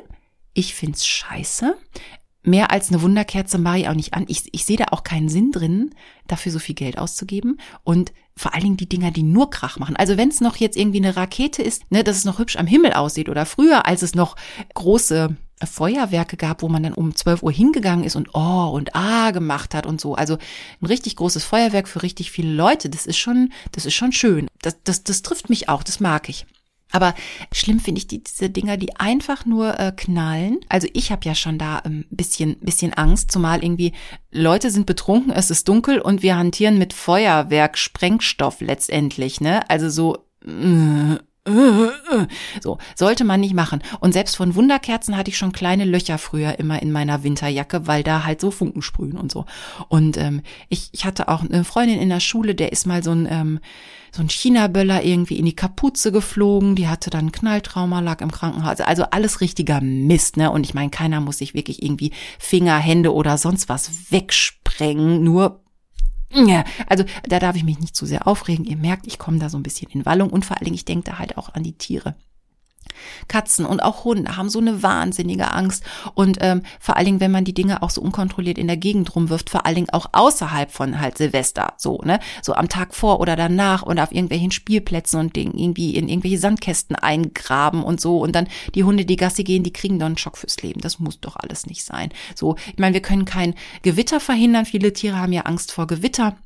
Ich 0.54 0.76
find's 0.76 1.06
scheiße 1.06 1.76
mehr 2.44 2.72
als 2.72 2.90
eine 2.90 3.02
Wunderkerze 3.02 3.58
mache 3.58 3.80
ich 3.80 3.90
auch 3.90 3.94
nicht 3.94 4.14
an. 4.14 4.26
Ich, 4.28 4.44
ich 4.54 4.66
sehe 4.66 4.78
da 4.78 4.86
auch 4.92 5.04
keinen 5.04 5.30
Sinn 5.30 5.52
drin, 5.52 5.92
dafür 6.28 6.52
so 6.52 6.60
viel 6.60 6.76
Geld 6.76 6.98
auszugeben. 6.98 7.60
Und 7.84 8.14
vor 8.36 8.54
allen 8.54 8.64
Dingen 8.64 8.78
die 8.78 8.88
Dinger, 8.88 9.12
die 9.12 9.24
nur 9.24 9.50
Krach 9.50 9.80
machen. 9.80 9.98
Also 9.98 10.16
wenn 10.16 10.30
es 10.30 10.40
noch 10.40 10.56
jetzt 10.56 10.78
irgendwie 10.78 11.00
eine 11.00 11.18
Rakete 11.18 11.62
ist, 11.62 11.92
ne, 11.92 12.04
dass 12.04 12.18
es 12.18 12.26
noch 12.26 12.40
hübsch 12.40 12.56
am 12.56 12.68
Himmel 12.68 12.94
aussieht 12.94 13.28
oder 13.28 13.46
früher, 13.46 13.86
als 13.86 14.02
es 14.02 14.16
noch 14.16 14.38
große 14.74 15.36
Feuerwerke 15.66 16.38
gab, 16.38 16.62
wo 16.62 16.70
man 16.70 16.84
dann 16.84 16.94
um 16.94 17.14
12 17.14 17.44
Uhr 17.44 17.52
hingegangen 17.52 18.06
ist 18.06 18.16
und 18.16 18.30
oh 18.34 18.70
und 18.70 18.96
ah 18.96 19.32
gemacht 19.32 19.76
hat 19.76 19.86
und 19.86 20.00
so. 20.00 20.16
Also 20.16 20.38
ein 20.82 20.86
richtig 20.86 21.18
großes 21.18 21.44
Feuerwerk 21.44 21.90
für 21.90 22.02
richtig 22.02 22.32
viele 22.32 22.54
Leute, 22.54 22.90
das 22.90 23.06
ist 23.06 23.18
schon, 23.18 23.52
das 23.74 23.86
ist 23.86 23.94
schon 23.94 24.14
schön. 24.14 24.48
Das, 24.62 24.78
das, 24.84 25.04
das 25.04 25.22
trifft 25.22 25.50
mich 25.50 25.68
auch, 25.68 25.84
das 25.84 26.00
mag 26.00 26.30
ich. 26.30 26.46
Aber 26.92 27.14
schlimm 27.52 27.80
finde 27.80 28.00
ich 28.00 28.08
die, 28.08 28.24
diese 28.24 28.50
Dinger, 28.50 28.78
die 28.78 28.96
einfach 28.98 29.46
nur 29.46 29.80
äh, 29.80 29.92
knallen. 29.96 30.60
Also 30.70 30.88
ich 30.94 31.12
habe 31.12 31.26
ja 31.26 31.36
schon 31.36 31.58
da 31.58 31.78
ein 31.80 31.92
ähm, 31.92 32.06
bisschen, 32.10 32.58
bisschen 32.60 32.94
Angst, 32.94 33.32
zumal 33.32 33.64
irgendwie 33.64 33.94
Leute 34.32 34.72
sind 34.72 34.86
betrunken, 34.86 35.32
es 35.32 35.52
ist 35.52 35.68
dunkel 35.68 36.00
und 36.00 36.24
wir 36.24 36.38
hantieren 36.38 36.78
mit 36.78 36.94
Feuerwerk, 36.94 37.78
Sprengstoff 37.78 38.62
letztendlich, 38.62 39.42
ne? 39.42 39.70
Also 39.70 39.90
so, 39.90 40.18
äh, 40.46 41.18
So, 42.62 42.78
sollte 42.96 43.24
man 43.24 43.40
nicht 43.40 43.54
machen. 43.54 43.82
Und 44.00 44.14
selbst 44.14 44.36
von 44.36 44.56
Wunderkerzen 44.56 45.16
hatte 45.16 45.30
ich 45.30 45.38
schon 45.38 45.52
kleine 45.52 45.86
Löcher 45.86 46.18
früher 46.18 46.60
immer 46.60 46.82
in 46.82 46.92
meiner 46.92 47.24
Winterjacke, 47.24 47.88
weil 47.88 48.04
da 48.04 48.26
halt 48.26 48.42
so 48.42 48.52
Funken 48.52 48.82
sprühen 48.82 49.18
und 49.18 49.32
so. 49.32 49.46
Und 49.88 50.18
ähm, 50.18 50.42
ich, 50.68 50.90
ich 50.92 51.06
hatte 51.06 51.28
auch 51.28 51.44
eine 51.44 51.64
Freundin 51.64 52.00
in 52.00 52.10
der 52.10 52.20
Schule, 52.20 52.56
der 52.56 52.72
ist 52.72 52.86
mal 52.86 53.04
so 53.04 53.12
ein, 53.12 53.28
ähm, 53.30 53.60
so 54.12 54.22
ein 54.22 54.30
China-Böller 54.30 55.04
irgendwie 55.04 55.38
in 55.38 55.46
die 55.46 55.56
Kapuze 55.56 56.12
geflogen, 56.12 56.76
die 56.76 56.88
hatte 56.88 57.10
dann 57.10 57.32
Knalltrauma, 57.32 58.00
lag 58.00 58.22
im 58.22 58.32
Krankenhaus. 58.32 58.82
Also 58.82 59.04
alles 59.12 59.42
richtiger 59.42 59.82
Mist, 59.82 60.38
ne? 60.38 60.52
Und 60.52 60.66
ich 60.66 60.74
meine, 60.74 60.90
keiner 60.90 61.22
muss 61.22 61.38
sich 61.38 61.54
wirklich 61.54 61.84
irgendwie 61.84 62.12
Finger, 62.40 62.78
Hände 62.78 63.14
oder 63.14 63.38
sonst 63.38 63.70
was 63.70 64.12
wegsprengen, 64.12 65.24
nur 65.24 65.62
ja, 66.34 66.64
also 66.88 67.04
da 67.28 67.40
darf 67.40 67.56
ich 67.56 67.64
mich 67.64 67.80
nicht 67.80 67.96
zu 67.96 68.06
sehr 68.06 68.28
aufregen. 68.28 68.66
Ihr 68.66 68.78
merkt, 68.78 69.08
ich 69.08 69.18
komme 69.18 69.40
da 69.40 69.50
so 69.50 69.58
ein 69.58 69.64
bisschen 69.64 69.90
in 69.92 70.06
Wallung 70.06 70.30
und 70.30 70.46
vor 70.46 70.58
allen 70.58 70.66
Dingen, 70.66 70.76
ich 70.76 70.86
denke 70.86 71.10
da 71.12 71.20
halt 71.20 71.38
auch 71.38 71.54
an 71.54 71.64
die 71.64 71.78
Tiere. 71.78 72.16
Katzen 73.28 73.66
und 73.66 73.82
auch 73.82 74.04
Hunde 74.04 74.38
haben 74.38 74.50
so 74.50 74.60
eine 74.60 74.84
wahnsinnige 74.84 75.52
Angst. 75.52 75.84
Und 76.14 76.38
ähm, 76.42 76.64
vor 76.80 76.98
allen 76.98 77.06
Dingen, 77.06 77.20
wenn 77.20 77.32
man 77.32 77.46
die 77.46 77.54
Dinge 77.54 77.82
auch 77.82 77.90
so 77.90 78.02
unkontrolliert 78.02 78.58
in 78.58 78.68
der 78.68 78.78
Gegend 78.78 79.16
rumwirft, 79.16 79.50
vor 79.50 79.66
allen 79.66 79.76
Dingen 79.76 79.90
auch 79.90 80.08
außerhalb 80.12 80.72
von 80.72 81.00
halt 81.00 81.18
Silvester, 81.18 81.74
so, 81.78 82.00
ne? 82.04 82.20
So 82.42 82.54
am 82.54 82.70
Tag 82.70 82.94
vor 82.96 83.20
oder 83.20 83.36
danach 83.36 83.84
und 83.84 84.00
auf 84.00 84.12
irgendwelchen 84.12 84.52
Spielplätzen 84.52 85.20
und 85.20 85.36
Ding 85.36 85.54
irgendwie 85.54 85.96
in 85.96 86.10
irgendwelche 86.10 86.40
Sandkästen 86.40 86.96
eingraben 86.96 87.84
und 87.84 88.02
so. 88.02 88.20
Und 88.20 88.36
dann 88.36 88.48
die 88.76 88.84
Hunde, 88.84 89.06
die 89.06 89.16
Gassi 89.16 89.44
gehen, 89.44 89.64
die 89.64 89.74
kriegen 89.74 90.00
dann 90.00 90.08
einen 90.08 90.18
Schock 90.18 90.38
fürs 90.38 90.62
Leben. 90.62 90.82
Das 90.82 91.00
muss 91.00 91.20
doch 91.20 91.36
alles 91.36 91.66
nicht 91.66 91.84
sein. 91.84 92.10
So, 92.36 92.56
ich 92.68 92.80
meine, 92.80 92.94
wir 92.94 93.02
können 93.02 93.26
kein 93.26 93.56
Gewitter 93.82 94.20
verhindern. 94.20 94.66
Viele 94.66 94.94
Tiere 94.94 95.18
haben 95.18 95.34
ja 95.34 95.42
Angst 95.44 95.72
vor 95.72 95.88
Gewitter. 95.88 96.38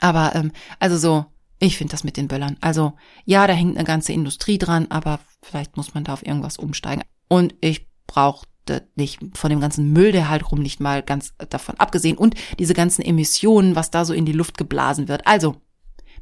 Aber 0.00 0.34
ähm, 0.34 0.52
also 0.78 0.98
so, 0.98 1.26
ich 1.58 1.78
finde 1.78 1.92
das 1.92 2.04
mit 2.04 2.16
den 2.16 2.28
Böllern. 2.28 2.56
Also 2.60 2.92
ja, 3.24 3.46
da 3.46 3.52
hängt 3.52 3.76
eine 3.76 3.86
ganze 3.86 4.12
Industrie 4.12 4.58
dran, 4.58 4.86
aber 4.90 5.20
vielleicht 5.42 5.76
muss 5.76 5.94
man 5.94 6.04
da 6.04 6.12
auf 6.12 6.26
irgendwas 6.26 6.58
umsteigen. 6.58 7.02
Und 7.28 7.54
ich 7.60 7.86
brauchte 8.06 8.88
nicht 8.94 9.20
von 9.34 9.50
dem 9.50 9.60
ganzen 9.60 9.92
Müll, 9.92 10.12
der 10.12 10.28
halt 10.28 10.50
rumliegt, 10.50 10.80
mal 10.80 11.02
ganz 11.02 11.34
davon 11.48 11.76
abgesehen. 11.78 12.18
Und 12.18 12.34
diese 12.58 12.74
ganzen 12.74 13.02
Emissionen, 13.02 13.76
was 13.76 13.90
da 13.90 14.04
so 14.04 14.12
in 14.12 14.26
die 14.26 14.32
Luft 14.32 14.58
geblasen 14.58 15.08
wird. 15.08 15.26
Also, 15.26 15.56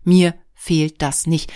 mir 0.05 0.35
fehlt 0.55 1.03
das 1.03 1.27
nicht. 1.27 1.53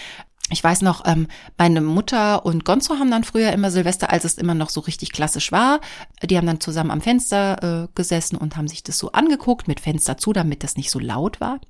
Ich 0.50 0.64
weiß 0.64 0.80
noch, 0.80 1.06
ähm, 1.06 1.28
meine 1.58 1.82
Mutter 1.82 2.46
und 2.46 2.64
Gonzo 2.64 2.94
haben 2.94 3.10
dann 3.10 3.24
früher 3.24 3.52
immer 3.52 3.70
Silvester, 3.70 4.10
als 4.10 4.24
es 4.24 4.38
immer 4.38 4.54
noch 4.54 4.70
so 4.70 4.80
richtig 4.80 5.12
klassisch 5.12 5.52
war, 5.52 5.80
die 6.22 6.38
haben 6.38 6.46
dann 6.46 6.60
zusammen 6.60 6.90
am 6.90 7.02
Fenster 7.02 7.84
äh, 7.84 7.88
gesessen 7.94 8.36
und 8.36 8.56
haben 8.56 8.66
sich 8.66 8.82
das 8.82 8.98
so 8.98 9.12
angeguckt, 9.12 9.68
mit 9.68 9.78
Fenster 9.78 10.16
zu, 10.16 10.32
damit 10.32 10.64
das 10.64 10.76
nicht 10.76 10.90
so 10.90 10.98
laut 10.98 11.40
war. 11.40 11.60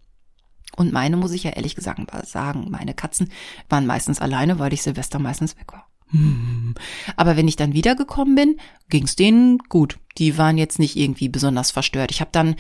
Und 0.77 0.93
meine, 0.93 1.17
muss 1.17 1.33
ich 1.33 1.45
ja 1.45 1.51
ehrlich 1.51 1.75
gesagt 1.75 2.01
sagen, 2.27 2.67
meine 2.71 2.95
Katzen 2.95 3.31
waren 3.69 3.87
meistens 3.87 4.21
alleine, 4.21 4.59
weil 4.59 4.73
ich 4.73 4.83
Silvester 4.83 5.19
meistens 5.19 5.57
weg 5.59 5.73
war. 5.73 5.89
Hm. 6.11 6.75
Aber 7.17 7.37
wenn 7.37 7.49
ich 7.49 7.57
dann 7.57 7.75
wiedergekommen 7.75 8.35
bin, 8.35 8.57
ging's 8.89 9.17
denen 9.17 9.59
gut. 9.69 9.99
Die 10.19 10.39
waren 10.39 10.59
jetzt 10.59 10.79
nicht 10.79 10.97
irgendwie 10.97 11.29
besonders 11.29 11.71
verstört. 11.71 12.11
Ich 12.11 12.21
habe 12.21 12.31
dann 12.33 12.57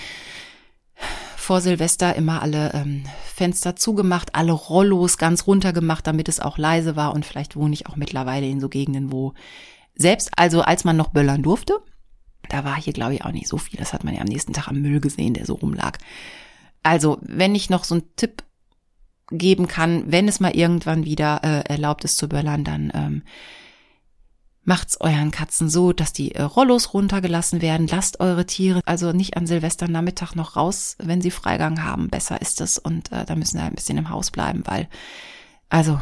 vor 1.36 1.60
Silvester 1.60 2.14
immer 2.14 2.42
alle 2.42 2.72
ähm, 2.74 3.04
Fenster 3.24 3.74
zugemacht, 3.74 4.34
alle 4.34 4.52
Rollos 4.52 5.16
ganz 5.16 5.46
runter 5.46 5.72
gemacht, 5.72 6.06
damit 6.06 6.28
es 6.28 6.40
auch 6.40 6.58
leise 6.58 6.94
war. 6.96 7.14
Und 7.14 7.24
vielleicht 7.24 7.56
wohne 7.56 7.72
ich 7.72 7.86
auch 7.86 7.96
mittlerweile 7.96 8.46
in 8.46 8.60
so 8.60 8.68
Gegenden, 8.68 9.12
wo 9.12 9.32
selbst, 9.94 10.30
also 10.36 10.60
als 10.60 10.84
man 10.84 10.96
noch 10.96 11.08
böllern 11.08 11.42
durfte, 11.42 11.78
da 12.50 12.64
war 12.64 12.76
hier, 12.80 12.92
glaube 12.92 13.14
ich, 13.14 13.24
auch 13.24 13.32
nicht 13.32 13.48
so 13.48 13.56
viel. 13.56 13.78
Das 13.78 13.92
hat 13.92 14.04
man 14.04 14.14
ja 14.14 14.20
am 14.20 14.26
nächsten 14.26 14.52
Tag 14.52 14.68
am 14.68 14.80
Müll 14.80 15.00
gesehen, 15.00 15.34
der 15.34 15.46
so 15.46 15.54
rumlag. 15.54 15.98
Also, 16.82 17.18
wenn 17.22 17.54
ich 17.54 17.70
noch 17.70 17.84
so 17.84 17.96
einen 17.96 18.16
Tipp 18.16 18.42
geben 19.30 19.68
kann, 19.68 20.10
wenn 20.10 20.28
es 20.28 20.40
mal 20.40 20.56
irgendwann 20.56 21.04
wieder 21.04 21.42
äh, 21.44 21.68
erlaubt 21.68 22.04
ist 22.04 22.16
zu 22.16 22.28
böllern, 22.28 22.64
dann 22.64 22.90
ähm, 22.94 23.22
macht's 24.68 25.00
euren 25.00 25.30
Katzen 25.30 25.68
so, 25.68 25.92
dass 25.92 26.12
die 26.12 26.34
äh, 26.34 26.42
Rollos 26.42 26.94
runtergelassen 26.94 27.62
werden. 27.62 27.86
Lasst 27.88 28.20
eure 28.20 28.46
Tiere 28.46 28.80
also 28.84 29.12
nicht 29.12 29.36
an 29.36 29.46
Silvesternachmittag 29.46 30.34
noch 30.34 30.56
raus, 30.56 30.96
wenn 30.98 31.20
sie 31.20 31.30
Freigang 31.30 31.82
haben. 31.82 32.08
Besser 32.08 32.40
ist 32.40 32.60
es 32.60 32.78
und 32.78 33.10
äh, 33.12 33.24
da 33.24 33.34
müssen 33.34 33.58
sie 33.58 33.62
ein 33.62 33.74
bisschen 33.74 33.98
im 33.98 34.10
Haus 34.10 34.30
bleiben, 34.30 34.62
weil 34.66 34.88
also 35.70 35.98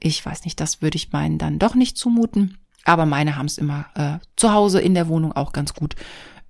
ich 0.00 0.24
weiß 0.24 0.44
nicht, 0.44 0.60
das 0.60 0.82
würde 0.82 0.96
ich 0.96 1.12
meinen 1.12 1.38
dann 1.38 1.58
doch 1.58 1.74
nicht 1.74 1.96
zumuten. 1.96 2.58
Aber 2.84 3.06
meine 3.06 3.36
haben 3.36 3.46
es 3.46 3.58
immer 3.58 3.86
äh, 3.94 4.18
zu 4.36 4.52
Hause 4.52 4.80
in 4.80 4.94
der 4.94 5.08
Wohnung 5.08 5.32
auch 5.32 5.52
ganz 5.52 5.74
gut 5.74 5.96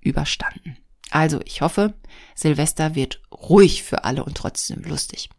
überstanden. 0.01 0.77
Also 1.11 1.39
ich 1.45 1.61
hoffe, 1.61 1.93
Silvester 2.35 2.95
wird 2.95 3.21
ruhig 3.31 3.83
für 3.83 4.03
alle 4.03 4.23
und 4.23 4.35
trotzdem 4.35 4.83
lustig. 4.83 5.29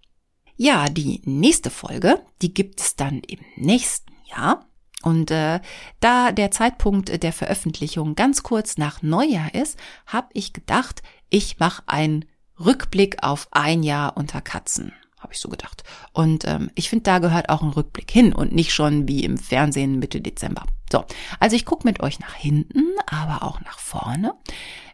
Ja, 0.56 0.88
die 0.88 1.20
nächste 1.24 1.70
Folge, 1.70 2.20
die 2.42 2.52
gibt 2.52 2.80
es 2.80 2.96
dann 2.96 3.20
im 3.20 3.40
nächsten 3.56 4.12
Jahr. 4.28 4.66
Und 5.02 5.30
äh, 5.30 5.60
da 6.00 6.32
der 6.32 6.50
Zeitpunkt 6.50 7.22
der 7.22 7.32
Veröffentlichung 7.32 8.16
ganz 8.16 8.42
kurz 8.42 8.76
nach 8.78 9.00
Neujahr 9.00 9.54
ist, 9.54 9.78
habe 10.06 10.28
ich 10.32 10.52
gedacht, 10.52 11.02
ich 11.30 11.60
mache 11.60 11.84
einen 11.86 12.24
Rückblick 12.58 13.22
auf 13.22 13.46
ein 13.52 13.84
Jahr 13.84 14.16
unter 14.16 14.40
Katzen. 14.40 14.92
Habe 15.20 15.32
ich 15.32 15.40
so 15.40 15.48
gedacht. 15.48 15.82
Und 16.12 16.44
ähm, 16.46 16.70
ich 16.74 16.88
finde, 16.88 17.04
da 17.04 17.18
gehört 17.18 17.48
auch 17.48 17.62
ein 17.62 17.70
Rückblick 17.70 18.10
hin 18.10 18.32
und 18.32 18.54
nicht 18.54 18.72
schon 18.72 19.08
wie 19.08 19.24
im 19.24 19.36
Fernsehen 19.36 19.98
Mitte 19.98 20.20
Dezember. 20.20 20.64
So, 20.90 21.04
also 21.40 21.56
ich 21.56 21.64
gucke 21.64 21.86
mit 21.86 22.00
euch 22.00 22.18
nach 22.20 22.34
hinten, 22.34 22.84
aber 23.06 23.42
auch 23.42 23.60
nach 23.60 23.78
vorne. 23.78 24.34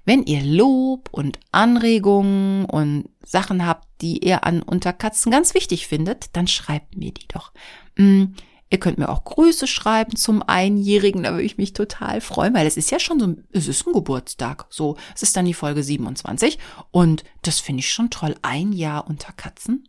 Wenn 0.04 0.24
ihr 0.24 0.42
Lob 0.42 1.08
und 1.12 1.38
Anregungen 1.52 2.66
und 2.66 3.08
Sachen 3.22 3.66
habt, 3.66 3.86
die 4.00 4.18
ihr 4.24 4.44
an 4.44 4.62
Unterkatzen 4.62 5.32
ganz 5.32 5.54
wichtig 5.54 5.86
findet, 5.86 6.36
dann 6.36 6.46
schreibt 6.46 6.96
mir 6.96 7.12
die 7.12 7.26
doch. 7.28 7.52
Mm, 7.96 8.34
ihr 8.68 8.78
könnt 8.78 8.98
mir 8.98 9.08
auch 9.08 9.24
Grüße 9.24 9.66
schreiben 9.66 10.16
zum 10.16 10.42
Einjährigen, 10.42 11.22
da 11.22 11.30
würde 11.30 11.44
ich 11.44 11.56
mich 11.56 11.72
total 11.72 12.20
freuen, 12.20 12.54
weil 12.54 12.66
es 12.66 12.76
ist 12.76 12.90
ja 12.90 12.98
schon 12.98 13.18
so, 13.18 13.34
es 13.52 13.66
ist 13.66 13.86
ein 13.86 13.94
Geburtstag. 13.94 14.66
So, 14.68 14.96
es 15.14 15.22
ist 15.22 15.36
dann 15.36 15.46
die 15.46 15.54
Folge 15.54 15.82
27 15.82 16.58
und 16.90 17.24
das 17.42 17.60
finde 17.60 17.80
ich 17.80 17.92
schon 17.92 18.10
toll. 18.10 18.34
Ein 18.42 18.72
Jahr 18.72 19.06
unter 19.06 19.32
Katzen. 19.32 19.88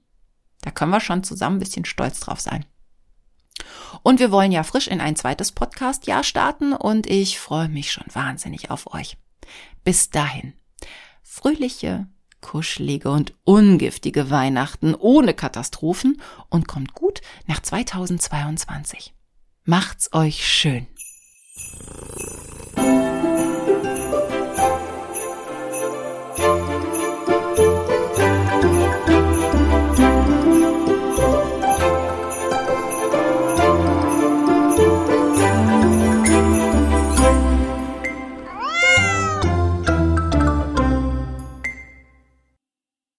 Da 0.65 0.71
können 0.71 0.91
wir 0.91 0.99
schon 0.99 1.23
zusammen 1.23 1.57
ein 1.57 1.59
bisschen 1.59 1.85
stolz 1.85 2.19
drauf 2.19 2.41
sein. 2.41 2.65
Und 4.03 4.19
wir 4.19 4.31
wollen 4.31 4.51
ja 4.51 4.63
frisch 4.63 4.87
in 4.87 4.99
ein 4.99 5.15
zweites 5.15 5.51
Podcast-Jahr 5.51 6.23
starten 6.23 6.73
und 6.73 7.07
ich 7.07 7.39
freue 7.39 7.69
mich 7.69 7.91
schon 7.91 8.05
wahnsinnig 8.13 8.71
auf 8.71 8.93
euch. 8.93 9.17
Bis 9.83 10.09
dahin. 10.09 10.53
Fröhliche, 11.23 12.07
kuschelige 12.41 13.09
und 13.09 13.33
ungiftige 13.43 14.29
Weihnachten 14.31 14.95
ohne 14.95 15.33
Katastrophen 15.33 16.21
und 16.49 16.67
kommt 16.67 16.93
gut 16.93 17.21
nach 17.45 17.61
2022. 17.61 19.13
Macht's 19.63 20.11
euch 20.13 20.47
schön. 20.47 20.87